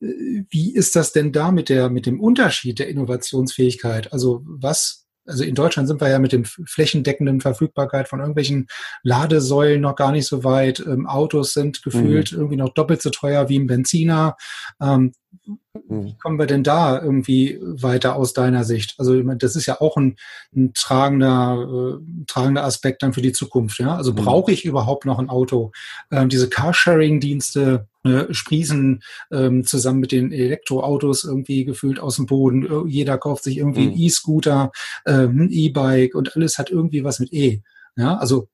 wie 0.00 0.74
ist 0.74 0.96
das 0.96 1.12
denn 1.12 1.32
da 1.32 1.50
mit 1.50 1.68
der, 1.68 1.90
mit 1.90 2.06
dem 2.06 2.20
Unterschied 2.20 2.78
der 2.78 2.88
Innovationsfähigkeit? 2.88 4.12
Also 4.12 4.42
was 4.44 5.08
also 5.28 5.44
in 5.44 5.54
Deutschland 5.54 5.88
sind 5.88 6.00
wir 6.00 6.08
ja 6.08 6.18
mit 6.18 6.32
dem 6.32 6.44
flächendeckenden 6.44 7.40
Verfügbarkeit 7.40 8.08
von 8.08 8.20
irgendwelchen 8.20 8.66
Ladesäulen 9.02 9.82
noch 9.82 9.94
gar 9.94 10.10
nicht 10.10 10.26
so 10.26 10.42
weit. 10.42 10.80
Ähm, 10.80 11.06
Autos 11.06 11.52
sind 11.52 11.82
gefühlt 11.82 12.32
mhm. 12.32 12.38
irgendwie 12.38 12.56
noch 12.56 12.72
doppelt 12.72 13.02
so 13.02 13.10
teuer 13.10 13.48
wie 13.48 13.58
ein 13.58 13.66
Benziner. 13.66 14.36
Ähm, 14.80 15.12
mhm. 15.46 16.06
wie 16.06 16.18
kommen 16.18 16.38
wir 16.38 16.46
denn 16.46 16.64
da 16.64 17.00
irgendwie 17.00 17.58
weiter 17.60 18.16
aus 18.16 18.32
deiner 18.32 18.64
Sicht? 18.64 18.94
Also 18.98 19.20
das 19.22 19.54
ist 19.54 19.66
ja 19.66 19.80
auch 19.80 19.96
ein, 19.96 20.16
ein 20.56 20.72
tragender, 20.74 21.98
äh, 22.00 22.24
tragender 22.26 22.64
Aspekt 22.64 23.02
dann 23.02 23.12
für 23.12 23.22
die 23.22 23.32
Zukunft. 23.32 23.78
Ja? 23.78 23.96
Also 23.96 24.12
mhm. 24.12 24.16
brauche 24.16 24.52
ich 24.52 24.64
überhaupt 24.64 25.04
noch 25.04 25.18
ein 25.18 25.28
Auto? 25.28 25.72
Ähm, 26.10 26.28
diese 26.30 26.48
Carsharing-Dienste 26.48 27.86
äh, 28.08 28.34
sprießen 28.34 29.02
ähm, 29.30 29.64
zusammen 29.64 30.00
mit 30.00 30.12
den 30.12 30.32
Elektroautos 30.32 31.24
irgendwie 31.24 31.64
gefühlt 31.64 32.00
aus 32.00 32.16
dem 32.16 32.26
Boden. 32.26 32.88
Jeder 32.88 33.18
kauft 33.18 33.44
sich 33.44 33.58
irgendwie 33.58 33.82
mhm. 33.82 33.88
einen 33.88 34.00
E-Scooter, 34.00 34.72
ähm, 35.06 35.42
ein 35.42 35.50
E-Bike 35.50 36.14
und 36.14 36.34
alles 36.36 36.58
hat 36.58 36.70
irgendwie 36.70 37.04
was 37.04 37.20
mit 37.20 37.32
E. 37.32 37.62
Ja, 37.96 38.16
also 38.16 38.48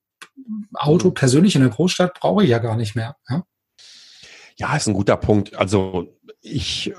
Auto 0.73 1.09
mhm. 1.09 1.13
persönlich 1.13 1.55
in 1.55 1.61
der 1.61 1.71
Großstadt 1.71 2.19
brauche 2.19 2.43
ich 2.43 2.49
ja 2.49 2.59
gar 2.59 2.77
nicht 2.77 2.95
mehr. 2.95 3.15
Ja? 3.29 3.43
ja, 4.57 4.75
ist 4.75 4.87
ein 4.87 4.93
guter 4.93 5.17
Punkt. 5.17 5.55
Also 5.55 6.07
ich 6.41 6.93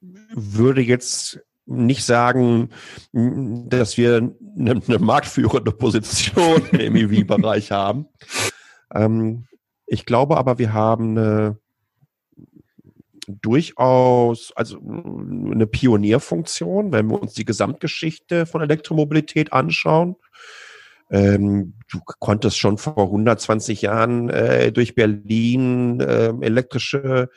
würde 0.00 0.80
jetzt 0.80 1.40
nicht 1.66 2.04
sagen, 2.04 2.70
dass 3.12 3.96
wir 3.96 4.16
eine, 4.58 4.80
eine 4.86 4.98
marktführende 4.98 5.70
Position 5.72 6.66
im 6.70 6.96
EV-Bereich 6.96 7.70
haben. 7.70 8.06
Ähm, 8.94 9.46
ich 9.88 10.04
glaube 10.06 10.36
aber, 10.36 10.58
wir 10.58 10.72
haben 10.72 11.18
eine 11.18 11.58
durchaus, 13.26 14.52
also 14.56 14.78
eine 14.78 15.66
Pionierfunktion, 15.66 16.92
wenn 16.92 17.08
wir 17.08 17.20
uns 17.20 17.34
die 17.34 17.44
Gesamtgeschichte 17.44 18.46
von 18.46 18.62
Elektromobilität 18.62 19.52
anschauen. 19.52 20.16
Ähm, 21.10 21.74
du 21.90 22.00
konntest 22.04 22.58
schon 22.58 22.78
vor 22.78 22.98
120 22.98 23.82
Jahren 23.82 24.28
äh, 24.28 24.72
durch 24.72 24.94
Berlin 24.94 26.00
äh, 26.00 26.32
elektrische 26.40 27.30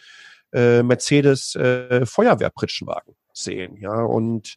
äh, 0.54 0.84
Mercedes 0.84 1.56
äh, 1.56 2.06
Feuerwehrpritschenwagen 2.06 3.16
sehen, 3.34 3.78
ja. 3.78 4.04
Und 4.04 4.56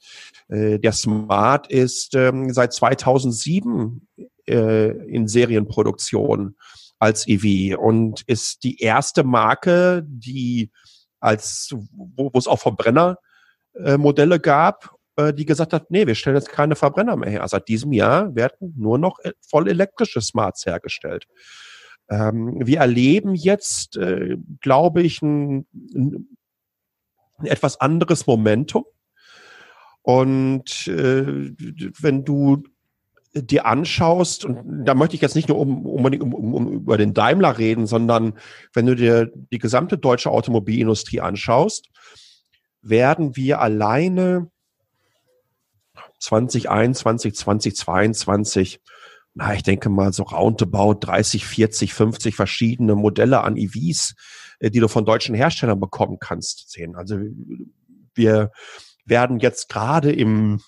äh, 0.49 0.79
der 0.81 0.93
Smart 0.93 1.69
ist 1.71 2.15
ähm, 2.15 2.53
seit 2.53 2.73
2007 2.73 4.09
äh, 4.47 4.89
in 5.07 5.29
Serienproduktion 5.29 6.57
als 6.99 7.27
EV 7.27 7.79
und 7.79 8.23
ist 8.23 8.65
die 8.65 8.81
erste 8.81 9.25
Marke, 9.25 10.05
die 10.07 10.71
als, 11.21 11.75
wo, 11.93 12.31
wo 12.33 12.39
es 12.39 12.47
auch 12.47 12.61
Verbrennermodelle 12.61 14.37
äh, 14.37 14.41
gab, 14.41 14.95
äh, 15.17 15.33
die 15.33 15.47
gesagt 15.47 15.73
hat, 15.73 15.91
nee, 15.91 16.07
wir 16.07 16.15
stellen 16.15 16.37
jetzt 16.37 16.51
keine 16.51 16.77
Verbrenner 16.77 17.17
mehr 17.17 17.31
her. 17.31 17.43
Also 17.43 17.57
seit 17.57 17.69
diesem 17.69 17.93
Jahr 17.93 18.35
werden 18.35 18.75
nur 18.77 18.99
noch 18.99 19.19
äh, 19.21 19.33
voll 19.41 19.69
elektrische 19.69 20.21
Smarts 20.21 20.67
hergestellt. 20.67 21.27
Ähm, 22.11 22.61
wir 22.65 22.81
erleben 22.81 23.35
jetzt, 23.35 23.97
äh, 23.97 24.37
glaube 24.61 25.03
ich, 25.03 25.23
ein, 25.23 25.67
ein, 25.95 26.37
etwas 27.43 27.81
anderes 27.81 28.27
Momentum. 28.27 28.85
Und 30.03 30.87
äh, 30.87 31.55
wenn 32.01 32.25
du 32.25 32.63
dir 33.35 33.67
anschaust, 33.67 34.45
und 34.45 34.85
da 34.85 34.95
möchte 34.95 35.17
ich 35.17 35.23
jetzt 35.23 35.35
nicht 35.35 35.49
nur 35.49 35.59
um, 35.59 35.85
um, 35.87 36.05
um, 36.05 36.55
um 36.55 36.73
über 36.73 36.97
den 36.97 37.15
Daimler 37.15 37.59
reden, 37.59 37.87
sondern 37.87 38.35
wenn 38.73 38.87
du 38.87 38.95
dir 38.95 39.31
die 39.53 39.59
gesamte 39.59 39.99
deutsche 39.99 40.31
Automobilindustrie 40.31 41.21
anschaust, 41.21 41.89
werden 42.81 43.35
wir 43.35 43.61
alleine 43.61 44.51
2021, 46.21 47.35
2022, 47.35 48.81
na, 49.35 49.53
ich 49.55 49.65
denke 49.65 49.89
mal 49.89 50.13
so 50.13 50.23
roundabout 50.23 50.99
30, 51.01 51.45
40, 51.45 51.93
50 51.93 52.37
verschiedene 52.37 52.95
Modelle 52.95 53.43
an 53.43 53.57
EVs, 53.57 54.15
äh, 54.61 54.71
die 54.71 54.79
du 54.79 54.87
von 54.87 55.05
deutschen 55.05 55.35
Herstellern 55.35 55.81
bekommen 55.81 56.19
kannst, 56.21 56.71
sehen. 56.71 56.95
Also 56.95 57.19
wir 58.15 58.53
werden 59.05 59.41
jetzt 59.41 59.69
gerade 59.69 60.13
im 60.13 60.61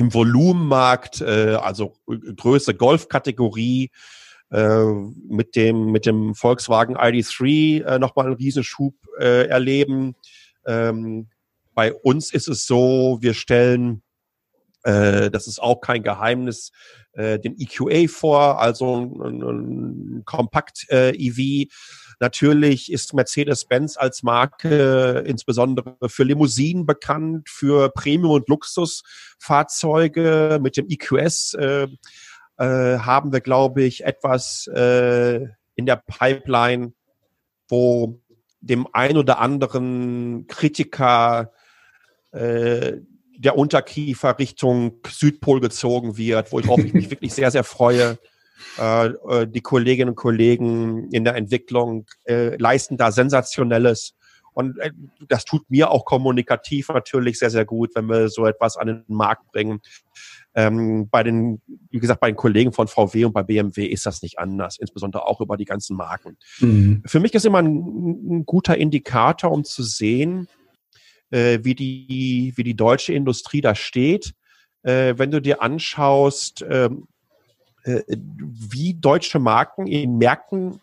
im 0.00 0.14
Volumenmarkt, 0.14 1.20
äh, 1.20 1.58
also 1.60 1.92
Größe 2.06 2.74
Golf-Kategorie, 2.74 3.90
äh, 4.50 4.84
mit 5.28 5.56
dem 5.56 5.92
mit 5.92 6.06
dem 6.06 6.34
Volkswagen 6.34 6.96
ID3 6.96 7.84
äh, 7.84 7.98
nochmal 7.98 8.26
einen 8.26 8.36
Riesenschub 8.36 8.94
äh, 9.18 9.46
erleben. 9.46 10.16
Ähm, 10.66 11.28
bei 11.74 11.92
uns 11.92 12.32
ist 12.32 12.48
es 12.48 12.66
so, 12.66 13.18
wir 13.20 13.34
stellen, 13.34 14.02
äh, 14.84 15.30
das 15.30 15.46
ist 15.46 15.60
auch 15.60 15.82
kein 15.82 16.02
Geheimnis, 16.02 16.72
äh, 17.12 17.38
den 17.38 17.60
EQA 17.60 18.08
vor, 18.08 18.58
also 18.58 19.06
ein, 19.06 19.42
ein 19.42 20.22
Kompakt-EV. 20.24 21.68
Äh, 22.20 22.24
Natürlich 22.24 22.92
ist 22.92 23.14
Mercedes-Benz 23.14 23.96
als 23.96 24.22
Marke 24.22 25.24
insbesondere 25.26 25.96
für 26.06 26.24
Limousinen 26.24 26.84
bekannt, 26.86 27.48
für 27.48 27.90
Premium- 27.90 28.32
und 28.32 28.48
Luxusfahrzeuge. 28.48 30.58
Mit 30.62 30.76
dem 30.76 30.86
EQS 30.88 31.54
äh, 31.54 31.88
äh, 32.58 32.98
haben 32.98 33.32
wir, 33.32 33.40
glaube 33.40 33.82
ich, 33.82 34.04
etwas 34.04 34.68
äh, 34.68 35.46
in 35.74 35.86
der 35.86 35.96
Pipeline, 35.96 36.92
wo 37.68 38.20
dem 38.60 38.86
ein 38.92 39.16
oder 39.16 39.38
anderen 39.38 40.46
Kritiker 40.46 41.52
äh, 42.32 42.98
der 43.38 43.56
Unterkiefer 43.56 44.38
Richtung 44.38 45.00
Südpol 45.08 45.60
gezogen 45.60 46.18
wird, 46.18 46.52
worauf 46.52 46.80
ich 46.80 46.92
mich 47.00 47.10
wirklich 47.10 47.32
sehr, 47.32 47.50
sehr 47.50 47.64
freue. 47.64 48.18
Äh, 48.78 49.06
äh, 49.06 49.46
die 49.46 49.60
Kolleginnen 49.60 50.10
und 50.10 50.16
Kollegen 50.16 51.10
in 51.10 51.24
der 51.24 51.36
Entwicklung 51.36 52.06
äh, 52.24 52.56
leisten 52.56 52.96
da 52.96 53.12
sensationelles. 53.12 54.14
Und 54.52 54.78
äh, 54.78 54.90
das 55.28 55.44
tut 55.44 55.70
mir 55.70 55.90
auch 55.90 56.04
kommunikativ 56.04 56.88
natürlich 56.88 57.38
sehr, 57.38 57.50
sehr 57.50 57.64
gut, 57.64 57.90
wenn 57.94 58.06
wir 58.06 58.28
so 58.28 58.46
etwas 58.46 58.76
an 58.76 58.88
den 58.88 59.04
Markt 59.08 59.50
bringen. 59.52 59.80
Ähm, 60.54 61.08
bei 61.08 61.22
den, 61.22 61.60
wie 61.90 62.00
gesagt, 62.00 62.20
bei 62.20 62.30
den 62.30 62.36
Kollegen 62.36 62.72
von 62.72 62.88
VW 62.88 63.26
und 63.26 63.32
bei 63.32 63.44
BMW 63.44 63.86
ist 63.86 64.06
das 64.06 64.22
nicht 64.22 64.38
anders, 64.38 64.78
insbesondere 64.78 65.26
auch 65.26 65.40
über 65.40 65.56
die 65.56 65.64
ganzen 65.64 65.96
Marken. 65.96 66.36
Mhm. 66.58 67.02
Für 67.06 67.20
mich 67.20 67.34
ist 67.34 67.46
immer 67.46 67.58
ein, 67.58 67.68
ein, 67.68 68.46
guter 68.46 68.76
Indikator, 68.76 69.52
um 69.52 69.62
zu 69.62 69.84
sehen, 69.84 70.48
äh, 71.30 71.60
wie 71.62 71.76
die, 71.76 72.52
wie 72.56 72.64
die 72.64 72.74
deutsche 72.74 73.12
Industrie 73.12 73.60
da 73.60 73.76
steht. 73.76 74.32
Äh, 74.82 75.14
wenn 75.18 75.30
du 75.30 75.40
dir 75.40 75.62
anschaust, 75.62 76.62
äh, 76.62 76.90
wie 77.84 78.94
deutsche 78.94 79.38
Marken 79.38 79.86
in 79.86 80.18
Märkten 80.18 80.80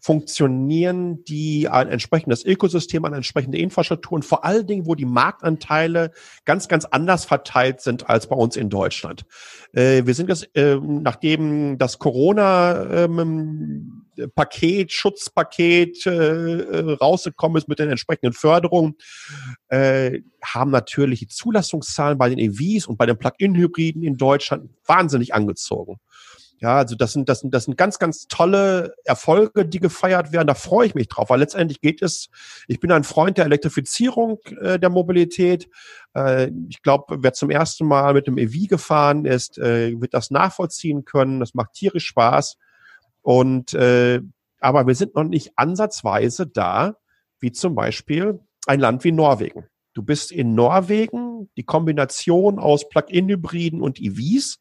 funktionieren, 0.00 1.24
die 1.24 1.68
ein 1.68 1.88
entsprechendes 1.88 2.44
Ökosystem, 2.44 3.04
eine 3.04 3.16
entsprechende 3.16 3.58
Infrastruktur 3.58 4.16
und 4.16 4.24
vor 4.24 4.44
allen 4.44 4.66
Dingen, 4.66 4.86
wo 4.86 4.94
die 4.94 5.04
Marktanteile 5.04 6.10
ganz, 6.46 6.68
ganz 6.68 6.86
anders 6.86 7.26
verteilt 7.26 7.82
sind 7.82 8.08
als 8.08 8.26
bei 8.26 8.34
uns 8.34 8.56
in 8.56 8.70
Deutschland. 8.70 9.26
Äh, 9.72 10.06
wir 10.06 10.14
sind 10.14 10.30
jetzt, 10.30 10.48
äh, 10.56 10.76
nachdem 10.76 11.76
das 11.76 11.98
Corona 11.98 13.04
ähm, 13.04 14.06
Paket, 14.28 14.92
Schutzpaket 14.92 16.06
äh, 16.06 16.10
äh, 16.10 16.92
rausgekommen 16.94 17.58
ist 17.58 17.68
mit 17.68 17.78
den 17.78 17.90
entsprechenden 17.90 18.32
Förderungen, 18.32 18.96
äh, 19.68 20.20
haben 20.44 20.70
natürlich 20.70 21.20
die 21.20 21.28
Zulassungszahlen 21.28 22.18
bei 22.18 22.28
den 22.28 22.38
EVs 22.38 22.86
und 22.86 22.96
bei 22.96 23.06
den 23.06 23.18
Plug-in-Hybriden 23.18 24.02
in 24.02 24.16
Deutschland 24.16 24.70
wahnsinnig 24.86 25.34
angezogen. 25.34 26.00
Ja, 26.60 26.76
also 26.76 26.94
das 26.94 27.14
sind, 27.14 27.28
das 27.30 27.40
sind, 27.40 27.54
das 27.54 27.64
sind 27.64 27.78
ganz, 27.78 27.98
ganz 27.98 28.28
tolle 28.28 28.94
Erfolge, 29.04 29.64
die 29.64 29.80
gefeiert 29.80 30.30
werden. 30.30 30.46
Da 30.46 30.54
freue 30.54 30.86
ich 30.86 30.94
mich 30.94 31.08
drauf, 31.08 31.30
weil 31.30 31.40
letztendlich 31.40 31.80
geht 31.80 32.02
es, 32.02 32.28
ich 32.68 32.80
bin 32.80 32.92
ein 32.92 33.02
Freund 33.02 33.38
der 33.38 33.46
Elektrifizierung 33.46 34.40
äh, 34.60 34.78
der 34.78 34.90
Mobilität. 34.90 35.70
Äh, 36.14 36.50
ich 36.68 36.82
glaube, 36.82 37.18
wer 37.22 37.32
zum 37.32 37.48
ersten 37.48 37.86
Mal 37.86 38.12
mit 38.12 38.26
dem 38.26 38.36
EV 38.36 38.68
gefahren 38.68 39.24
ist, 39.24 39.56
äh, 39.56 39.98
wird 39.98 40.12
das 40.12 40.30
nachvollziehen 40.30 41.06
können. 41.06 41.40
Das 41.40 41.54
macht 41.54 41.72
tierisch 41.72 42.06
Spaß. 42.06 42.58
Und 43.22 43.74
äh, 43.74 44.20
aber 44.60 44.86
wir 44.86 44.94
sind 44.94 45.14
noch 45.14 45.24
nicht 45.24 45.52
ansatzweise 45.56 46.46
da, 46.46 46.96
wie 47.38 47.52
zum 47.52 47.74
Beispiel 47.74 48.40
ein 48.66 48.80
Land 48.80 49.04
wie 49.04 49.12
Norwegen. 49.12 49.66
Du 49.94 50.02
bist 50.02 50.30
in 50.30 50.54
Norwegen, 50.54 51.50
die 51.56 51.64
Kombination 51.64 52.58
aus 52.58 52.88
Plug-in-Hybriden 52.88 53.80
und 53.80 54.00
EVs 54.00 54.60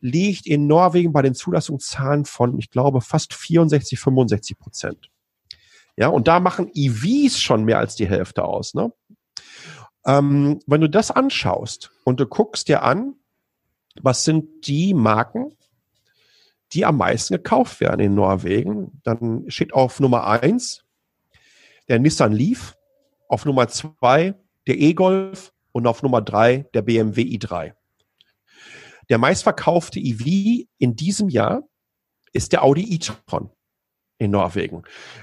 liegt 0.00 0.46
in 0.46 0.66
Norwegen 0.66 1.12
bei 1.12 1.22
den 1.22 1.34
Zulassungszahlen 1.34 2.24
von, 2.24 2.58
ich 2.58 2.70
glaube, 2.70 3.00
fast 3.00 3.34
64, 3.34 3.98
65 3.98 4.58
Prozent. 4.58 5.10
Ja, 5.96 6.08
und 6.08 6.28
da 6.28 6.40
machen 6.40 6.70
EVs 6.72 7.40
schon 7.40 7.64
mehr 7.64 7.78
als 7.78 7.96
die 7.96 8.08
Hälfte 8.08 8.44
aus. 8.44 8.74
Ne? 8.74 8.92
Ähm, 10.06 10.60
wenn 10.66 10.80
du 10.80 10.90
das 10.90 11.10
anschaust 11.10 11.90
und 12.04 12.20
du 12.20 12.26
guckst 12.26 12.68
dir 12.68 12.82
an, 12.82 13.14
was 14.00 14.24
sind 14.24 14.66
die 14.66 14.92
Marken, 14.92 15.56
die 16.74 16.84
am 16.84 16.96
meisten 16.96 17.34
gekauft 17.34 17.80
werden 17.80 18.00
in 18.00 18.14
Norwegen, 18.14 19.00
dann 19.04 19.44
steht 19.48 19.72
auf 19.72 20.00
Nummer 20.00 20.26
eins 20.26 20.84
der 21.88 21.98
Nissan 21.98 22.32
Leaf, 22.32 22.76
auf 23.28 23.44
Nummer 23.44 23.68
zwei 23.68 24.34
der 24.66 24.78
E-Golf 24.78 25.52
und 25.72 25.86
auf 25.86 26.02
Nummer 26.02 26.22
drei 26.22 26.66
der 26.74 26.82
BMW 26.82 27.22
i3. 27.22 27.74
Der 29.08 29.18
meistverkaufte 29.18 30.00
EV 30.00 30.66
in 30.78 30.96
diesem 30.96 31.28
Jahr 31.28 31.62
ist 32.32 32.52
der 32.52 32.64
Audi 32.64 32.94
e-tron 32.94 33.50
in 34.18 34.30
Norwegen. 34.30 34.82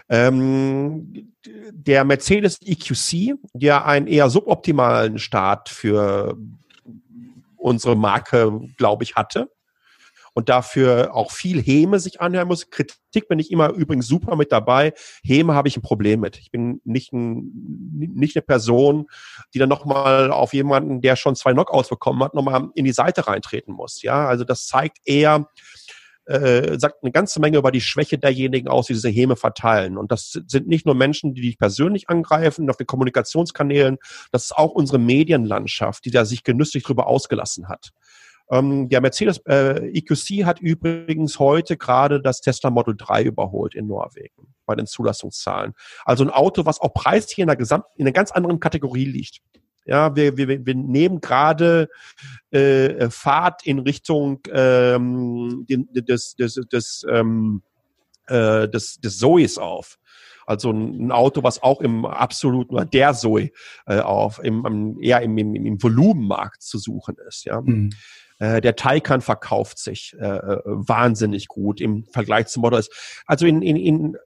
Ähm, 0.10 1.34
der 1.72 2.03
Mercedes 2.03 2.60
EQC, 2.61 3.36
der 3.53 3.86
einen 3.86 4.07
eher 4.07 4.30
suboptimalen 4.30 5.18
Start 5.18 5.69
für 5.69 6.38
unsere 7.57 7.95
Marke, 7.95 8.61
glaube 8.78 9.03
ich, 9.03 9.15
hatte, 9.15 9.49
und 10.33 10.49
dafür 10.49 11.13
auch 11.13 11.31
viel 11.31 11.61
Häme 11.61 11.99
sich 11.99 12.21
anhören 12.21 12.47
muss. 12.47 12.69
Kritik 12.69 13.27
bin 13.27 13.39
ich 13.39 13.51
immer 13.51 13.71
übrigens 13.71 14.07
super 14.07 14.35
mit 14.35 14.51
dabei. 14.51 14.93
Häme 15.23 15.53
habe 15.53 15.67
ich 15.67 15.77
ein 15.77 15.81
Problem 15.81 16.21
mit. 16.21 16.37
Ich 16.37 16.51
bin 16.51 16.81
nicht, 16.85 17.11
ein, 17.11 17.51
nicht 17.97 18.35
eine 18.35 18.41
Person, 18.41 19.07
die 19.53 19.59
dann 19.59 19.69
nochmal 19.69 20.31
auf 20.31 20.53
jemanden, 20.53 21.01
der 21.01 21.15
schon 21.15 21.35
zwei 21.35 21.53
Knockouts 21.53 21.89
bekommen 21.89 22.23
hat, 22.23 22.33
nochmal 22.33 22.69
in 22.75 22.85
die 22.85 22.93
Seite 22.93 23.27
reintreten 23.27 23.73
muss. 23.73 24.01
Ja, 24.01 24.27
also 24.27 24.43
das 24.43 24.67
zeigt 24.67 24.99
eher, 25.05 25.49
äh, 26.25 26.79
sagt 26.79 27.03
eine 27.03 27.11
ganze 27.11 27.41
Menge 27.41 27.57
über 27.57 27.71
die 27.71 27.81
Schwäche 27.81 28.17
derjenigen 28.17 28.69
aus, 28.69 28.87
die 28.87 28.93
diese 28.93 29.09
Häme 29.09 29.35
verteilen. 29.35 29.97
Und 29.97 30.11
das 30.11 30.39
sind 30.47 30.67
nicht 30.67 30.85
nur 30.85 30.95
Menschen, 30.95 31.33
die 31.33 31.41
dich 31.41 31.57
persönlich 31.57 32.09
angreifen 32.09 32.69
auf 32.69 32.77
den 32.77 32.87
Kommunikationskanälen, 32.87 33.97
das 34.31 34.45
ist 34.45 34.55
auch 34.55 34.71
unsere 34.71 34.99
Medienlandschaft, 34.99 36.05
die 36.05 36.11
da 36.11 36.23
sich 36.23 36.43
genüsslich 36.43 36.83
drüber 36.83 37.07
ausgelassen 37.07 37.67
hat. 37.67 37.91
Ähm, 38.52 38.90
der 38.90 39.02
Mercedes 39.02 39.38
äh, 39.48 39.90
EQC 39.98 40.45
hat 40.45 40.60
übrigens 40.60 41.40
heute 41.40 41.78
gerade 41.78 42.22
das 42.22 42.41
Tesla 42.41 42.69
Model 42.69 42.95
3 42.98 43.23
überholt 43.23 43.73
in 43.73 43.88
Norwegen 43.88 44.53
bei 44.65 44.76
den 44.76 44.86
Zulassungszahlen. 44.86 45.73
Also 46.03 46.23
ein 46.23 46.30
Auto, 46.30 46.65
was 46.65 46.82
auch 46.82 46.94
preislich 46.94 47.40
in 47.40 47.49
einer, 47.49 47.56
Gesamt 47.56 47.86
in 47.95 48.06
einer 48.06 48.14
ganz 48.14 48.32
anderen 48.32 48.60
Kategorie 48.60 49.06
liegt. 49.06 49.40
Ja, 49.86 50.15
wir, 50.15 50.38
wir, 50.38 50.65
wir 50.65 50.76
nehmen 50.76 51.22
gerade 51.22 51.90
äh, 52.52 53.10
Fahrt 53.10 53.65
in 53.65 53.80
Richtung 53.80 54.40
ähm, 54.52 55.65
des, 55.68 56.36
des, 56.36 56.56
des, 56.72 57.06
ähm, 57.10 57.64
äh, 58.28 58.68
des, 58.69 58.99
des 58.99 59.18
Zoes 59.18 59.57
auf. 59.57 59.98
Also 60.45 60.72
ein 60.72 61.11
Auto, 61.11 61.44
was 61.44 61.64
auch 61.64 61.82
im 61.82 62.06
absoluten, 62.06 62.76
oder 62.76 62.86
der 62.86 63.14
Zoe 63.14 63.52
äh, 63.86 63.99
auf, 63.99 64.40
im, 64.44 64.98
eher 65.02 65.22
im, 65.22 65.38
im, 65.38 65.56
im 65.56 65.82
Volumenmarkt 65.82 66.61
zu 66.61 66.78
suchen 66.78 67.15
ist. 67.28 67.45
Ja. 67.45 67.61
Mhm. 67.61 67.91
Äh, 68.41 68.59
der 68.59 68.76
Taycan 68.76 69.22
verkauft 69.22 69.77
sich 69.77 70.15
äh, 70.19 70.26
äh, 70.26 70.61
wahnsinnig 70.65 71.47
gut 71.47 71.80
im 71.80 72.05
Vergleich 72.05 72.47
zum 72.47 72.61
Model 72.61 72.80
S. 72.80 72.89
Also 73.27 73.45
in, 73.45 73.61
in, 73.61 73.76
in 73.76 74.18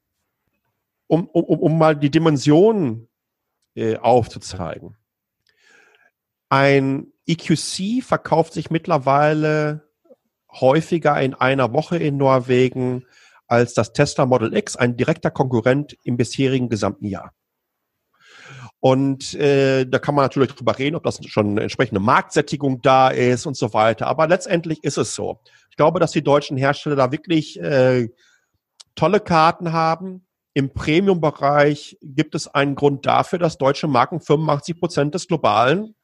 um, 1.07 1.27
um, 1.27 1.43
um 1.43 1.77
mal 1.77 1.97
die 1.97 2.09
Dimensionen 2.09 3.09
äh, 3.75 3.97
aufzuzeigen. 3.97 4.95
Ein 6.47 7.11
EQC 7.27 8.01
verkauft 8.03 8.53
sich 8.53 8.69
mittlerweile 8.69 9.89
häufiger 10.49 11.21
in 11.21 11.33
einer 11.33 11.73
Woche 11.73 11.97
in 11.97 12.15
Norwegen 12.15 13.05
als 13.47 13.73
das 13.73 13.91
Tesla 13.91 14.25
Model 14.25 14.55
X, 14.55 14.77
ein 14.77 14.95
direkter 14.95 15.29
Konkurrent 15.29 15.97
im 16.03 16.15
bisherigen 16.15 16.69
gesamten 16.69 17.05
Jahr. 17.05 17.33
Und 18.85 19.33
äh, 19.33 19.87
da 19.87 19.97
kann 19.97 20.13
man 20.13 20.25
natürlich 20.25 20.53
drüber 20.53 20.77
reden, 20.77 20.95
ob 20.95 21.01
das 21.01 21.19
schon 21.25 21.49
eine 21.49 21.61
entsprechende 21.61 21.99
Marktsättigung 21.99 22.83
da 22.83 23.09
ist 23.09 23.47
und 23.47 23.57
so 23.57 23.73
weiter. 23.73 24.05
Aber 24.05 24.27
letztendlich 24.27 24.83
ist 24.83 24.99
es 24.99 25.15
so. 25.15 25.39
Ich 25.71 25.75
glaube, 25.75 25.99
dass 25.99 26.11
die 26.11 26.23
deutschen 26.23 26.55
Hersteller 26.55 26.95
da 26.95 27.11
wirklich 27.11 27.59
äh, 27.59 28.09
tolle 28.93 29.21
Karten 29.21 29.73
haben. 29.73 30.27
Im 30.53 30.71
Premium-Bereich 30.71 31.97
gibt 32.03 32.35
es 32.35 32.47
einen 32.47 32.75
Grund 32.75 33.07
dafür, 33.07 33.39
dass 33.39 33.57
deutsche 33.57 33.87
Marken 33.87 34.21
85 34.21 34.79
Prozent 34.79 35.15
des 35.15 35.27
globalen 35.27 35.95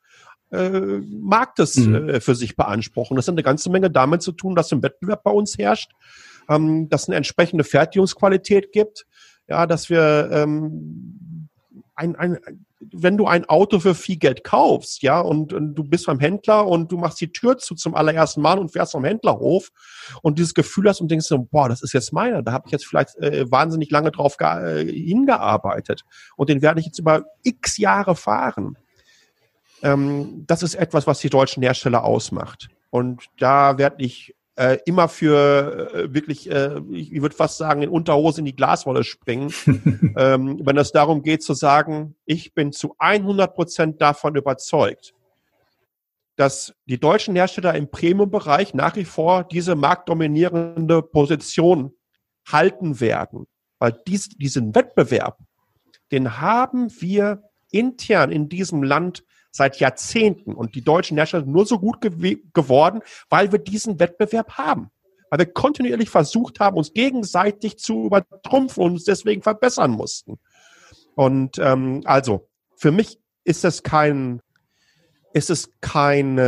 äh, 0.52 0.72
Marktes 0.72 1.76
mhm. 1.76 2.10
äh, 2.10 2.20
für 2.20 2.34
sich 2.34 2.56
beanspruchen. 2.56 3.16
Das 3.16 3.28
hat 3.28 3.36
eine 3.36 3.44
ganze 3.44 3.70
Menge 3.70 3.92
damit 3.92 4.24
zu 4.24 4.32
tun, 4.32 4.56
dass 4.56 4.72
ein 4.72 4.82
Wettbewerb 4.82 5.22
bei 5.22 5.30
uns 5.30 5.56
herrscht, 5.56 5.92
ähm, 6.50 6.90
dass 6.90 7.08
eine 7.08 7.18
entsprechende 7.18 7.64
Fertigungsqualität 7.64 8.72
gibt, 8.72 9.06
ja, 9.48 9.68
dass 9.68 9.92
wir 9.92 10.32
ähm, 10.32 11.48
ein, 11.94 12.16
ein, 12.16 12.40
wenn 12.92 13.18
du 13.18 13.28
ein 13.28 13.46
Auto 13.46 13.80
für 13.80 13.96
viel 13.96 14.18
Geld 14.18 14.44
kaufst, 14.44 15.04
ja, 15.04 15.20
und, 15.20 15.54
und, 15.54 15.76
du 15.76 15.84
bist 15.84 16.08
beim 16.08 16.20
Händler 16.20 16.68
und 16.68 16.92
du 16.92 16.98
machst 16.98 17.22
die 17.22 17.32
Tür 17.32 17.58
zu 17.58 17.76
zum 17.76 17.96
allerersten 17.96 18.42
Mal 18.42 18.58
und 18.58 18.72
fährst 18.72 18.94
vom 18.94 19.04
Händlerhof 19.04 19.70
und 20.22 20.40
dieses 20.40 20.54
Gefühl 20.54 20.90
hast 20.90 21.02
und 21.02 21.10
denkst 21.10 21.28
so, 21.28 21.40
boah, 21.40 21.70
das 21.70 21.84
ist 21.84 21.94
jetzt 21.94 22.12
meiner, 22.12 22.42
da 22.42 22.52
habe 22.52 22.64
ich 22.66 22.72
jetzt 22.72 22.86
vielleicht 22.86 23.16
äh, 23.18 23.50
wahnsinnig 23.52 23.92
lange 23.92 24.12
drauf 24.12 24.36
äh, 24.40 24.86
hingearbeitet 24.86 26.04
und 26.36 26.50
den 26.50 26.62
werde 26.62 26.80
ich 26.80 26.88
jetzt 26.88 27.00
über 27.00 27.26
x 27.44 27.78
Jahre 27.78 28.16
fahren. 28.16 28.78
Ähm, 29.84 30.44
das 30.48 30.64
ist 30.64 30.76
etwas, 30.76 31.08
was 31.08 31.20
die 31.20 31.30
deutschen 31.30 31.64
Hersteller 31.64 32.04
ausmacht. 32.04 32.70
Und 32.90 33.26
da 33.38 33.78
werde 33.78 34.04
ich 34.04 34.36
äh, 34.56 34.78
immer 34.86 35.08
für 35.08 35.94
äh, 35.94 36.14
wirklich, 36.14 36.50
äh, 36.52 36.80
ich, 36.92 37.14
ich 37.14 37.22
würde 37.22 37.36
fast 37.36 37.58
sagen, 37.58 37.82
in 37.82 37.90
Unterhose 37.90 38.42
in 38.42 38.46
die 38.46 38.56
Glaswolle 38.56 39.04
springen, 39.04 39.54
ähm, 40.18 40.60
wenn 40.64 40.78
es 40.78 40.92
darum 40.92 41.24
geht 41.24 41.44
zu 41.44 41.54
sagen, 41.54 42.16
ich 42.26 42.54
bin 42.54 42.72
zu 42.72 42.96
100 42.98 43.54
Prozent 43.54 44.02
davon 44.02 44.36
überzeugt, 44.36 45.14
dass 46.36 46.74
die 46.86 47.00
deutschen 47.00 47.36
Hersteller 47.36 47.76
im 47.76 47.90
Premium-Bereich 47.90 48.74
nach 48.74 48.96
wie 48.96 49.06
vor 49.06 49.44
diese 49.44 49.76
marktdominierende 49.76 51.02
Position 51.02 51.94
halten 52.48 53.00
werden. 53.00 53.48
Weil 53.80 53.98
dies, 54.08 54.30
diesen 54.30 54.76
Wettbewerb, 54.76 55.40
den 56.12 56.40
haben 56.40 56.90
wir 57.00 57.44
intern 57.72 58.32
in 58.32 58.50
diesem 58.50 58.84
Land 58.84 59.24
seit 59.52 59.80
Jahrzehnten. 59.80 60.54
Und 60.54 60.76
die 60.76 60.84
deutschen 60.84 61.18
Hersteller 61.18 61.46
nur 61.46 61.66
so 61.66 61.78
gut 61.80 62.02
gew 62.02 62.38
geworden, 62.54 63.02
weil 63.30 63.52
wir 63.52 63.60
diesen 63.60 64.00
Wettbewerb 64.00 64.54
haben. 64.58 64.90
Weil 65.30 65.40
wir 65.40 65.46
kontinuierlich 65.46 66.10
versucht 66.10 66.60
haben, 66.60 66.78
uns 66.78 66.94
gegenseitig 66.94 67.78
zu 67.78 68.06
übertrumpfen 68.06 68.84
und 68.84 68.92
uns 68.94 69.04
deswegen 69.04 69.42
verbessern 69.42 69.92
mussten. 69.92 70.40
Und 71.16 71.60
ähm, 71.60 72.02
also, 72.06 72.50
für 72.76 72.92
mich 72.92 73.20
ist 73.44 73.66
es 73.66 73.84
kein, 73.84 74.42
ist 75.34 75.50
es 75.50 75.70
keine, 75.82 76.42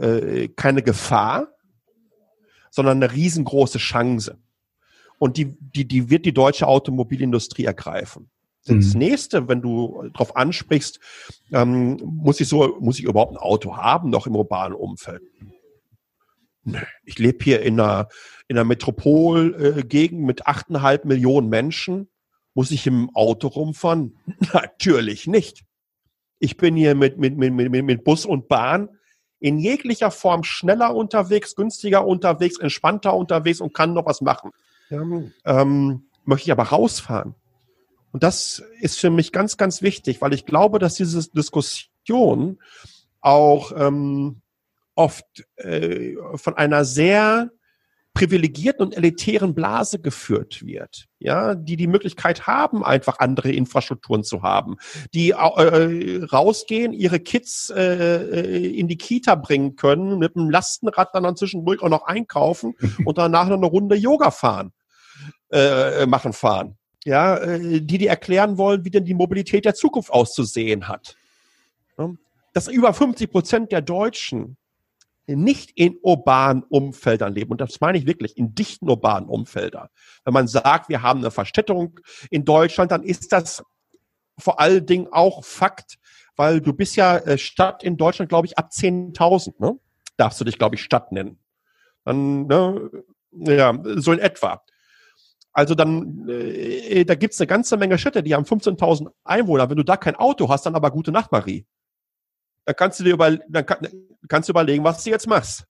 äh, 0.00 0.48
keine 0.48 0.82
Gefahr, 0.82 1.48
sondern 2.70 3.02
eine 3.02 3.12
riesengroße 3.12 3.78
Chance. 3.78 4.38
Und 5.18 5.36
die, 5.36 5.56
die, 5.58 5.86
die 5.86 6.10
wird 6.10 6.26
die 6.26 6.34
deutsche 6.34 6.66
Automobilindustrie 6.66 7.64
ergreifen. 7.64 8.30
Das 8.66 8.94
mhm. 8.94 8.98
nächste, 8.98 9.48
wenn 9.48 9.60
du 9.60 10.08
darauf 10.12 10.36
ansprichst, 10.36 10.98
ähm, 11.52 12.00
muss 12.02 12.40
ich 12.40 12.48
so, 12.48 12.76
muss 12.80 12.98
ich 12.98 13.04
überhaupt 13.04 13.32
ein 13.32 13.38
Auto 13.38 13.76
haben, 13.76 14.10
noch 14.10 14.26
im 14.26 14.36
urbanen 14.36 14.76
Umfeld? 14.76 15.22
Ich 17.04 17.18
lebe 17.18 17.44
hier 17.44 17.60
in 17.60 17.78
einer, 17.78 18.08
in 18.48 18.56
einer 18.56 18.64
Metropolgegend 18.64 20.22
mit 20.22 20.46
achteinhalb 20.46 21.04
Millionen 21.04 21.50
Menschen. 21.50 22.08
Muss 22.54 22.70
ich 22.70 22.86
im 22.86 23.14
Auto 23.14 23.48
rumfahren? 23.48 24.16
Natürlich 24.52 25.26
nicht. 25.26 25.64
Ich 26.38 26.56
bin 26.56 26.74
hier 26.74 26.94
mit, 26.94 27.18
mit, 27.18 27.36
mit, 27.36 27.52
mit, 27.52 27.84
mit 27.84 28.04
Bus 28.04 28.24
und 28.24 28.48
Bahn 28.48 28.88
in 29.40 29.58
jeglicher 29.58 30.10
Form 30.10 30.42
schneller 30.42 30.94
unterwegs, 30.94 31.54
günstiger 31.54 32.06
unterwegs, 32.06 32.58
entspannter 32.58 33.14
unterwegs 33.14 33.60
und 33.60 33.74
kann 33.74 33.92
noch 33.92 34.06
was 34.06 34.22
machen. 34.22 34.52
Ja, 34.88 35.02
ähm, 35.44 36.08
möchte 36.24 36.46
ich 36.46 36.52
aber 36.52 36.62
rausfahren. 36.64 37.34
Und 38.14 38.22
das 38.22 38.62
ist 38.80 39.00
für 39.00 39.10
mich 39.10 39.32
ganz, 39.32 39.56
ganz 39.56 39.82
wichtig, 39.82 40.20
weil 40.20 40.32
ich 40.34 40.46
glaube, 40.46 40.78
dass 40.78 40.94
diese 40.94 41.28
Diskussion 41.32 42.60
auch 43.20 43.72
ähm, 43.76 44.40
oft 44.94 45.26
äh, 45.56 46.14
von 46.36 46.54
einer 46.54 46.84
sehr 46.84 47.50
privilegierten 48.12 48.86
und 48.86 48.96
elitären 48.96 49.52
Blase 49.52 49.98
geführt 49.98 50.64
wird, 50.64 51.06
ja, 51.18 51.56
die 51.56 51.74
die 51.74 51.88
Möglichkeit 51.88 52.46
haben, 52.46 52.84
einfach 52.84 53.18
andere 53.18 53.50
Infrastrukturen 53.50 54.22
zu 54.22 54.42
haben, 54.42 54.76
die 55.12 55.30
äh, 55.30 56.24
rausgehen, 56.24 56.92
ihre 56.92 57.18
Kids 57.18 57.68
äh, 57.70 58.78
in 58.78 58.86
die 58.86 58.96
Kita 58.96 59.34
bringen 59.34 59.74
können, 59.74 60.20
mit 60.20 60.36
einem 60.36 60.50
Lastenrad 60.50 61.12
dann, 61.14 61.24
dann 61.24 61.36
zwischendurch 61.36 61.82
auch 61.82 61.88
noch 61.88 62.06
einkaufen 62.06 62.76
und 63.04 63.18
danach 63.18 63.48
noch 63.48 63.56
eine 63.56 63.66
Runde 63.66 63.96
Yoga 63.96 64.30
fahren, 64.30 64.72
äh, 65.50 66.06
machen 66.06 66.32
fahren, 66.32 66.78
ja, 67.04 67.36
äh, 67.36 67.80
die 67.80 67.98
die 67.98 68.06
erklären 68.06 68.58
wollen, 68.58 68.84
wie 68.84 68.90
denn 68.90 69.04
die 69.04 69.14
Mobilität 69.14 69.64
der 69.64 69.74
Zukunft 69.74 70.10
auszusehen 70.10 70.88
hat. 70.88 71.16
Dass 72.52 72.68
über 72.68 72.92
50 72.92 73.30
Prozent 73.30 73.72
der 73.72 73.82
Deutschen 73.82 74.56
nicht 75.26 75.70
in 75.74 75.96
urbanen 76.02 76.62
Umfeldern 76.64 77.32
leben. 77.32 77.52
Und 77.52 77.60
das 77.60 77.80
meine 77.80 77.96
ich 77.96 78.06
wirklich, 78.06 78.36
in 78.36 78.54
dichten 78.54 78.88
urbanen 78.88 79.28
Umfeldern. 79.28 79.88
Wenn 80.24 80.34
man 80.34 80.48
sagt, 80.48 80.88
wir 80.88 81.02
haben 81.02 81.20
eine 81.20 81.30
Verstädterung 81.30 81.98
in 82.30 82.44
Deutschland, 82.44 82.90
dann 82.90 83.02
ist 83.02 83.32
das 83.32 83.64
vor 84.38 84.60
allen 84.60 84.84
Dingen 84.84 85.08
auch 85.10 85.44
Fakt, 85.44 85.98
weil 86.36 86.60
du 86.60 86.72
bist 86.72 86.96
ja 86.96 87.16
äh, 87.18 87.38
Stadt 87.38 87.82
in 87.82 87.96
Deutschland, 87.96 88.28
glaube 88.28 88.46
ich, 88.46 88.58
ab 88.58 88.70
10.000, 88.72 89.54
ne? 89.58 89.78
Darfst 90.16 90.40
du 90.40 90.44
dich, 90.44 90.58
glaube 90.58 90.74
ich, 90.74 90.82
Stadt 90.82 91.12
nennen. 91.12 91.38
Dann, 92.04 92.46
ne, 92.46 92.90
ja, 93.32 93.76
so 93.96 94.12
in 94.12 94.18
etwa. 94.18 94.62
Also 95.54 95.74
dann, 95.74 96.28
äh, 96.28 97.04
da 97.04 97.14
gibt's 97.14 97.40
eine 97.40 97.46
ganze 97.46 97.76
Menge 97.76 97.96
Städte, 97.96 98.22
die 98.22 98.34
haben 98.34 98.44
15.000 98.44 99.10
Einwohner. 99.24 99.70
Wenn 99.70 99.76
du 99.76 99.84
da 99.84 99.96
kein 99.96 100.16
Auto 100.16 100.48
hast, 100.48 100.66
dann 100.66 100.74
aber 100.74 100.90
gute 100.90 101.12
Nacht, 101.12 101.32
Marie 101.32 101.64
dann 102.64 102.76
kannst 102.76 103.00
du 103.00 103.04
dir 103.04 103.14
über, 103.14 103.36
dann 103.48 103.66
kann, 103.66 103.88
kannst 104.28 104.48
du 104.48 104.52
überlegen, 104.52 104.84
was 104.84 105.04
du 105.04 105.10
jetzt 105.10 105.26
machst. 105.26 105.66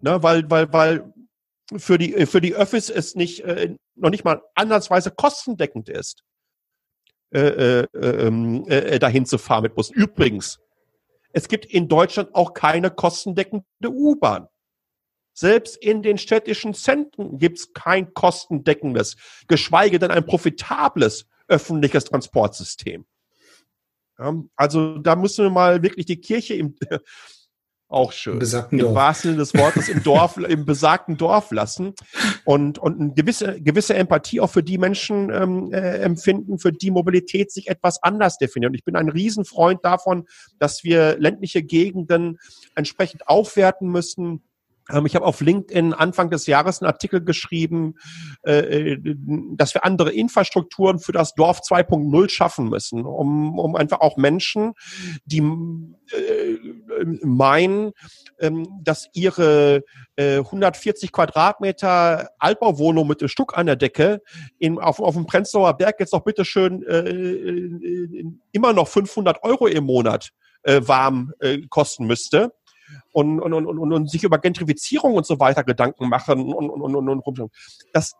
Ne, 0.00 0.22
weil, 0.22 0.50
weil, 0.50 0.72
weil 0.72 1.12
für 1.76 1.98
die, 1.98 2.26
für 2.26 2.40
die 2.40 2.54
Öffis 2.54 2.88
es 2.88 3.14
nicht, 3.14 3.40
äh, 3.40 3.76
noch 3.94 4.10
nicht 4.10 4.24
mal 4.24 4.42
ansatzweise 4.54 5.10
kostendeckend 5.10 5.88
ist, 5.88 6.22
äh, 7.32 7.82
äh, 7.82 7.86
ähm, 7.94 8.64
äh, 8.68 8.98
dahin 8.98 9.26
zu 9.26 9.36
fahren 9.36 9.62
mit 9.62 9.74
Bussen. 9.74 9.94
Übrigens, 9.94 10.58
es 11.32 11.48
gibt 11.48 11.66
in 11.66 11.88
Deutschland 11.88 12.34
auch 12.34 12.54
keine 12.54 12.90
kostendeckende 12.90 13.64
U-Bahn. 13.84 14.48
Selbst 15.40 15.78
in 15.78 16.02
den 16.02 16.18
städtischen 16.18 16.74
Zentren 16.74 17.38
gibt 17.38 17.58
es 17.58 17.72
kein 17.72 18.12
kostendeckendes, 18.12 19.16
geschweige 19.48 19.98
denn 19.98 20.10
ein 20.10 20.26
profitables 20.26 21.24
öffentliches 21.48 22.04
Transportsystem. 22.04 23.06
Ja, 24.18 24.34
also 24.54 24.98
da 24.98 25.16
müssen 25.16 25.46
wir 25.46 25.50
mal 25.50 25.82
wirklich 25.82 26.04
die 26.04 26.20
Kirche 26.20 26.56
im 26.56 26.76
auch 27.88 28.12
schön. 28.12 28.38
Besagten 28.38 28.78
Im 28.78 28.84
Dorf. 28.84 28.94
wahrsten 28.94 29.30
Sinne 29.30 29.38
des 29.38 29.54
Wortes 29.54 29.88
im 29.88 30.02
Dorf, 30.02 30.36
im 30.46 30.66
besagten 30.66 31.16
Dorf 31.16 31.50
lassen 31.52 31.94
und, 32.44 32.78
und 32.78 33.00
eine 33.00 33.14
gewisse, 33.14 33.62
gewisse 33.62 33.94
Empathie 33.94 34.40
auch 34.40 34.50
für 34.50 34.62
die 34.62 34.76
Menschen 34.76 35.30
ähm, 35.30 35.72
äh, 35.72 36.02
empfinden, 36.02 36.58
für 36.58 36.70
die 36.70 36.90
Mobilität 36.90 37.50
sich 37.50 37.68
etwas 37.68 38.02
anders 38.02 38.36
definiert. 38.36 38.72
Und 38.72 38.76
ich 38.76 38.84
bin 38.84 38.94
ein 38.94 39.08
Riesenfreund 39.08 39.86
davon, 39.86 40.28
dass 40.58 40.84
wir 40.84 41.18
ländliche 41.18 41.62
Gegenden 41.62 42.38
entsprechend 42.74 43.26
aufwerten 43.26 43.88
müssen, 43.88 44.42
ich 45.04 45.14
habe 45.14 45.26
auf 45.26 45.40
LinkedIn 45.40 45.92
Anfang 45.92 46.30
des 46.30 46.46
Jahres 46.46 46.80
einen 46.80 46.90
Artikel 46.90 47.22
geschrieben, 47.22 47.94
äh, 48.42 48.92
äh, 48.92 49.16
dass 49.56 49.74
wir 49.74 49.84
andere 49.84 50.12
Infrastrukturen 50.12 50.98
für 50.98 51.12
das 51.12 51.34
Dorf 51.34 51.60
2.0 51.60 52.28
schaffen 52.28 52.68
müssen, 52.68 53.04
um, 53.04 53.58
um 53.58 53.76
einfach 53.76 54.00
auch 54.00 54.16
Menschen, 54.16 54.72
die 55.24 55.38
äh, 55.38 56.58
meinen, 57.22 57.92
ähm, 58.38 58.66
dass 58.82 59.08
ihre 59.12 59.82
140 60.18 61.12
Quadratmeter 61.12 62.28
Altbauwohnung 62.38 63.08
mit 63.08 63.22
dem 63.22 63.28
Stuck 63.28 63.56
an 63.56 63.64
der 63.64 63.76
Decke 63.76 64.20
in, 64.58 64.78
auf, 64.78 65.00
auf 65.00 65.14
dem 65.14 65.24
Prenzlauer 65.24 65.74
Berg 65.78 65.98
jetzt 65.98 66.12
doch 66.12 66.24
bitteschön 66.24 66.82
immer 68.52 68.74
noch 68.74 68.86
500 68.86 69.42
Euro 69.42 69.66
im 69.66 69.84
Monat 69.84 70.32
warm 70.62 71.32
kosten 71.70 72.06
müsste 72.06 72.52
und, 73.12 73.40
und, 73.40 73.52
und, 73.52 73.66
und, 73.66 73.92
und 73.92 74.10
sich 74.10 74.24
über 74.24 74.38
Gentrifizierung 74.38 75.14
und 75.14 75.26
so 75.26 75.40
weiter 75.40 75.64
Gedanken 75.64 76.08
machen 76.08 76.52
und, 76.52 76.70
und, 76.70 76.94
und, 76.96 77.08
und, 77.08 77.38
und 77.38 77.52
das, 77.92 78.14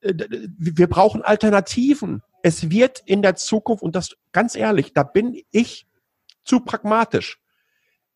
äh, 0.00 0.14
wir 0.58 0.88
brauchen 0.88 1.22
Alternativen. 1.22 2.22
Es 2.42 2.70
wird 2.70 3.02
in 3.06 3.22
der 3.22 3.36
Zukunft, 3.36 3.82
und 3.82 3.96
das 3.96 4.16
ganz 4.32 4.54
ehrlich, 4.54 4.92
da 4.92 5.02
bin 5.02 5.40
ich 5.50 5.86
zu 6.44 6.60
pragmatisch. 6.60 7.40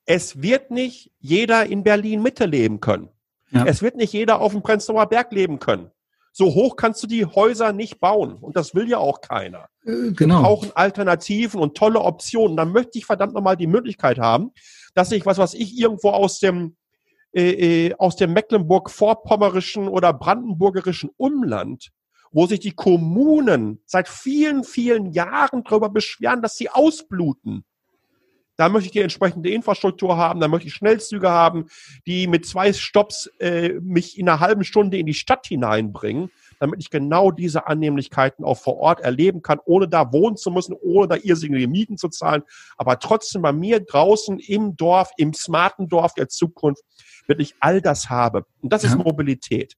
Es 0.05 0.43
wird 0.43 0.71
nicht 0.71 1.11
jeder 1.19 1.67
in 1.67 1.83
Berlin 1.83 2.23
Mitte 2.23 2.47
leben 2.47 2.81
können. 2.81 3.09
Ja. 3.51 3.65
Es 3.65 3.83
wird 3.83 3.97
nicht 3.97 4.13
jeder 4.13 4.41
auf 4.41 4.53
dem 4.53 4.63
Prenzlauer 4.63 5.07
Berg 5.07 5.33
leben 5.33 5.59
können. 5.59 5.91
So 6.33 6.55
hoch 6.55 6.77
kannst 6.77 7.03
du 7.03 7.07
die 7.07 7.27
Häuser 7.27 7.73
nicht 7.73 8.01
bauen. 8.01 8.35
Und 8.35 8.57
das 8.57 8.75
will 8.75 8.89
ja 8.89 8.99
auch 8.99 9.21
keiner. 9.21 9.67
Äh, 9.85 10.13
genau. 10.13 10.37
Wir 10.37 10.43
brauchen 10.43 10.71
Alternativen 10.75 11.61
und 11.61 11.77
tolle 11.77 12.01
Optionen. 12.01 12.57
Dann 12.57 12.71
möchte 12.71 12.99
ich 12.99 13.07
verdammt 13.07 13.35
nochmal 13.35 13.57
die 13.57 13.67
Möglichkeit 13.67 14.19
haben, 14.19 14.53
dass 14.99 15.13
ich, 15.13 15.25
was 15.25 15.39
was 15.39 15.55
ich, 15.55 15.79
irgendwo 15.79 16.11
aus 16.11 16.41
dem, 16.41 16.77
äh, 17.33 17.87
äh, 17.87 17.95
aus 17.99 18.17
dem 18.17 18.33
Mecklenburg-Vorpommerischen 18.33 19.87
oder 19.87 20.13
Brandenburgerischen 20.13 21.11
Umland, 21.17 21.91
wo 22.33 22.47
sich 22.47 22.59
die 22.59 22.73
Kommunen 22.73 23.81
seit 23.87 24.09
vielen, 24.09 24.65
vielen 24.65 25.13
Jahren 25.13 25.63
darüber 25.63 25.89
beschweren, 25.89 26.43
dass 26.43 26.57
sie 26.57 26.69
ausbluten. 26.69 27.65
Da 28.57 28.69
möchte 28.69 28.87
ich 28.87 28.93
die 28.93 29.01
entsprechende 29.01 29.51
Infrastruktur 29.51 30.17
haben, 30.17 30.41
da 30.41 30.49
möchte 30.49 30.67
ich 30.67 30.75
Schnellzüge 30.75 31.31
haben, 31.31 31.67
die 32.09 32.27
mit 32.27 32.45
zwei 32.45 32.73
Stops 32.73 33.31
äh, 33.39 33.75
mich 33.81 34.19
in 34.19 34.29
einer 34.29 34.41
halben 34.41 34.65
Stunde 34.65 34.99
in 34.99 35.07
die 35.07 35.15
Stadt 35.15 35.47
hineinbringen 35.47 36.33
damit 36.59 36.81
ich 36.81 36.91
genau 36.91 37.31
diese 37.31 37.67
Annehmlichkeiten 37.67 38.45
auch 38.45 38.59
vor 38.59 38.79
Ort 38.79 39.01
erleben 39.01 39.43
kann, 39.43 39.61
ohne 39.65 39.89
da 39.89 40.13
wohnen 40.13 40.37
zu 40.37 40.51
müssen, 40.51 40.75
ohne 40.81 41.09
da 41.09 41.17
irrsinnige 41.17 41.69
Mieten 41.69 41.97
zu 41.97 42.09
zahlen, 42.09 42.43
aber 42.77 42.99
trotzdem 42.99 43.43
bei 43.43 43.53
mir 43.53 43.81
draußen 43.81 44.39
im 44.39 44.77
Dorf, 44.77 45.11
im 45.17 45.35
smarten 45.35 45.89
Dorf 45.89 46.15
der 46.15 46.29
Zukunft 46.29 46.83
wirklich 47.27 47.55
all 47.61 47.81
das 47.81 48.11
habe. 48.11 48.45
Und 48.61 48.73
das 48.73 48.83
ja. 48.83 48.91
ist 48.91 48.97
Mobilität. 48.97 49.75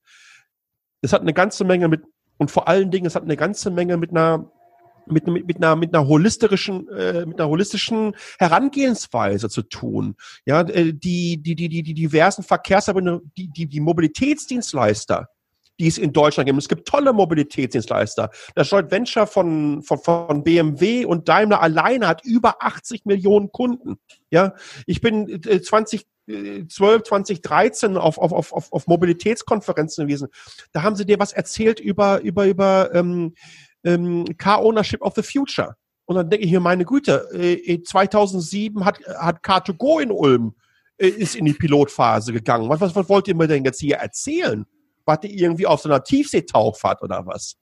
Es 1.02 1.12
hat 1.12 1.22
eine 1.22 1.32
ganze 1.32 1.64
Menge 1.64 1.88
mit, 1.88 2.02
und 2.38 2.50
vor 2.50 2.68
allen 2.68 2.90
Dingen, 2.90 3.06
es 3.06 3.14
hat 3.14 3.22
eine 3.22 3.36
ganze 3.36 3.70
Menge 3.70 3.96
mit 3.96 4.10
einer 4.10 4.50
mit, 5.06 5.26
mit, 5.26 5.46
mit 5.46 5.56
einer 5.56 5.76
mit 5.76 5.94
einer 5.94 6.06
holistischen 6.06 6.88
äh, 6.88 7.26
mit 7.26 7.40
einer 7.40 7.48
holistischen 7.48 8.14
Herangehensweise 8.38 9.48
zu 9.48 9.62
tun. 9.62 10.14
Ja, 10.44 10.60
äh, 10.60 10.92
die 10.92 11.42
die 11.42 11.54
die 11.54 11.68
die 11.68 11.82
die 11.82 11.94
diversen 11.94 12.42
Verkehrsverbünde, 12.42 13.20
die 13.36 13.48
die 13.48 13.66
die 13.66 13.80
Mobilitätsdienstleister, 13.80 15.28
die 15.80 15.88
es 15.88 15.98
in 15.98 16.12
Deutschland 16.12 16.46
gibt. 16.46 16.58
Es 16.58 16.68
gibt 16.68 16.86
tolle 16.86 17.12
Mobilitätsdienstleister. 17.12 18.30
Das 18.54 18.70
Joint 18.70 18.90
Venture 18.90 19.26
von, 19.26 19.82
von, 19.82 19.98
von 19.98 20.44
BMW 20.44 21.06
und 21.06 21.28
Daimler 21.28 21.62
alleine 21.62 22.06
hat 22.06 22.22
über 22.24 22.62
80 22.62 23.06
Millionen 23.06 23.50
Kunden. 23.50 23.96
Ja, 24.30 24.54
ich 24.86 25.00
bin 25.00 25.40
20 25.42 26.06
12, 26.68 27.02
2013 27.02 27.96
auf, 27.96 28.16
auf, 28.18 28.32
auf, 28.32 28.72
auf 28.72 28.86
Mobilitätskonferenzen 28.86 30.06
gewesen. 30.06 30.28
Da 30.70 30.84
haben 30.84 30.94
sie 30.94 31.04
dir 31.04 31.18
was 31.18 31.32
erzählt 31.32 31.80
über, 31.80 32.20
über, 32.20 32.46
über 32.46 32.94
ähm, 32.94 33.34
ähm, 33.82 34.24
Car 34.38 34.62
Ownership 34.62 35.02
of 35.02 35.14
the 35.16 35.24
Future. 35.24 35.74
Und 36.04 36.14
dann 36.14 36.30
denke 36.30 36.46
ich 36.46 36.52
mir, 36.52 36.60
meine 36.60 36.84
Güte, 36.84 37.26
2007 37.84 38.84
hat, 38.84 39.00
hat 39.18 39.42
Car2Go 39.42 40.00
in 40.00 40.12
Ulm, 40.12 40.54
ist 40.98 41.34
in 41.34 41.46
die 41.46 41.52
Pilotphase 41.52 42.32
gegangen. 42.32 42.68
Was, 42.68 42.80
was, 42.80 42.94
was 42.94 43.08
wollt 43.08 43.26
ihr 43.26 43.34
mir 43.34 43.48
denn 43.48 43.64
jetzt 43.64 43.80
hier 43.80 43.96
erzählen? 43.96 44.66
Wart 45.10 45.24
ihr 45.24 45.34
irgendwie 45.34 45.66
auf 45.66 45.80
so 45.80 45.88
einer 45.88 46.04
Tiefseetauchfahrt 46.04 47.02
oder 47.02 47.26
was? 47.26 47.56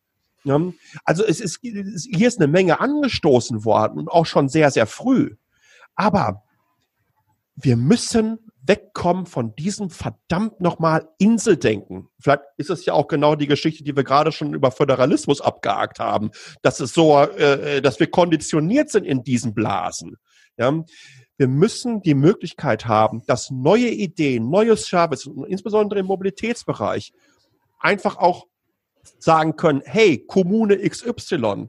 Ja, 0.45 0.61
also 1.05 1.25
es 1.25 1.41
ist, 1.41 1.61
hier 1.63 2.29
ist 2.29 2.39
eine 2.39 2.47
Menge 2.47 2.79
angestoßen 2.79 3.65
worden 3.65 3.99
und 3.99 4.09
auch 4.09 4.27
schon 4.27 4.51
sehr, 4.51 4.71
sehr 4.71 4.87
früh. 4.87 5.37
Aber 5.95 6.43
wir 7.57 7.79
müssen 7.79 8.39
wegkommen 8.63 9.25
von 9.25 9.57
diesem 9.57 9.89
verdammt 9.89 10.61
nochmal 10.61 11.09
Inseldenken. 11.17 12.09
Vielleicht 12.21 12.43
ist 12.59 12.69
es 12.69 12.85
ja 12.85 12.93
auch 12.93 13.09
genau 13.09 13.35
die 13.35 13.47
Geschichte, 13.47 13.83
die 13.83 13.97
wir 13.97 14.05
gerade 14.05 14.31
schon 14.31 14.53
über 14.53 14.71
Föderalismus 14.71 15.41
abgehakt 15.41 16.01
haben, 16.01 16.31
dass 16.61 16.79
es 16.81 16.93
so, 16.93 17.19
äh, 17.19 17.81
dass 17.81 17.99
wir 17.99 18.11
konditioniert 18.11 18.91
sind 18.91 19.05
in 19.05 19.25
diesen 19.25 19.55
Blasen. 19.55 20.17
Ja? 20.59 20.85
Wir 21.39 21.49
müssen 21.49 22.03
die 22.03 22.15
Möglichkeit 22.15 22.87
haben, 22.87 23.23
dass 23.27 23.51
neue 23.51 23.89
Ideen, 23.89 24.51
neue 24.51 24.77
Services, 24.77 25.33
insbesondere 25.47 26.01
im 26.01 26.07
Mobilitätsbereich, 26.07 27.13
einfach 27.79 28.17
auch 28.17 28.47
sagen 29.19 29.57
können, 29.57 29.83
hey, 29.85 30.25
Kommune 30.27 30.79
XY, 30.79 31.69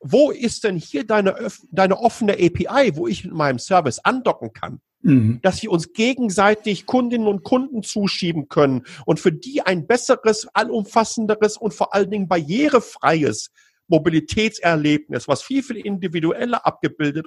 wo 0.00 0.30
ist 0.30 0.64
denn 0.64 0.76
hier 0.76 1.06
deine, 1.06 1.34
deine 1.70 1.98
offene 1.98 2.34
API, 2.34 2.96
wo 2.96 3.06
ich 3.06 3.24
mit 3.24 3.34
meinem 3.34 3.58
Service 3.58 3.98
andocken 4.00 4.52
kann? 4.52 4.80
Mhm. 5.02 5.40
Dass 5.42 5.62
wir 5.62 5.70
uns 5.70 5.92
gegenseitig 5.92 6.86
Kundinnen 6.86 7.26
und 7.28 7.42
Kunden 7.42 7.82
zuschieben 7.82 8.48
können 8.48 8.84
und 9.04 9.20
für 9.20 9.32
die 9.32 9.62
ein 9.62 9.86
besseres, 9.86 10.48
allumfassenderes 10.54 11.56
und 11.56 11.74
vor 11.74 11.94
allen 11.94 12.10
Dingen 12.10 12.28
barrierefreies 12.28 13.50
Mobilitätserlebnis, 13.88 15.28
was 15.28 15.42
viel, 15.42 15.62
viel 15.62 15.76
individueller 15.76 16.66
abgebildet 16.66 17.26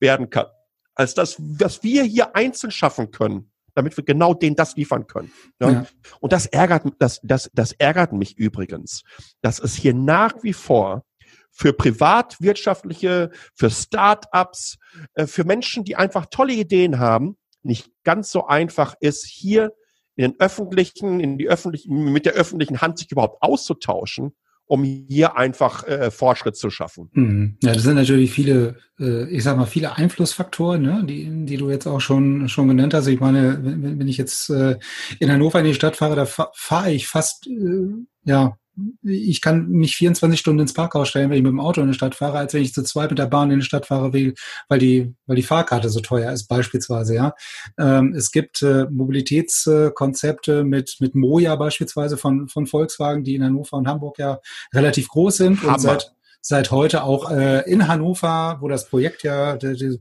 werden 0.00 0.28
kann, 0.30 0.46
als 0.94 1.14
das, 1.14 1.36
was 1.38 1.82
wir 1.82 2.02
hier 2.02 2.34
einzeln 2.34 2.72
schaffen 2.72 3.10
können 3.10 3.49
damit 3.74 3.96
wir 3.96 4.04
genau 4.04 4.34
denen 4.34 4.56
das 4.56 4.76
liefern 4.76 5.06
können. 5.06 5.32
Ja? 5.60 5.70
Ja. 5.70 5.86
Und 6.20 6.32
das 6.32 6.46
ärgert, 6.46 6.84
das, 6.98 7.20
das, 7.22 7.50
das 7.52 7.72
ärgert 7.72 8.12
mich 8.12 8.38
übrigens, 8.38 9.02
dass 9.42 9.58
es 9.58 9.74
hier 9.74 9.94
nach 9.94 10.42
wie 10.42 10.52
vor 10.52 11.04
für 11.50 11.72
privatwirtschaftliche, 11.72 13.30
für 13.54 13.70
Start-ups, 13.70 14.78
äh, 15.14 15.26
für 15.26 15.44
Menschen, 15.44 15.84
die 15.84 15.96
einfach 15.96 16.26
tolle 16.26 16.54
Ideen 16.54 16.98
haben, 16.98 17.36
nicht 17.62 17.90
ganz 18.04 18.30
so 18.30 18.46
einfach 18.46 18.94
ist, 19.00 19.26
hier 19.26 19.72
in 20.16 20.32
den 20.32 20.40
öffentlichen, 20.40 21.20
in 21.20 21.38
die 21.38 21.48
öffentlichen, 21.48 22.12
mit 22.12 22.26
der 22.26 22.34
öffentlichen 22.34 22.80
Hand 22.80 22.98
sich 22.98 23.10
überhaupt 23.10 23.42
auszutauschen 23.42 24.34
um 24.70 24.84
hier 24.84 25.36
einfach 25.36 25.84
äh, 25.88 26.12
Fortschritt 26.12 26.54
zu 26.54 26.70
schaffen. 26.70 27.10
Mhm. 27.12 27.56
Ja, 27.60 27.72
das 27.72 27.82
sind 27.82 27.96
natürlich 27.96 28.30
viele, 28.30 28.76
äh, 29.00 29.28
ich 29.28 29.42
sag 29.42 29.56
mal, 29.56 29.66
viele 29.66 29.96
Einflussfaktoren, 29.96 30.80
ne, 30.80 31.02
die, 31.04 31.28
die 31.44 31.56
du 31.56 31.70
jetzt 31.70 31.88
auch 31.88 32.00
schon, 32.00 32.48
schon 32.48 32.68
genannt 32.68 32.94
hast. 32.94 33.08
Ich 33.08 33.18
meine, 33.18 33.58
wenn, 33.64 33.98
wenn 33.98 34.06
ich 34.06 34.16
jetzt 34.16 34.48
äh, 34.48 34.78
in 35.18 35.32
Hannover 35.32 35.58
in 35.58 35.64
die 35.64 35.74
Stadt 35.74 35.96
fahre, 35.96 36.14
da 36.14 36.24
fahre 36.24 36.92
ich 36.92 37.08
fast, 37.08 37.48
äh, 37.48 37.88
ja, 38.22 38.56
ich 39.02 39.40
kann 39.40 39.68
mich 39.68 39.96
24 39.96 40.38
Stunden 40.38 40.60
ins 40.60 40.72
Parkhaus 40.72 41.08
stellen, 41.08 41.30
wenn 41.30 41.36
ich 41.36 41.42
mit 41.42 41.50
dem 41.50 41.60
Auto 41.60 41.80
in 41.80 41.88
die 41.88 41.94
Stadt 41.94 42.14
fahre, 42.14 42.38
als 42.38 42.54
wenn 42.54 42.62
ich 42.62 42.72
zu 42.72 42.82
zweit 42.82 43.10
mit 43.10 43.18
der 43.18 43.26
Bahn 43.26 43.50
in 43.50 43.60
die 43.60 43.64
Stadt 43.64 43.86
fahre, 43.86 44.12
weil 44.12 44.78
die, 44.78 45.14
weil 45.26 45.36
die 45.36 45.42
Fahrkarte 45.42 45.88
so 45.88 46.00
teuer 46.00 46.32
ist, 46.32 46.46
beispielsweise, 46.46 47.14
ja. 47.14 47.34
Ähm, 47.78 48.14
es 48.14 48.30
gibt 48.30 48.62
äh, 48.62 48.86
Mobilitätskonzepte 48.90 50.64
mit, 50.64 50.96
mit 51.00 51.14
Moja 51.14 51.56
beispielsweise 51.56 52.16
von, 52.16 52.48
von 52.48 52.66
Volkswagen, 52.66 53.24
die 53.24 53.34
in 53.34 53.44
Hannover 53.44 53.76
und 53.76 53.88
Hamburg 53.88 54.18
ja 54.18 54.40
relativ 54.72 55.08
groß 55.08 55.36
sind 55.36 55.62
Hammer. 55.62 55.74
und 55.74 55.80
seit, 55.80 56.12
seit 56.40 56.70
heute 56.70 57.04
auch 57.04 57.30
äh, 57.30 57.70
in 57.70 57.86
Hannover, 57.88 58.58
wo 58.60 58.68
das 58.68 58.88
Projekt 58.88 59.22
ja 59.22 59.56
de, 59.56 59.76
de, 59.76 59.98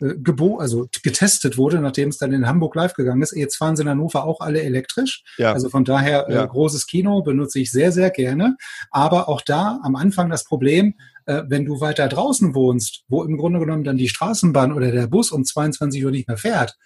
äh, 0.00 0.14
gebo 0.16 0.58
also 0.58 0.88
getestet 1.02 1.58
wurde, 1.58 1.80
nachdem 1.80 2.08
es 2.08 2.18
dann 2.18 2.32
in 2.32 2.46
Hamburg 2.46 2.74
live 2.74 2.94
gegangen 2.94 3.22
ist. 3.22 3.34
Jetzt 3.34 3.56
fahren 3.56 3.76
sie 3.76 3.82
in 3.82 3.88
Hannover 3.88 4.24
auch 4.24 4.40
alle 4.40 4.62
elektrisch. 4.62 5.24
Ja. 5.36 5.52
Also 5.52 5.68
von 5.68 5.84
daher 5.84 6.28
äh, 6.28 6.34
ja. 6.34 6.46
großes 6.46 6.86
Kino 6.86 7.22
benutze 7.22 7.58
ich 7.58 7.70
sehr, 7.72 7.92
sehr 7.92 8.10
gerne. 8.10 8.56
Aber 8.90 9.28
auch 9.28 9.40
da 9.40 9.80
am 9.82 9.96
Anfang 9.96 10.30
das 10.30 10.44
Problem, 10.44 10.94
äh, 11.26 11.42
wenn 11.48 11.64
du 11.64 11.80
weiter 11.80 12.08
draußen 12.08 12.54
wohnst, 12.54 13.04
wo 13.08 13.24
im 13.24 13.36
Grunde 13.36 13.58
genommen 13.60 13.84
dann 13.84 13.96
die 13.96 14.08
Straßenbahn 14.08 14.72
oder 14.72 14.90
der 14.92 15.06
Bus 15.06 15.32
um 15.32 15.44
22 15.44 16.04
Uhr 16.04 16.10
nicht 16.10 16.28
mehr 16.28 16.38
fährt, 16.38 16.76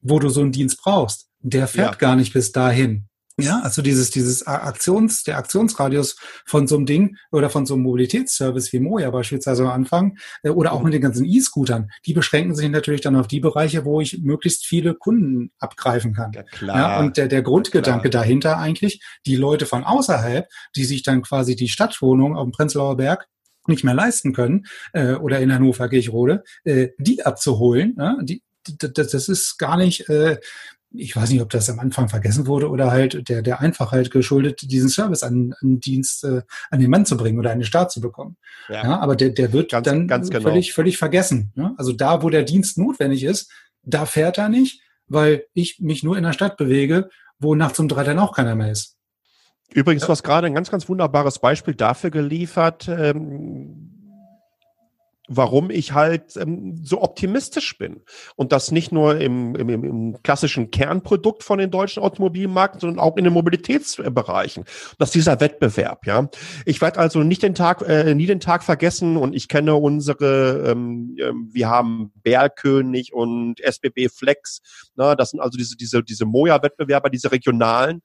wo 0.00 0.18
du 0.18 0.28
so 0.28 0.40
einen 0.40 0.52
Dienst 0.52 0.80
brauchst, 0.82 1.28
der 1.40 1.66
fährt 1.66 1.92
ja. 1.92 1.98
gar 1.98 2.16
nicht 2.16 2.32
bis 2.32 2.52
dahin. 2.52 3.08
Ja, 3.38 3.60
also 3.60 3.80
dieses, 3.80 4.10
dieses 4.10 4.46
Aktions, 4.46 5.22
der 5.22 5.38
Aktionsradius 5.38 6.16
von 6.44 6.66
so 6.66 6.76
einem 6.76 6.84
Ding 6.84 7.16
oder 7.30 7.48
von 7.48 7.64
so 7.64 7.74
einem 7.74 7.84
Mobilitätsservice 7.84 8.72
wie 8.72 8.80
Moja 8.80 9.10
beispielsweise 9.10 9.62
am 9.62 9.70
Anfang 9.70 10.18
äh, 10.42 10.50
oder 10.50 10.72
auch 10.72 10.82
mit 10.82 10.92
den 10.92 11.00
ganzen 11.00 11.24
E-Scootern, 11.24 11.90
die 12.04 12.12
beschränken 12.12 12.54
sich 12.54 12.68
natürlich 12.68 13.00
dann 13.00 13.16
auf 13.16 13.28
die 13.28 13.40
Bereiche, 13.40 13.86
wo 13.86 14.02
ich 14.02 14.20
möglichst 14.22 14.66
viele 14.66 14.94
Kunden 14.94 15.50
abgreifen 15.58 16.12
kann. 16.12 16.32
Ja, 16.34 16.42
klar. 16.42 16.76
Ja, 16.76 17.00
und 17.00 17.16
der, 17.16 17.28
der 17.28 17.42
Grundgedanke 17.42 18.10
klar. 18.10 18.22
dahinter 18.22 18.58
eigentlich, 18.58 19.02
die 19.24 19.36
Leute 19.36 19.64
von 19.64 19.84
außerhalb, 19.84 20.46
die 20.76 20.84
sich 20.84 21.02
dann 21.02 21.22
quasi 21.22 21.56
die 21.56 21.68
Stadtwohnung 21.68 22.36
auf 22.36 22.44
dem 22.44 22.52
Prenzlauer 22.52 22.98
Berg 22.98 23.28
nicht 23.66 23.84
mehr 23.84 23.94
leisten 23.94 24.34
können 24.34 24.66
äh, 24.92 25.14
oder 25.14 25.40
in 25.40 25.52
Hannover 25.52 25.88
Kirchrode, 25.88 26.42
äh, 26.64 26.88
die 26.98 27.24
abzuholen, 27.24 27.94
ja, 27.96 28.18
die, 28.22 28.42
das, 28.64 29.10
das 29.10 29.28
ist 29.28 29.58
gar 29.58 29.76
nicht 29.76 30.08
äh, 30.08 30.38
ich 30.94 31.16
weiß 31.16 31.30
nicht, 31.30 31.40
ob 31.40 31.50
das 31.50 31.70
am 31.70 31.78
Anfang 31.78 32.08
vergessen 32.08 32.46
wurde 32.46 32.68
oder 32.68 32.90
halt 32.90 33.28
der, 33.28 33.42
der 33.42 33.60
Einfachheit 33.60 34.10
geschuldet, 34.10 34.62
diesen 34.62 34.88
Service 34.88 35.22
an, 35.22 35.54
an 35.60 35.80
Dienst 35.80 36.24
äh, 36.24 36.42
an 36.70 36.80
den 36.80 36.90
Mann 36.90 37.06
zu 37.06 37.16
bringen 37.16 37.38
oder 37.38 37.50
an 37.50 37.58
den 37.58 37.64
Staat 37.64 37.90
zu 37.92 38.00
bekommen. 38.00 38.36
Ja. 38.68 38.82
ja 38.82 39.00
aber 39.00 39.16
der, 39.16 39.30
der 39.30 39.52
wird 39.52 39.70
ganz, 39.70 39.84
dann 39.84 40.06
ganz 40.08 40.30
genau. 40.30 40.48
völlig, 40.48 40.72
völlig 40.72 40.98
vergessen. 40.98 41.52
Ja? 41.56 41.74
Also 41.76 41.92
da, 41.92 42.22
wo 42.22 42.30
der 42.30 42.42
Dienst 42.42 42.78
notwendig 42.78 43.24
ist, 43.24 43.50
da 43.82 44.06
fährt 44.06 44.38
er 44.38 44.48
nicht, 44.48 44.82
weil 45.06 45.44
ich 45.54 45.80
mich 45.80 46.02
nur 46.02 46.16
in 46.16 46.24
der 46.24 46.32
Stadt 46.32 46.56
bewege, 46.56 47.08
wo 47.38 47.54
nachts 47.54 47.78
um 47.78 47.88
drei 47.88 48.04
dann 48.04 48.18
auch 48.18 48.34
keiner 48.34 48.54
mehr 48.54 48.70
ist. 48.70 48.96
Übrigens, 49.74 50.04
du 50.04 50.08
hast 50.08 50.22
gerade 50.22 50.46
ein 50.46 50.54
ganz, 50.54 50.70
ganz 50.70 50.88
wunderbares 50.88 51.38
Beispiel 51.38 51.74
dafür 51.74 52.10
geliefert, 52.10 52.88
ähm, 52.88 54.01
warum 55.28 55.70
ich 55.70 55.92
halt 55.92 56.36
ähm, 56.36 56.80
so 56.82 57.00
optimistisch 57.00 57.78
bin. 57.78 58.02
Und 58.34 58.52
das 58.52 58.72
nicht 58.72 58.90
nur 58.90 59.20
im, 59.20 59.54
im, 59.54 59.68
im 59.68 60.22
klassischen 60.22 60.70
Kernprodukt 60.70 61.44
von 61.44 61.58
den 61.58 61.70
deutschen 61.70 62.02
Automobilmarken, 62.02 62.80
sondern 62.80 62.98
auch 62.98 63.16
in 63.16 63.24
den 63.24 63.32
Mobilitätsbereichen. 63.32 64.64
Das 64.98 65.10
ist 65.10 65.14
dieser 65.14 65.40
Wettbewerb, 65.40 66.06
ja. 66.06 66.28
Ich 66.66 66.80
werde 66.80 66.98
also 66.98 67.22
nicht 67.22 67.42
den 67.42 67.54
Tag, 67.54 67.82
äh, 67.82 68.14
nie 68.14 68.26
den 68.26 68.40
Tag 68.40 68.64
vergessen 68.64 69.16
und 69.16 69.34
ich 69.34 69.48
kenne 69.48 69.76
unsere, 69.76 70.70
ähm, 70.70 71.16
ähm 71.20 71.50
wir 71.52 71.68
haben 71.68 72.12
Bärkönig 72.22 73.12
und 73.12 73.60
SBB 73.60 74.08
Flex, 74.08 74.60
na, 74.96 75.14
das 75.14 75.30
sind 75.30 75.40
also 75.40 75.56
diese, 75.56 75.76
diese, 75.76 76.02
diese 76.02 76.26
Moja-Wettbewerber, 76.26 77.10
diese 77.10 77.30
regionalen. 77.30 78.02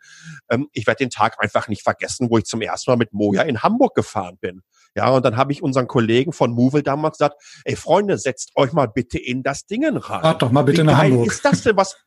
Ähm, 0.50 0.68
ich 0.72 0.86
werde 0.86 1.04
den 1.04 1.10
Tag 1.10 1.42
einfach 1.42 1.68
nicht 1.68 1.82
vergessen, 1.82 2.30
wo 2.30 2.38
ich 2.38 2.46
zum 2.46 2.62
ersten 2.62 2.92
Mal 2.92 2.98
mit 2.98 3.12
Moja 3.14 3.42
in 3.42 3.64
Hamburg 3.64 3.96
gefahren 3.96 4.38
bin. 4.40 4.62
Ja, 4.98 5.12
und 5.12 5.24
dann 5.24 5.38
habe 5.38 5.52
ich 5.52 5.62
unseren 5.62 5.88
Kollegen 5.88 6.34
von 6.34 6.52
Movil 6.52 6.82
damals 6.82 7.20
gesagt, 7.20 7.40
ey 7.66 7.76
Freunde, 7.76 8.18
setzt 8.18 8.54
euch 8.56 8.74
mal 8.74 8.88
bitte 8.88 9.20
in 9.20 9.44
das 9.44 9.68
Dingen 9.68 9.96
rein. 9.96 10.22
Fahrt 10.22 10.42
doch 10.42 10.52
mal 10.52 10.64
bitte 10.64 10.82
wie 10.82 10.88
nach 10.88 10.98
geil 10.98 11.12
Hamburg. 11.12 11.28
ist 11.28 11.46
das 11.46 11.62
denn, 11.62 11.78
was, 11.78 11.98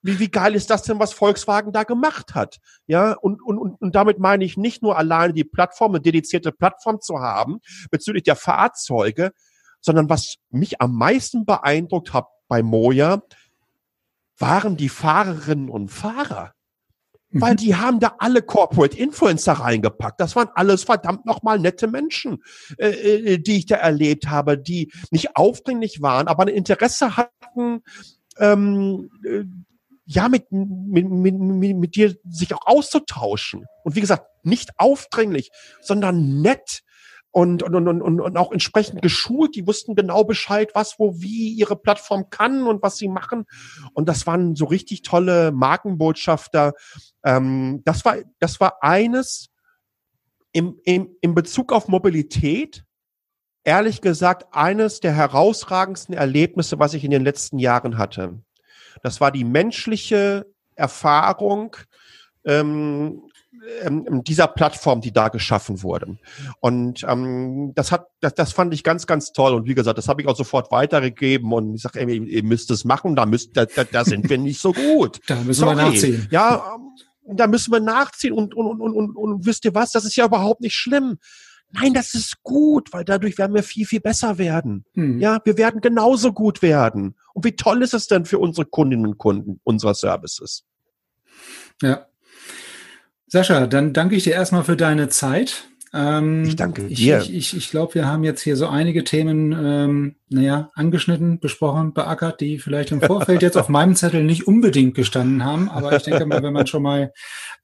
wie, 0.00 0.18
wie 0.18 0.30
geil 0.30 0.54
ist 0.54 0.70
das 0.70 0.82
denn, 0.82 0.98
was 0.98 1.12
Volkswagen 1.12 1.70
da 1.70 1.82
gemacht 1.82 2.34
hat? 2.34 2.56
Ja, 2.86 3.12
und, 3.12 3.42
und, 3.42 3.58
und, 3.58 3.78
und 3.82 3.94
damit 3.94 4.18
meine 4.20 4.42
ich 4.42 4.56
nicht 4.56 4.82
nur 4.82 4.96
alleine 4.96 5.34
die 5.34 5.44
Plattform, 5.44 5.92
eine 5.92 6.00
dedizierte 6.00 6.50
Plattform 6.50 7.02
zu 7.02 7.18
haben 7.18 7.58
bezüglich 7.90 8.22
der 8.22 8.36
Fahrzeuge, 8.36 9.32
sondern 9.82 10.08
was 10.08 10.36
mich 10.48 10.80
am 10.80 10.96
meisten 10.96 11.44
beeindruckt 11.44 12.14
hat 12.14 12.24
bei 12.48 12.62
Moja, 12.62 13.20
waren 14.38 14.78
die 14.78 14.88
Fahrerinnen 14.88 15.68
und 15.68 15.90
Fahrer. 15.90 16.54
Weil 17.32 17.52
mhm. 17.52 17.56
die 17.58 17.76
haben 17.76 18.00
da 18.00 18.14
alle 18.18 18.42
Corporate 18.42 18.96
Influencer 18.96 19.52
reingepackt. 19.52 20.20
Das 20.20 20.34
waren 20.34 20.48
alles 20.54 20.84
verdammt 20.84 21.26
nochmal 21.26 21.58
nette 21.58 21.86
Menschen, 21.86 22.42
äh, 22.78 22.88
äh, 22.88 23.38
die 23.38 23.58
ich 23.58 23.66
da 23.66 23.76
erlebt 23.76 24.28
habe, 24.28 24.58
die 24.58 24.92
nicht 25.10 25.36
aufdringlich 25.36 26.02
waren, 26.02 26.26
aber 26.28 26.44
ein 26.44 26.48
Interesse 26.48 27.16
hatten, 27.16 27.82
ähm, 28.38 29.10
äh, 29.24 29.44
ja, 30.06 30.28
mit, 30.28 30.50
mit, 30.50 31.08
mit, 31.08 31.76
mit 31.76 31.94
dir 31.94 32.16
sich 32.28 32.52
auch 32.52 32.66
auszutauschen. 32.66 33.66
Und 33.84 33.94
wie 33.94 34.00
gesagt, 34.00 34.26
nicht 34.42 34.70
aufdringlich, 34.76 35.50
sondern 35.82 36.40
nett 36.40 36.82
und, 37.32 37.62
und, 37.62 37.74
und, 37.74 38.02
und, 38.02 38.20
und 38.20 38.36
auch 38.36 38.52
entsprechend 38.52 39.02
geschult. 39.02 39.54
Die 39.54 39.66
wussten 39.66 39.94
genau 39.94 40.24
Bescheid, 40.24 40.70
was, 40.74 40.98
wo, 40.98 41.20
wie 41.20 41.52
ihre 41.52 41.76
Plattform 41.76 42.30
kann 42.30 42.64
und 42.66 42.82
was 42.82 42.96
sie 42.96 43.08
machen. 43.08 43.44
Und 43.92 44.08
das 44.08 44.26
waren 44.26 44.56
so 44.56 44.64
richtig 44.64 45.02
tolle 45.02 45.52
Markenbotschafter. 45.52 46.72
Ähm, 47.24 47.82
das 47.84 48.04
war, 48.04 48.16
das 48.38 48.60
war 48.60 48.82
eines 48.82 49.50
im, 50.52 50.80
im, 50.84 51.16
im 51.20 51.34
Bezug 51.34 51.72
auf 51.72 51.88
Mobilität, 51.88 52.84
ehrlich 53.62 54.00
gesagt, 54.00 54.52
eines 54.52 55.00
der 55.00 55.12
herausragendsten 55.12 56.14
Erlebnisse, 56.14 56.78
was 56.78 56.94
ich 56.94 57.04
in 57.04 57.10
den 57.10 57.22
letzten 57.22 57.58
Jahren 57.58 57.98
hatte. 57.98 58.42
Das 59.02 59.20
war 59.20 59.30
die 59.30 59.44
menschliche 59.44 60.46
Erfahrung, 60.74 61.76
ähm, 62.44 63.22
ähm, 63.82 64.22
dieser 64.24 64.46
Plattform, 64.46 65.00
die 65.00 65.12
da 65.12 65.28
geschaffen 65.28 65.82
wurde. 65.82 66.18
Und 66.60 67.04
ähm, 67.06 67.72
das 67.74 67.92
hat, 67.92 68.06
das, 68.20 68.34
das 68.34 68.52
fand 68.52 68.72
ich 68.72 68.84
ganz, 68.84 69.06
ganz 69.06 69.32
toll. 69.32 69.54
Und 69.54 69.66
wie 69.66 69.74
gesagt, 69.74 69.98
das 69.98 70.08
habe 70.08 70.22
ich 70.22 70.28
auch 70.28 70.36
sofort 70.36 70.70
weitergegeben. 70.70 71.52
Und 71.52 71.74
ich 71.74 71.82
sage, 71.82 72.02
ihr 72.02 72.42
müsst 72.42 72.70
es 72.70 72.84
machen, 72.84 73.16
da 73.16 73.26
müsst, 73.26 73.56
da, 73.56 73.66
da, 73.66 73.84
da 73.84 74.04
sind 74.04 74.28
wir 74.28 74.38
nicht 74.38 74.60
so 74.60 74.72
gut. 74.72 75.20
da 75.26 75.36
müssen 75.36 75.60
Sorry. 75.60 75.76
wir 75.76 75.82
nachziehen. 75.82 76.28
Ja, 76.30 76.74
ähm, 76.74 77.36
da 77.36 77.46
müssen 77.46 77.72
wir 77.72 77.80
nachziehen. 77.80 78.32
Und, 78.32 78.54
und, 78.54 78.66
und, 78.66 78.80
und, 78.80 78.94
und, 78.94 79.16
und 79.16 79.46
wisst 79.46 79.64
ihr 79.64 79.74
was? 79.74 79.92
Das 79.92 80.04
ist 80.04 80.16
ja 80.16 80.26
überhaupt 80.26 80.60
nicht 80.60 80.74
schlimm. 80.74 81.18
Nein, 81.72 81.94
das 81.94 82.14
ist 82.14 82.42
gut, 82.42 82.92
weil 82.92 83.04
dadurch 83.04 83.38
werden 83.38 83.54
wir 83.54 83.62
viel, 83.62 83.86
viel 83.86 84.00
besser 84.00 84.38
werden. 84.38 84.84
Hm. 84.94 85.20
Ja, 85.20 85.38
wir 85.44 85.56
werden 85.56 85.80
genauso 85.80 86.32
gut 86.32 86.62
werden. 86.62 87.14
Und 87.32 87.44
wie 87.44 87.54
toll 87.54 87.82
ist 87.82 87.94
es 87.94 88.08
denn 88.08 88.24
für 88.24 88.38
unsere 88.38 88.66
Kundinnen 88.66 89.06
und 89.06 89.18
Kunden 89.18 89.60
unserer 89.62 89.94
Services? 89.94 90.64
Ja, 91.80 92.06
Sascha, 93.30 93.68
dann 93.68 93.92
danke 93.92 94.16
ich 94.16 94.24
dir 94.24 94.32
erstmal 94.32 94.64
für 94.64 94.76
deine 94.76 95.08
Zeit. 95.08 95.68
Ähm, 95.92 96.44
ich 96.44 96.56
danke 96.56 96.88
dir. 96.88 97.18
Ich, 97.20 97.32
ich, 97.32 97.56
ich 97.56 97.70
glaube, 97.70 97.94
wir 97.94 98.06
haben 98.06 98.24
jetzt 98.24 98.42
hier 98.42 98.56
so 98.56 98.66
einige 98.66 99.04
Themen, 99.04 99.52
ähm, 99.52 100.16
naja, 100.28 100.70
angeschnitten, 100.74 101.38
besprochen, 101.38 101.94
beackert, 101.94 102.40
die 102.40 102.58
vielleicht 102.58 102.90
im 102.90 103.00
Vorfeld 103.00 103.42
jetzt 103.42 103.56
auf 103.56 103.68
meinem 103.68 103.94
Zettel 103.94 104.24
nicht 104.24 104.48
unbedingt 104.48 104.96
gestanden 104.96 105.44
haben. 105.44 105.68
Aber 105.68 105.94
ich 105.94 106.02
denke 106.02 106.26
mal, 106.26 106.42
wenn 106.42 106.52
man 106.52 106.66
schon 106.66 106.82
mal 106.82 107.12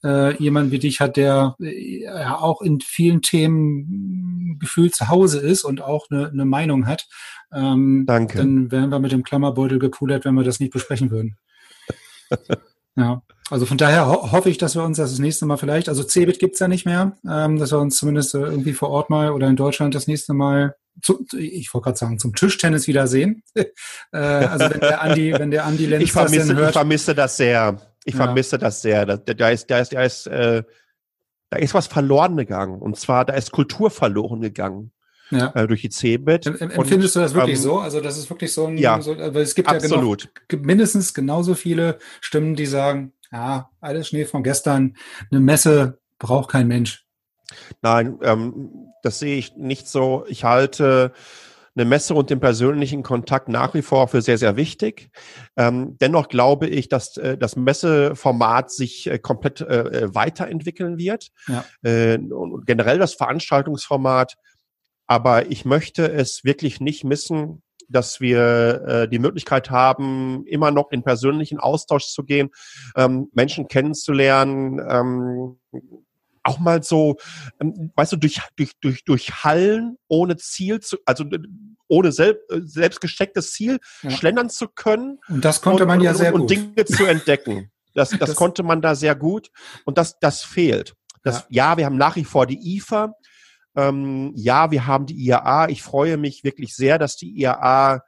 äh, 0.05 0.40
jemand 0.40 0.70
wie 0.70 0.78
dich 0.78 1.01
hat, 1.01 1.16
der 1.16 1.56
äh, 1.60 2.06
auch 2.26 2.62
in 2.62 2.80
vielen 2.80 3.22
Themen 3.22 4.59
gefühlt 4.60 4.94
zu 4.94 5.09
Hause 5.09 5.40
ist 5.40 5.64
und 5.64 5.82
auch 5.82 6.06
eine, 6.10 6.28
eine 6.28 6.44
Meinung 6.44 6.86
hat, 6.86 7.09
ähm, 7.52 8.05
danke. 8.06 8.38
dann 8.38 8.70
wären 8.70 8.90
wir 8.90 9.01
mit 9.01 9.10
dem 9.10 9.24
Klammerbeutel 9.24 9.80
gepudert, 9.80 10.24
wenn 10.24 10.34
wir 10.34 10.44
das 10.44 10.60
nicht 10.60 10.72
besprechen 10.72 11.10
würden. 11.10 11.36
ja. 12.97 13.22
Also 13.48 13.64
von 13.64 13.78
daher 13.78 14.09
ho 14.09 14.32
hoffe 14.32 14.51
ich, 14.51 14.59
dass 14.59 14.74
wir 14.74 14.82
uns 14.82 14.97
das, 14.98 15.18
nächste 15.18 15.47
Mal 15.47 15.56
vielleicht, 15.56 15.89
also 15.89 16.02
Cebit 16.02 16.40
gibt's 16.40 16.59
ja 16.59 16.66
nicht 16.66 16.85
mehr, 16.85 17.16
ähm, 17.28 17.59
dass 17.59 17.70
wir 17.70 17.78
uns 17.78 17.97
zumindest 17.97 18.35
äh, 18.35 18.39
irgendwie 18.39 18.73
vor 18.73 18.90
Ort 18.90 19.09
mal 19.09 19.31
oder 19.31 19.47
in 19.47 19.55
Deutschland 19.55 19.94
das 19.94 20.09
nächste 20.09 20.35
Mal, 20.35 20.74
zu, 21.01 21.24
ich 21.36 21.73
wollte 21.73 21.85
gerade 21.85 21.98
sagen, 21.98 22.18
zum 22.18 22.35
Tischtennis 22.35 22.89
wiedersehen. 22.89 23.44
äh, 23.55 24.18
also 24.18 24.70
wenn 24.70 24.81
der 24.81 25.01
Andi, 25.01 25.32
wenn 25.32 25.51
der 25.52 25.64
Andi 25.64 25.86
Lenz 25.86 26.02
ich 26.02 26.12
vermisse, 26.12 26.48
das 26.48 26.56
hört, 26.56 26.68
ich 26.70 26.73
vermisse 26.74 27.14
das 27.14 27.36
sehr. 27.36 27.81
Ich 28.05 28.14
ja. 28.14 28.24
vermisse 28.24 28.59
das 28.59 28.82
sehr. 28.82 29.06
Da, 29.06 29.16
da 29.16 29.48
ist, 29.51 29.70
da 29.70 29.78
ist, 29.78 29.93
da 29.93 30.02
ist, 30.02 30.27
äh, 30.27 30.64
da 31.51 31.59
ist 31.59 31.74
was 31.74 31.86
verloren 31.86 32.36
gegangen. 32.36 32.81
Und 32.81 32.97
zwar, 32.97 33.24
da 33.24 33.35
ist 33.35 33.52
Kultur 33.52 33.90
verloren 33.90 34.40
gegangen 34.40 34.93
ja. 35.31 35.52
äh, 35.55 35.66
durch 35.66 35.82
die 35.82 35.90
Cebit. 35.90 36.47
Empfindest 36.47 37.16
du 37.16 37.20
das 37.20 37.35
wirklich 37.35 37.56
ähm, 37.56 37.62
so? 37.62 37.78
Also 37.78 38.01
das 38.01 38.18
ist 38.18 38.31
wirklich 38.31 38.52
so 38.52 38.66
ein, 38.66 38.78
ja, 38.78 39.01
so, 39.01 39.16
weil 39.16 39.36
es 39.36 39.55
gibt 39.55 39.68
absolut. 39.68 40.24
ja 40.24 40.31
genau, 40.48 40.64
mindestens 40.64 41.14
genauso 41.14 41.55
viele 41.55 41.98
Stimmen, 42.20 42.55
die 42.55 42.66
sagen, 42.66 43.12
ja, 43.32 43.70
alles 43.80 44.08
Schnee 44.08 44.24
von 44.24 44.42
gestern. 44.42 44.96
Eine 45.30 45.40
Messe 45.40 45.98
braucht 46.18 46.50
kein 46.50 46.68
Mensch. 46.68 47.04
Nein, 47.82 48.18
ähm, 48.22 48.92
das 49.02 49.18
sehe 49.18 49.36
ich 49.36 49.56
nicht 49.56 49.88
so. 49.88 50.24
Ich 50.28 50.44
halte 50.44 51.12
eine 51.76 51.84
Messe 51.84 52.14
und 52.14 52.30
den 52.30 52.40
persönlichen 52.40 53.02
Kontakt 53.02 53.48
nach 53.48 53.74
wie 53.74 53.82
vor 53.82 54.08
für 54.08 54.22
sehr, 54.22 54.38
sehr 54.38 54.56
wichtig. 54.56 55.10
Ähm, 55.56 55.96
dennoch 56.00 56.28
glaube 56.28 56.66
ich, 56.68 56.88
dass 56.88 57.16
äh, 57.18 57.36
das 57.36 57.54
Messeformat 57.54 58.70
sich 58.70 59.08
äh, 59.08 59.18
komplett 59.18 59.60
äh, 59.60 59.80
äh 59.80 60.14
weiterentwickeln 60.14 60.96
wird. 60.96 61.28
Ja. 61.46 61.64
Äh, 61.82 62.18
und 62.18 62.66
generell 62.66 62.98
das 62.98 63.14
Veranstaltungsformat. 63.14 64.36
Aber 65.06 65.50
ich 65.50 65.64
möchte 65.64 66.10
es 66.10 66.44
wirklich 66.44 66.80
nicht 66.80 67.04
missen, 67.04 67.62
dass 67.88 68.20
wir 68.20 68.84
äh, 68.86 69.08
die 69.08 69.18
Möglichkeit 69.18 69.70
haben, 69.70 70.44
immer 70.46 70.70
noch 70.70 70.90
in 70.90 71.02
persönlichen 71.02 71.58
Austausch 71.58 72.06
zu 72.06 72.24
gehen, 72.24 72.50
ähm, 72.96 73.28
Menschen 73.32 73.68
kennenzulernen, 73.68 74.80
ähm, 74.88 75.58
auch 76.42 76.58
mal 76.58 76.82
so, 76.82 77.16
ähm, 77.60 77.92
weißt 77.94 78.12
du, 78.12 78.16
durch, 78.16 78.40
durch, 78.56 78.72
durch, 78.80 79.04
durch 79.04 79.44
Hallen 79.44 79.98
ohne 80.08 80.36
Ziel 80.36 80.80
zu, 80.80 80.96
also 81.04 81.24
ohne 81.88 82.12
selb, 82.12 82.40
selbst 82.64 83.00
gestecktes 83.00 83.52
Ziel 83.52 83.78
ja. 84.02 84.10
schlendern 84.10 84.50
zu 84.50 84.68
können. 84.68 85.18
Und 85.28 85.44
das 85.44 85.60
konnte 85.60 85.84
und, 85.84 85.88
man 85.88 86.00
ja 86.00 86.14
sehr 86.14 86.34
und, 86.34 86.42
gut. 86.42 86.50
Und 86.50 86.74
Dinge 86.76 86.84
zu 86.84 87.04
entdecken. 87.04 87.70
Das, 87.94 88.10
das, 88.18 88.18
das, 88.20 88.34
konnte 88.34 88.62
man 88.62 88.82
da 88.82 88.94
sehr 88.94 89.14
gut. 89.14 89.50
Und 89.84 89.98
das, 89.98 90.18
das 90.18 90.42
fehlt. 90.42 90.94
Das, 91.22 91.46
ja. 91.48 91.70
ja, 91.70 91.76
wir 91.76 91.86
haben 91.86 91.96
nach 91.96 92.16
wie 92.16 92.24
vor 92.24 92.46
die 92.46 92.76
IFA, 92.76 93.14
ähm, 93.76 94.32
ja, 94.34 94.70
wir 94.70 94.86
haben 94.86 95.06
die 95.06 95.16
IAA. 95.26 95.68
Ich 95.68 95.82
freue 95.82 96.16
mich 96.16 96.44
wirklich 96.44 96.74
sehr, 96.74 96.98
dass 96.98 97.16
die 97.16 97.38
IAA 97.38 98.02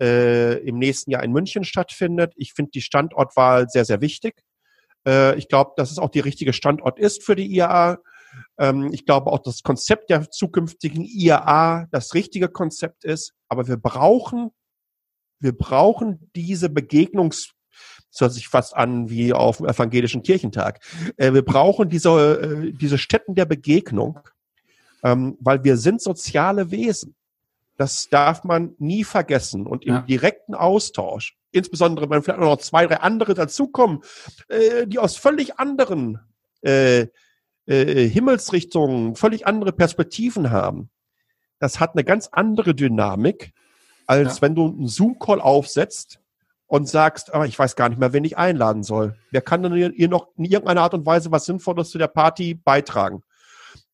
äh, 0.00 0.58
im 0.66 0.78
nächsten 0.78 1.10
Jahr 1.12 1.22
in 1.22 1.32
München 1.32 1.64
stattfindet. 1.64 2.32
Ich 2.36 2.52
finde 2.52 2.72
die 2.72 2.80
Standortwahl 2.80 3.68
sehr, 3.68 3.84
sehr 3.84 4.00
wichtig. 4.00 4.42
Äh, 5.06 5.36
ich 5.38 5.48
glaube, 5.48 5.72
dass 5.76 5.90
es 5.92 5.98
auch 5.98 6.10
der 6.10 6.24
richtige 6.24 6.52
Standort 6.52 6.98
ist 6.98 7.22
für 7.22 7.36
die 7.36 7.46
IAA. 7.46 7.98
Ähm, 8.58 8.90
ich 8.92 9.06
glaube 9.06 9.30
auch, 9.30 9.38
dass 9.38 9.56
das 9.56 9.62
Konzept 9.62 10.10
der 10.10 10.30
zukünftigen 10.30 11.04
IAA 11.04 11.86
das 11.92 12.14
richtige 12.14 12.48
Konzept 12.48 13.04
ist. 13.04 13.32
Aber 13.48 13.68
wir 13.68 13.76
brauchen, 13.76 14.50
wir 15.38 15.56
brauchen 15.56 16.30
diese 16.34 16.68
Begegnungs 16.68 17.52
das 18.12 18.20
hört 18.20 18.32
sich 18.34 18.48
fast 18.48 18.76
an 18.76 19.08
wie 19.08 19.32
auf 19.32 19.56
dem 19.56 19.66
evangelischen 19.66 20.22
Kirchentag. 20.22 20.80
Äh, 21.16 21.32
wir 21.32 21.42
brauchen 21.42 21.88
diese, 21.88 22.10
äh, 22.10 22.72
diese 22.72 22.98
Stätten 22.98 23.34
der 23.34 23.46
Begegnung, 23.46 24.18
ähm, 25.02 25.36
weil 25.40 25.64
wir 25.64 25.76
sind 25.76 26.00
soziale 26.00 26.70
Wesen. 26.70 27.14
Das 27.76 28.08
darf 28.08 28.44
man 28.44 28.74
nie 28.78 29.04
vergessen. 29.04 29.66
Und 29.66 29.84
im 29.84 29.94
ja. 29.94 30.00
direkten 30.02 30.54
Austausch, 30.54 31.36
insbesondere 31.50 32.08
wenn 32.10 32.22
vielleicht 32.22 32.40
noch 32.40 32.58
zwei, 32.58 32.86
drei 32.86 32.98
andere 32.98 33.34
dazukommen, 33.34 34.02
äh, 34.48 34.86
die 34.86 34.98
aus 34.98 35.16
völlig 35.16 35.58
anderen 35.58 36.20
äh, 36.62 37.06
äh, 37.66 38.08
Himmelsrichtungen, 38.08 39.16
völlig 39.16 39.46
andere 39.46 39.72
Perspektiven 39.72 40.50
haben, 40.50 40.90
das 41.58 41.80
hat 41.80 41.94
eine 41.94 42.04
ganz 42.04 42.28
andere 42.32 42.74
Dynamik, 42.74 43.52
als 44.06 44.36
ja. 44.36 44.42
wenn 44.42 44.54
du 44.54 44.66
einen 44.66 44.88
Zoom-Call 44.88 45.40
aufsetzt 45.40 46.20
und 46.66 46.88
sagst, 46.88 47.32
aber 47.32 47.44
ah, 47.44 47.46
ich 47.46 47.58
weiß 47.58 47.76
gar 47.76 47.88
nicht 47.88 47.98
mehr, 47.98 48.12
wen 48.12 48.24
ich 48.24 48.36
einladen 48.36 48.82
soll. 48.82 49.16
Wer 49.30 49.42
kann 49.42 49.62
denn 49.62 49.74
hier 49.74 50.08
noch 50.08 50.28
in 50.36 50.44
irgendeiner 50.44 50.82
Art 50.82 50.94
und 50.94 51.06
Weise 51.06 51.30
was 51.30 51.44
Sinnvolles 51.44 51.90
zu 51.90 51.98
der 51.98 52.08
Party 52.08 52.54
beitragen? 52.54 53.22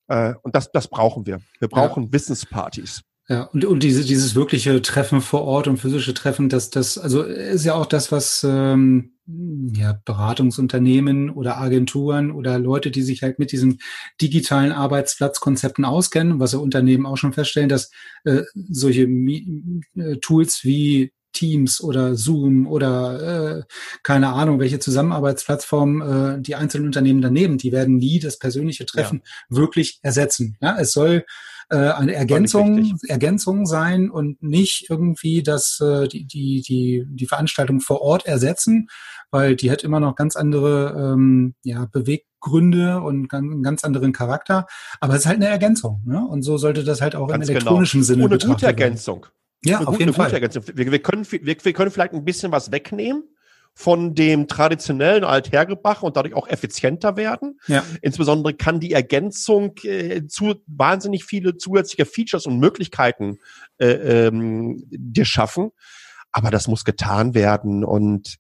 Äh, 0.09 0.35
und 0.43 0.55
das, 0.55 0.72
das 0.72 0.89
brauchen 0.89 1.26
wir. 1.26 1.40
Wir 1.60 1.68
brauchen 1.68 2.05
ja. 2.05 2.12
Wissenspartys. 2.12 3.02
Ja, 3.30 3.43
und, 3.43 3.64
und 3.66 3.82
diese, 3.82 4.05
dieses 4.05 4.35
wirkliche 4.35 4.80
Treffen 4.80 5.20
vor 5.20 5.43
Ort 5.43 5.68
und 5.68 5.76
physische 5.76 6.14
Treffen, 6.14 6.48
das, 6.48 6.70
das, 6.70 6.97
also 6.97 7.22
ist 7.22 7.64
ja 7.66 7.74
auch 7.74 7.85
das, 7.85 8.10
was 8.10 8.43
ähm, 8.43 9.18
ja, 9.26 10.01
Beratungsunternehmen 10.06 11.28
oder 11.28 11.59
Agenturen 11.59 12.30
oder 12.30 12.59
Leute, 12.59 12.90
die 12.90 13.02
sich 13.02 13.22
halt 13.22 13.39
mit 13.39 13.52
diesen 13.52 13.80
digitalen 14.22 14.72
Arbeitsplatzkonzepten 14.72 15.85
auskennen, 15.85 16.40
was 16.40 16.52
ja 16.52 16.59
Unternehmen 16.59 17.05
auch 17.05 17.18
schon 17.18 17.35
feststellen, 17.35 17.68
dass 17.68 17.90
äh, 18.24 18.44
solche 18.55 19.06
Mi 19.06 19.82
äh, 19.94 20.16
Tools 20.16 20.64
wie 20.64 21.12
Teams 21.32 21.80
oder 21.80 22.14
Zoom 22.16 22.66
oder 22.66 23.59
äh, 23.59 23.62
keine 24.02 24.28
Ahnung, 24.28 24.59
welche 24.60 24.78
Zusammenarbeitsplattform 24.78 26.02
äh, 26.02 26.40
die 26.40 26.55
einzelnen 26.55 26.86
Unternehmen 26.86 27.20
daneben, 27.20 27.59
die 27.59 27.72
werden 27.72 27.96
nie 27.96 28.18
das 28.18 28.38
persönliche 28.38 28.86
Treffen 28.86 29.22
ja. 29.24 29.56
wirklich 29.56 30.00
ersetzen. 30.02 30.56
Ja, 30.60 30.76
es 30.78 30.92
soll 30.92 31.24
äh, 31.70 31.76
eine 31.76 32.14
Ergänzung, 32.14 32.98
Ergänzung 33.09 33.66
sein 33.66 34.10
und 34.10 34.42
nicht 34.42 34.88
irgendwie 34.88 35.42
das, 35.42 35.78
äh, 35.80 36.09
die, 36.09 36.24
die, 36.24 36.62
die, 36.62 37.05
die 37.06 37.26
Veranstaltung 37.26 37.80
vor 37.80 38.00
Ort 38.00 38.26
ersetzen, 38.26 38.88
weil 39.30 39.55
die 39.55 39.70
hat 39.70 39.84
immer 39.84 40.00
noch 40.00 40.16
ganz 40.16 40.34
andere 40.34 41.12
ähm, 41.12 41.55
ja, 41.62 41.86
Beweggründe 41.92 43.02
und 43.02 43.28
ganz, 43.28 43.52
einen 43.52 43.62
ganz 43.62 43.84
anderen 43.84 44.12
Charakter. 44.12 44.66
Aber 45.00 45.14
es 45.14 45.20
ist 45.20 45.26
halt 45.26 45.36
eine 45.36 45.48
Ergänzung. 45.48 46.02
Ne? 46.06 46.26
Und 46.26 46.42
so 46.42 46.56
sollte 46.56 46.84
das 46.84 47.02
halt 47.02 47.14
auch 47.14 47.28
ganz 47.28 47.48
im 47.48 47.55
genau. 47.55 47.66
elektronischen 47.66 48.00
genau. 48.00 48.06
Sinne 48.06 48.24
eine 48.24 48.38
gute 48.38 48.66
Ergänzung. 48.66 49.24
Werden. 49.24 49.32
Ja, 49.64 49.80
auf 49.80 49.98
jeden 49.98 50.12
Fall. 50.12 50.32
Wir, 50.32 50.93
wir, 50.93 51.02
können, 51.02 51.30
wir, 51.30 51.40
wir 51.43 51.72
können 51.72 51.90
vielleicht 51.90 52.12
ein 52.12 52.24
bisschen 52.24 52.52
was 52.52 52.70
wegnehmen 52.70 53.24
von 53.74 54.14
dem 54.14 54.48
traditionellen 54.48 55.22
Althergebracht 55.24 56.02
und 56.02 56.16
dadurch 56.16 56.35
auch 56.35 56.48
effizienter 56.48 57.16
werden. 57.16 57.60
Ja. 57.68 57.85
Insbesondere 58.02 58.55
kann 58.55 58.80
die 58.80 58.93
Ergänzung 58.93 59.76
äh, 59.85 60.26
zu 60.26 60.56
wahnsinnig 60.66 61.24
viele 61.24 61.56
zusätzliche 61.56 62.05
Features 62.05 62.47
und 62.47 62.59
Möglichkeiten 62.59 63.39
äh, 63.78 64.26
ähm, 64.26 64.82
dir 64.90 65.24
schaffen. 65.24 65.70
Aber 66.32 66.51
das 66.51 66.66
muss 66.66 66.85
getan 66.85 67.35
werden 67.35 67.85
und 67.85 68.39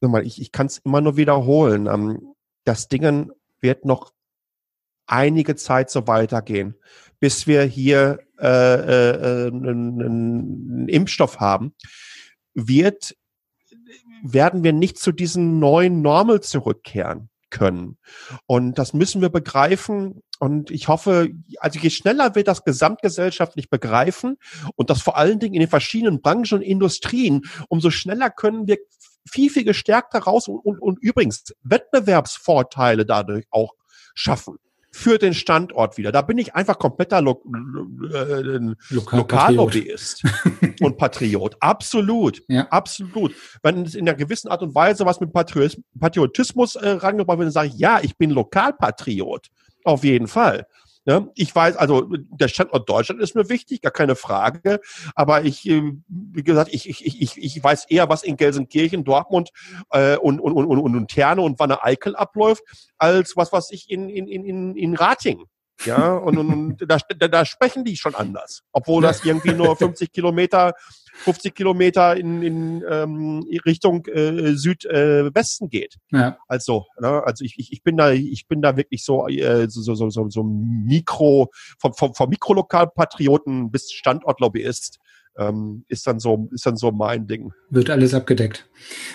mal, 0.00 0.26
ich, 0.26 0.40
ich 0.40 0.52
kann 0.52 0.66
es 0.66 0.78
immer 0.78 1.00
nur 1.00 1.16
wiederholen. 1.16 1.86
Ähm, 1.86 2.34
das 2.64 2.88
Dingen 2.88 3.32
wird 3.60 3.84
noch 3.84 4.13
einige 5.06 5.56
Zeit 5.56 5.90
so 5.90 6.06
weitergehen, 6.06 6.74
bis 7.20 7.46
wir 7.46 7.62
hier 7.62 8.18
äh, 8.40 8.46
äh, 8.46 9.46
einen, 9.46 10.02
einen 10.02 10.88
Impfstoff 10.88 11.40
haben, 11.40 11.74
wird, 12.54 13.16
werden 14.22 14.64
wir 14.64 14.72
nicht 14.72 14.98
zu 14.98 15.12
diesem 15.12 15.58
neuen 15.58 16.02
Normal 16.02 16.40
zurückkehren 16.40 17.30
können. 17.50 17.98
Und 18.46 18.78
das 18.78 18.92
müssen 18.92 19.20
wir 19.22 19.28
begreifen. 19.28 20.22
Und 20.40 20.70
ich 20.70 20.88
hoffe, 20.88 21.30
also 21.58 21.78
je 21.78 21.90
schneller 21.90 22.34
wir 22.34 22.42
das 22.42 22.64
gesamtgesellschaftlich 22.64 23.70
begreifen 23.70 24.36
und 24.74 24.90
das 24.90 25.00
vor 25.00 25.16
allen 25.16 25.38
Dingen 25.38 25.54
in 25.54 25.60
den 25.60 25.70
verschiedenen 25.70 26.20
Branchen 26.20 26.58
und 26.58 26.62
Industrien, 26.62 27.42
umso 27.68 27.90
schneller 27.90 28.30
können 28.30 28.66
wir 28.66 28.78
viel, 29.30 29.50
viel 29.50 29.64
gestärkter 29.64 30.18
raus 30.18 30.48
und, 30.48 30.58
und, 30.58 30.80
und 30.80 30.98
übrigens 31.00 31.44
Wettbewerbsvorteile 31.62 33.06
dadurch 33.06 33.46
auch 33.50 33.74
schaffen 34.14 34.58
für 34.94 35.18
den 35.18 35.34
Standort 35.34 35.98
wieder. 35.98 36.12
Da 36.12 36.22
bin 36.22 36.38
ich 36.38 36.54
einfach 36.54 36.78
kompletter 36.78 37.20
Lo 37.20 37.42
äh, 38.14 38.42
Lokal 38.90 39.18
Lokallobbyist 39.18 40.22
und 40.80 40.96
Patriot. 40.96 41.56
Absolut, 41.58 42.44
ja. 42.46 42.68
absolut. 42.68 43.34
Wenn 43.64 43.82
es 43.82 43.96
in 43.96 44.08
einer 44.08 44.16
gewissen 44.16 44.48
Art 44.48 44.62
und 44.62 44.72
Weise 44.76 45.04
was 45.04 45.18
mit 45.18 45.32
Patriotismus 45.32 46.76
äh, 46.76 46.90
rangebracht 46.90 47.38
wird, 47.38 47.46
dann 47.46 47.52
sage 47.52 47.68
ich, 47.68 47.74
ja, 47.74 47.98
ich 48.02 48.16
bin 48.16 48.30
Lokalpatriot. 48.30 49.48
Auf 49.82 50.04
jeden 50.04 50.28
Fall. 50.28 50.64
Ne? 51.06 51.30
Ich 51.34 51.54
weiß, 51.54 51.76
also 51.76 52.08
der 52.10 52.48
Standort 52.48 52.88
Deutschland 52.88 53.20
ist 53.20 53.34
mir 53.34 53.48
wichtig, 53.48 53.82
gar 53.82 53.92
keine 53.92 54.16
Frage. 54.16 54.80
Aber 55.14 55.44
ich, 55.44 55.68
äh, 55.68 55.92
wie 56.08 56.42
gesagt, 56.42 56.70
ich, 56.72 56.88
ich, 56.88 57.20
ich, 57.20 57.36
ich 57.36 57.62
weiß 57.62 57.86
eher, 57.86 58.08
was 58.08 58.22
in 58.22 58.36
Gelsenkirchen, 58.36 59.04
Dortmund 59.04 59.50
äh, 59.90 60.16
und, 60.16 60.40
und, 60.40 60.52
und, 60.52 60.66
und, 60.66 60.96
und 60.96 61.08
Terne 61.08 61.42
und 61.42 61.58
Wanne 61.58 61.82
Eickel 61.84 62.16
abläuft, 62.16 62.62
als 62.96 63.36
was, 63.36 63.52
was 63.52 63.70
ich 63.70 63.90
in, 63.90 64.08
in, 64.08 64.26
in, 64.28 64.76
in 64.76 64.94
Rating 64.94 65.44
ja, 65.84 66.14
und, 66.14 66.38
und, 66.38 66.50
und 66.50 66.90
da, 66.90 66.98
da, 67.18 67.28
da 67.28 67.44
sprechen 67.44 67.84
die 67.84 67.96
schon 67.96 68.14
anders. 68.14 68.62
Obwohl 68.72 69.02
das 69.02 69.24
irgendwie 69.24 69.52
nur 69.52 69.76
50 69.76 70.12
Kilometer, 70.12 70.72
50 71.24 71.54
Kilometer 71.54 72.16
in, 72.16 72.42
in 72.42 72.84
ähm, 72.88 73.46
Richtung 73.64 74.06
äh, 74.06 74.54
Südwesten 74.54 75.66
äh, 75.66 75.68
geht. 75.68 75.96
Ja. 76.10 76.38
Also, 76.48 76.86
ne, 77.00 77.22
also 77.24 77.44
ich, 77.44 77.58
ich, 77.58 77.72
ich 77.72 77.82
bin 77.82 77.96
da, 77.96 78.12
ich 78.12 78.46
bin 78.48 78.62
da 78.62 78.76
wirklich 78.76 79.04
so, 79.04 79.26
äh, 79.28 79.68
so, 79.68 79.94
so, 79.94 80.10
so, 80.10 80.30
so 80.30 80.42
Mikro, 80.42 81.50
vom, 81.78 81.92
vom, 81.92 82.14
vom 82.14 82.30
Mikrolokalpatrioten 82.30 83.70
bis 83.70 83.92
Standortlobbyist. 83.92 84.98
Ähm, 85.36 85.84
ist 85.88 86.06
dann 86.06 86.20
so, 86.20 86.48
ist 86.52 86.64
dann 86.64 86.76
so 86.76 86.92
mein 86.92 87.26
Ding. 87.26 87.52
Wird 87.68 87.90
alles 87.90 88.14
abgedeckt. 88.14 88.68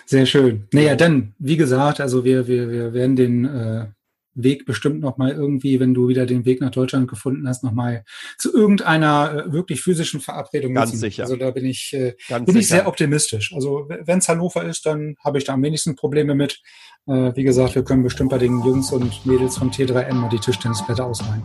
Sehr 0.06 0.26
schön. 0.26 0.68
Naja, 0.73 0.95
dann, 0.95 1.34
wie 1.40 1.56
gesagt, 1.56 2.02
also 2.02 2.26
wir, 2.26 2.45
wir, 2.45 2.69
wir 2.69 2.94
werden 2.94 3.15
den 3.15 3.45
äh, 3.45 3.88
Weg 4.44 4.66
bestimmt 4.66 4.99
noch 5.02 5.18
mal 5.18 5.32
irgendwie, 5.32 5.80
wenn 5.80 5.94
du 5.94 6.07
wieder 6.07 6.26
den 6.26 6.45
Weg 6.45 6.61
nach 6.61 6.72
Deutschland 6.72 7.07
gefunden 7.07 7.48
hast, 7.48 7.64
noch 7.64 7.72
mal 7.72 8.03
zu 8.38 8.53
irgendeiner 8.53 9.45
äh, 9.48 9.53
wirklich 9.53 9.82
physischen 9.82 10.20
Verabredung. 10.20 10.74
Ganz 10.74 10.91
nutzen. 10.91 11.02
sicher. 11.02 11.24
Also 11.24 11.36
da 11.36 11.52
bin 11.52 11.66
ich 11.66 11.94
äh, 11.94 12.16
bin 12.30 12.45
sicher. 12.45 12.60
ich 12.60 12.68
sehr 12.68 12.88
optimistisch. 12.88 13.53
Also 13.53 13.88
wenn 13.90 14.20
es 14.20 14.30
Hannover 14.30 14.64
ist, 14.64 14.86
dann 14.86 15.16
habe 15.24 15.38
ich 15.38 15.44
da 15.44 15.53
am 15.53 15.64
wenigsten 15.64 15.95
Probleme 15.95 16.36
mit. 16.36 16.61
Äh, 17.07 17.36
wie 17.36 17.44
gesagt, 17.44 17.76
wir 17.76 17.84
können 17.84 18.03
bestimmt 18.03 18.30
bei 18.30 18.38
den 18.38 18.64
Jungs 18.64 18.91
und 18.91 19.26
Mädels 19.26 19.57
von 19.57 19.72
T3N 19.72 20.14
mal 20.14 20.30
die 20.30 20.40
Tischtennisblätter 20.40 21.06
ausleihen. 21.06 21.44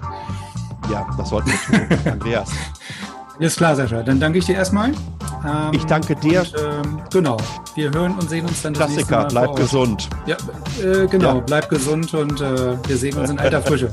Ja, 0.90 1.06
das 1.16 1.30
sollten 1.30 1.50
wir 1.50 1.88
tun. 1.88 2.12
Andreas. 2.12 2.50
Ist 3.38 3.56
klar, 3.56 3.74
Sascha. 3.74 4.02
Dann 4.02 4.20
danke 4.20 4.38
ich 4.38 4.46
dir 4.46 4.54
erstmal. 4.54 4.90
Ähm, 4.90 5.72
ich 5.72 5.84
danke 5.84 6.14
dir. 6.14 6.40
Und, 6.40 6.54
ähm, 6.58 7.00
genau. 7.12 7.36
Wir 7.74 7.92
hören 7.92 8.14
und 8.14 8.28
sehen 8.30 8.46
uns 8.46 8.62
dann 8.62 8.74
das 8.74 8.86
Klassiker, 8.86 9.22
nächste 9.22 9.34
Mal 9.34 9.46
bleib 9.46 9.56
gesund. 9.56 10.08
Ja, 10.26 10.36
äh, 10.82 11.06
genau, 11.06 11.36
ja. 11.36 11.40
bleib 11.40 11.68
gesund 11.68 12.14
und 12.14 12.40
äh, 12.40 12.76
wir 12.86 12.96
sehen 12.96 13.16
uns 13.18 13.30
in 13.30 13.38
alter 13.38 13.60
Frische. 13.60 13.90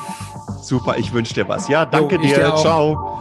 Super, 0.62 0.96
ich 0.96 1.12
wünsche 1.12 1.34
dir 1.34 1.48
was. 1.48 1.68
Ja, 1.68 1.84
danke 1.84 2.16
jo, 2.16 2.22
dir. 2.22 2.36
dir 2.36 2.56
Ciao. 2.56 3.20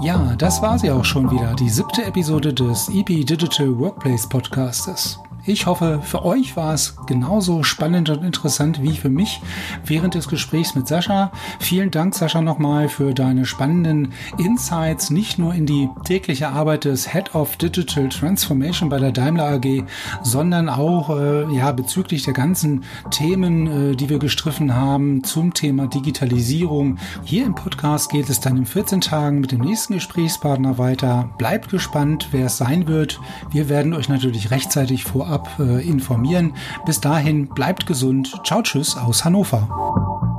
Ja, 0.00 0.34
das 0.36 0.60
war 0.62 0.78
sie 0.78 0.90
auch 0.90 1.04
schon 1.04 1.30
wieder, 1.30 1.54
die 1.54 1.68
siebte 1.68 2.04
Episode 2.04 2.52
des 2.52 2.88
EP 2.88 3.06
Digital 3.06 3.78
Workplace 3.78 4.28
Podcastes. 4.28 5.20
Ich 5.44 5.66
hoffe, 5.66 6.00
für 6.04 6.24
euch 6.24 6.56
war 6.56 6.72
es 6.72 6.94
genauso 7.08 7.64
spannend 7.64 8.08
und 8.10 8.22
interessant 8.22 8.80
wie 8.80 8.96
für 8.96 9.08
mich 9.08 9.40
während 9.84 10.14
des 10.14 10.28
Gesprächs 10.28 10.76
mit 10.76 10.86
Sascha. 10.86 11.32
Vielen 11.58 11.90
Dank, 11.90 12.14
Sascha, 12.14 12.40
nochmal 12.40 12.88
für 12.88 13.12
deine 13.12 13.44
spannenden 13.44 14.12
Insights, 14.38 15.10
nicht 15.10 15.40
nur 15.40 15.52
in 15.52 15.66
die 15.66 15.88
tägliche 16.04 16.50
Arbeit 16.50 16.84
des 16.84 17.12
Head 17.12 17.34
of 17.34 17.56
Digital 17.56 18.08
Transformation 18.08 18.88
bei 18.88 19.00
der 19.00 19.10
Daimler 19.10 19.54
AG, 19.54 19.82
sondern 20.22 20.68
auch 20.68 21.10
äh, 21.10 21.52
ja, 21.52 21.72
bezüglich 21.72 22.22
der 22.22 22.34
ganzen 22.34 22.84
Themen, 23.10 23.94
äh, 23.94 23.96
die 23.96 24.08
wir 24.08 24.20
gestriffen 24.20 24.76
haben 24.76 25.24
zum 25.24 25.54
Thema 25.54 25.88
Digitalisierung. 25.88 26.98
Hier 27.24 27.46
im 27.46 27.56
Podcast 27.56 28.12
geht 28.12 28.30
es 28.30 28.38
dann 28.38 28.58
in 28.58 28.66
14 28.66 29.00
Tagen 29.00 29.40
mit 29.40 29.50
dem 29.50 29.62
nächsten 29.62 29.94
Gesprächspartner 29.94 30.78
weiter. 30.78 31.30
Bleibt 31.36 31.68
gespannt, 31.68 32.28
wer 32.30 32.46
es 32.46 32.58
sein 32.58 32.86
wird. 32.86 33.18
Wir 33.50 33.68
werden 33.68 33.92
euch 33.92 34.08
natürlich 34.08 34.52
rechtzeitig 34.52 35.02
vorab 35.02 35.31
vorab 35.32 35.58
äh, 35.58 35.86
informieren. 35.86 36.54
Bis 36.84 37.00
dahin 37.00 37.48
bleibt 37.48 37.86
gesund. 37.86 38.40
Ciao, 38.44 38.62
tschüss 38.62 38.96
aus 38.96 39.24
Hannover. 39.24 40.31